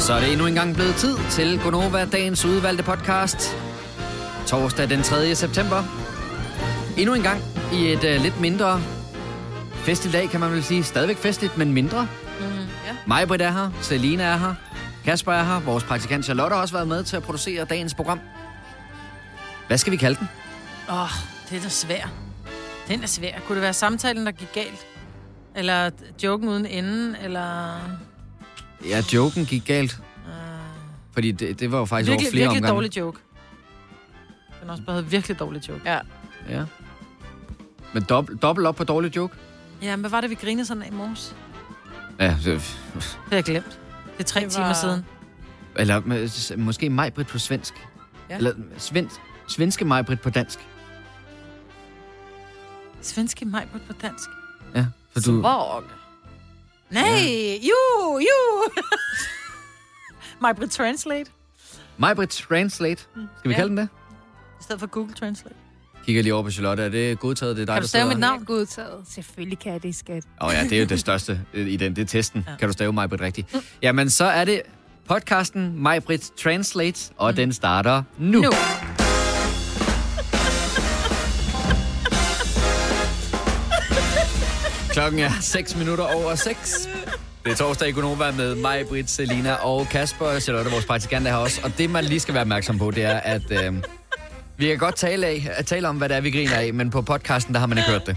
Så 0.00 0.12
er 0.12 0.20
det 0.20 0.32
endnu 0.32 0.46
engang 0.46 0.74
blevet 0.74 0.94
tid 0.94 1.16
til 1.30 1.60
Gonova, 1.60 2.04
dagens 2.04 2.44
udvalgte 2.44 2.82
podcast. 2.82 3.56
Torsdag 4.46 4.90
den 4.90 5.02
3. 5.02 5.34
september. 5.34 5.82
Endnu 6.98 7.14
en 7.14 7.22
gang 7.22 7.42
i 7.72 7.92
et 7.92 8.04
uh, 8.04 8.22
lidt 8.22 8.40
mindre 8.40 8.80
festligt 9.74 10.12
dag, 10.12 10.30
kan 10.30 10.40
man 10.40 10.52
vel 10.52 10.64
sige. 10.64 10.82
Stadigvæk 10.82 11.16
festligt, 11.16 11.56
men 11.56 11.72
mindre. 11.72 12.08
Mm, 12.40 12.46
ja. 12.46 12.96
Mig, 13.06 13.28
Britt 13.28 13.42
er 13.42 13.50
her. 13.50 13.70
Selina 13.82 14.22
er 14.22 14.36
her. 14.36 14.54
Kasper 15.04 15.32
er 15.32 15.44
her. 15.44 15.60
Vores 15.60 15.84
praktikant 15.84 16.24
Charlotte 16.24 16.54
har 16.54 16.62
også 16.62 16.74
været 16.74 16.88
med 16.88 17.04
til 17.04 17.16
at 17.16 17.22
producere 17.22 17.64
dagens 17.64 17.94
program. 17.94 18.20
Hvad 19.66 19.78
skal 19.78 19.90
vi 19.90 19.96
kalde 19.96 20.18
den? 20.18 20.28
Åh, 20.88 21.02
oh, 21.02 21.08
det 21.50 21.58
er 21.58 21.62
da 21.62 21.68
svært. 21.68 22.08
Den 22.88 23.02
er 23.02 23.06
svær. 23.06 23.32
Kunne 23.46 23.54
det 23.54 23.62
være 23.62 23.72
samtalen, 23.72 24.26
der 24.26 24.32
gik 24.32 24.52
galt? 24.52 24.86
Eller 25.56 25.90
joken 26.22 26.48
uden 26.48 26.66
enden? 26.66 27.16
Eller... 27.22 27.76
Ja, 28.88 29.02
joken 29.12 29.46
gik 29.46 29.64
galt. 29.66 30.00
Uh, 30.26 30.32
Fordi 31.12 31.32
det, 31.32 31.60
det 31.60 31.72
var 31.72 31.78
jo 31.78 31.84
faktisk 31.84 32.10
virkelig, 32.10 32.26
over 32.26 32.30
flere 32.30 32.42
virkelig 32.44 32.58
omgange. 32.58 32.74
dårlig 32.74 32.96
joke. 32.96 33.18
Den 34.60 34.68
har 34.68 34.72
også 34.72 34.82
bare 34.84 34.96
hedder 34.96 35.08
virkelig 35.10 35.38
dårlig 35.38 35.68
joke. 35.68 35.80
Ja. 35.84 35.98
Ja. 36.48 36.64
Men 37.94 38.02
dobbelt, 38.02 38.42
dobbelt 38.42 38.66
op 38.66 38.76
på 38.76 38.84
dårlig 38.84 39.16
joke? 39.16 39.34
Ja, 39.82 39.90
men 39.96 40.00
hvad 40.00 40.10
var 40.10 40.20
det, 40.20 40.30
vi 40.30 40.34
grinede 40.34 40.66
sådan 40.66 40.82
af 40.82 40.88
i 40.88 40.92
morges? 40.92 41.36
Ja, 42.18 42.36
det, 42.44 42.44
Det 42.44 42.62
har 43.28 43.36
jeg 43.36 43.44
glemt. 43.44 43.66
Det 44.18 44.20
er 44.20 44.24
tre 44.24 44.40
Det 44.40 44.46
var- 44.46 44.52
timer 44.54 44.72
siden. 44.72 45.04
eller 45.76 46.00
med- 46.00 46.56
måske 46.56 46.90
Majbrit 46.90 47.26
på 47.26 47.38
svensk. 47.38 47.74
Ja. 48.30 48.36
Eller 48.36 48.52
svensk, 48.78 49.16
svenske 49.48 49.84
Majbrit 49.84 50.20
på 50.20 50.30
dansk. 50.30 50.58
Svenske 53.02 53.44
mig 53.44 53.68
på 53.86 53.92
dansk. 54.02 54.28
Ja, 54.74 54.86
for 55.12 55.20
du... 55.20 55.40
Svag. 55.40 55.82
Nej, 56.90 57.60
jo, 57.62 58.18
jo. 58.18 58.70
Majbrit 60.42 60.70
Translate. 60.70 61.30
Majbrit 61.98 62.28
Translate. 62.30 63.00
Skal 63.02 63.20
vi 63.44 63.50
Ja. 63.50 63.54
kalde 63.56 63.68
den 63.68 63.76
det? 63.76 63.88
I 64.60 64.62
stedet 64.62 64.80
for 64.80 64.86
Google 64.86 65.14
Translate. 65.14 65.54
Kigger 66.06 66.22
lige 66.22 66.34
over 66.34 66.42
på 66.42 66.50
Charlotte. 66.50 66.82
Er 66.82 66.88
det 66.88 67.18
godtaget? 67.20 67.56
Det 67.56 67.62
er 67.62 67.66
dig, 67.66 67.72
Kan 67.74 67.80
du 67.82 67.84
der 67.84 67.88
stave 67.88 68.08
mit 68.08 68.18
navn? 68.18 68.44
Godtaget. 68.44 69.04
Selvfølgelig 69.08 69.58
kan 69.58 69.72
jeg 69.72 69.82
det, 69.82 69.94
skat. 69.94 70.24
Åh 70.42 70.48
oh, 70.48 70.54
ja, 70.54 70.62
det 70.62 70.72
er 70.72 70.78
jo 70.80 70.86
det 70.86 71.00
største 71.00 71.40
i 71.54 71.76
den. 71.76 71.96
Det 71.96 72.02
er 72.02 72.06
testen. 72.06 72.44
Ja. 72.48 72.56
Kan 72.56 72.68
du 72.68 72.72
stave 72.72 72.92
Majbrit 72.92 73.20
rigtigt? 73.20 73.56
Jamen, 73.82 74.10
så 74.10 74.24
er 74.24 74.44
det 74.44 74.62
podcasten 75.08 75.82
Majbrit 75.82 76.30
Translate, 76.42 77.10
og 77.16 77.36
den 77.36 77.52
starter 77.52 78.02
nu. 78.18 78.40
Nu. 78.40 78.50
Klokken 84.92 85.20
er 85.20 85.30
6 85.40 85.76
minutter 85.76 86.04
over 86.04 86.34
6. 86.34 86.88
Det 87.44 87.52
er 87.52 87.56
torsdag 87.56 87.88
i 87.88 87.92
Gonova 87.92 88.30
med 88.30 88.54
mig, 88.54 88.86
Britt, 88.88 89.10
Selina 89.10 89.52
og 89.54 89.86
Kasper. 89.90 90.40
Charlotte, 90.40 90.70
vores 90.70 90.84
praktikant 90.84 91.26
er 91.26 91.30
her 91.30 91.36
også. 91.38 91.60
Og 91.64 91.72
det, 91.78 91.90
man 91.90 92.04
lige 92.04 92.20
skal 92.20 92.34
være 92.34 92.40
opmærksom 92.40 92.78
på, 92.78 92.90
det 92.90 93.04
er, 93.04 93.16
at 93.20 93.42
øh, 93.50 93.74
vi 94.56 94.66
kan 94.66 94.78
godt 94.78 94.96
tale, 94.96 95.26
af, 95.26 95.48
at 95.52 95.66
tale 95.66 95.88
om, 95.88 95.96
hvad 95.96 96.08
det 96.08 96.16
er, 96.16 96.20
vi 96.20 96.30
griner 96.30 96.56
af, 96.56 96.74
men 96.74 96.90
på 96.90 97.02
podcasten, 97.02 97.54
der 97.54 97.60
har 97.60 97.66
man 97.66 97.78
ikke 97.78 97.90
hørt 97.90 98.06
det. 98.06 98.16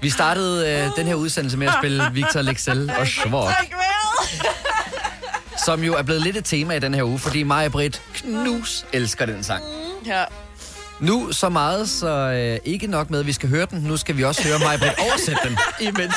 Vi 0.00 0.10
startede 0.10 0.68
øh, 0.70 0.90
den 0.96 1.06
her 1.06 1.14
udsendelse 1.14 1.58
med 1.58 1.66
at 1.66 1.74
spille 1.80 2.02
Victor 2.12 2.42
Lexel 2.42 2.90
og 2.98 3.06
Schwark, 3.06 3.54
som 5.64 5.82
jo 5.84 5.94
er 5.94 6.02
blevet 6.02 6.22
lidt 6.22 6.36
et 6.36 6.44
tema 6.44 6.74
i 6.74 6.78
den 6.78 6.94
her 6.94 7.02
uge, 7.02 7.18
fordi 7.18 7.42
mig 7.42 7.66
og 7.66 7.72
Britt 7.72 8.02
knus 8.14 8.86
elsker 8.92 9.26
den 9.26 9.44
sang. 9.44 9.62
Ja. 10.06 10.24
Nu 11.00 11.32
så 11.32 11.48
meget, 11.48 11.88
så 11.88 12.08
øh, 12.08 12.58
ikke 12.64 12.86
nok 12.86 13.10
med, 13.10 13.20
at 13.20 13.26
vi 13.26 13.32
skal 13.32 13.48
høre 13.48 13.66
den. 13.70 13.80
Nu 13.80 13.96
skal 13.96 14.16
vi 14.16 14.24
også 14.24 14.42
høre 14.48 14.58
mig, 14.58 14.78
Britt, 14.78 14.98
oversætte 14.98 15.40
den, 15.44 15.58
imens, 15.80 16.14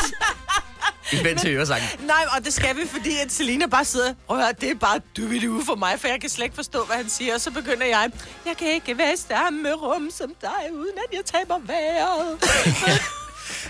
imens 1.19 1.43
vi 1.45 1.49
hører 1.53 1.65
sangen. 1.65 1.87
Nej, 2.07 2.25
og 2.37 2.45
det 2.45 2.53
skal 2.53 2.75
vi, 2.75 2.81
fordi 2.91 3.09
at 3.25 3.31
Selina 3.31 3.67
bare 3.67 3.85
sidder, 3.85 4.13
prøv 4.27 4.37
at 4.37 4.43
høre, 4.43 4.53
det 4.61 4.69
er 4.71 4.75
bare 4.75 4.99
duvidu 5.17 5.61
for 5.65 5.75
mig, 5.75 5.99
for 5.99 6.07
jeg 6.07 6.21
kan 6.21 6.29
slet 6.29 6.43
ikke 6.43 6.55
forstå, 6.55 6.83
hvad 6.85 6.95
han 6.95 7.09
siger. 7.09 7.33
Og 7.33 7.41
så 7.41 7.51
begynder 7.51 7.85
jeg, 7.85 8.09
jeg 8.45 8.57
kan 8.57 8.67
ikke 8.67 8.97
være 8.97 9.13
i 9.13 9.17
samme 9.29 9.73
rum 9.73 10.09
som 10.17 10.33
dig, 10.41 10.73
uden 10.73 10.93
at 11.09 11.17
jeg 11.17 11.25
taber 11.25 11.59
vejret. 11.67 12.37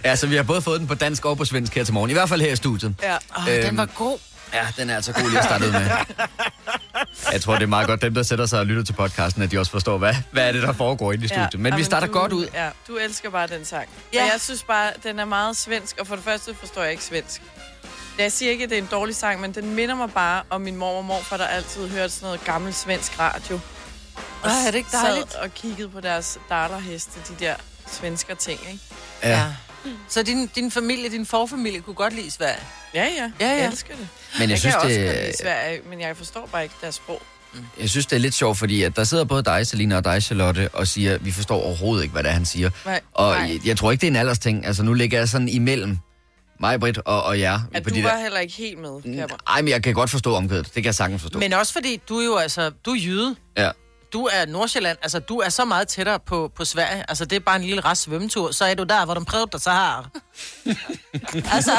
Ja, 0.04 0.16
så 0.16 0.28
vi 0.28 0.36
har 0.36 0.44
både 0.44 0.62
fået 0.62 0.80
den 0.80 0.88
på 0.88 0.94
dansk 0.96 1.26
og 1.26 1.38
på 1.38 1.46
svensk 1.46 1.76
her 1.76 1.84
til 1.84 1.94
morgen. 1.94 2.10
I 2.10 2.14
hvert 2.14 2.30
fald 2.30 2.42
her 2.42 2.52
i 2.52 2.56
studiet. 2.56 2.96
Ja. 3.04 3.16
Oh, 3.36 3.50
Øhm. 3.54 3.62
den 3.66 3.78
var 3.78 3.86
god. 3.86 4.18
Ja, 4.54 4.68
den 4.78 4.90
er 4.90 4.96
altså 4.96 5.14
god 5.14 5.30
lige 5.30 5.40
at 5.40 5.46
starte 5.46 5.66
ud 5.66 5.72
med. 5.72 5.90
Jeg 7.34 7.42
tror, 7.42 7.54
det 7.54 7.64
er 7.64 7.68
meget 7.68 7.88
godt, 7.88 8.02
dem 8.02 8.14
der 8.14 8.24
sætter 8.24 8.46
sig 8.46 8.60
og 8.60 8.66
lytter 8.66 8.84
til 8.84 8.94
podcasten, 8.94 9.42
at 9.42 9.52
de 9.52 9.60
også 9.60 9.72
forstår, 9.72 9.98
hvad, 9.98 10.16
hvad 10.32 10.48
er 10.48 10.52
det, 10.52 10.62
der 10.64 10.74
foregår 10.74 11.12
inde 11.14 11.26
i 11.26 11.28
studiet. 11.28 11.60
Men 11.60 11.78
vi 11.78 11.84
starter 11.84 12.08
du, 12.08 12.14
godt 12.14 12.34
ud. 12.34 12.48
Ja, 12.54 12.70
du 12.88 12.96
elsker 12.98 13.30
bare 13.30 13.48
den 13.48 13.66
sang. 13.66 13.90
Ja. 14.14 14.18
Ja. 14.18 14.24
Og 14.26 14.32
jeg 14.32 14.42
synes 14.42 14.64
bare, 14.64 14.92
den 15.04 15.20
er 15.20 15.26
meget 15.26 15.58
svensk, 15.58 15.98
og 16.00 16.08
for 16.08 16.16
det 16.16 16.24
første 16.24 16.56
forstår 16.56 16.82
jeg 16.82 16.92
ikke 16.92 17.04
svensk. 17.04 17.42
Jeg 18.20 18.32
siger 18.32 18.52
ikke, 18.52 18.64
at 18.64 18.70
det 18.70 18.78
er 18.78 18.82
en 18.82 18.88
dårlig 18.92 19.16
sang, 19.16 19.42
men 19.42 19.52
den 19.52 19.76
minder 19.76 19.96
mig 19.96 20.10
bare 20.12 20.44
om 20.50 20.62
min 20.62 20.76
mor 20.76 20.98
og 20.98 21.06
morfar, 21.06 21.38
der 21.38 21.46
altid 21.46 21.90
hørte 21.90 22.10
sådan 22.10 22.26
noget 22.26 22.44
gammel 22.44 22.74
svensk 22.74 23.20
radio. 23.20 23.60
Og 24.44 24.50
Ej, 24.50 24.56
er 24.68 24.72
det 24.72 24.78
ikke 24.78 24.90
sad 24.90 25.00
dejligt? 25.04 25.36
og 25.36 25.54
kiggede 25.54 25.90
på 25.90 26.02
deres 26.02 26.38
darterheste, 26.50 27.20
de 27.30 27.46
der 27.46 27.56
svensker 27.92 28.36
ting, 28.36 28.60
ikke? 28.72 28.80
Ja. 29.24 29.46
Så 30.08 30.24
din, 30.24 30.48
din 30.56 30.72
familie, 30.72 31.10
din 31.10 31.26
forfamilie 31.26 31.82
kunne 31.82 31.94
godt 31.94 32.14
lide 32.16 32.32
Sverige? 32.32 32.60
Ja, 32.94 33.04
ja. 33.04 33.32
Ja, 33.40 33.48
ja. 33.48 33.56
Jeg 33.58 33.66
elsker 33.68 33.96
det. 33.96 34.08
Men 34.34 34.42
jeg, 34.42 34.50
Jeg, 34.50 34.60
synes, 34.60 34.76
kan 34.76 34.84
også 34.84 34.98
det, 35.00 35.06
godt 35.08 35.18
lide 35.18 35.38
Sverige, 35.42 35.82
men 35.90 36.02
jeg 36.02 36.18
forstår 36.18 36.50
bare 36.52 36.64
ikke 36.64 36.76
deres 36.82 36.96
sprog. 36.96 37.22
jeg 37.80 37.90
synes, 37.90 38.06
det 38.06 38.16
er 38.16 38.20
lidt 38.20 38.34
sjovt, 38.34 38.58
fordi 38.58 38.84
at 38.84 38.96
der 38.96 39.04
sidder 39.04 39.24
både 39.24 39.44
dig, 39.44 39.68
Selina, 39.68 39.98
og 39.98 40.04
dig, 40.06 40.24
Charlotte, 40.24 40.70
og 40.74 40.88
siger, 40.88 41.14
at 41.16 41.26
vi 41.26 41.32
forstår 41.32 41.62
overhovedet 41.64 42.04
ikke, 42.04 42.14
hvad 42.14 42.24
det 42.24 42.30
er, 42.30 42.34
han 42.34 42.46
siger. 42.46 42.70
Nej. 42.86 43.02
Og 43.14 43.36
Nej. 43.36 43.50
jeg, 43.52 43.68
jeg 43.68 43.78
tror 43.78 43.92
ikke, 43.92 44.02
det 44.02 44.08
er 44.08 44.12
en 44.12 44.16
aldersting. 44.16 44.66
Altså, 44.66 44.84
nu 44.84 44.94
ligger 44.94 45.18
jeg 45.18 45.30
sådan 45.30 45.50
imellem 45.50 45.98
mig, 46.60 46.80
Britt, 46.80 46.98
og, 46.98 47.24
og 47.24 47.40
jer. 47.40 47.60
At 47.74 47.84
på 47.84 47.90
du 47.90 47.96
de 47.96 48.04
var 48.04 48.10
der... 48.10 48.22
heller 48.22 48.40
ikke 48.40 48.54
helt 48.54 48.80
med, 48.80 49.02
kan 49.02 49.14
jeg 49.16 49.28
bare. 49.28 49.38
Ej, 49.48 49.62
men 49.62 49.70
jeg 49.70 49.84
kan 49.84 49.94
godt 49.94 50.10
forstå 50.10 50.36
omkvædet. 50.36 50.66
Det 50.66 50.74
kan 50.74 50.86
jeg 50.86 50.96
sagtens 50.96 51.22
forstå. 51.22 51.40
Men 51.40 51.54
også 51.54 51.74
fordi, 51.74 52.02
du 52.10 52.18
er 52.20 52.26
jo 52.26 52.36
altså, 52.38 52.72
du 52.86 52.92
er 52.92 52.96
jyde. 53.04 53.36
Ja. 53.58 53.72
Du 54.14 54.26
er 54.26 54.46
Nordsjælland, 54.46 54.98
altså 55.02 55.20
du 55.20 55.38
er 55.40 55.50
så 55.50 55.66
meget 55.66 55.88
tættere 55.88 56.20
på, 56.20 56.52
på 56.56 56.66
Sverige. 56.66 57.04
Altså 57.10 57.26
det 57.26 57.36
er 57.36 57.40
bare 57.40 57.56
en 57.56 57.62
lille 57.64 57.82
rest 57.82 58.02
svømmetur. 58.02 58.52
Så 58.52 58.66
er 58.66 58.74
du 58.74 58.84
der, 58.84 59.06
hvor 59.06 59.14
de 59.14 59.26
prøvede 59.26 59.50
dig 59.52 59.62
så 59.62 59.70
har. 59.70 60.10
altså, 61.56 61.72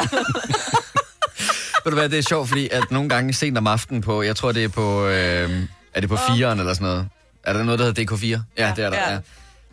Ved 1.83 1.91
du 1.91 1.97
hvad, 1.97 2.09
det 2.09 2.17
er 2.19 2.23
sjovt, 2.23 2.47
fordi 2.49 2.69
at 2.69 2.91
nogle 2.91 3.09
gange 3.09 3.33
sent 3.33 3.57
om 3.57 3.67
aftenen 3.67 4.01
på, 4.01 4.21
jeg 4.21 4.35
tror 4.35 4.51
det 4.51 4.63
er 4.63 4.67
på, 4.69 5.05
øh, 5.05 5.63
er 5.93 5.99
det 6.01 6.09
på 6.09 6.15
4'eren 6.15 6.59
eller 6.59 6.73
sådan 6.73 6.87
noget? 6.87 7.07
Er 7.43 7.53
der 7.53 7.63
noget, 7.63 7.79
der 7.79 7.85
hedder 7.85 8.15
DK4? 8.37 8.41
Ja, 8.57 8.73
det 8.75 8.83
er 8.85 8.89
der, 8.89 8.97
Ja. 8.97 9.13
ja. 9.13 9.19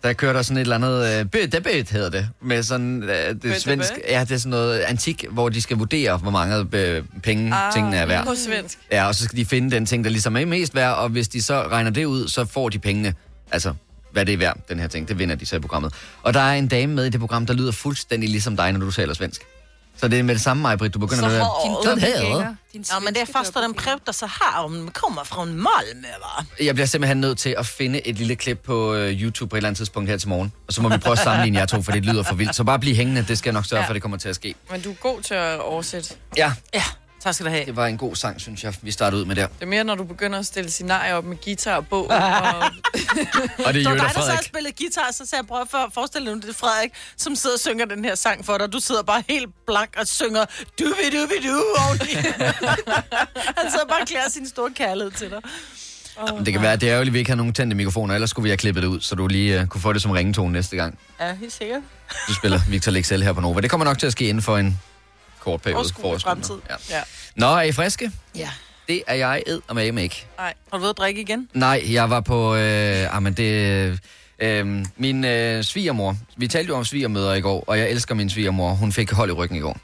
Der 0.03 0.12
kører 0.12 0.32
der 0.32 0.42
sådan 0.42 0.56
et 0.56 0.60
eller 0.60 0.75
andet, 0.75 1.20
øh, 1.20 1.26
bødebød 1.26 1.92
hedder 1.92 2.10
det, 2.10 2.28
med 2.42 2.62
sådan, 2.62 3.03
øh, 3.03 3.34
det 3.42 3.62
svensk, 3.62 3.92
ja, 4.09 4.20
det 4.20 4.32
er 4.32 4.38
sådan 4.38 4.50
noget 4.50 4.81
antik, 4.81 5.25
hvor 5.31 5.48
de 5.48 5.62
skal 5.62 5.76
vurdere, 5.76 6.16
hvor 6.16 6.31
mange 6.31 6.66
øh, 6.72 7.03
penge 7.22 7.54
ah, 7.54 7.72
tingene 7.72 7.97
er 7.97 8.06
værd. 8.06 8.26
På 8.26 8.34
svensk. 8.47 8.78
Ja, 8.92 9.06
og 9.06 9.14
så 9.14 9.25
skal 9.25 9.37
de 9.38 9.44
finde 9.44 9.70
den 9.70 9.87
ting, 9.87 10.04
der 10.04 10.10
ligesom 10.10 10.37
er 10.37 10.44
mest 10.44 10.75
værd, 10.75 10.94
og 10.94 11.08
hvis 11.08 11.28
de 11.28 11.42
så 11.42 11.62
regner 11.62 11.91
det 11.91 12.04
ud, 12.04 12.28
så 12.28 12.44
får 12.44 12.69
de 12.69 12.78
pengene. 12.78 13.14
Altså, 13.53 13.75
hvad 14.12 14.26
det 14.26 14.34
er 14.34 14.38
værd, 14.38 14.58
den 14.69 14.78
her 14.78 14.87
ting. 14.87 15.08
Det 15.08 15.19
vinder 15.19 15.34
de 15.34 15.47
så 15.47 15.56
i 15.56 15.58
programmet. 15.58 15.94
Og 16.22 16.34
der 16.34 16.41
er 16.41 16.54
en 16.54 16.69
dame 16.69 16.94
med 16.94 17.04
i 17.04 17.08
det 17.10 17.20
program, 17.20 17.47
der 17.47 17.54
lyder 17.54 17.72
fuldstændig 17.72 18.28
ligesom 18.28 18.56
dig, 18.56 18.72
når 18.72 18.81
du 18.81 18.91
taler 18.91 19.14
svensk. 19.14 19.42
Så 20.00 20.09
det 20.09 20.19
er 20.19 20.22
med 20.22 20.34
det 20.34 20.42
samme, 20.42 20.62
Majbrit, 20.62 20.94
du 20.94 20.98
begynder 20.98 21.28
Så 21.28 21.34
at 21.36 21.42
hård. 21.44 21.84
din. 21.84 22.03
Din 22.72 22.84
ja, 22.92 22.98
men 22.98 23.14
det 23.14 23.22
er 23.22 23.26
først, 23.32 23.56
at 23.56 23.62
den 23.62 23.75
dig 24.06 24.14
så 24.14 24.26
har, 24.26 24.62
om 24.64 24.72
den 24.75 24.88
kommer 24.88 25.25
fra 25.25 25.42
en 25.42 25.60
Malmö, 25.66 26.06
va? 26.06 26.64
Jeg 26.64 26.75
bliver 26.75 26.86
simpelthen 26.86 27.16
nødt 27.20 27.38
til 27.38 27.54
at 27.59 27.66
finde 27.66 28.06
et 28.06 28.16
lille 28.19 28.37
klip 28.37 28.58
på 28.58 28.94
øh, 28.94 29.22
YouTube 29.22 29.50
på 29.50 29.56
et 29.56 29.58
eller 29.58 29.69
andet 29.69 29.76
tidspunkt 29.78 30.10
her 30.10 30.16
til 30.16 30.28
morgen. 30.28 30.53
Og 30.66 30.72
så 30.72 30.82
må 30.82 30.88
vi 30.88 30.97
prøve 30.98 31.12
at 31.12 31.19
sammenligne 31.19 31.58
jer 31.58 31.66
to, 31.66 31.82
for 31.82 31.92
det 31.92 32.04
lyder 32.04 32.22
for 32.22 32.34
vildt. 32.34 32.54
Så 32.56 32.64
bare 32.64 32.78
bliv 32.78 32.94
hængende, 32.94 33.25
det 33.28 33.38
skal 33.38 33.48
jeg 33.50 33.54
nok 33.54 33.66
sørge 33.66 33.82
Ja. 33.82 33.88
for, 33.88 33.92
det 33.92 34.03
kommer 34.03 34.19
til 34.19 34.28
at 34.28 34.34
ske. 34.34 34.54
Men 34.70 34.81
du 34.81 34.91
er 34.91 34.94
god 34.94 35.20
til 35.22 35.34
at 35.34 35.60
oversætte. 35.60 36.14
Ja, 36.37 36.53
Ja, 36.75 36.82
tak 37.20 37.34
skal 37.34 37.46
du 37.46 37.50
have. 37.50 37.64
det 37.66 37.76
var 37.76 37.86
en 37.86 37.96
god 37.98 38.16
sang, 38.16 38.40
synes 38.40 38.64
jeg, 38.64 38.74
vi 38.82 38.90
startede 38.90 39.20
ud 39.20 39.26
med 39.26 39.36
der. 39.36 39.46
Det 39.46 39.62
er 39.62 39.66
mere, 39.66 39.84
når 39.84 39.94
du 39.94 40.04
begynder 40.04 40.38
at 40.38 40.46
stille 40.46 40.70
scenarier 40.70 41.14
op 41.14 41.24
med 41.24 41.36
guitar 41.44 41.76
og 41.76 41.86
bog. 41.86 42.06
og... 42.10 42.14
Og 43.66 43.74
det 43.74 43.76
er 43.76 43.80
Jørgen 43.80 43.84
dig, 43.84 43.84
der 43.98 44.04
og 44.04 44.10
Frederik. 44.12 44.44
spillede 44.46 44.74
guitar, 44.78 45.10
så 45.12 45.26
sagde 45.26 45.40
jeg, 45.42 45.46
prøv 45.46 45.60
at 45.60 45.92
forestille 45.94 46.26
dig, 46.26 46.34
nu, 46.34 46.40
det 46.40 46.48
er 46.48 46.54
Frederik, 46.54 46.90
som 47.16 47.36
sidder 47.36 47.56
og 47.56 47.60
synger 47.60 47.84
den 47.84 48.04
her 48.04 48.14
sang 48.14 48.44
for 48.44 48.58
dig. 48.58 48.72
Du 48.72 48.80
sidder 48.80 49.02
bare 49.02 49.22
helt 49.28 49.48
blank 49.66 49.90
og 50.00 50.06
synger 50.06 50.44
dubi 50.78 50.92
dubi 51.16 51.48
du 51.48 51.64
oveni. 51.86 52.12
Han 53.58 53.70
sidder 53.70 53.87
bare 53.88 54.00
og 54.00 54.06
klæder 54.06 54.31
sin 54.31 54.48
store 54.48 54.70
kærlighed 54.75 55.10
til 55.10 55.31
dig. 55.31 55.40
Men 56.34 56.44
Det 56.46 56.52
kan 56.52 56.62
være, 56.62 56.72
at 56.72 56.81
det 56.81 56.88
er 56.88 56.93
ærgerligt, 56.93 57.10
at 57.12 57.14
vi 57.14 57.19
ikke 57.19 57.31
har 57.31 57.37
nogen 57.37 57.52
tændte 57.52 57.76
mikrofoner, 57.76 58.14
ellers 58.14 58.31
skulle 58.31 58.44
vi 58.44 58.50
have 58.50 58.56
klippet 58.56 58.82
det 58.82 58.88
ud, 58.88 59.00
så 59.00 59.14
du 59.14 59.26
lige 59.26 59.60
uh, 59.60 59.66
kunne 59.66 59.81
få 59.81 59.93
det 59.93 60.02
som 60.02 60.10
ringetone 60.10 60.52
næste 60.52 60.76
gang. 60.76 60.98
Ja, 61.20 61.34
helt 61.34 61.52
sikkert. 61.52 61.81
Du 62.28 62.34
spiller 62.34 62.60
Victor 62.69 62.93
Lexel 62.93 63.22
her 63.22 63.32
på 63.32 63.40
Nova. 63.40 63.60
Det 63.60 63.70
kommer 63.70 63.84
nok 63.84 63.98
til 63.98 64.06
at 64.06 64.12
ske 64.12 64.28
inden 64.28 64.43
for 64.43 64.58
en 64.58 64.81
kort 65.40 65.62
periode. 65.62 65.76
Overskuelig 65.79 66.23
fremtid. 66.23 66.55
Ja. 66.70 66.96
Ja. 66.96 67.02
Nå, 67.37 67.46
er 67.46 67.62
I 67.62 67.73
friske? 67.73 68.12
Ja. 68.37 68.50
Det 68.88 69.02
er 69.06 69.14
jeg 69.14 69.43
ed 69.46 69.61
og 69.69 69.75
med 69.75 70.02
ikke. 70.02 70.26
Nej. 70.38 70.55
Har 70.70 70.79
du 70.79 70.82
ved 70.82 70.90
at 70.90 70.99
drikke 70.99 71.20
igen? 71.20 71.49
Nej, 71.55 71.82
jeg 71.93 72.11
var 72.11 72.20
på... 72.20 72.55
Øh, 72.55 73.17
ah, 73.17 73.23
men 73.23 73.32
det, 73.32 73.99
øh, 74.38 74.87
min 74.96 75.25
øh, 75.25 75.64
svigermor... 75.64 76.17
Vi 76.37 76.49
talte 76.49 76.69
jo 76.69 76.76
om 76.76 76.85
svigermøder 76.85 77.35
i 77.35 77.40
går, 77.40 77.64
og 77.67 77.79
jeg 77.79 77.90
elsker 77.90 78.14
min 78.14 78.31
svigermor. 78.31 78.70
Hun 78.70 78.93
fik 78.93 79.11
hold 79.11 79.31
i 79.31 79.32
ryggen 79.32 79.56
i 79.56 79.61
går. 79.61 79.79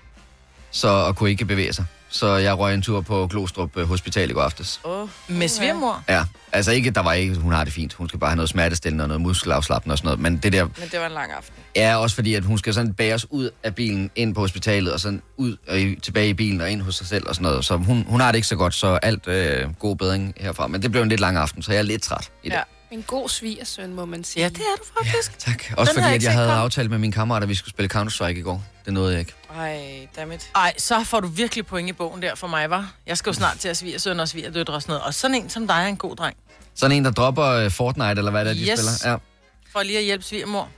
så, 0.71 0.89
og 0.89 1.17
kunne 1.17 1.31
ikke 1.31 1.45
bevæge 1.45 1.73
sig. 1.73 1.85
Så 2.15 2.37
jeg 2.37 2.59
røg 2.59 2.75
en 2.75 2.83
tur 2.83 3.01
på 3.01 3.27
Glostrup 3.27 3.77
øh, 3.77 3.89
Hospital 3.89 4.31
i 4.31 4.33
går 4.33 4.43
aftes. 4.43 4.81
Åh, 4.85 5.09
Med 5.29 5.49
svigermor. 5.49 6.03
Ja, 6.09 6.25
altså 6.53 6.73
ikke, 6.73 6.91
der 6.91 7.01
var 7.03 7.13
ikke, 7.13 7.35
hun 7.35 7.53
har 7.53 7.65
det 7.65 7.73
fint. 7.73 7.93
Hun 7.95 8.09
skal 8.09 8.21
bare 8.21 8.31
have 8.31 8.37
noget 8.37 8.49
smertestillende 8.49 9.05
og 9.05 9.09
noget 9.09 9.21
muskelafslappende 9.21 9.93
og 9.93 9.99
sådan 9.99 10.07
noget. 10.07 10.21
Men 10.21 10.37
det 10.37 10.53
der 10.53 10.65
men 10.65 10.89
det 10.93 11.01
var 11.01 11.07
en 11.07 11.13
lang 11.13 11.33
aften. 11.33 11.55
er 11.75 11.97
også 11.97 12.15
fordi, 12.17 12.35
at 12.35 12.45
hun 12.45 12.59
skal 12.59 12.75
sådan 12.75 12.93
bæres 12.95 13.27
ud 13.31 13.51
af 13.63 13.75
bilen, 13.75 14.11
ind 14.17 14.35
på 14.35 14.41
hospitalet, 14.41 14.93
og 14.93 15.01
sådan 15.01 15.23
ud 15.37 15.57
og 15.69 15.81
i- 15.81 16.01
tilbage 16.01 16.29
i 16.29 16.35
bilen 16.35 16.61
og 16.61 16.71
ind 16.71 16.83
hos 16.83 16.95
sig 16.95 17.07
selv 17.07 17.29
og 17.29 17.35
sådan 17.35 17.49
noget. 17.51 17.65
Så 17.65 17.77
hun, 17.77 18.05
hun 18.09 18.21
har 18.21 18.33
det 18.33 18.37
ikke 18.37 18.49
så 18.49 18.57
godt, 18.57 18.75
så 18.75 18.87
alt 19.03 19.29
øh, 19.29 19.75
god 19.79 19.97
bedring 19.97 20.35
herfra. 20.37 20.67
Men 20.67 20.83
det 20.83 20.91
blev 20.91 21.03
en 21.03 21.09
lidt 21.09 21.21
lang 21.21 21.37
aften, 21.37 21.63
så 21.63 21.73
jeg 21.73 21.79
er 21.79 21.83
lidt 21.83 22.03
træt 22.03 22.31
i 22.43 22.49
dag. 22.49 22.57
Ja. 22.57 22.63
En 22.95 23.03
god 23.07 23.29
svigersøn, 23.29 23.95
må 23.95 24.05
man 24.05 24.25
sige. 24.25 24.43
Ja, 24.43 24.49
det 24.49 24.59
er 24.59 24.77
du 24.79 24.85
faktisk. 25.05 25.39
Tak. 25.39 25.65
Også 25.77 25.93
Den 25.93 26.03
fordi, 26.03 26.07
jeg 26.07 26.15
at 26.15 26.23
jeg 26.23 26.33
havde 26.33 26.49
komme. 26.49 26.61
aftalt 26.63 26.91
med 26.91 26.99
mine 26.99 27.13
kammerater, 27.13 27.43
at 27.45 27.49
vi 27.49 27.55
skulle 27.55 27.71
spille 27.71 27.89
Counter-Strike 27.95 28.39
i 28.39 28.41
går. 28.43 28.65
Det 28.85 28.93
nåede 28.93 29.11
jeg 29.13 29.21
ikke. 29.21 29.33
Ej, 29.57 30.09
dammit. 30.17 30.51
Ej, 30.55 30.75
så 30.79 31.05
får 31.05 31.21
du 31.21 31.27
virkelig 31.29 31.67
point 31.67 31.89
i 31.89 31.93
bogen 31.93 32.23
der 32.23 32.35
for 32.35 32.47
mig, 32.47 32.71
var. 32.71 32.93
Jeg 33.07 33.19
skal 33.19 33.31
jo 33.31 33.35
snart 33.35 33.59
til 33.59 33.69
at 33.69 33.77
svige 33.77 33.99
søn 33.99 34.21
og 34.21 34.29
svige 34.29 34.51
døtre 34.51 34.75
og 34.75 34.83
sådan 34.83 34.93
noget. 34.93 35.03
Og 35.07 35.15
sådan 35.15 35.35
en 35.35 35.51
som 35.51 35.67
dig 35.67 35.75
er 35.75 35.87
en 35.87 35.97
god 35.97 36.17
dreng. 36.17 36.37
Sådan 36.75 36.97
en, 36.97 37.05
der 37.05 37.11
dropper 37.11 37.45
øh, 37.47 37.71
Fortnite, 37.71 38.09
eller 38.11 38.31
hvad 38.31 38.45
det 38.45 38.51
er, 38.51 38.55
de 38.55 38.61
Yes. 38.61 38.79
spiller. 38.79 39.11
Ja. 39.13 39.17
For 39.73 39.83
lige 39.83 39.99
at 39.99 40.05
hjælpe 40.05 40.25
svigermor. 40.25 40.69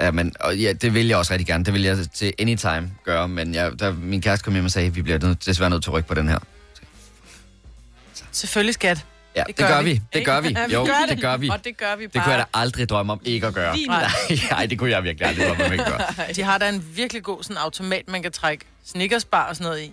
Ja, 0.00 0.10
men 0.10 0.32
og 0.40 0.56
ja, 0.56 0.72
det 0.72 0.94
vil 0.94 1.06
jeg 1.06 1.16
også 1.16 1.32
rigtig 1.32 1.46
gerne. 1.46 1.64
Det 1.64 1.74
vil 1.74 1.82
jeg 1.82 1.98
til 2.14 2.32
anytime 2.38 2.90
gøre. 3.04 3.28
Men 3.28 3.54
jeg, 3.54 3.80
da 3.80 3.90
min 3.90 4.22
kæreste 4.22 4.44
kom 4.44 4.52
hjem 4.52 4.64
og 4.64 4.70
sagde, 4.70 4.86
at 4.88 4.96
vi 4.96 5.02
bliver 5.02 5.18
nødt, 5.18 5.46
desværre 5.46 5.70
nødt 5.70 5.82
til 5.82 5.90
at 5.90 5.94
rykke 5.94 6.08
på 6.08 6.14
den 6.14 6.28
her. 6.28 6.38
Selvfølgelig, 8.32 8.74
skat. 8.74 9.04
Ja, 9.36 9.42
Det 9.46 9.58
det, 9.58 9.66
gør 9.66 9.82
vi. 9.82 9.92
vi. 9.92 10.00
Det 10.12 10.24
gør 10.24 10.40
vi. 10.40 10.48
Ja, 10.58 10.66
vi 10.66 10.72
Jo, 10.72 10.84
gør 10.84 10.92
det. 11.00 11.08
det. 11.16 11.20
gør 11.20 11.36
vi. 11.36 11.48
Og 11.48 11.64
det 11.64 11.76
gør 11.76 11.96
vi 11.96 12.04
Det 12.04 12.12
bare. 12.12 12.22
kunne 12.24 12.32
jeg 12.34 12.38
da 12.40 12.58
aldrig 12.58 12.88
drømme 12.88 13.12
om 13.12 13.20
ikke 13.24 13.46
at 13.46 13.54
gøre. 13.54 13.76
Nej, 13.86 14.10
nej, 14.50 14.66
det 14.66 14.78
kunne 14.78 14.90
jeg 14.90 15.04
virkelig 15.04 15.28
aldrig 15.28 15.46
drømme 15.48 15.64
om 15.64 15.72
ikke 15.72 15.84
at 15.84 15.92
gøre. 15.92 16.32
De 16.36 16.42
har 16.42 16.58
da 16.58 16.68
en 16.68 16.84
virkelig 16.96 17.22
god 17.22 17.42
sådan 17.42 17.56
automat, 17.56 18.02
man 18.08 18.22
kan 18.22 18.32
trække 18.32 18.64
snickersbar 18.84 19.48
og 19.48 19.56
sådan 19.56 19.64
noget 19.70 19.82
i. 19.82 19.92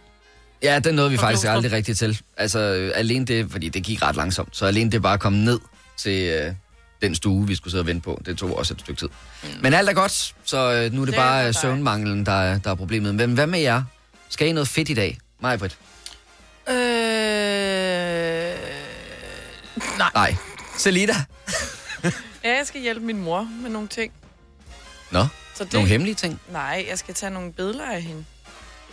Ja, 0.64 0.80
den 0.80 0.96
nåede 0.96 1.12
vi 1.12 1.18
faktisk 1.18 1.48
aldrig 1.48 1.72
rigtigt 1.72 1.98
til. 1.98 2.22
Altså, 2.38 2.60
øh, 2.60 2.92
alene 2.96 3.26
det, 3.26 3.52
fordi 3.52 3.70
det 3.70 3.84
gik 3.84 4.02
ret 4.02 4.16
langsomt. 4.16 4.58
Så 4.58 4.66
alene 4.66 4.92
det 4.92 5.02
bare 5.02 5.18
komme 5.18 5.46
ned 5.46 5.60
til 5.98 6.24
øh, 6.24 6.54
den 7.02 7.16
stue, 7.16 7.48
vi 7.48 7.56
skulle 7.56 7.72
sidde 7.72 7.82
og 7.82 7.88
vente 7.88 8.02
på, 8.04 8.22
det 8.26 8.38
tog 8.38 8.58
også 8.58 8.74
et 8.74 8.80
stykke 8.80 9.00
tid. 9.00 9.10
Mm. 9.44 9.50
Men 9.62 9.74
alt 9.74 9.90
er 9.90 9.94
godt, 9.94 10.36
så 10.46 10.58
øh, 10.58 10.94
nu 10.94 11.02
er 11.02 11.06
det, 11.06 11.08
Det 11.08 11.08
det 11.08 11.14
er 11.14 11.18
bare 11.18 11.42
for 11.44 11.48
øh, 11.48 11.54
søvnmanglen, 11.54 12.26
der, 12.26 12.32
er- 12.42 12.58
der 12.60 12.72
er 12.72 12.76
problemet. 12.76 13.16
Men 13.16 13.34
hvad 13.34 13.48
med 13.48 13.60
jer? 13.60 13.84
Skal 14.30 14.48
I 14.48 14.52
noget 14.52 14.68
fedt 14.68 14.90
i 14.90 14.94
dag? 14.94 15.18
Mig, 15.42 15.60
Britt? 15.60 15.78
Øh... 16.70 16.76
Nej. 19.98 20.10
Nej. 20.14 20.36
Selina? 20.78 21.14
Ja, 22.44 22.58
jeg 22.58 22.68
skal 22.68 22.82
hjælpe 22.82 23.06
min 23.06 23.18
mor 23.18 23.42
med 23.62 23.70
nogle 23.70 23.88
ting. 23.88 24.14
Nå, 25.12 25.26
Så 25.56 25.64
det... 25.64 25.74
nogle 25.74 25.88
hemmelige 25.90 26.16
ting? 26.16 26.42
Nej, 26.50 26.86
jeg 26.90 27.00
skal 27.00 27.14
tage 27.14 27.30
nogle 27.30 27.54
billeder 27.54 27.86
af 27.92 28.02
hende. 28.02 28.26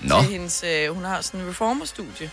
Nå, 0.00 0.20
Til 0.22 0.30
hendes, 0.30 0.62
øh, 0.66 0.94
hun 0.94 1.04
har 1.04 1.20
sådan 1.20 1.40
en 1.40 1.48
reformerstudie. 1.48 2.30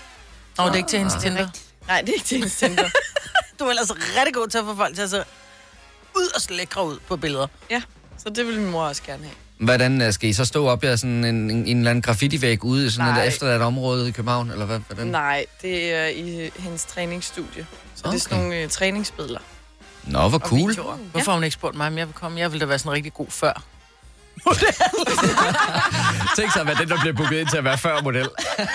Nå, 0.58 0.64
det 0.66 0.72
er 0.72 0.76
ikke 0.76 0.90
til 0.90 1.00
hendes 1.00 1.16
Tinder. 1.22 1.48
Nej, 1.88 2.02
det 2.02 2.10
er 2.10 2.14
ikke 2.14 2.26
til 2.26 2.38
hendes 2.38 2.54
center. 2.54 2.90
Du 3.60 3.64
er 3.66 3.70
ellers 3.70 3.92
rigtig 3.92 4.34
god 4.34 4.48
til 4.48 4.58
at 4.58 4.64
få 4.66 4.76
folk 4.76 4.96
til 4.96 5.02
at 5.02 5.10
se 5.10 5.24
ud 6.16 6.30
og 6.36 6.42
lækre 6.56 6.86
ud 6.86 7.00
på 7.08 7.16
billeder. 7.18 7.48
ja, 7.70 7.82
så 8.18 8.30
det 8.30 8.48
vil 8.48 8.60
min 8.60 8.72
mor 8.72 8.84
også 8.88 9.04
gerne 9.04 9.24
have. 9.24 9.36
Hvordan 9.58 10.02
øh, 10.02 10.14
skal 10.14 10.30
I 10.30 10.34
så 10.34 10.46
stå 10.46 10.68
op 10.68 10.84
i 10.84 10.98
sådan 10.98 11.26
en, 11.26 11.26
en, 11.26 11.52
en 11.52 11.78
eller 11.78 11.90
anden 11.90 12.02
graffiti-væg 12.02 12.64
ude 12.64 12.86
i 12.86 12.90
sådan 12.90 13.14
Nej. 13.14 13.22
et 13.24 13.28
efterladt 13.28 13.62
område 13.62 14.10
i 14.10 14.12
København? 14.12 14.52
Eller 14.52 14.66
hvad, 14.66 14.80
hvordan? 14.88 15.08
Nej, 15.08 15.46
det 15.62 15.94
er 15.94 16.06
i 16.08 16.50
hendes 16.60 16.86
træningsstudie. 16.86 17.68
Så 17.96 18.02
okay. 18.04 18.12
det 18.12 18.16
er 18.16 18.22
sådan 18.22 18.38
nogle 18.38 18.56
øh, 18.62 18.70
træningsbilleder. 18.70 19.40
Nå, 20.04 20.30
hvor 20.30 20.40
Og 20.40 20.50
cool. 20.50 20.70
videoer. 20.70 20.96
Hvorfor 20.96 21.32
har 21.32 21.38
hun 21.38 21.44
ikke 21.44 21.54
spurgt 21.54 21.78
mig, 21.78 21.88
om 21.88 21.98
jeg 21.98 22.08
vil 22.08 22.14
komme? 22.14 22.40
Jeg 22.40 22.52
ville 22.52 22.62
da 22.62 22.66
være 22.66 22.80
sådan 22.80 22.92
rigtig 22.92 23.14
god 23.14 23.28
før. 23.30 23.64
Tænk 26.38 26.52
sig 26.52 26.62
at 26.62 26.68
være 26.68 26.76
den, 26.76 26.90
der 26.90 27.00
bliver 27.00 27.14
booket 27.14 27.40
ind 27.40 27.48
til 27.50 27.58
at 27.58 27.64
være 27.64 27.78
før 27.78 28.02
model. 28.02 28.30
Jeg 28.58 28.68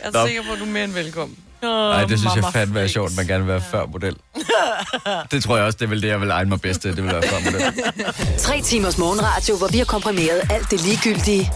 er 0.00 0.10
Nå. 0.12 0.26
sikker 0.26 0.42
på, 0.42 0.52
at 0.52 0.58
du 0.58 0.64
er 0.64 0.68
mere 0.68 0.84
end 0.84 0.92
velkommen. 0.92 1.38
Nej, 1.62 2.04
det 2.04 2.18
synes 2.18 2.34
jeg 2.34 2.42
Mama 2.42 2.58
fandme 2.58 2.80
er 2.80 2.86
sjovt, 2.86 3.16
man 3.16 3.26
gerne 3.26 3.44
vil 3.44 3.52
være 3.52 3.62
før 3.70 3.86
model. 3.86 4.16
Det 5.30 5.42
tror 5.42 5.56
jeg 5.56 5.66
også, 5.66 5.76
det 5.78 5.84
er 5.84 5.88
vel 5.88 6.02
det, 6.02 6.08
jeg 6.08 6.20
vil 6.20 6.30
egne 6.30 6.48
mig 6.48 6.60
bedst 6.60 6.80
til, 6.80 6.96
det 6.96 7.04
vil 7.04 7.12
være 7.12 7.22
før 7.22 7.50
model. 7.50 7.62
Tre 8.38 8.60
timers 8.60 8.98
morgenradio, 8.98 9.56
hvor 9.56 9.68
vi 9.68 9.78
har 9.78 9.84
komprimeret 9.84 10.42
alt 10.50 10.70
det 10.70 10.80
ligegyldige 10.80 11.52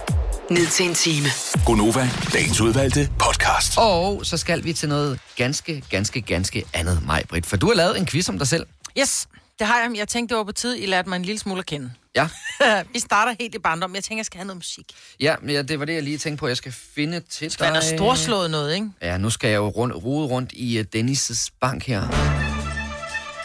ned 0.50 0.66
til 0.66 0.86
en 0.88 0.94
time. 0.94 1.26
Gonova, 1.66 2.08
dagens 2.32 2.60
udvalgte 2.60 3.08
podcast. 3.18 3.74
Og 3.78 4.20
så 4.26 4.36
skal 4.36 4.64
vi 4.64 4.72
til 4.72 4.88
noget 4.88 5.18
ganske, 5.36 5.82
ganske, 5.90 6.20
ganske 6.20 6.64
andet, 6.74 7.02
mig, 7.06 7.22
Britt. 7.28 7.46
For 7.46 7.56
du 7.56 7.66
har 7.66 7.74
lavet 7.74 7.98
en 7.98 8.06
quiz 8.06 8.28
om 8.28 8.38
dig 8.38 8.46
selv. 8.48 8.66
Yes, 8.98 9.28
det 9.58 9.66
har 9.66 9.78
jeg. 9.78 9.90
Jeg 9.98 10.08
tænkte, 10.08 10.32
det 10.32 10.38
var 10.38 10.44
på 10.44 10.52
tide, 10.52 10.80
I 10.80 10.86
lærte 10.86 11.08
mig 11.08 11.16
en 11.16 11.22
lille 11.24 11.38
smule 11.38 11.58
at 11.58 11.66
kende. 11.66 11.90
Ja, 12.16 12.28
Vi 12.92 12.98
starter 12.98 13.34
helt 13.40 13.54
i 13.54 13.58
barndom. 13.58 13.94
Jeg 13.94 14.04
tænker, 14.04 14.18
jeg 14.18 14.26
skal 14.26 14.38
have 14.38 14.46
noget 14.46 14.56
musik. 14.56 14.92
ja, 15.20 15.34
ja 15.48 15.62
det 15.62 15.78
var 15.78 15.84
det, 15.84 15.94
jeg 15.94 16.02
lige 16.02 16.18
tænkte 16.18 16.40
på. 16.40 16.48
Jeg 16.48 16.56
skal 16.56 16.72
finde 16.94 17.20
til 17.20 17.50
dig. 17.58 17.66
Man 17.66 17.76
er 17.76 17.80
storslået 17.96 18.50
noget, 18.50 18.74
ikke? 18.74 18.88
Ja, 19.02 19.18
nu 19.18 19.30
skal 19.30 19.48
jeg 19.50 19.56
jo 19.56 19.68
rundt, 19.68 19.94
rode 20.04 20.26
rundt 20.26 20.52
i 20.52 20.80
uh, 20.80 20.84
Dennis' 20.96 21.48
bank 21.60 21.84
her. 21.86 22.02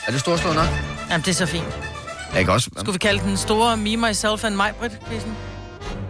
Er 0.08 0.12
det 0.12 0.20
storslået 0.20 0.56
nok? 0.56 0.68
Jamen, 1.10 1.22
det 1.26 1.32
er 1.32 1.34
så 1.36 1.46
fint. 1.46 1.66
Jeg 2.34 2.44
kan 2.46 2.54
også... 2.54 2.70
Skulle 2.78 2.94
vi 2.94 2.98
kalde 2.98 3.24
den 3.24 3.38
store 3.38 3.78
Me, 3.78 3.98
Myself 3.98 4.44
and 4.44 4.56
My 4.56 4.72
Brit 4.80 4.92
quizzen 5.08 5.36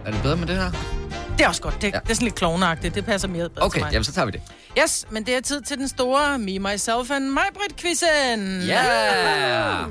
Er 0.05 0.11
det 0.11 0.21
bedre 0.21 0.35
med 0.37 0.47
det 0.47 0.55
her? 0.55 0.71
Det 1.37 1.41
er 1.45 1.47
også 1.47 1.61
godt. 1.61 1.81
Det, 1.81 1.93
Ja. 1.93 1.99
det 1.99 2.09
er 2.09 2.13
sådan 2.13 2.25
lidt 2.25 2.35
klovneagtigt. 2.35 2.95
Det 2.95 3.05
passer 3.05 3.27
mere 3.27 3.49
bedre 3.49 3.65
Okay, 3.65 3.75
til 3.79 3.83
mig. 3.85 3.91
jamen 3.93 4.03
så 4.03 4.11
tager 4.13 4.25
vi 4.25 4.31
det. 4.31 4.41
Yes, 4.83 5.05
men 5.11 5.25
det 5.25 5.35
er 5.35 5.41
tid 5.41 5.61
til 5.61 5.77
den 5.77 5.87
store 5.87 6.37
Me, 6.39 6.59
Myself 6.59 7.11
and 7.11 7.25
My 7.29 7.37
Brit 7.53 7.75
quizzen 7.77 8.61
Ja! 8.61 9.83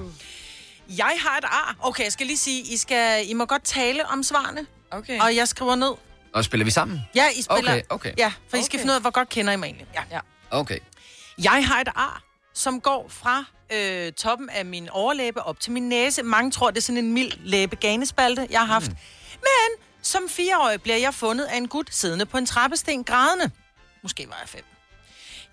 Jeg 0.96 1.12
har 1.20 1.38
et 1.38 1.44
ar. 1.44 1.76
Okay, 1.80 2.04
jeg 2.04 2.12
skal 2.12 2.26
lige 2.26 2.36
sige, 2.38 2.62
I, 2.72 2.76
skal, 2.76 3.30
I 3.30 3.34
må 3.34 3.44
godt 3.44 3.64
tale 3.64 4.06
om 4.06 4.22
svarene, 4.22 4.66
Okay. 4.90 5.20
og 5.20 5.36
jeg 5.36 5.48
skriver 5.48 5.74
ned. 5.74 5.92
Og 6.34 6.44
spiller 6.44 6.64
vi 6.64 6.70
sammen? 6.70 7.00
Ja, 7.14 7.28
I 7.36 7.42
spiller. 7.42 7.72
Okay, 7.72 7.82
okay. 7.88 8.12
Ja, 8.18 8.32
for 8.48 8.56
I 8.56 8.62
skal 8.62 8.76
Okay. 8.76 8.78
finde 8.78 8.92
ud 8.92 8.94
af, 8.94 9.00
hvor 9.00 9.10
godt 9.10 9.28
kender 9.28 9.52
I 9.52 9.56
mig 9.56 9.66
egentlig. 9.66 9.86
Ja. 9.94 10.02
Ja. 10.10 10.20
Okay. 10.50 10.78
Jeg 11.42 11.66
har 11.66 11.80
et 11.80 11.88
ar, 11.94 12.22
som 12.54 12.80
går 12.80 13.06
fra 13.08 13.44
øh, 13.72 14.12
toppen 14.12 14.48
af 14.50 14.64
min 14.66 14.88
overlæbe 14.88 15.42
op 15.42 15.60
til 15.60 15.72
min 15.72 15.88
næse. 15.88 16.22
Mange 16.22 16.50
tror, 16.50 16.70
det 16.70 16.78
er 16.78 16.82
sådan 16.82 17.04
en 17.04 17.12
mild 17.12 17.32
læbeganespalte, 17.44 18.46
jeg 18.50 18.60
har 18.60 18.66
haft. 18.66 18.88
Mm. 18.88 18.96
Men 19.32 19.84
som 20.02 20.22
fireårig 20.28 20.82
bliver 20.82 20.96
jeg 20.96 21.14
fundet 21.14 21.44
af 21.44 21.56
en 21.56 21.68
gut 21.68 21.88
siddende 21.94 22.26
på 22.26 22.38
en 22.38 22.46
trappesten 22.46 23.04
grædende. 23.04 23.50
Måske 24.02 24.26
var 24.28 24.36
jeg 24.40 24.48
fem. 24.48 24.64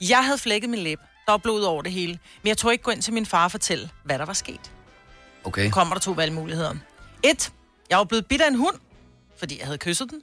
Jeg 0.01 0.25
havde 0.25 0.37
flækket 0.37 0.69
min 0.69 0.79
læbe. 0.79 1.01
Der 1.25 1.31
var 1.31 1.37
blod 1.37 1.63
over 1.63 1.81
det 1.81 1.91
hele. 1.91 2.19
Men 2.43 2.47
jeg 2.47 2.57
tog 2.57 2.71
ikke 2.71 2.83
gå 2.83 2.91
ind 2.91 3.01
til 3.01 3.13
min 3.13 3.25
far 3.25 3.43
og 3.43 3.51
fortælle, 3.51 3.89
hvad 4.03 4.19
der 4.19 4.25
var 4.25 4.33
sket. 4.33 4.71
Okay. 5.43 5.65
Nu 5.65 5.69
kommer 5.71 5.93
der 5.95 6.01
to 6.01 6.11
valgmuligheder. 6.11 6.73
Et, 7.23 7.51
jeg 7.89 7.97
var 7.97 8.03
blevet 8.03 8.25
bidt 8.25 8.41
af 8.41 8.47
en 8.47 8.55
hund, 8.55 8.75
fordi 9.39 9.57
jeg 9.59 9.65
havde 9.65 9.77
kysset 9.77 10.09
den. 10.09 10.21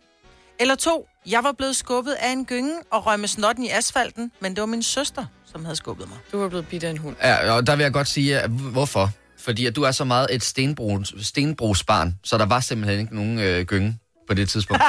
Eller 0.61 0.75
to, 0.75 1.09
jeg 1.27 1.45
var 1.45 1.53
blevet 1.53 1.77
skubbet 1.77 2.13
af 2.13 2.31
en 2.33 2.45
gynge 2.47 2.75
og 2.93 3.07
røg 3.07 3.21
med 3.21 3.29
snotten 3.29 3.65
i 3.65 3.69
asfalten, 3.71 4.33
men 4.41 4.55
det 4.55 4.61
var 4.61 4.67
min 4.67 4.83
søster, 4.83 5.27
som 5.53 5.65
havde 5.65 5.77
skubbet 5.77 6.09
mig. 6.09 6.19
Du 6.33 6.43
er 6.43 6.49
blevet 6.49 6.69
bidt 6.69 6.85
af 6.85 6.91
en 6.91 6.99
hund. 6.99 7.17
Ja, 7.23 7.53
og 7.53 7.67
der 7.67 7.77
vil 7.77 7.83
jeg 7.83 7.93
godt 7.93 8.09
sige, 8.09 8.41
at 8.41 8.51
hvorfor? 8.51 9.11
Fordi 9.39 9.67
at 9.67 9.77
du 9.77 9.83
er 9.83 9.91
så 9.91 10.05
meget 10.05 10.27
et 10.31 10.45
stenbrugs, 10.45 11.27
stenbrugsbarn, 11.27 12.19
så 12.25 12.39
der 12.39 12.47
var 12.47 12.61
simpelthen 12.61 13.01
ikke 13.01 13.15
nogen 13.15 13.39
øh, 13.39 13.65
gynge 13.67 13.99
på 14.29 14.35
det 14.35 14.49
tidspunkt. 14.49 14.83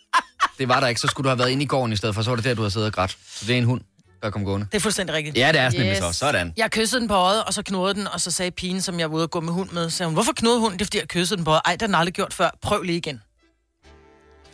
det 0.58 0.68
var 0.68 0.80
der 0.80 0.86
ikke, 0.86 1.00
så 1.00 1.06
skulle 1.06 1.24
du 1.24 1.28
have 1.28 1.38
været 1.38 1.50
inde 1.50 1.62
i 1.62 1.66
gården 1.66 1.92
i 1.92 1.96
stedet 1.96 2.14
for, 2.14 2.22
så 2.22 2.30
var 2.30 2.36
det 2.36 2.44
der, 2.44 2.54
du 2.54 2.62
havde 2.62 2.70
siddet 2.70 2.86
og 2.86 2.92
grædt. 2.92 3.18
Så 3.26 3.44
det 3.46 3.54
er 3.54 3.58
en 3.58 3.64
hund, 3.64 3.80
der 4.24 4.30
kom 4.30 4.44
gående. 4.44 4.66
Det 4.72 4.76
er 4.76 4.80
fuldstændig 4.80 5.14
rigtigt. 5.14 5.36
Ja, 5.36 5.52
det 5.52 5.60
er 5.60 5.70
nemlig 5.70 5.90
Yes. 5.90 5.98
så. 5.98 6.12
Sådan. 6.12 6.52
Jeg 6.56 6.70
kyssede 6.70 7.00
den 7.00 7.08
på 7.08 7.14
øjet, 7.14 7.44
og 7.44 7.54
så 7.54 7.62
knurrede 7.62 7.94
den, 7.94 8.08
og 8.08 8.20
så 8.20 8.30
sagde 8.30 8.50
pigen, 8.50 8.82
som 8.82 9.00
jeg 9.00 9.10
var 9.10 9.16
ude 9.16 9.22
at 9.24 9.30
gå 9.30 9.40
med 9.40 9.52
hund 9.52 9.70
med, 9.70 9.90
sagde 9.90 10.08
hun, 10.08 10.14
hvorfor 10.14 10.32
knurrede 10.32 10.60
hunden? 10.60 10.78
Det 10.78 10.84
er, 10.84 10.86
fordi 10.86 10.98
jeg 10.98 11.08
kyssede 11.08 11.36
den 11.36 11.44
på 11.44 11.50
øjet. 11.50 11.62
Ej, 11.64 11.72
det 11.72 11.82
har 11.82 11.86
den 11.86 11.94
aldrig 11.94 12.14
gjort 12.14 12.34
før. 12.34 12.50
Prøv 12.62 12.82
lige 12.82 12.98
igen. 12.98 13.22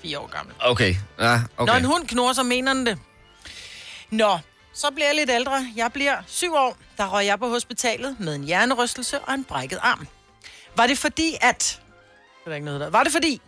Fire 0.03 0.19
år 0.19 0.27
gammel. 0.27 0.55
Okay, 0.61 0.95
ja, 1.21 1.41
Okay. 1.57 1.73
Når 1.73 1.79
en 1.79 1.85
hund 1.85 2.07
knurrer, 2.09 2.33
så 2.33 2.43
mener 2.43 2.75
den 2.75 2.87
det. 2.87 2.99
Nå, 4.11 4.39
så 4.75 4.87
bliver 4.95 5.07
jeg 5.07 5.17
lidt 5.17 5.31
ældre. 5.31 5.67
Jeg 5.77 5.93
bliver 5.93 6.17
syv 6.27 6.55
år. 6.55 6.77
Der 6.97 7.07
røg 7.15 7.27
jeg 7.27 7.39
på 7.39 7.49
hospitalet 7.49 8.17
med 8.21 8.35
en 8.35 8.45
hjernerystelse 8.45 9.19
og 9.21 9.35
en 9.35 9.45
brækket 9.45 9.79
arm. 9.83 10.07
Var 10.77 10.87
det 10.87 10.99
fordi, 10.99 11.37
at... 11.41 11.81
Det 12.45 12.51
er 12.51 12.55
ikke 12.55 12.65
noget 12.65 12.81
der. 12.81 12.91
Var 12.91 13.03
det 13.03 13.13
fordi, 13.13 13.41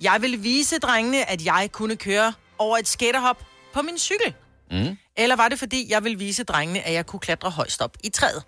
jeg 0.00 0.16
ville 0.20 0.36
vise 0.36 0.78
drengene, 0.78 1.30
at 1.30 1.44
jeg 1.44 1.68
kunne 1.72 1.96
køre 1.96 2.32
over 2.58 2.78
et 2.78 2.88
skaterhop 2.88 3.42
på 3.72 3.82
min 3.82 3.98
cykel? 3.98 4.34
Mm. 4.70 4.96
Eller 5.16 5.36
var 5.36 5.48
det 5.48 5.58
fordi, 5.58 5.86
jeg 5.92 6.04
ville 6.04 6.18
vise 6.18 6.44
drengene, 6.44 6.80
at 6.86 6.92
jeg 6.94 7.06
kunne 7.06 7.20
klatre 7.20 7.50
højst 7.50 7.82
op 7.82 7.96
i 8.04 8.08
træet? 8.08 8.42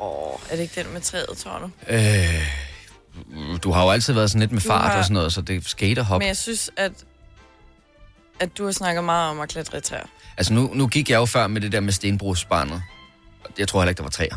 Åh, 0.00 0.32
er 0.50 0.56
det 0.56 0.62
ikke 0.62 0.82
den 0.82 0.92
med 0.92 1.00
træet, 1.00 1.38
tror 1.38 1.58
du? 1.58 1.70
Øh, 1.88 3.58
du 3.64 3.70
har 3.72 3.84
jo 3.84 3.90
altid 3.90 4.12
været 4.12 4.30
sådan 4.30 4.40
lidt 4.40 4.52
med 4.52 4.60
Du 4.60 4.68
fart 4.68 4.90
har- 4.90 4.98
og 4.98 5.04
sådan 5.04 5.14
noget, 5.14 5.32
så 5.32 5.40
det 5.40 5.56
er 5.56 5.60
skaterhop. 5.68 6.18
Men 6.20 6.28
jeg 6.28 6.36
synes, 6.36 6.70
at, 6.76 6.92
at 8.40 8.58
du 8.58 8.64
har 8.64 8.72
snakket 8.72 9.04
meget 9.04 9.30
om 9.30 9.40
at 9.40 9.48
klatre 9.48 9.78
i 9.78 9.80
træer. 9.80 10.06
Altså 10.36 10.52
nu, 10.52 10.70
nu 10.74 10.86
gik 10.86 11.10
jeg 11.10 11.16
jo 11.16 11.26
før 11.26 11.46
med 11.46 11.60
det 11.60 11.72
der 11.72 11.80
med 11.80 11.92
stenbrugsbarnet. 11.92 12.82
Jeg 13.58 13.68
tror 13.68 13.80
heller 13.80 13.90
ikke, 13.90 13.98
der 13.98 14.02
var 14.04 14.10
træer. 14.10 14.36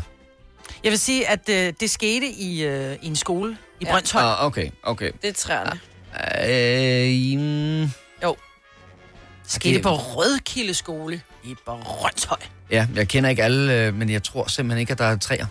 Jeg 0.84 0.90
vil 0.90 0.98
sige, 0.98 1.28
at 1.28 1.48
øh, 1.48 1.72
det 1.80 1.90
skete 1.90 2.26
i, 2.26 2.62
øh, 2.64 2.96
i 3.02 3.06
en 3.06 3.16
skole 3.16 3.56
i 3.80 3.84
Ja. 3.84 3.90
Brøndshøj. 3.92 4.22
Ah, 4.22 4.46
okay, 4.46 4.70
okay. 4.82 5.12
Det 5.22 5.28
er 5.28 5.32
træerne. 5.32 5.80
Øh, 7.34 7.38
mm, 7.38 7.92
Jo. 8.22 8.36
Det 9.42 9.52
skete 9.52 9.74
det- 9.74 9.82
på 9.82 9.90
Rødkilde 9.94 10.74
skole 10.74 11.22
i 11.44 11.54
Brøndshøj. 11.66 12.36
ja, 12.70 12.86
jeg 12.94 13.08
kender 13.08 13.30
ikke 13.30 13.42
alle, 13.44 13.72
øh, 13.74 13.94
men 13.94 14.10
jeg 14.10 14.22
tror 14.22 14.46
simpelthen 14.46 14.80
ikke, 14.80 14.92
at 14.92 14.98
der 14.98 15.04
er 15.04 15.16
træer. 15.16 15.46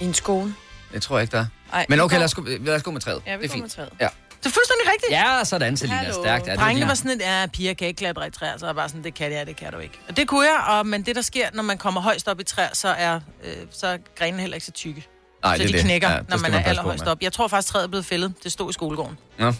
I 0.00 0.04
en 0.04 0.14
skole. 0.14 0.54
Det 0.92 1.02
tror 1.02 1.16
jeg 1.16 1.22
ikke, 1.22 1.32
der 1.32 1.38
er. 1.40 1.46
Ej, 1.72 1.86
Men 1.88 2.00
okay, 2.00 2.16
lad 2.16 2.24
os, 2.24 2.34
gå, 2.34 2.42
lad 2.60 2.74
os 2.74 2.82
gå 2.82 2.90
med 2.90 3.00
træet. 3.00 3.22
Ja, 3.26 3.36
vi 3.36 3.42
det 3.42 3.44
er 3.44 3.48
går 3.48 3.52
fint. 3.54 3.62
med 3.64 3.70
træet. 3.70 3.90
Ja, 4.00 4.08
Det 4.38 4.46
er 4.46 4.54
fuldstændig 4.54 4.92
rigtigt. 4.92 5.12
Ja, 5.12 5.44
sådan, 5.44 5.76
Selina. 5.76 5.96
Hallo. 5.96 6.12
Stærkt. 6.22 6.46
Ja, 6.46 6.52
det 6.52 6.60
Drengene 6.60 6.86
var 6.88 6.94
sådan 6.94 7.10
et, 7.10 7.20
ja, 7.20 7.46
piger 7.52 7.74
kan 7.74 7.88
ikke 7.88 7.98
klatre 7.98 8.26
i 8.26 8.30
træer, 8.30 8.58
så 8.58 8.66
er 8.66 8.68
jeg 8.68 8.74
bare 8.76 8.88
sådan, 8.88 9.04
det 9.04 9.14
kan 9.14 9.32
jeg, 9.32 9.46
det 9.46 9.56
kan 9.56 9.72
du 9.72 9.78
ikke. 9.78 9.98
Og 10.08 10.16
det 10.16 10.28
kunne 10.28 10.46
jeg, 10.46 10.64
og, 10.68 10.86
men 10.86 11.02
det 11.02 11.16
der 11.16 11.22
sker, 11.22 11.48
når 11.52 11.62
man 11.62 11.78
kommer 11.78 12.00
højst 12.00 12.28
op 12.28 12.40
i 12.40 12.44
træer, 12.44 12.68
så 12.72 12.88
er, 12.88 13.20
øh, 13.44 13.52
så 13.70 13.86
er 13.86 13.96
grenene 14.18 14.40
heller 14.40 14.54
ikke 14.54 14.66
så 14.66 14.72
tykke. 14.72 15.06
Nej, 15.42 15.56
så 15.56 15.62
det 15.62 15.68
er 15.68 15.72
de 15.72 15.72
det. 15.78 15.84
knækker, 15.84 16.08
Ja, 16.08 16.14
ja, 16.14 16.20
det 16.20 16.30
når 16.30 16.36
skal 16.36 16.50
man 16.52 16.60
er 16.60 16.64
allerhøjst 16.64 17.06
op. 17.06 17.18
Jeg 17.22 17.32
tror 17.32 17.48
faktisk, 17.48 17.72
træet 17.72 17.84
er 17.84 17.88
blevet 17.88 18.06
fældet. 18.06 18.34
Det 18.44 18.52
stod 18.52 18.70
i 18.70 18.72
skolegården. 18.72 19.18
Nå. 19.38 19.52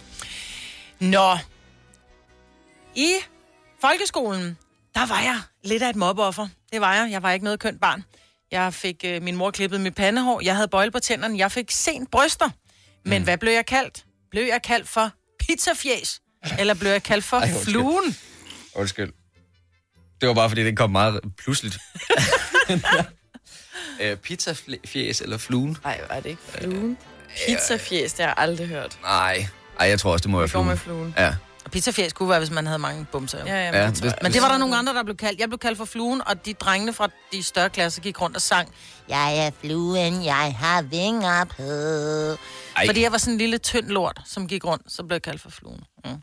Nå. 0.99 1.37
I 2.95 3.07
folkeskolen, 3.89 4.57
der 4.95 5.05
var 5.05 5.19
jeg 5.21 5.41
lidt 5.63 5.83
af 5.83 5.89
et 5.89 5.95
mobbeoffer. 5.95 6.47
Det 6.71 6.81
var 6.81 6.95
jeg. 6.95 7.11
Jeg 7.11 7.23
var 7.23 7.31
ikke 7.31 7.43
noget 7.43 7.59
kønt 7.59 7.81
barn. 7.81 8.03
Jeg 8.51 8.73
fik 8.73 8.95
øh, 9.05 9.21
min 9.21 9.35
mor 9.35 9.51
klippet 9.51 9.81
mit 9.81 9.95
pandehår. 9.95 10.41
Jeg 10.41 10.55
havde 10.55 10.67
bøjle 10.67 10.91
på 10.91 10.99
tænderne. 10.99 11.37
Jeg 11.37 11.51
fik 11.51 11.71
sent 11.71 12.11
bryster. 12.11 12.49
Men 13.05 13.21
mm. 13.21 13.23
hvad 13.23 13.37
blev 13.37 13.53
jeg 13.53 13.65
kaldt? 13.65 14.05
Blev 14.31 14.43
jeg 14.47 14.61
kaldt 14.61 14.89
for 14.89 15.11
pizzafjes? 15.39 16.21
Eller 16.59 16.73
blev 16.73 16.91
jeg 16.91 17.03
kaldt 17.03 17.25
for 17.25 17.37
Ej, 17.37 17.43
undskyld. 17.53 17.73
fluen? 17.73 18.15
Undskyld. 18.75 19.13
Det 20.21 20.27
var 20.29 20.33
bare, 20.35 20.49
fordi 20.49 20.63
det 20.63 20.77
kom 20.77 20.91
meget 20.91 21.19
pludseligt. 21.37 21.77
øh, 24.01 24.17
pizzafjes 24.17 25.21
eller 25.21 25.37
fluen? 25.37 25.77
Nej, 25.83 26.01
var 26.09 26.19
det 26.19 26.29
ikke 26.29 26.41
fluen? 26.47 26.97
Pizzafjes, 27.47 28.13
det 28.13 28.25
har 28.25 28.29
jeg 28.29 28.35
aldrig 28.37 28.67
hørt. 28.67 28.97
Nej. 29.01 29.47
Ej, 29.79 29.87
jeg 29.87 29.99
tror 29.99 30.11
også, 30.11 30.23
det 30.23 30.31
må 30.31 30.37
være 30.37 30.47
Det 30.47 30.53
går 30.53 30.59
fluen. 30.61 30.67
med 30.67 30.77
fluen. 30.77 31.13
Ja. 31.17 31.35
Og 31.65 31.71
pizzafjes 31.71 32.13
kunne 32.13 32.29
være, 32.29 32.39
hvis 32.39 32.51
man 32.51 32.65
havde 32.65 32.79
mange 32.79 33.05
bumser. 33.11 33.39
jo. 33.39 33.45
Ja, 33.45 33.53
ja, 33.55 33.65
Ja, 33.65 33.71
men, 33.71 33.89
det, 33.91 33.95
tror 33.99 34.03
det- 34.05 34.11
jeg. 34.11 34.19
Men 34.21 34.33
det 34.33 34.41
var 34.41 34.47
der 34.51 34.57
nogle 34.57 34.77
andre, 34.77 34.93
der 34.93 35.03
blev 35.03 35.17
kaldt. 35.17 35.39
Jeg 35.39 35.47
blev 35.49 35.59
kaldt 35.59 35.77
for 35.77 35.85
fluen, 35.85 36.21
og 36.27 36.45
de 36.45 36.53
drengene 36.53 36.93
fra 36.93 37.09
de 37.31 37.43
større 37.43 37.69
klasser 37.69 38.01
gik 38.01 38.21
rundt 38.21 38.35
og 38.35 38.41
sang, 38.41 38.69
Jeg 39.09 39.37
er 39.45 39.51
fluen, 39.61 40.25
jeg 40.25 40.55
har 40.59 40.81
vinger 40.81 41.43
på. 41.45 41.63
Ej. 42.75 42.85
Fordi 42.85 43.01
jeg 43.01 43.11
var 43.11 43.17
sådan 43.17 43.33
en 43.33 43.37
lille 43.37 43.57
tynd 43.57 43.87
lort, 43.87 44.21
som 44.25 44.47
gik 44.47 44.65
rundt, 44.65 44.93
så 44.93 45.03
blev 45.03 45.15
jeg 45.15 45.21
kaldt 45.21 45.41
for 45.41 45.49
fluen. 45.49 45.83
Mm. 46.05 46.11
Nå, 46.11 46.17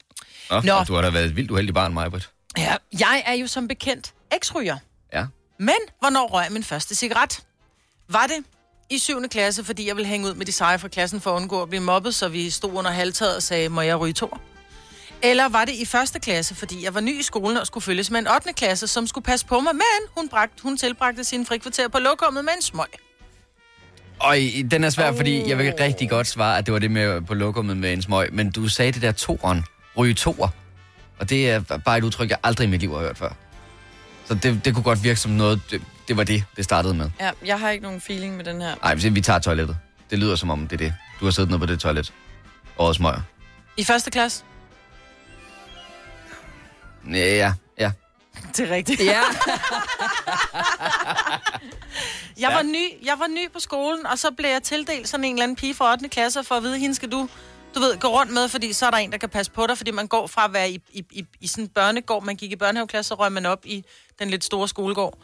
Nå. 0.51 0.61
Nå. 0.79 0.85
Du 0.85 0.95
har 0.95 1.03
da 1.03 1.11
været 1.11 1.25
et 1.25 1.37
vildt 1.37 1.51
uheldig 1.51 1.75
barn, 1.75 1.95
Majbrit. 1.95 2.31
Ja, 2.59 2.75
jeg 3.01 3.23
er 3.27 3.33
jo 3.35 3.47
som 3.47 3.69
bekendt 3.69 4.13
eksryger. 4.33 4.77
Ja. 5.13 5.25
Men 5.59 5.75
hvornår 6.01 6.27
røg 6.29 6.45
jeg 6.45 6.53
min 6.53 6.65
første 6.65 6.95
cigaret? 6.95 7.41
Var 8.09 8.27
det 8.27 8.45
i 8.91 8.99
7. 8.99 9.29
klasse, 9.29 9.65
fordi 9.65 9.89
jeg 9.89 9.97
ville 9.97 10.09
hænge 10.09 10.29
ud 10.29 10.35
med 10.35 10.47
de 10.47 10.53
seje 10.53 10.79
fra 10.79 10.89
klassen 10.89 11.21
for 11.21 11.31
at 11.31 11.37
undgå 11.37 11.63
at 11.63 11.69
blive 11.69 11.83
mobbet, 11.83 12.15
så 12.15 12.29
vi 12.29 12.51
stod 12.51 12.73
under 12.75 12.91
halvtaget 12.91 13.37
og 13.37 13.43
sagde, 13.43 13.69
må 13.69 13.81
jeg 13.81 14.01
ryge 14.01 14.13
to? 14.13 14.37
Eller 15.23 15.49
var 15.49 15.65
det 15.65 15.75
i 15.75 15.85
første 15.85 16.21
klasse, 16.21 16.55
fordi 16.55 16.85
jeg 16.85 16.95
var 16.95 17.01
ny 17.01 17.21
i 17.21 17.23
skolen 17.23 17.57
og 17.57 17.67
skulle 17.67 17.85
følges 17.85 18.11
med 18.11 18.21
en 18.21 18.29
8. 18.29 18.53
klasse, 18.53 18.87
som 18.87 19.07
skulle 19.07 19.25
passe 19.25 19.47
på 19.47 19.61
mig, 19.61 19.75
men 19.75 20.09
hun, 20.17 20.29
bragt, 20.29 20.61
hun 20.61 20.77
tilbragte 20.77 21.25
sine 21.25 21.47
frikvarter 21.47 21.89
på 21.89 21.99
lokummet 21.99 22.45
med 22.45 22.53
en 22.57 22.63
smøg. 22.63 22.87
Og 24.21 24.37
den 24.71 24.85
er 24.85 24.91
svær, 24.91 25.13
fordi 25.13 25.49
jeg 25.49 25.59
vil 25.59 25.75
rigtig 25.81 26.11
godt 26.11 26.27
svare, 26.27 26.59
at 26.59 26.67
det 26.67 26.73
var 26.73 26.79
det 26.79 26.91
med 26.91 27.21
på 27.21 27.35
lokummet 27.35 27.77
med 27.77 27.93
en 27.93 28.03
smøg. 28.03 28.33
Men 28.33 28.51
du 28.51 28.69
sagde 28.69 28.93
det 28.93 29.03
der 29.03 29.13
toeren. 29.13 29.65
Ryge 29.97 30.15
toer. 30.15 30.49
Og 31.19 31.31
det 31.31 31.51
er 31.51 31.61
bare 31.61 31.99
et 31.99 32.05
udtryk, 32.05 32.31
jeg 32.31 32.39
aldrig 32.43 32.65
i 32.67 32.71
mit 32.71 32.81
liv 32.81 32.93
har 32.93 32.99
hørt 32.99 33.19
før. 33.19 33.31
Så 34.25 34.35
det, 34.35 34.65
det 34.65 34.75
kunne 34.75 34.83
godt 34.83 35.05
virke 35.05 35.21
som 35.21 35.33
noget, 35.33 35.61
det, 35.71 35.83
det 36.09 36.17
var 36.17 36.25
det, 36.25 36.45
det 36.57 36.65
startede 36.65 36.95
med. 36.95 37.11
Ja, 37.21 37.31
jeg 37.45 37.61
har 37.61 37.71
ikke 37.71 37.83
nogen 37.83 38.01
feeling 38.01 38.37
med 38.37 38.45
den 38.45 38.61
her. 38.61 38.75
Nej, 38.83 38.95
vi 38.95 39.21
tager 39.21 39.39
toilettet. 39.39 39.77
Det 40.11 40.19
lyder 40.19 40.37
som 40.37 40.51
om, 40.51 40.69
det 40.69 40.73
er 40.73 40.85
det. 40.85 40.95
Du 41.21 41.25
har 41.25 41.33
siddet 41.33 41.51
nede 41.51 41.59
på 41.59 41.67
det 41.67 41.81
toilet. 41.81 42.13
Årets 42.79 42.97
smøger. 42.97 43.21
I 43.77 43.85
første 43.85 44.11
klasse? 44.11 44.45
Ja, 47.11 47.35
ja, 47.37 47.53
ja. 47.79 47.93
Det 48.57 48.71
er 48.71 48.75
rigtigt. 48.75 49.01
Ja. 49.05 49.21
Jeg 52.39 52.51
var, 52.55 52.63
ny, 52.63 53.07
jeg 53.07 53.15
var 53.19 53.27
ny 53.27 53.51
på 53.53 53.61
skolen, 53.61 54.07
og 54.07 54.19
så 54.19 54.31
blev 54.37 54.51
jeg 54.51 54.63
tildelt 54.63 55.09
sådan 55.09 55.25
en 55.25 55.33
eller 55.35 55.43
anden 55.43 55.57
pige 55.57 55.75
fra 55.75 55.93
8. 55.93 56.09
klasse, 56.09 56.45
for 56.45 56.55
at 56.55 56.63
vide, 56.63 56.79
hende 56.79 56.95
skal 56.95 57.13
du, 57.13 57.29
du 57.75 57.81
ved, 57.81 57.99
gå 57.99 58.09
rundt 58.09 58.33
med, 58.33 58.49
fordi 58.49 58.73
så 58.73 58.87
er 58.87 58.91
der 58.91 58.99
en, 58.99 59.13
der 59.13 59.19
kan 59.19 59.29
passe 59.29 59.53
på 59.53 59.67
dig, 59.67 59.77
fordi 59.77 59.91
man 59.91 60.07
går 60.09 60.27
fra 60.27 60.45
at 60.45 60.53
være 60.53 60.71
i, 60.71 60.81
i, 60.93 61.05
i, 61.13 61.25
i 61.41 61.47
sådan 61.47 61.65
en 61.65 61.69
børnegård, 61.69 62.25
man 62.25 62.37
gik 62.37 62.53
i 62.53 62.57
børnehaveklasse, 62.57 63.09
så 63.09 63.15
røg 63.15 63.33
man 63.33 63.47
op 63.47 63.67
i 63.67 63.85
den 64.19 64.31
lidt 64.31 64.45
store 64.45 64.69
skolegård. 64.69 65.19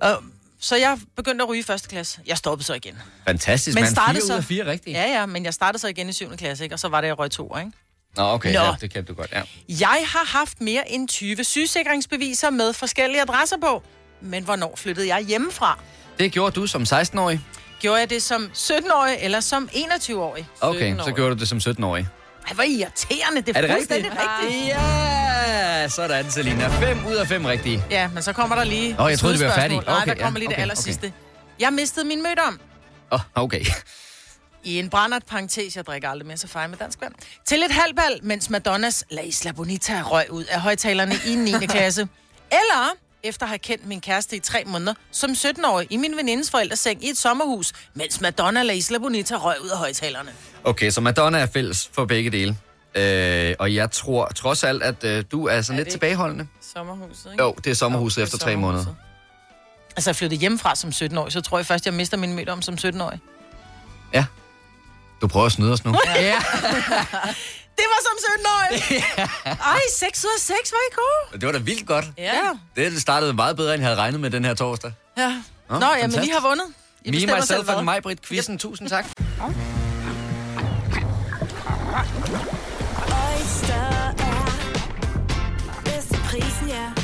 Og, 0.00 0.22
så 0.60 0.76
jeg 0.76 0.98
begyndte 1.16 1.42
at 1.42 1.48
ryge 1.48 1.60
i 1.60 1.62
første 1.62 1.88
klasse. 1.88 2.20
Jeg 2.26 2.38
stoppede 2.38 2.66
så 2.66 2.74
igen. 2.74 2.98
Fantastisk, 3.26 3.74
Men 3.74 3.82
man. 3.82 3.90
startede 3.90 4.14
Fire 4.20 4.26
så- 4.26 4.32
ud 4.32 4.38
af 4.38 4.44
fire 4.44 4.66
rigtigt. 4.66 4.96
Ja, 4.96 5.02
ja, 5.10 5.26
men 5.26 5.44
jeg 5.44 5.54
startede 5.54 5.80
så 5.80 5.88
igen 5.88 6.08
i 6.08 6.12
7. 6.12 6.36
klasse, 6.36 6.64
ikke? 6.64 6.74
og 6.74 6.78
så 6.78 6.88
var 6.88 7.00
det, 7.00 7.08
jeg 7.08 7.18
røg 7.18 7.30
to, 7.30 7.56
ikke? 7.58 7.70
Nå, 8.16 8.22
okay, 8.22 8.52
Nå. 8.54 8.60
Ja, 8.60 8.74
det 8.80 8.92
kan 8.92 9.04
du 9.04 9.14
godt, 9.14 9.32
ja. 9.32 9.42
Jeg 9.68 10.04
har 10.06 10.38
haft 10.38 10.60
mere 10.60 10.90
end 10.92 11.08
20 11.08 11.44
sygesikringsbeviser 11.44 12.50
med 12.50 12.72
forskellige 12.72 13.22
adresser 13.22 13.56
på. 13.56 13.82
Men 14.20 14.44
hvornår 14.44 14.74
flyttede 14.76 15.08
jeg 15.08 15.22
hjemmefra? 15.24 15.78
Det 16.18 16.32
gjorde 16.32 16.60
du 16.60 16.66
som 16.66 16.82
16-årig. 16.82 17.40
Gjorde 17.80 18.00
jeg 18.00 18.10
det 18.10 18.22
som 18.22 18.50
17-årig 18.54 19.16
eller 19.20 19.40
som 19.40 19.68
21-årig? 19.72 20.48
Okay, 20.60 20.94
så 20.96 21.02
17-årig. 21.02 21.14
gjorde 21.14 21.34
du 21.34 21.40
det 21.40 21.48
som 21.48 21.58
17-årig. 21.58 22.08
Ej, 22.48 22.54
hvor 22.54 22.62
irriterende. 22.62 23.40
Det 23.42 23.56
er, 23.56 23.58
Er 23.58 23.62
det 23.62 23.70
fuldstændig 23.70 24.10
rigtigt? 24.10 24.52
rigtigt? 24.52 24.68
Ja, 24.68 25.88
sådan, 25.88 26.30
Selina. 26.30 26.68
5 26.68 27.06
ud 27.06 27.14
af 27.14 27.26
5 27.26 27.44
rigtige. 27.44 27.84
Ja, 27.90 28.08
men 28.08 28.22
så 28.22 28.32
kommer 28.32 28.56
der 28.56 28.64
lige... 28.64 28.94
Nå, 28.98 29.08
jeg 29.08 29.18
troede, 29.18 29.38
vi 29.38 29.44
var 29.44 29.50
slutspørgsmål. 29.50 29.60
færdige. 29.60 29.80
Nej, 29.90 30.02
Okay, 30.02 30.16
der 30.16 30.24
kommer 30.24 30.40
ja, 30.40 30.42
lige 30.42 30.48
det 30.48 30.54
okay, 30.54 30.62
aller 30.62 30.74
sidste. 30.74 31.12
Jeg 31.60 31.72
mistede 31.72 32.06
min 32.06 32.22
mødom. 32.22 32.60
Åh, 33.12 33.20
oh, 33.34 33.42
okay. 33.44 33.64
I 34.64 34.78
en 34.78 34.90
brændert 34.90 35.22
parentes, 35.26 35.76
jeg 35.76 35.86
drikker 35.86 36.08
aldrig 36.08 36.26
mere 36.26 36.36
så 36.36 36.48
fejl 36.48 36.70
med 36.70 36.78
dansk 36.78 37.00
vand. 37.00 37.14
Til 37.44 37.62
et 37.62 37.70
halvbal, 37.70 38.20
mens 38.22 38.50
Madonnas 38.50 39.04
La 39.10 39.22
Isla 39.22 39.52
Bonita 39.52 40.02
røg 40.02 40.30
ud 40.30 40.44
af 40.44 40.60
højtalerne 40.60 41.14
i 41.26 41.34
9. 41.34 41.52
klasse. 41.66 42.08
Eller 42.50 42.96
efter 43.22 43.42
at 43.46 43.48
have 43.48 43.58
kendt 43.58 43.86
min 43.86 44.00
kæreste 44.00 44.36
i 44.36 44.38
tre 44.38 44.62
måneder, 44.66 44.94
som 45.10 45.30
17-årig 45.30 45.86
i 45.90 45.96
min 45.96 46.16
venindes 46.16 46.50
forældres 46.50 46.78
seng 46.78 47.04
i 47.04 47.10
et 47.10 47.18
sommerhus, 47.18 47.72
mens 47.94 48.20
Madonna 48.20 48.62
La 48.62 48.72
Isla 48.72 48.98
Bonita 48.98 49.36
røg 49.36 49.56
ud 49.64 49.68
af 49.68 49.78
højtalerne. 49.78 50.30
Okay, 50.64 50.90
så 50.90 51.00
Madonna 51.00 51.38
er 51.38 51.46
fælles 51.46 51.90
for 51.92 52.04
begge 52.04 52.30
dele. 52.30 52.56
Øh, 52.94 53.54
og 53.58 53.74
jeg 53.74 53.90
tror 53.90 54.26
trods 54.26 54.64
alt, 54.64 54.82
at 54.82 55.04
øh, 55.04 55.24
du 55.32 55.46
er 55.46 55.62
sådan 55.62 55.80
Er 55.80 55.84
lidt 55.84 55.92
tilbageholdende. 55.92 56.46
Sommerhuset, 56.74 57.32
ikke? 57.32 57.44
Jo, 57.44 57.52
det 57.64 57.70
er 57.70 57.74
sommerhuset 57.74 58.18
Jo, 58.18 58.22
efter 58.22 58.38
er 58.38 58.40
tre 58.40 58.56
måneder. 58.56 58.84
Altså, 59.96 60.10
jeg 60.10 60.16
flyttede 60.16 60.40
hjemmefra 60.40 60.74
som 60.74 60.90
17-årig, 60.90 61.32
så 61.32 61.40
tror 61.40 61.58
jeg 61.58 61.66
først, 61.66 61.86
jeg 61.86 61.94
mister 61.94 62.16
min 62.16 62.32
mødom 62.34 62.62
som 62.62 62.74
17-årig. 62.74 63.20
Ja. 64.14 64.24
Du 65.24 65.28
prøver 65.28 65.46
at 65.46 65.52
snyde 65.52 65.72
os 65.72 65.84
nu. 65.84 65.94
Ja. 66.14 66.36
Det 67.78 67.84
var 67.92 68.00
som 68.02 68.16
17-årig! 68.18 69.04
Ej, 69.60 69.80
6 69.98 70.24
ud 70.24 70.30
af 70.36 70.40
6 70.40 70.72
var 70.72 70.78
I 70.90 70.94
gode. 70.94 71.40
Det 71.40 71.46
var 71.46 71.52
da 71.52 71.58
vildt 71.58 71.86
godt. 71.86 72.04
Ja. 72.18 72.32
Det 72.76 73.00
startede 73.00 73.32
meget 73.32 73.56
bedre, 73.56 73.74
end 73.74 73.82
jeg 73.82 73.88
havde 73.88 74.00
regnet 74.00 74.20
med 74.20 74.30
den 74.30 74.44
her 74.44 74.54
torsdag. 74.54 74.92
Ja. 75.18 75.28
Nå, 75.70 75.78
Nå, 75.78 75.86
ja, 75.86 75.92
men 75.92 76.00
fantastisk. 76.00 76.28
I 76.28 76.32
har 76.32 76.48
vundet. 76.48 76.66
I 77.04 77.10
Me, 77.10 77.16
myself 77.36 77.64
hvad. 77.64 77.74
and 77.74 77.84
mig, 77.84 78.02
Britt 78.02 78.22
Quizzen. 78.28 78.58
Tusind 78.58 78.88
tak. 78.88 79.04
Oyster 82.96 83.74
er 84.18 85.82
bedst 85.84 86.08
til 86.08 86.20
prisen, 86.30 86.68
ja. 86.68 87.03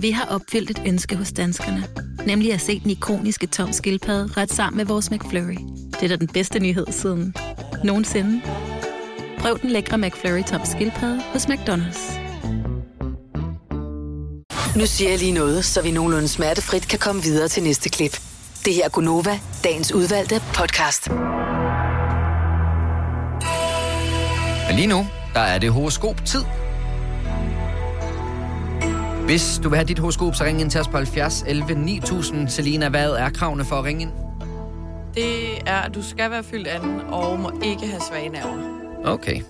Vi 0.00 0.10
har 0.10 0.24
opfyldt 0.24 0.70
et 0.70 0.82
ønske 0.86 1.16
hos 1.16 1.32
danskerne. 1.32 1.84
Nemlig 2.26 2.52
at 2.52 2.60
se 2.60 2.80
den 2.80 2.90
ikoniske 2.90 3.46
tom 3.46 3.72
skildpadde 3.72 4.32
ret 4.36 4.52
sammen 4.52 4.76
med 4.76 4.84
vores 4.84 5.10
McFlurry. 5.10 5.56
Det 5.92 6.02
er 6.02 6.08
da 6.08 6.16
den 6.16 6.28
bedste 6.28 6.58
nyhed 6.58 6.86
siden 6.90 7.34
nogensinde. 7.84 8.42
Prøv 9.38 9.58
den 9.62 9.70
lækre 9.70 9.98
McFlurry 9.98 10.42
tom 10.42 10.60
skildpadde 10.64 11.22
hos 11.32 11.46
McDonald's. 11.46 12.20
Nu 14.78 14.86
siger 14.86 15.10
jeg 15.10 15.18
lige 15.18 15.32
noget, 15.32 15.64
så 15.64 15.82
vi 15.82 15.90
nogenlunde 15.90 16.28
smertefrit 16.28 16.88
kan 16.88 16.98
komme 16.98 17.22
videre 17.22 17.48
til 17.48 17.62
næste 17.62 17.88
klip. 17.88 18.20
Det 18.64 18.74
her 18.74 18.84
er 18.84 18.88
Gunova, 18.88 19.40
dagens 19.64 19.92
udvalgte 19.92 20.42
podcast. 20.54 21.10
Men 24.68 24.76
lige 24.76 24.86
nu, 24.86 25.06
der 25.34 25.40
er 25.40 25.58
det 25.58 25.72
horoskop-tid. 25.72 26.44
Hvis 29.26 29.60
du 29.62 29.68
vil 29.68 29.76
have 29.76 29.88
dit 29.88 29.98
horoskop, 29.98 30.34
så 30.34 30.44
ring 30.44 30.60
ind 30.60 30.70
til 30.70 30.80
os 30.80 30.88
på 30.88 30.96
70 30.96 31.44
11 31.46 31.74
9000. 31.74 32.48
Selina, 32.48 32.88
hvad 32.88 33.10
er 33.10 33.30
kravene 33.30 33.64
for 33.64 33.76
at 33.76 33.84
ringe 33.84 34.02
ind? 34.02 34.10
Det 35.14 35.58
er, 35.66 35.76
at 35.76 35.94
du 35.94 36.02
skal 36.02 36.30
være 36.30 36.44
fyldt 36.44 36.68
anden 36.68 37.00
og 37.00 37.38
må 37.38 37.52
ikke 37.64 37.86
have 37.86 38.00
svage 38.00 38.28
nerver. 38.28 38.58
Okay. 39.04 39.42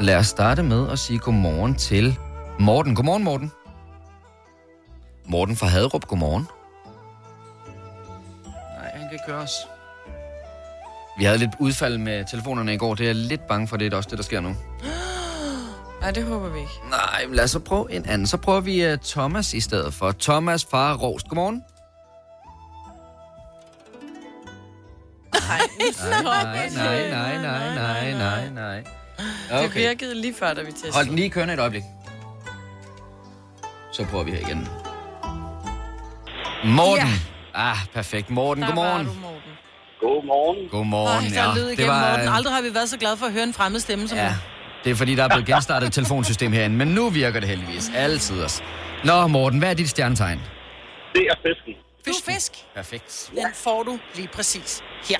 Lad 0.00 0.16
os 0.16 0.26
starte 0.26 0.62
med 0.62 0.90
at 0.90 0.98
sige 0.98 1.18
godmorgen 1.18 1.74
til 1.74 2.18
Morten. 2.58 2.94
Godmorgen, 2.94 3.24
Morten. 3.24 3.52
Morten 5.26 5.56
fra 5.56 5.66
Haderup, 5.66 6.06
godmorgen. 6.06 6.46
Nej, 8.76 8.90
han 8.92 9.00
kan 9.00 9.12
ikke 9.12 9.24
høre 9.26 9.38
os. 9.38 9.69
Vi 11.20 11.24
havde 11.24 11.38
lidt 11.38 11.50
udfald 11.58 11.98
med 11.98 12.24
telefonerne 12.24 12.74
i 12.74 12.76
går. 12.76 12.94
Det 12.94 13.04
er 13.04 13.08
jeg 13.08 13.14
lidt 13.14 13.46
bange 13.48 13.68
for, 13.68 13.76
det 13.76 13.92
er 13.92 13.96
også 13.96 14.10
det, 14.10 14.18
der 14.18 14.24
sker 14.24 14.40
nu. 14.40 14.48
Nej, 16.00 16.10
det 16.10 16.24
håber 16.24 16.48
vi 16.48 16.58
ikke. 16.58 16.70
Nej, 16.90 17.26
men 17.26 17.34
lad 17.34 17.44
os 17.44 17.50
så 17.50 17.58
prøve 17.58 17.92
en 17.92 18.06
anden. 18.08 18.26
Så 18.26 18.36
prøver 18.36 18.60
vi 18.60 18.92
uh, 18.92 18.98
Thomas 19.04 19.54
i 19.54 19.60
stedet 19.60 19.94
for. 19.94 20.12
Thomas 20.20 20.64
fra 20.70 20.94
Rost. 20.94 21.28
Godmorgen. 21.28 21.62
Nej, 25.48 25.60
Nej, 26.76 27.10
nej, 27.10 27.10
nej, 27.10 27.74
nej, 27.74 27.74
nej, 27.74 28.12
nej, 28.14 28.50
nej. 28.50 28.84
Det 29.50 29.64
Okay. 29.68 29.80
virkede 29.80 30.14
lige 30.14 30.34
før, 30.34 30.54
da 30.54 30.62
vi 30.62 30.72
testede. 30.72 30.92
Hold 30.92 31.06
den 31.06 31.16
lige 31.16 31.30
kørende 31.30 31.54
et 31.54 31.60
øjeblik. 31.60 31.82
Så 33.92 34.04
prøver 34.04 34.24
vi 34.24 34.30
her 34.30 34.38
igen. 34.38 34.68
Morten. 36.64 37.06
Ja. 37.06 37.12
Ah, 37.54 37.76
perfekt. 37.94 38.30
Morten, 38.30 38.62
Der 38.62 38.68
godmorgen. 38.68 39.06
var 39.06 39.12
du, 39.14 39.20
Morten. 39.20 39.39
Godmorgen. 40.00 40.68
Godmorgen, 40.68 41.24
Ej, 41.24 41.32
ja. 41.34 41.52
igennem 41.72 41.88
var... 41.88 42.10
Morten. 42.10 42.28
Aldrig 42.28 42.54
har 42.54 42.62
vi 42.62 42.74
været 42.74 42.88
så 42.90 42.98
glade 42.98 43.16
for 43.16 43.26
at 43.26 43.32
høre 43.32 43.42
en 43.42 43.52
fremmed 43.54 43.80
stemme 43.80 44.08
som 44.08 44.18
Ja, 44.18 44.24
ja. 44.24 44.34
det 44.84 44.90
er 44.90 44.94
fordi, 44.94 45.14
der 45.14 45.24
er 45.24 45.28
blevet 45.28 45.46
genstartet 45.46 45.86
et 45.86 45.92
telefonsystem 45.92 46.52
herinde, 46.52 46.76
men 46.76 46.88
nu 46.88 47.08
virker 47.08 47.40
det 47.40 47.48
heldigvis. 47.48 47.90
Altid 47.94 48.42
os. 48.44 48.62
Nå, 49.04 49.26
Morten, 49.26 49.58
hvad 49.58 49.70
er 49.70 49.74
dit 49.74 49.90
stjernetegn? 49.90 50.40
Det 51.14 51.22
er 51.30 51.34
fisken. 51.42 51.74
Du 52.06 52.10
er 52.10 52.32
fisk. 52.34 52.52
Perfekt. 52.74 53.30
Den 53.34 53.44
får 53.54 53.82
du 53.82 53.98
lige 54.14 54.28
præcis 54.28 54.82
her. 55.08 55.18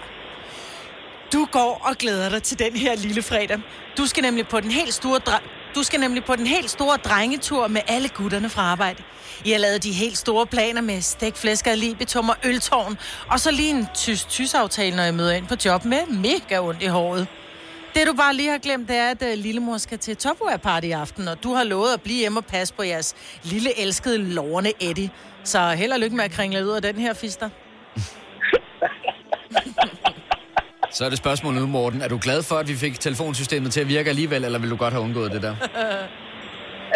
Du 1.32 1.48
går 1.52 1.82
og 1.90 1.96
glæder 1.96 2.28
dig 2.28 2.42
til 2.42 2.58
den 2.58 2.76
her 2.76 2.96
lille 2.96 3.22
fredag. 3.22 3.58
Du 3.98 4.06
skal 4.06 4.22
nemlig 4.22 4.48
på 4.48 4.60
den 4.60 4.70
helt 4.70 4.94
store 4.94 5.20
dre- 5.28 5.59
du 5.74 5.82
skal 5.82 6.00
nemlig 6.00 6.24
på 6.24 6.36
den 6.36 6.46
helt 6.46 6.70
store 6.70 6.96
drengetur 6.96 7.68
med 7.68 7.80
alle 7.86 8.08
gutterne 8.08 8.48
fra 8.48 8.62
arbejde. 8.62 9.02
I 9.44 9.50
har 9.50 9.58
lavet 9.58 9.84
de 9.84 9.92
helt 9.92 10.18
store 10.18 10.46
planer 10.46 10.80
med 10.80 11.00
stegflæsker, 11.00 11.74
libitum 11.74 12.28
og 12.28 12.36
øltårn, 12.44 12.98
og 13.28 13.40
så 13.40 13.50
lige 13.50 13.70
en 13.70 13.86
tysk-tys-aftale, 13.94 14.96
når 14.96 15.02
jeg 15.02 15.14
møder 15.14 15.32
ind 15.32 15.46
på 15.46 15.54
job 15.64 15.84
med 15.84 16.06
mega 16.06 16.60
ondt 16.60 16.82
i 16.82 16.86
håret. 16.86 17.26
Det 17.94 18.06
du 18.06 18.12
bare 18.12 18.34
lige 18.34 18.50
har 18.50 18.58
glemt, 18.58 18.88
det 18.88 18.96
er, 18.96 19.10
at 19.10 19.22
uh, 19.22 19.28
lillemor 19.34 19.78
skal 19.78 19.98
til 19.98 20.16
Topware 20.16 20.58
Party 20.58 20.86
i 20.86 20.90
aften, 20.90 21.28
og 21.28 21.42
du 21.42 21.54
har 21.54 21.64
lovet 21.64 21.92
at 21.92 22.02
blive 22.02 22.18
hjemme 22.18 22.38
og 22.38 22.44
passe 22.44 22.74
på 22.74 22.82
jeres 22.82 23.14
lille 23.42 23.80
elskede 23.80 24.18
lårende 24.18 24.72
Eddie. 24.80 25.10
Så 25.44 25.70
held 25.70 25.92
og 25.92 26.00
lykke 26.00 26.16
med 26.16 26.24
at 26.24 26.30
kringle 26.30 26.66
ud 26.66 26.70
af 26.70 26.82
den 26.82 26.96
her 26.96 27.14
fister. 27.14 27.48
Så 31.00 31.04
er 31.08 31.12
det 31.14 31.20
spørgsmålet 31.26 31.58
nu, 31.64 31.68
Morten. 31.78 32.00
Er 32.06 32.10
du 32.14 32.18
glad 32.26 32.40
for, 32.50 32.56
at 32.62 32.68
vi 32.72 32.76
fik 32.84 32.94
telefonsystemet 33.08 33.68
til 33.74 33.80
at 33.84 33.88
virke 33.94 34.08
alligevel, 34.14 34.40
eller 34.46 34.58
vil 34.62 34.70
du 34.74 34.78
godt 34.84 34.92
have 34.96 35.04
undgået 35.06 35.30
det 35.36 35.42
der? 35.46 35.54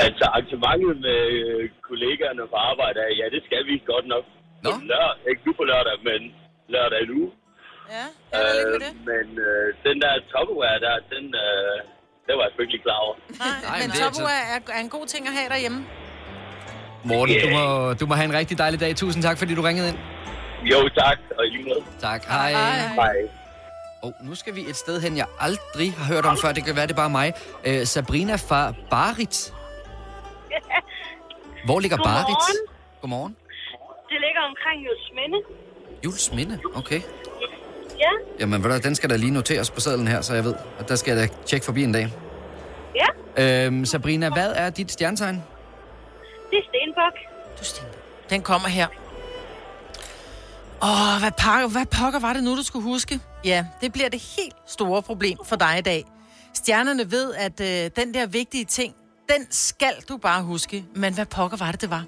Altså, 0.07 0.25
arrangementet 0.33 0.95
med 1.07 1.21
øh, 1.45 1.61
kollegaerne 1.89 2.43
på 2.53 2.57
arbejde, 2.71 2.99
ja, 3.21 3.27
det 3.35 3.41
skal 3.49 3.63
vi 3.71 3.75
godt 3.93 4.07
nok. 4.15 4.25
Nå. 4.65 4.71
På 4.75 4.81
lør- 4.93 5.19
ikke 5.31 5.43
nu 5.47 5.53
på 5.61 5.65
lørdag, 5.71 5.97
men 6.09 6.21
lørdag 6.75 7.03
nu. 7.13 7.21
Ja, 7.95 8.05
er 8.37 8.43
med 8.73 8.79
det. 8.85 8.93
men 9.11 9.27
øh, 9.49 9.67
den 9.87 9.97
der 10.05 10.13
Tupperware 10.33 10.79
der, 10.87 10.95
den, 11.15 11.25
øh, 11.47 11.75
den 12.27 12.35
var 12.39 12.45
jeg 12.59 12.67
lige 12.75 12.83
klar 12.87 12.99
over. 13.07 13.15
Nej, 13.17 13.57
Nej, 13.69 13.77
men 13.81 13.83
men 13.83 13.89
det 13.95 14.01
er 14.03 14.77
er, 14.77 14.81
en 14.87 14.93
god 14.97 15.07
ting 15.15 15.23
at 15.31 15.35
have 15.39 15.49
derhjemme. 15.55 15.81
Morten, 17.11 17.35
du 17.45 17.49
må, 17.59 17.65
du 18.01 18.05
må 18.11 18.15
have 18.21 18.29
en 18.33 18.37
rigtig 18.41 18.57
dejlig 18.65 18.79
dag. 18.85 18.91
Tusind 19.03 19.21
tak, 19.29 19.37
fordi 19.41 19.53
du 19.59 19.63
ringede 19.69 19.89
ind. 19.93 19.99
Jo, 20.73 20.79
tak, 21.03 21.19
og 21.39 21.43
i 21.47 21.51
lige 21.55 21.65
måde. 21.71 21.83
Tak. 22.07 22.21
Hej. 22.35 22.51
Hej. 23.03 23.17
Og 24.05 24.15
nu 24.23 24.35
skal 24.35 24.55
vi 24.55 24.61
et 24.69 24.77
sted 24.77 25.01
hen, 25.01 25.17
jeg 25.17 25.27
aldrig 25.41 25.93
har 25.93 26.05
hørt 26.15 26.27
om 26.27 26.37
før. 26.43 26.53
Det 26.53 26.65
kan 26.65 26.77
være, 26.77 26.87
det 26.87 26.93
er 26.93 26.97
bare 26.97 27.11
mig. 27.11 27.33
Øh, 27.65 27.87
Sabrina 27.87 28.35
fra 28.37 28.73
Barit. 28.91 29.55
Hvor 31.67 31.81
ligger 31.81 31.97
Godmorgen. 31.97 32.25
Barit? 32.25 32.57
Godmorgen. 33.01 33.37
Det 34.11 34.19
ligger 34.25 34.41
omkring 34.51 34.85
Julesminde. 34.87 35.39
Jules 36.05 36.33
Minde, 36.33 36.61
okay. 36.75 37.01
Ja, 37.99 38.11
Jamen, 38.41 38.65
ved 38.65 38.71
du, 38.71 38.89
den 38.89 38.95
skal 38.95 39.11
der 39.11 39.17
lige 39.17 39.31
noteres 39.33 39.71
på 39.71 39.81
sadlen 39.81 40.09
her, 40.09 40.21
så 40.21 40.35
jeg 40.35 40.45
ved, 40.45 40.55
at 40.79 40.89
der 40.89 40.97
skal 40.97 41.17
jeg 41.17 41.29
da 41.29 41.35
tjekke 41.47 41.67
forbi 41.67 41.83
en 41.85 41.93
dag. 41.93 42.09
ja, 42.95 43.67
Øhm, 43.67 43.85
Sabrina, 43.85 44.31
hvad 44.31 44.53
er 44.57 44.71
dit 44.71 44.93
stjernetegn? 44.93 45.43
det 46.51 46.59
er 46.59 46.63
Stenbuk. 46.69 47.13
Du 47.59 47.65
Stenbuk. 47.65 47.95
Den 48.31 48.43
kommer 48.43 48.69
her. 48.69 48.87
Åh, 50.83 51.21
hvad, 51.21 51.31
pokker, 51.45 51.69
hvad 51.69 51.87
pokker 51.87 52.21
var 52.21 52.33
det 52.33 52.45
nu, 52.45 52.57
du 52.57 52.63
skulle 52.63 52.83
huske? 52.83 53.21
Ja, 53.45 53.65
det 53.81 53.93
bliver 53.93 54.09
det 54.09 54.21
helt 54.37 54.55
store 54.67 55.03
problem 55.03 55.39
for 55.45 55.57
dig 55.57 55.79
i 55.79 55.83
dag. 55.83 56.05
Stjernerne 56.55 57.11
ved, 57.11 57.35
at 57.35 57.61
øh, 57.61 57.91
den 57.97 58.15
der 58.15 58.27
vigtige 58.27 58.65
ting, 58.65 58.95
den 59.29 59.47
skal 59.51 59.95
du 60.09 60.17
bare 60.17 60.43
huske. 60.43 60.85
Men 60.95 61.15
hvad 61.15 61.27
pokker 61.27 61.57
var 61.57 61.71
det, 61.71 61.81
det 61.81 61.91
var? 61.91 62.05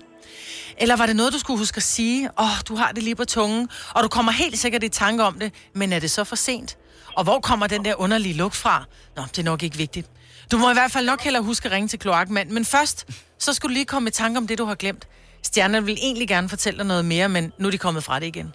Eller 0.79 0.97
var 0.97 1.07
det 1.07 1.17
noget, 1.17 1.33
du 1.33 1.39
skulle 1.39 1.59
huske 1.59 1.77
at 1.77 1.83
sige? 1.83 2.31
Åh, 2.39 2.45
oh, 2.45 2.57
du 2.69 2.75
har 2.77 2.93
det 2.93 3.03
lige 3.03 3.15
på 3.15 3.25
tungen, 3.25 3.69
og 3.95 4.03
du 4.03 4.09
kommer 4.09 4.33
helt 4.33 4.59
sikkert 4.59 4.83
i 4.83 4.89
tanke 4.89 5.25
om 5.25 5.39
det, 5.39 5.55
men 5.75 5.93
er 5.93 5.99
det 5.99 6.11
så 6.11 6.25
for 6.25 6.37
sent? 6.37 6.79
Og 7.17 7.25
hvor 7.25 7.41
kommer 7.41 7.67
den 7.67 7.85
der 7.85 8.01
underlige 8.01 8.35
lugt 8.35 8.57
fra? 8.57 8.85
Nå, 9.17 9.23
det 9.23 9.39
er 9.39 9.43
nok 9.43 9.63
ikke 9.63 9.77
vigtigt. 9.77 10.11
Du 10.53 10.59
må 10.59 10.71
i 10.71 10.75
hvert 10.75 10.91
fald 10.91 11.07
nok 11.07 11.21
hellere 11.21 11.43
huske 11.43 11.67
at 11.67 11.73
ringe 11.73 11.89
til 11.89 11.99
kloakmand, 11.99 12.51
men 12.51 12.65
først, 12.65 13.07
så 13.39 13.53
skulle 13.53 13.73
du 13.73 13.75
lige 13.75 13.85
komme 13.87 14.09
i 14.09 14.13
tanke 14.13 14.39
om 14.39 14.47
det, 14.47 14.59
du 14.59 14.65
har 14.65 14.75
glemt. 14.75 15.09
Stjernerne 15.43 15.87
vil 15.87 15.99
egentlig 16.01 16.29
gerne 16.29 16.49
fortælle 16.49 16.79
dig 16.79 16.87
noget 16.87 17.05
mere, 17.05 17.29
men 17.29 17.53
nu 17.59 17.67
er 17.67 17.71
de 17.71 17.79
kommet 17.79 18.05
fra 18.05 18.19
det 18.21 18.27
igen. 18.27 18.55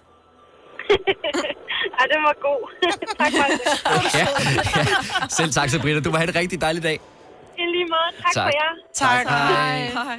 Ej, 2.00 2.06
den 2.12 2.20
var 2.28 2.34
god. 2.48 2.60
tak 3.20 3.32
for 3.38 3.46
det. 3.52 3.60
Ja. 4.18 4.26
Selv 5.28 5.50
tak, 5.52 5.70
Sabrina. 5.70 6.00
Du 6.00 6.10
må 6.10 6.16
have 6.16 6.28
en 6.28 6.34
rigtig 6.34 6.60
dejlig 6.60 6.82
dag. 6.82 7.00
I 7.58 7.62
lige 7.62 7.84
måde. 7.84 8.22
Tak, 8.22 8.32
Tak. 8.34 8.44
for 8.44 8.58
jer. 8.60 8.72
Tak. 8.94 9.26
Hej. 9.28 9.78
Hej. 9.78 10.18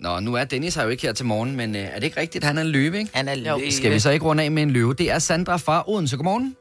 Nå, 0.00 0.20
nu 0.20 0.34
er 0.34 0.44
Dennis 0.44 0.74
her 0.74 0.82
jo 0.82 0.88
ikke 0.88 1.02
her 1.06 1.12
til 1.12 1.26
morgen, 1.26 1.56
men 1.56 1.76
øh, 1.76 1.82
er 1.82 1.94
det 1.94 2.04
ikke 2.04 2.20
rigtigt, 2.20 2.44
han 2.44 2.58
er 2.58 2.62
en 2.62 2.68
løve, 2.68 2.98
ikke? 2.98 3.10
Han 3.14 3.28
er 3.28 3.34
løve. 3.34 3.70
Skal 3.70 3.92
vi 3.92 3.98
så 3.98 4.10
ikke 4.10 4.24
runde 4.24 4.42
af 4.44 4.50
med 4.50 4.62
en 4.62 4.70
løve? 4.70 4.94
Det 4.94 5.10
er 5.10 5.18
Sandra 5.18 5.56
fra 5.56 5.84
Odense. 5.88 6.16
Godmorgen. 6.16 6.56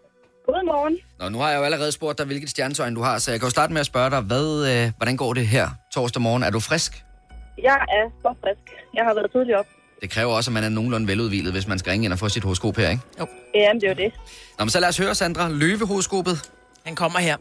Godmorgen. 0.45 0.97
Nå, 1.19 1.29
nu 1.29 1.37
har 1.39 1.49
jeg 1.49 1.57
jo 1.59 1.63
allerede 1.63 1.91
spurgt 1.91 2.17
dig, 2.17 2.25
hvilket 2.25 2.49
stjernetegn 2.49 2.95
du 2.95 3.01
har, 3.01 3.17
så 3.17 3.31
jeg 3.31 3.39
kan 3.39 3.47
jo 3.47 3.51
starte 3.51 3.73
med 3.73 3.79
at 3.79 3.85
spørge 3.85 4.09
dig, 4.09 4.21
hvad, 4.21 4.47
øh, 4.71 4.91
hvordan 4.97 5.17
går 5.17 5.33
det 5.33 5.47
her 5.47 5.67
torsdag 5.93 6.21
morgen? 6.21 6.43
Er 6.43 6.49
du 6.49 6.59
frisk? 6.59 7.03
Jeg 7.63 7.75
er 7.97 8.05
så 8.21 8.35
frisk. 8.43 8.65
Jeg 8.93 9.03
har 9.05 9.13
været 9.13 9.31
tidlig 9.31 9.57
op. 9.57 9.65
Det 10.05 10.13
kræver 10.13 10.33
også, 10.33 10.49
at 10.49 10.53
man 10.53 10.63
er 10.63 10.69
nogenlunde 10.69 11.07
veludvilet, 11.07 11.51
hvis 11.53 11.67
man 11.67 11.79
skal 11.79 11.91
ringe 11.91 12.05
ind 12.05 12.13
og 12.13 12.19
få 12.19 12.29
sit 12.29 12.43
horoskop 12.43 12.77
her, 12.77 12.89
ikke? 12.89 13.03
Jamen, 13.55 13.81
det 13.81 13.87
er 13.89 13.89
jo 13.89 13.95
det. 13.95 14.13
Nå, 14.59 14.65
men 14.65 14.69
så 14.69 14.79
lad 14.79 14.89
os 14.89 14.97
høre, 14.97 15.15
Sandra. 15.15 15.49
Løvehoroskopet. 15.49 16.51
Den 16.85 16.95
kommer 16.95 17.19
her. 17.19 17.37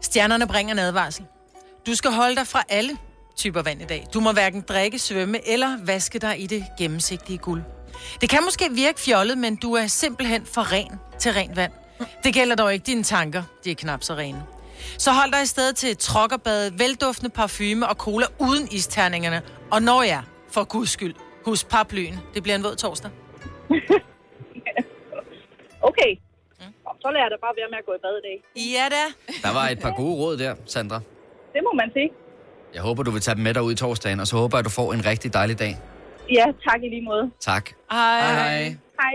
Stjernerne 0.00 0.46
bringer 0.46 0.72
en 0.72 0.78
advarsel. 0.78 1.24
Du 1.86 1.94
skal 1.94 2.10
holde 2.10 2.36
dig 2.36 2.46
fra 2.46 2.62
alle 2.68 2.96
typer 3.36 3.62
vand 3.62 3.82
i 3.82 3.84
dag. 3.84 4.06
Du 4.14 4.20
må 4.20 4.32
hverken 4.32 4.64
drikke, 4.68 4.98
svømme 4.98 5.48
eller 5.48 5.78
vaske 5.84 6.18
dig 6.18 6.40
i 6.40 6.46
det 6.46 6.64
gennemsigtige 6.78 7.38
guld. 7.38 7.62
Det 8.20 8.30
kan 8.30 8.44
måske 8.44 8.68
virke 8.70 9.00
fjollet, 9.00 9.38
men 9.38 9.56
du 9.56 9.72
er 9.72 9.86
simpelthen 9.86 10.46
for 10.46 10.72
ren 10.72 10.92
til 11.18 11.32
rent 11.32 11.56
vand. 11.56 11.72
Det 12.24 12.34
gælder 12.34 12.56
dog 12.56 12.72
ikke 12.72 12.86
dine 12.86 13.02
tanker. 13.02 13.42
De 13.64 13.70
er 13.70 13.74
knap 13.74 14.02
så 14.02 14.14
rene. 14.14 14.42
Så 14.98 15.12
hold 15.12 15.32
dig 15.32 15.42
i 15.42 15.46
stedet 15.46 15.76
til 15.76 15.96
trokkerbad, 15.96 16.70
velduftende 16.70 17.30
parfume 17.30 17.88
og 17.88 17.94
cola 17.96 18.26
uden 18.38 18.68
isterningerne. 18.70 19.42
Og 19.70 19.82
når 19.82 20.02
jeg, 20.02 20.22
for 20.50 20.64
guds 20.64 20.90
skyld, 20.90 21.14
husk 21.46 21.68
paraplyen. 21.68 22.14
Det 22.34 22.42
bliver 22.42 22.56
en 22.56 22.62
våd 22.64 22.76
torsdag. 22.76 23.10
Okay. 25.90 26.12
Så 27.02 27.08
lader 27.12 27.24
jeg 27.24 27.30
da 27.34 27.36
bare 27.46 27.54
være 27.60 27.70
med 27.70 27.78
at 27.78 27.86
gå 27.88 27.92
i 27.98 28.00
bad 28.06 28.14
i 28.20 28.24
dag. 28.28 28.36
Ja 28.76 28.84
da. 28.96 29.04
Der 29.48 29.52
var 29.54 29.68
et 29.68 29.78
par 29.78 29.90
gode 29.90 30.14
råd 30.22 30.36
der, 30.36 30.54
Sandra. 30.66 31.00
Det 31.54 31.60
må 31.64 31.72
man 31.80 31.90
sige. 31.92 32.10
Jeg 32.74 32.82
håber, 32.82 33.02
du 33.02 33.10
vil 33.10 33.20
tage 33.20 33.34
dem 33.34 33.44
med 33.44 33.54
dig 33.54 33.62
ud 33.62 33.72
i 33.72 33.74
torsdagen, 33.74 34.20
og 34.20 34.26
så 34.26 34.36
håber 34.36 34.56
jeg, 34.56 34.60
at 34.60 34.64
du 34.64 34.70
får 34.70 34.92
en 34.92 35.06
rigtig 35.06 35.32
dejlig 35.32 35.58
dag. 35.58 35.76
Ja, 36.30 36.44
tak 36.68 36.80
i 36.82 36.88
lige 36.88 37.02
måde. 37.04 37.30
Tak. 37.40 37.70
Hej. 37.90 38.20
Hej. 38.20 38.76
Hej. 39.02 39.14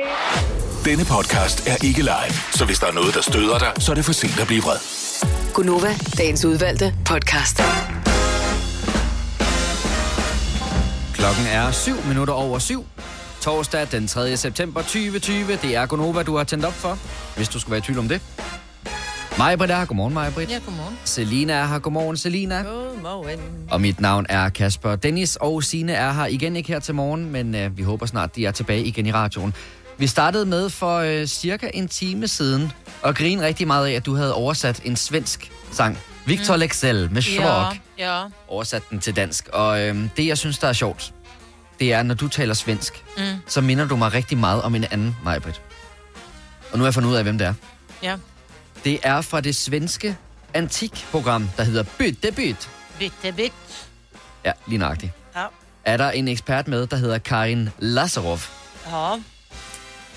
Denne 0.85 1.03
podcast 1.15 1.67
er 1.67 1.85
ikke 1.87 2.01
live, 2.01 2.33
så 2.51 2.65
hvis 2.65 2.79
der 2.79 2.87
er 2.87 2.93
noget, 2.93 3.13
der 3.15 3.21
støder 3.21 3.57
dig, 3.59 3.71
så 3.83 3.91
er 3.91 3.95
det 3.95 4.05
for 4.05 4.13
sent 4.13 4.39
at 4.41 4.47
blive 4.47 4.61
vred. 4.61 4.79
Gunova, 5.53 5.91
dagens 6.17 6.45
udvalgte 6.45 6.93
podcast. 7.05 7.61
Klokken 11.21 11.45
er 11.45 11.71
7 11.71 11.91
minutter 12.07 12.33
over 12.33 12.59
7. 12.59 12.85
Torsdag 13.41 13.87
den 13.91 14.07
3. 14.07 14.37
september 14.37 14.81
2020. 14.81 15.51
Det 15.51 15.75
er 15.75 15.85
Gonova, 15.85 16.23
du 16.23 16.37
har 16.37 16.43
tændt 16.43 16.65
op 16.65 16.73
for, 16.73 16.97
hvis 17.35 17.49
du 17.49 17.59
skulle 17.59 17.71
være 17.71 17.77
i 17.77 17.81
tvivl 17.81 17.99
om 17.99 18.07
det. 18.07 18.21
Majbrit 19.37 19.71
er 19.71 19.77
her. 19.77 19.85
Godmorgen, 19.85 20.13
Majbrit. 20.13 20.49
Ja, 20.49 20.59
godmorgen. 20.65 20.97
Selina 21.03 21.53
er 21.53 21.65
her. 21.65 21.79
Godmorgen, 21.79 22.17
Selina. 22.17 22.61
Godmorgen. 22.61 23.39
Og 23.71 23.81
mit 23.81 24.01
navn 24.01 24.25
er 24.29 24.49
Kasper 24.49 24.95
Dennis, 24.95 25.35
og 25.35 25.63
Sine 25.63 25.93
er 25.93 26.11
her 26.11 26.25
igen 26.25 26.55
ikke 26.55 26.71
her 26.71 26.79
til 26.79 26.95
morgen, 26.95 27.31
men 27.31 27.55
øh, 27.55 27.77
vi 27.77 27.83
håber 27.83 28.05
snart, 28.05 28.35
de 28.35 28.45
er 28.45 28.51
tilbage 28.51 28.83
igen 28.83 29.05
i 29.05 29.11
radioen. 29.11 29.53
Vi 29.97 30.07
startede 30.07 30.45
med 30.45 30.69
for 30.69 30.97
øh, 30.97 31.25
cirka 31.25 31.69
en 31.73 31.87
time 31.87 32.27
siden 32.27 32.71
at 33.05 33.15
grine 33.15 33.45
rigtig 33.45 33.67
meget 33.67 33.87
af, 33.87 33.91
at 33.91 34.05
du 34.05 34.15
havde 34.15 34.33
oversat 34.33 34.81
en 34.83 34.95
svensk 34.95 35.51
sang 35.71 35.97
Victor 36.25 36.55
Lexell 36.55 37.11
med 37.11 37.21
Schrock. 37.21 37.75
Ja, 37.97 38.19
ja. 38.21 38.25
Oversat 38.47 38.83
den 38.89 38.99
til 38.99 39.15
dansk. 39.15 39.47
Og 39.53 39.81
øhm, 39.81 40.09
det, 40.17 40.27
jeg 40.27 40.37
synes, 40.37 40.57
der 40.59 40.67
er 40.67 40.73
sjovt, 40.73 41.13
det 41.79 41.93
er, 41.93 42.03
når 42.03 42.15
du 42.15 42.27
taler 42.27 42.53
svensk, 42.53 43.03
Mm. 43.17 43.23
så 43.47 43.61
minder 43.61 43.87
du 43.87 43.95
mig 43.95 44.13
rigtig 44.13 44.37
meget 44.37 44.61
om 44.61 44.75
en 44.75 44.83
anden 44.91 45.15
Majbrit. 45.23 45.61
Og 46.71 46.77
nu 46.77 46.83
har 46.83 46.87
jeg 46.87 46.93
fundet 46.93 47.09
ud 47.09 47.15
af, 47.15 47.23
hvem 47.23 47.37
det 47.37 47.47
er. 47.47 47.53
Ja. 48.03 48.15
Det 48.83 48.99
er 49.03 49.21
fra 49.21 49.41
det 49.41 49.55
svenske 49.55 50.17
antikprogram, 50.53 51.49
der 51.57 51.63
hedder 51.63 51.83
Bytte 51.97 52.31
Byt. 52.31 52.69
Ja, 54.45 54.51
lige 54.67 54.77
nøjagtigt. 54.77 55.11
Ja. 55.35 55.45
Er 55.85 55.97
der 55.97 56.11
en 56.11 56.27
ekspert 56.27 56.67
med, 56.67 56.87
der 56.87 56.97
hedder 56.97 57.17
Karin 57.17 57.69
Lazarov. 57.79 58.39
Ja. 58.91 58.95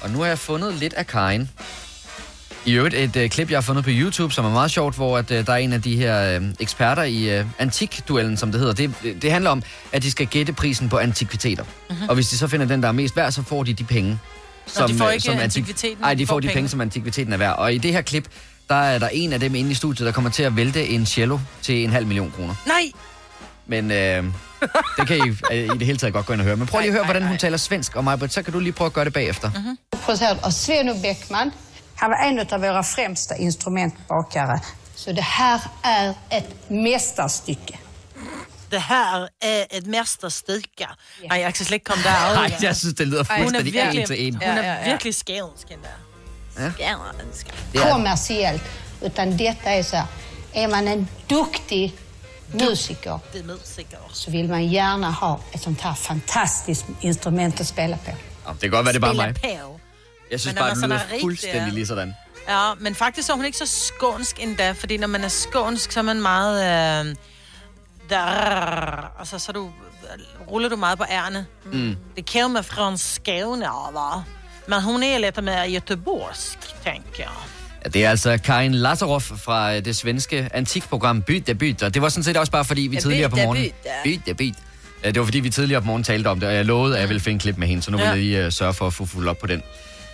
Og 0.02 0.10
nu 0.10 0.18
har 0.18 0.26
jeg 0.26 0.38
fundet 0.38 0.74
lidt 0.74 0.94
af 0.94 1.06
Karin. 1.06 1.50
I 2.66 2.72
øvrigt 2.72 2.94
et 2.94 3.16
øh, 3.16 3.30
klip, 3.30 3.50
jeg 3.50 3.56
har 3.56 3.60
fundet 3.62 3.84
på 3.84 3.90
YouTube, 3.92 4.34
som 4.34 4.44
er 4.44 4.50
meget 4.50 4.70
sjovt, 4.70 4.94
hvor 4.94 5.18
at, 5.18 5.30
øh, 5.30 5.46
der 5.46 5.52
er 5.52 5.56
en 5.56 5.72
af 5.72 5.82
de 5.82 5.96
her 5.96 6.36
øh, 6.36 6.42
eksperter 6.60 7.02
i 7.02 7.38
øh, 7.38 7.46
antikduellen, 7.58 8.36
som 8.36 8.52
det 8.52 8.60
hedder. 8.60 8.74
Det, 8.74 8.94
det 9.22 9.32
handler 9.32 9.50
om, 9.50 9.62
at 9.92 10.02
de 10.02 10.10
skal 10.10 10.26
gætte 10.26 10.52
prisen 10.52 10.88
på 10.88 10.98
antikviteter. 10.98 11.62
Mhm. 11.64 11.72
Mm-hmm. 11.90 12.08
Og 12.08 12.14
hvis 12.14 12.28
de 12.28 12.38
så 12.38 12.48
finder 12.48 12.66
den, 12.66 12.82
der 12.82 12.88
er 12.88 12.92
mest 12.92 13.16
værd, 13.16 13.32
så 13.32 13.42
får 13.42 13.62
de 13.62 13.72
de 13.74 13.84
penge. 13.84 14.18
de 14.88 14.94
får 14.94 15.06
øh, 15.08 15.14
ikke 15.14 15.30
antikviteten, 15.32 15.96
Nej, 16.00 16.14
de 16.14 16.18
de 16.20 16.26
får 16.26 16.34
får 16.34 16.40
de 16.40 16.46
penge. 16.46 16.54
penge, 16.54 16.68
som 16.68 16.80
antikviteten 16.80 17.32
er 17.32 17.36
værd. 17.36 17.56
Og 17.58 17.74
i 17.74 17.78
det 17.78 17.92
her 17.92 18.02
klip, 18.02 18.24
der 18.68 18.74
er 18.74 18.98
der 18.98 19.08
en 19.08 19.32
af 19.32 19.40
dem 19.40 19.54
inde 19.54 19.70
i 19.70 19.74
studiet, 19.74 20.06
der 20.06 20.12
kommer 20.12 20.30
til 20.30 20.42
at 20.42 20.56
vælte 20.56 20.88
en 20.88 21.06
cello 21.06 21.38
til 21.62 21.84
en 21.84 21.90
halv 21.90 22.06
million 22.06 22.30
kroner. 22.36 22.54
Nej! 22.66 22.90
Men 23.66 23.90
øh, 23.90 24.24
det 24.98 25.06
kan 25.08 25.16
I 25.16 25.54
øh, 25.54 25.64
i 25.64 25.78
det 25.78 25.86
hele 25.86 25.98
taget 25.98 26.12
godt 26.14 26.26
gå 26.26 26.32
ind 26.32 26.40
og 26.40 26.44
høre. 26.46 26.56
Men 26.56 26.66
prøv 26.66 26.80
lige 26.80 26.88
at 26.88 26.94
høre, 26.94 27.04
hvordan 27.04 27.26
hun 27.26 27.38
taler 27.38 27.56
svensk. 27.56 27.96
Og 27.96 28.04
Majbrit, 28.04 28.32
så 28.32 28.42
kan 28.42 28.52
du 28.52 28.58
lige 28.60 28.72
prøve 28.72 28.86
at 28.86 28.92
gøre 28.92 29.04
det 29.04 29.12
bagefter. 29.12 29.50
Mhm. 29.50 29.78
Producent 30.04 30.38
av 30.42 30.50
Sveno 30.50 30.92
Bäckman. 30.92 31.50
Han 31.96 32.10
var 32.10 32.16
en 32.16 32.38
av 32.52 32.60
våra 32.60 32.82
främsta 32.82 33.36
instrumentbakare. 33.36 34.60
Så 34.96 35.12
det 35.12 35.22
här 35.22 35.60
är 35.82 36.14
ett 36.30 36.70
mästerstycke. 36.70 37.78
Det 38.70 38.78
her 38.78 39.28
er 39.40 39.66
et 39.70 39.86
mesterstykke. 39.86 40.88
Nej, 41.28 41.40
jeg 41.40 41.54
kan 41.54 41.64
slet 41.66 41.74
ikke 41.76 41.84
komme 41.84 42.02
derud. 42.04 42.36
Nej, 42.36 42.56
jeg 42.62 42.76
synes, 42.76 42.94
det 42.94 43.06
lyder 43.08 43.20
er 43.20 43.38
fuldstændig 43.38 43.72
virkelig, 43.72 44.00
en 44.00 44.06
til 44.06 44.26
en. 44.28 44.34
Hun 44.34 44.42
er 44.42 44.84
virkelig 44.84 45.14
skævnsk, 45.14 45.68
den 45.68 45.78
der. 45.82 46.64
Ja. 46.64 46.70
Skævnsk. 46.72 47.46
Det 47.72 47.80
er- 47.80 47.90
Kommersiellt. 47.92 48.62
Utan 49.02 49.36
detta 49.38 49.70
är 49.70 49.82
så 49.82 49.96
här, 49.96 50.06
är 50.54 50.68
man 50.68 50.88
en 50.88 51.08
duktig 51.30 51.94
musiker 52.52 53.18
Det 53.32 53.38
er 53.38 53.44
musiker. 53.44 53.98
så 54.12 54.30
vill 54.30 54.48
man 54.48 54.66
gärna 54.66 55.10
ha 55.10 55.40
ett 55.52 55.62
sånt 55.62 55.80
här 55.80 55.94
fantastiskt 55.94 56.84
instrument 57.00 57.60
att 57.60 57.66
spela 57.66 57.96
på. 57.96 58.10
Nå, 58.46 58.52
Det 58.52 58.60
kan 58.60 58.70
godt 58.70 58.86
være, 58.86 58.92
det 58.92 58.96
er 58.98 59.00
bare 59.00 59.14
mig. 59.14 59.34
Jeg 60.34 60.40
synes 60.40 60.54
Men 60.54 60.60
bare, 60.62 60.74
det 60.74 60.84
lyder 60.84 60.96
er 60.96 61.12
rig, 61.12 61.20
fuldstændig 61.20 61.72
lige 61.72 61.86
sådan. 61.86 62.14
Ja, 62.48 62.74
men 62.80 62.94
faktisk 62.94 63.28
er 63.30 63.34
hun 63.34 63.44
ikke 63.44 63.58
så 63.58 63.66
skånsk 63.66 64.36
endda, 64.40 64.72
fordi 64.72 64.96
når 64.96 65.06
man 65.06 65.24
er 65.24 65.28
skånsk, 65.28 65.92
så 65.92 66.00
er 66.00 66.04
man 66.04 66.22
meget... 66.22 67.06
Øh, 67.08 67.14
der, 68.10 68.18
altså, 69.18 69.38
så 69.38 69.52
du, 69.52 69.70
ruller 70.50 70.68
du 70.68 70.76
meget 70.76 70.98
på 70.98 71.04
ærne. 71.10 71.46
Mm. 71.72 71.96
Det 72.16 72.32
kommer 72.32 72.62
från 72.62 72.98
Skåne, 72.98 73.64
va? 73.92 74.22
Men 74.68 74.82
hun 74.82 75.02
er 75.02 75.18
lidt 75.18 75.44
mere 75.44 75.66
göteborgsk, 75.66 76.58
tænker 76.84 77.00
jeg. 77.18 77.28
Ja, 77.84 77.88
det 77.88 78.04
er 78.04 78.10
altså 78.10 78.38
Karin 78.44 78.74
Lazarov 78.74 79.20
fra 79.20 79.74
øh, 79.76 79.84
det 79.84 79.96
svenske 79.96 80.48
antikprogram 80.52 81.22
Byt 81.22 81.46
der 81.46 81.54
Byt. 81.54 81.82
Og 81.82 81.94
det 81.94 82.02
var 82.02 82.08
sådan 82.08 82.24
set 82.24 82.36
også 82.36 82.52
bare, 82.52 82.64
fordi 82.64 82.80
vi 82.82 82.96
Ja, 82.96 83.00
tidligere 83.00 83.30
på 83.30 83.36
morgenen... 83.36 83.72
Byt, 84.04 84.26
der 84.26 84.34
Byt. 84.34 84.54
Ja, 85.04 85.10
det 85.10 85.18
var 85.18 85.24
fordi, 85.24 85.40
vi 85.40 85.50
tidligere 85.50 85.80
på 85.80 85.86
morgenen 85.86 86.04
talte 86.04 86.28
om 86.28 86.40
det, 86.40 86.48
og 86.48 86.54
jeg 86.54 86.64
lovede, 86.64 86.94
at 86.94 87.00
jeg 87.00 87.08
ville 87.08 87.20
finde 87.20 87.38
klip 87.40 87.56
med 87.58 87.68
hende, 87.68 87.82
så 87.82 87.90
nu 87.90 87.96
vil 87.96 88.04
Ja. 88.04 88.10
jeg 88.10 88.18
lige 88.18 88.46
uh, 88.46 88.52
sørge 88.52 88.74
for 88.74 88.86
at 88.86 88.92
få 88.94 89.06
fuldt 89.06 89.28
op 89.28 89.38
på 89.38 89.46
den. 89.46 89.62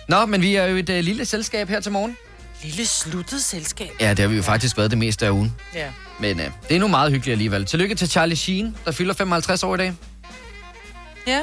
Nå, 0.07 0.25
men 0.25 0.41
vi 0.41 0.55
er 0.55 0.65
jo 0.65 0.75
et 0.75 0.89
uh, 0.89 0.95
lille 0.95 1.25
selskab 1.25 1.69
her 1.69 1.79
til 1.79 1.91
morgen. 1.91 2.17
Lille 2.63 2.85
sluttet 2.85 3.41
selskab. 3.41 3.89
Ja, 3.99 4.09
det 4.09 4.19
har 4.19 4.27
vi 4.27 4.35
jo 4.35 4.41
faktisk 4.43 4.77
været 4.77 4.91
det 4.91 4.97
meste 4.99 5.25
af 5.25 5.29
ugen. 5.29 5.55
Ja. 5.75 5.87
Men 6.19 6.39
uh, 6.39 6.45
det 6.69 6.75
er 6.75 6.79
nu 6.79 6.87
meget 6.87 7.11
hyggeligt 7.11 7.31
alligevel. 7.33 7.65
Tillykke 7.65 7.95
til 7.95 8.09
Charlie 8.09 8.35
Sheen, 8.37 8.75
der 8.85 8.91
fylder 8.91 9.13
55 9.13 9.63
år 9.63 9.75
i 9.75 9.77
dag. 9.77 9.93
Ja. 11.27 11.39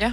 Ja. 0.00 0.12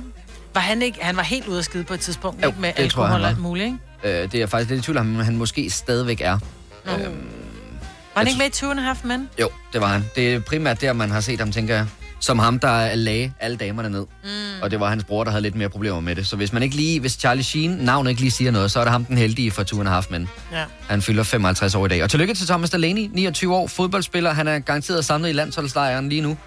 Var 0.54 0.62
han 0.62 0.82
ikke... 0.82 1.04
Han 1.04 1.15
var 1.17 1.24
helt 1.24 1.48
ude 1.48 1.60
at 1.60 1.65
skide 1.65 1.84
på 1.84 1.93
et 1.93 2.00
tidspunkt, 2.00 2.43
Jo, 2.43 2.48
ikke? 2.48 2.62
Med 2.62 2.74
det 2.74 2.76
tror 2.76 2.82
jeg, 2.82 2.86
alkohol 2.86 3.08
han 3.08 3.15
og 3.15 3.22
var. 3.22 3.28
alt 3.30 3.39
muligt, 3.39 3.65
ikke? 3.65 3.78
Uh, 4.24 4.32
det 4.32 4.36
er 4.36 4.39
jeg 4.39 4.50
faktisk 4.50 4.69
lidt 4.69 4.80
i 4.82 4.84
tvivl 4.84 4.98
om, 4.98 5.15
han 5.15 5.38
måske 5.38 5.69
stadigvæk 5.69 6.22
er. 6.22 6.39
Nå. 6.86 6.91
Øhm, 6.91 7.02
Var 7.04 8.19
han 8.19 8.28
ikke 8.28 8.38
med 8.38 8.46
i 8.48 8.50
Two 8.50 8.69
and 8.72 8.80
a 8.80 8.84
Half 8.84 9.04
Men? 9.04 9.30
Jo, 9.39 9.50
det 9.74 9.82
var 9.82 9.88
han. 9.88 10.06
Det 10.15 10.34
er 10.34 10.39
primært 10.39 10.82
der, 10.82 10.93
man 10.93 11.12
har 11.12 11.22
set 11.22 11.39
ham, 11.39 11.52
tænker 11.52 11.76
jeg. 11.76 11.86
Som 12.24 12.40
ham, 12.40 12.60
der 12.60 12.96
lagde 12.96 13.34
alle 13.40 13.58
damerne 13.58 13.90
ned. 13.90 14.06
Mm. 14.24 14.30
Og 14.62 14.72
det 14.72 14.80
var 14.80 14.90
hans 14.90 15.04
bror, 15.04 15.24
der 15.24 15.32
havde 15.32 15.42
lidt 15.42 15.56
mere 15.56 15.70
problemer 15.70 16.00
med 16.00 16.16
det. 16.16 16.28
Så 16.28 16.36
hvis 16.36 16.54
man 16.54 16.64
ikke 16.64 16.76
lige, 16.76 17.00
hvis 17.00 17.12
Charlie 17.12 17.44
Sheen 17.44 17.70
navnet 17.72 18.10
ikke 18.10 18.22
lige 18.22 18.32
siger 18.32 18.52
noget, 18.52 18.72
så 18.72 18.80
er 18.80 18.84
det 18.84 18.92
ham 18.92 19.06
den 19.06 19.18
heldige 19.18 19.52
for 19.52 19.64
Two 19.64 19.80
and 19.80 19.90
a 19.90 19.92
Half 19.92 20.06
Men. 20.10 20.30
Ja. 20.52 20.64
Han 20.90 21.02
fylder 21.02 21.24
55 21.24 21.76
år 21.76 21.86
i 21.86 21.90
dag. 21.90 22.04
Og 22.04 22.10
tillykke 22.10 22.34
til 22.34 22.48
Thomas 22.48 22.70
Delaney, 22.70 23.10
29 23.14 23.56
år, 23.56 23.68
fodboldspiller. 23.68 24.34
Han 24.34 24.48
er 24.48 24.60
garanteret 24.60 25.06
samlet 25.06 25.30
i 25.30 25.32
landsholdslejren 25.32 26.10
lige 26.10 26.22
nu 26.22 26.38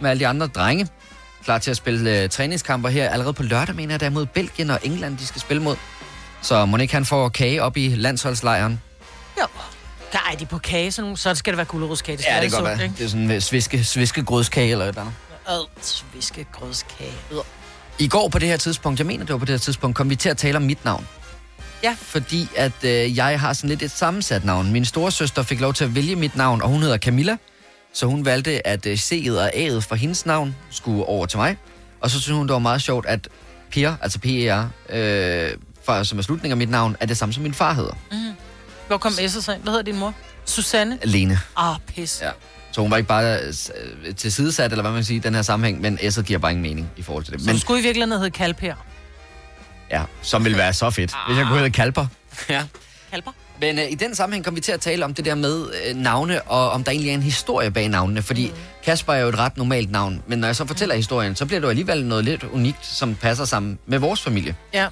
med 0.00 0.10
alle 0.10 0.20
de 0.20 0.26
andre 0.26 0.46
drenge. 0.46 0.88
Klar 1.44 1.58
til 1.58 1.70
at 1.70 1.76
spille 1.76 2.24
uh, 2.24 2.30
træningskamper 2.30 2.88
her 2.88 3.08
allerede 3.10 3.32
på 3.32 3.42
lørdag, 3.42 3.74
mener 3.74 3.92
jeg, 3.94 4.00
der 4.00 4.06
er 4.06 4.10
mod 4.10 4.26
Belgien 4.26 4.70
og 4.70 4.78
England, 4.82 5.18
de 5.18 5.26
skal 5.26 5.40
spille 5.40 5.62
mod. 5.62 5.76
Så 6.42 6.66
må 6.66 6.76
ikke 6.76 6.94
han 6.94 7.04
får 7.04 7.28
kage 7.28 7.62
op 7.62 7.76
i 7.76 7.88
landsholdslejren? 7.88 8.80
Jo. 9.40 9.46
Der 10.12 10.18
er 10.32 10.36
de 10.36 10.46
på 10.46 10.58
kage, 10.58 10.92
så, 10.92 11.02
nu, 11.02 11.16
så 11.16 11.34
skal 11.34 11.50
det 11.50 11.56
være 11.56 11.66
gulerodskage. 11.66 12.16
Det 12.16 12.24
skal 12.24 12.34
Ja, 12.36 12.42
det 12.42 12.50
kan 12.52 12.60
godt 12.60 12.70
være. 12.78 12.84
ikke? 12.84 12.96
Det 12.98 13.04
er 13.04 13.08
sådan 13.08 13.30
en 13.30 13.40
sviske, 13.40 13.84
sviskegrødskage 13.84 14.70
eller 14.70 14.84
et 14.84 14.88
eller 14.88 15.00
andet. 15.00 15.14
Ad, 15.48 15.66
sviske 15.80 16.46
grødskage. 16.52 17.12
I 17.98 18.08
går 18.08 18.28
på 18.28 18.38
det 18.38 18.48
her 18.48 18.56
tidspunkt, 18.56 18.98
jeg 18.98 19.06
mener 19.06 19.24
det 19.24 19.32
var 19.32 19.38
på 19.38 19.44
det 19.44 19.52
her 19.52 19.58
tidspunkt, 19.58 19.96
kom 19.96 20.10
vi 20.10 20.16
til 20.16 20.28
at 20.28 20.36
tale 20.36 20.56
om 20.56 20.62
mit 20.62 20.84
navn. 20.84 21.06
Ja. 21.82 21.96
Fordi 22.00 22.48
at 22.56 22.84
øh, 22.84 23.16
jeg 23.16 23.40
har 23.40 23.52
sådan 23.52 23.70
lidt 23.70 23.82
et 23.82 23.90
sammensat 23.90 24.44
navn. 24.44 24.72
Min 24.72 24.84
storesøster 24.84 25.42
fik 25.42 25.60
lov 25.60 25.74
til 25.74 25.84
at 25.84 25.94
vælge 25.94 26.16
mit 26.16 26.36
navn, 26.36 26.62
og 26.62 26.68
hun 26.68 26.82
hedder 26.82 26.98
Camilla. 26.98 27.36
Så 27.92 28.06
hun 28.06 28.24
valgte, 28.24 28.66
at 28.66 28.86
øh, 28.86 28.94
C'et 28.94 29.30
og 29.30 29.54
A'et 29.54 29.80
for 29.80 29.94
hendes 29.94 30.26
navn 30.26 30.56
skulle 30.70 31.04
over 31.04 31.26
til 31.26 31.38
mig. 31.38 31.56
Og 32.00 32.10
så 32.10 32.20
synes 32.20 32.36
hun, 32.36 32.46
det 32.48 32.52
var 32.52 32.58
meget 32.58 32.82
sjovt, 32.82 33.06
at 33.06 33.28
Per, 33.72 33.94
altså 34.02 34.18
P-E-R, 34.18 34.68
øh, 34.96 35.50
for, 35.84 36.02
som 36.02 36.18
er 36.18 36.22
slutningen 36.22 36.52
af 36.52 36.56
mit 36.56 36.70
navn, 36.70 36.96
er 37.00 37.06
det 37.06 37.16
samme 37.16 37.32
som 37.32 37.42
min 37.42 37.54
far 37.54 37.72
hedder. 37.72 37.94
Mm. 38.12 38.32
Hvor 38.86 38.96
kom 38.96 39.12
S'et 39.12 39.28
så 39.28 39.52
ind? 39.52 39.62
Hvad 39.62 39.72
hedder 39.72 39.84
din 39.84 39.98
mor? 39.98 40.14
Susanne? 40.44 40.98
Lene. 41.04 41.38
Ah, 41.56 41.76
pis. 41.86 42.22
Ja. 42.22 42.30
Så 42.74 42.80
hun 42.80 42.90
var 42.90 42.96
ikke 42.96 43.08
bare 43.08 43.38
øh, 43.38 44.14
tilsidesat, 44.16 44.70
eller 44.72 44.82
hvad 44.82 44.92
man 44.92 45.04
siger, 45.04 45.16
i 45.16 45.22
den 45.22 45.34
her 45.34 45.42
sammenhæng, 45.42 45.80
men 45.80 45.98
S'et 45.98 46.22
giver 46.22 46.38
bare 46.38 46.50
ingen 46.52 46.62
mening 46.62 46.90
i 46.96 47.02
forhold 47.02 47.24
til 47.24 47.32
det. 47.32 47.40
Så 47.42 47.46
Men 47.46 47.58
skulle 47.58 47.80
i 47.80 47.82
virkeligheden 47.82 48.18
hedde 48.18 48.30
Kalper. 48.30 48.74
ja, 49.90 50.02
som 50.22 50.44
ville 50.44 50.58
være 50.58 50.72
så 50.72 50.90
fedt, 50.90 51.14
hvis 51.26 51.38
jeg 51.38 51.46
kunne 51.46 51.58
hedde 51.58 51.70
Kalper. 51.70 52.06
Ja. 52.48 52.62
Kalper? 53.10 53.30
Men 53.60 53.78
øh, 53.78 53.90
i 53.90 53.94
den 53.94 54.14
sammenhæng 54.14 54.44
kom 54.44 54.56
vi 54.56 54.60
til 54.60 54.72
at 54.72 54.80
tale 54.80 55.04
om 55.04 55.14
det 55.14 55.24
der 55.24 55.34
med 55.34 55.66
øh, 55.88 55.96
navne, 55.96 56.42
og 56.42 56.70
om 56.70 56.84
der 56.84 56.90
egentlig 56.90 57.10
er 57.10 57.14
en 57.14 57.22
historie 57.22 57.70
bag 57.70 57.88
navnene. 57.88 58.22
Fordi 58.22 58.46
mm. 58.48 58.54
Kasper 58.84 59.12
er 59.12 59.18
jo 59.20 59.28
et 59.28 59.38
ret 59.38 59.56
normalt 59.56 59.90
navn, 59.90 60.22
men 60.26 60.38
når 60.38 60.48
jeg 60.48 60.56
så 60.56 60.66
fortæller 60.66 60.94
historien, 60.94 61.36
så 61.36 61.46
bliver 61.46 61.60
det 61.60 61.64
jo 61.64 61.70
alligevel 61.70 62.04
noget 62.04 62.24
lidt 62.24 62.44
unikt, 62.44 62.86
som 62.86 63.14
passer 63.14 63.44
sammen 63.44 63.78
med 63.86 63.98
vores 63.98 64.20
familie. 64.22 64.56
Ja. 64.72 64.88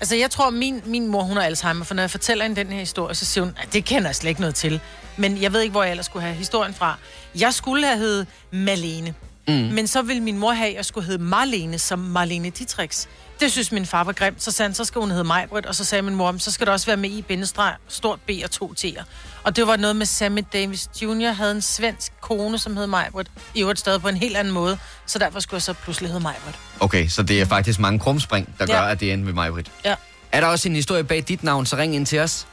Altså, 0.00 0.16
jeg 0.16 0.30
tror, 0.30 0.50
min, 0.50 0.82
min 0.86 1.06
mor, 1.06 1.22
hun 1.22 1.36
har 1.36 1.44
Alzheimer, 1.44 1.84
for 1.84 1.94
når 1.94 2.02
jeg 2.02 2.10
fortæller 2.10 2.44
hende 2.44 2.64
den 2.64 2.72
her 2.72 2.78
historie, 2.78 3.14
så 3.14 3.24
siger 3.24 3.44
hun, 3.44 3.54
at 3.62 3.72
det 3.72 3.84
kender 3.84 4.08
jeg 4.08 4.16
slet 4.16 4.28
ikke 4.28 4.40
noget 4.40 4.54
til. 4.54 4.80
Men 5.18 5.42
jeg 5.42 5.52
ved 5.52 5.60
ikke, 5.60 5.72
hvor 5.72 5.82
jeg 5.82 5.90
ellers 5.90 6.06
skulle 6.06 6.22
have 6.22 6.34
historien 6.34 6.74
fra. 6.74 6.96
Jeg 7.34 7.54
skulle 7.54 7.86
have 7.86 7.98
heddet 7.98 8.26
Malene. 8.52 9.14
Mm. 9.48 9.54
Men 9.54 9.86
så 9.86 10.02
ville 10.02 10.22
min 10.22 10.38
mor 10.38 10.52
have, 10.52 10.68
at 10.70 10.76
jeg 10.76 10.84
skulle 10.84 11.06
hedde 11.06 11.22
Marlene, 11.22 11.78
som 11.78 11.98
Marlene 11.98 12.50
Dietrich. 12.50 13.06
Det 13.40 13.52
synes 13.52 13.72
min 13.72 13.86
far 13.86 14.04
var 14.04 14.12
grimt. 14.12 14.42
Så 14.42 14.50
sagde 14.50 14.68
han, 14.68 14.74
så 14.74 14.84
skal 14.84 15.00
hun 15.00 15.10
hedde 15.10 15.24
Majbrit, 15.24 15.66
og 15.66 15.74
så 15.74 15.84
sagde 15.84 16.02
min 16.02 16.14
mor, 16.14 16.34
så 16.38 16.50
skal 16.50 16.66
det 16.66 16.72
også 16.72 16.86
være 16.86 16.96
med 16.96 17.10
i 17.10 17.22
bindestreg, 17.22 17.74
stort 17.88 18.18
B 18.26 18.30
og 18.44 18.50
to 18.50 18.74
T'er. 18.80 19.02
Og 19.42 19.56
det 19.56 19.66
var 19.66 19.76
noget 19.76 19.96
med 19.96 20.06
Sammy 20.06 20.44
Davis 20.52 20.88
Jr. 21.02 21.30
havde 21.32 21.50
en 21.52 21.62
svensk 21.62 22.12
kone, 22.20 22.58
som 22.58 22.76
hed 22.76 22.86
Majbrit. 22.86 23.26
I 23.54 23.60
øvrigt 23.62 23.78
stadig 23.80 24.00
på 24.00 24.08
en 24.08 24.16
helt 24.16 24.36
anden 24.36 24.54
måde. 24.54 24.78
Så 25.06 25.18
derfor 25.18 25.40
skulle 25.40 25.56
jeg 25.56 25.62
så 25.62 25.72
pludselig 25.72 26.10
hedde 26.10 26.22
Majbrit. 26.22 26.54
Okay, 26.80 27.08
så 27.08 27.22
det 27.22 27.40
er 27.40 27.44
faktisk 27.46 27.78
mange 27.78 27.98
krumspring, 27.98 28.54
der 28.58 28.66
Ja. 28.68 28.72
gør, 28.72 28.80
at 28.80 29.00
det 29.00 29.12
ender 29.12 29.24
med 29.24 29.32
mig, 29.32 29.50
Britt. 29.52 29.70
Ja. 29.84 29.94
Er 30.32 30.40
der 30.40 30.46
også 30.48 30.68
en 30.68 30.74
historie 30.74 31.04
bag 31.04 31.24
dit 31.28 31.42
navn, 31.42 31.66
så 31.66 31.76
ring 31.76 31.94
ind 31.94 32.06
til 32.06 32.18
os. 32.18 32.46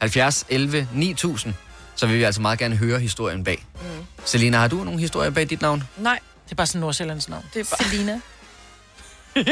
70 0.00 0.44
11 0.48 0.88
9000. 0.94 1.54
Så 2.00 2.06
vil 2.06 2.18
vi 2.18 2.22
altså 2.22 2.40
meget 2.40 2.58
gerne 2.58 2.76
høre 2.76 3.00
historien 3.00 3.44
bag. 3.44 3.66
Mm. 3.74 3.88
Selina, 4.24 4.58
har 4.58 4.68
du 4.68 4.84
nogen 4.84 5.00
historie 5.00 5.30
bag 5.30 5.50
dit 5.50 5.60
navn? 5.60 5.82
Nej. 5.96 6.18
Det 6.44 6.52
er 6.52 6.56
bare 6.56 6.66
sådan 6.66 6.80
Nordsjællands 6.80 7.28
navn. 7.28 7.44
Det 7.54 7.60
er 7.60 7.64
bare... 7.64 7.88
Selina. 7.90 8.20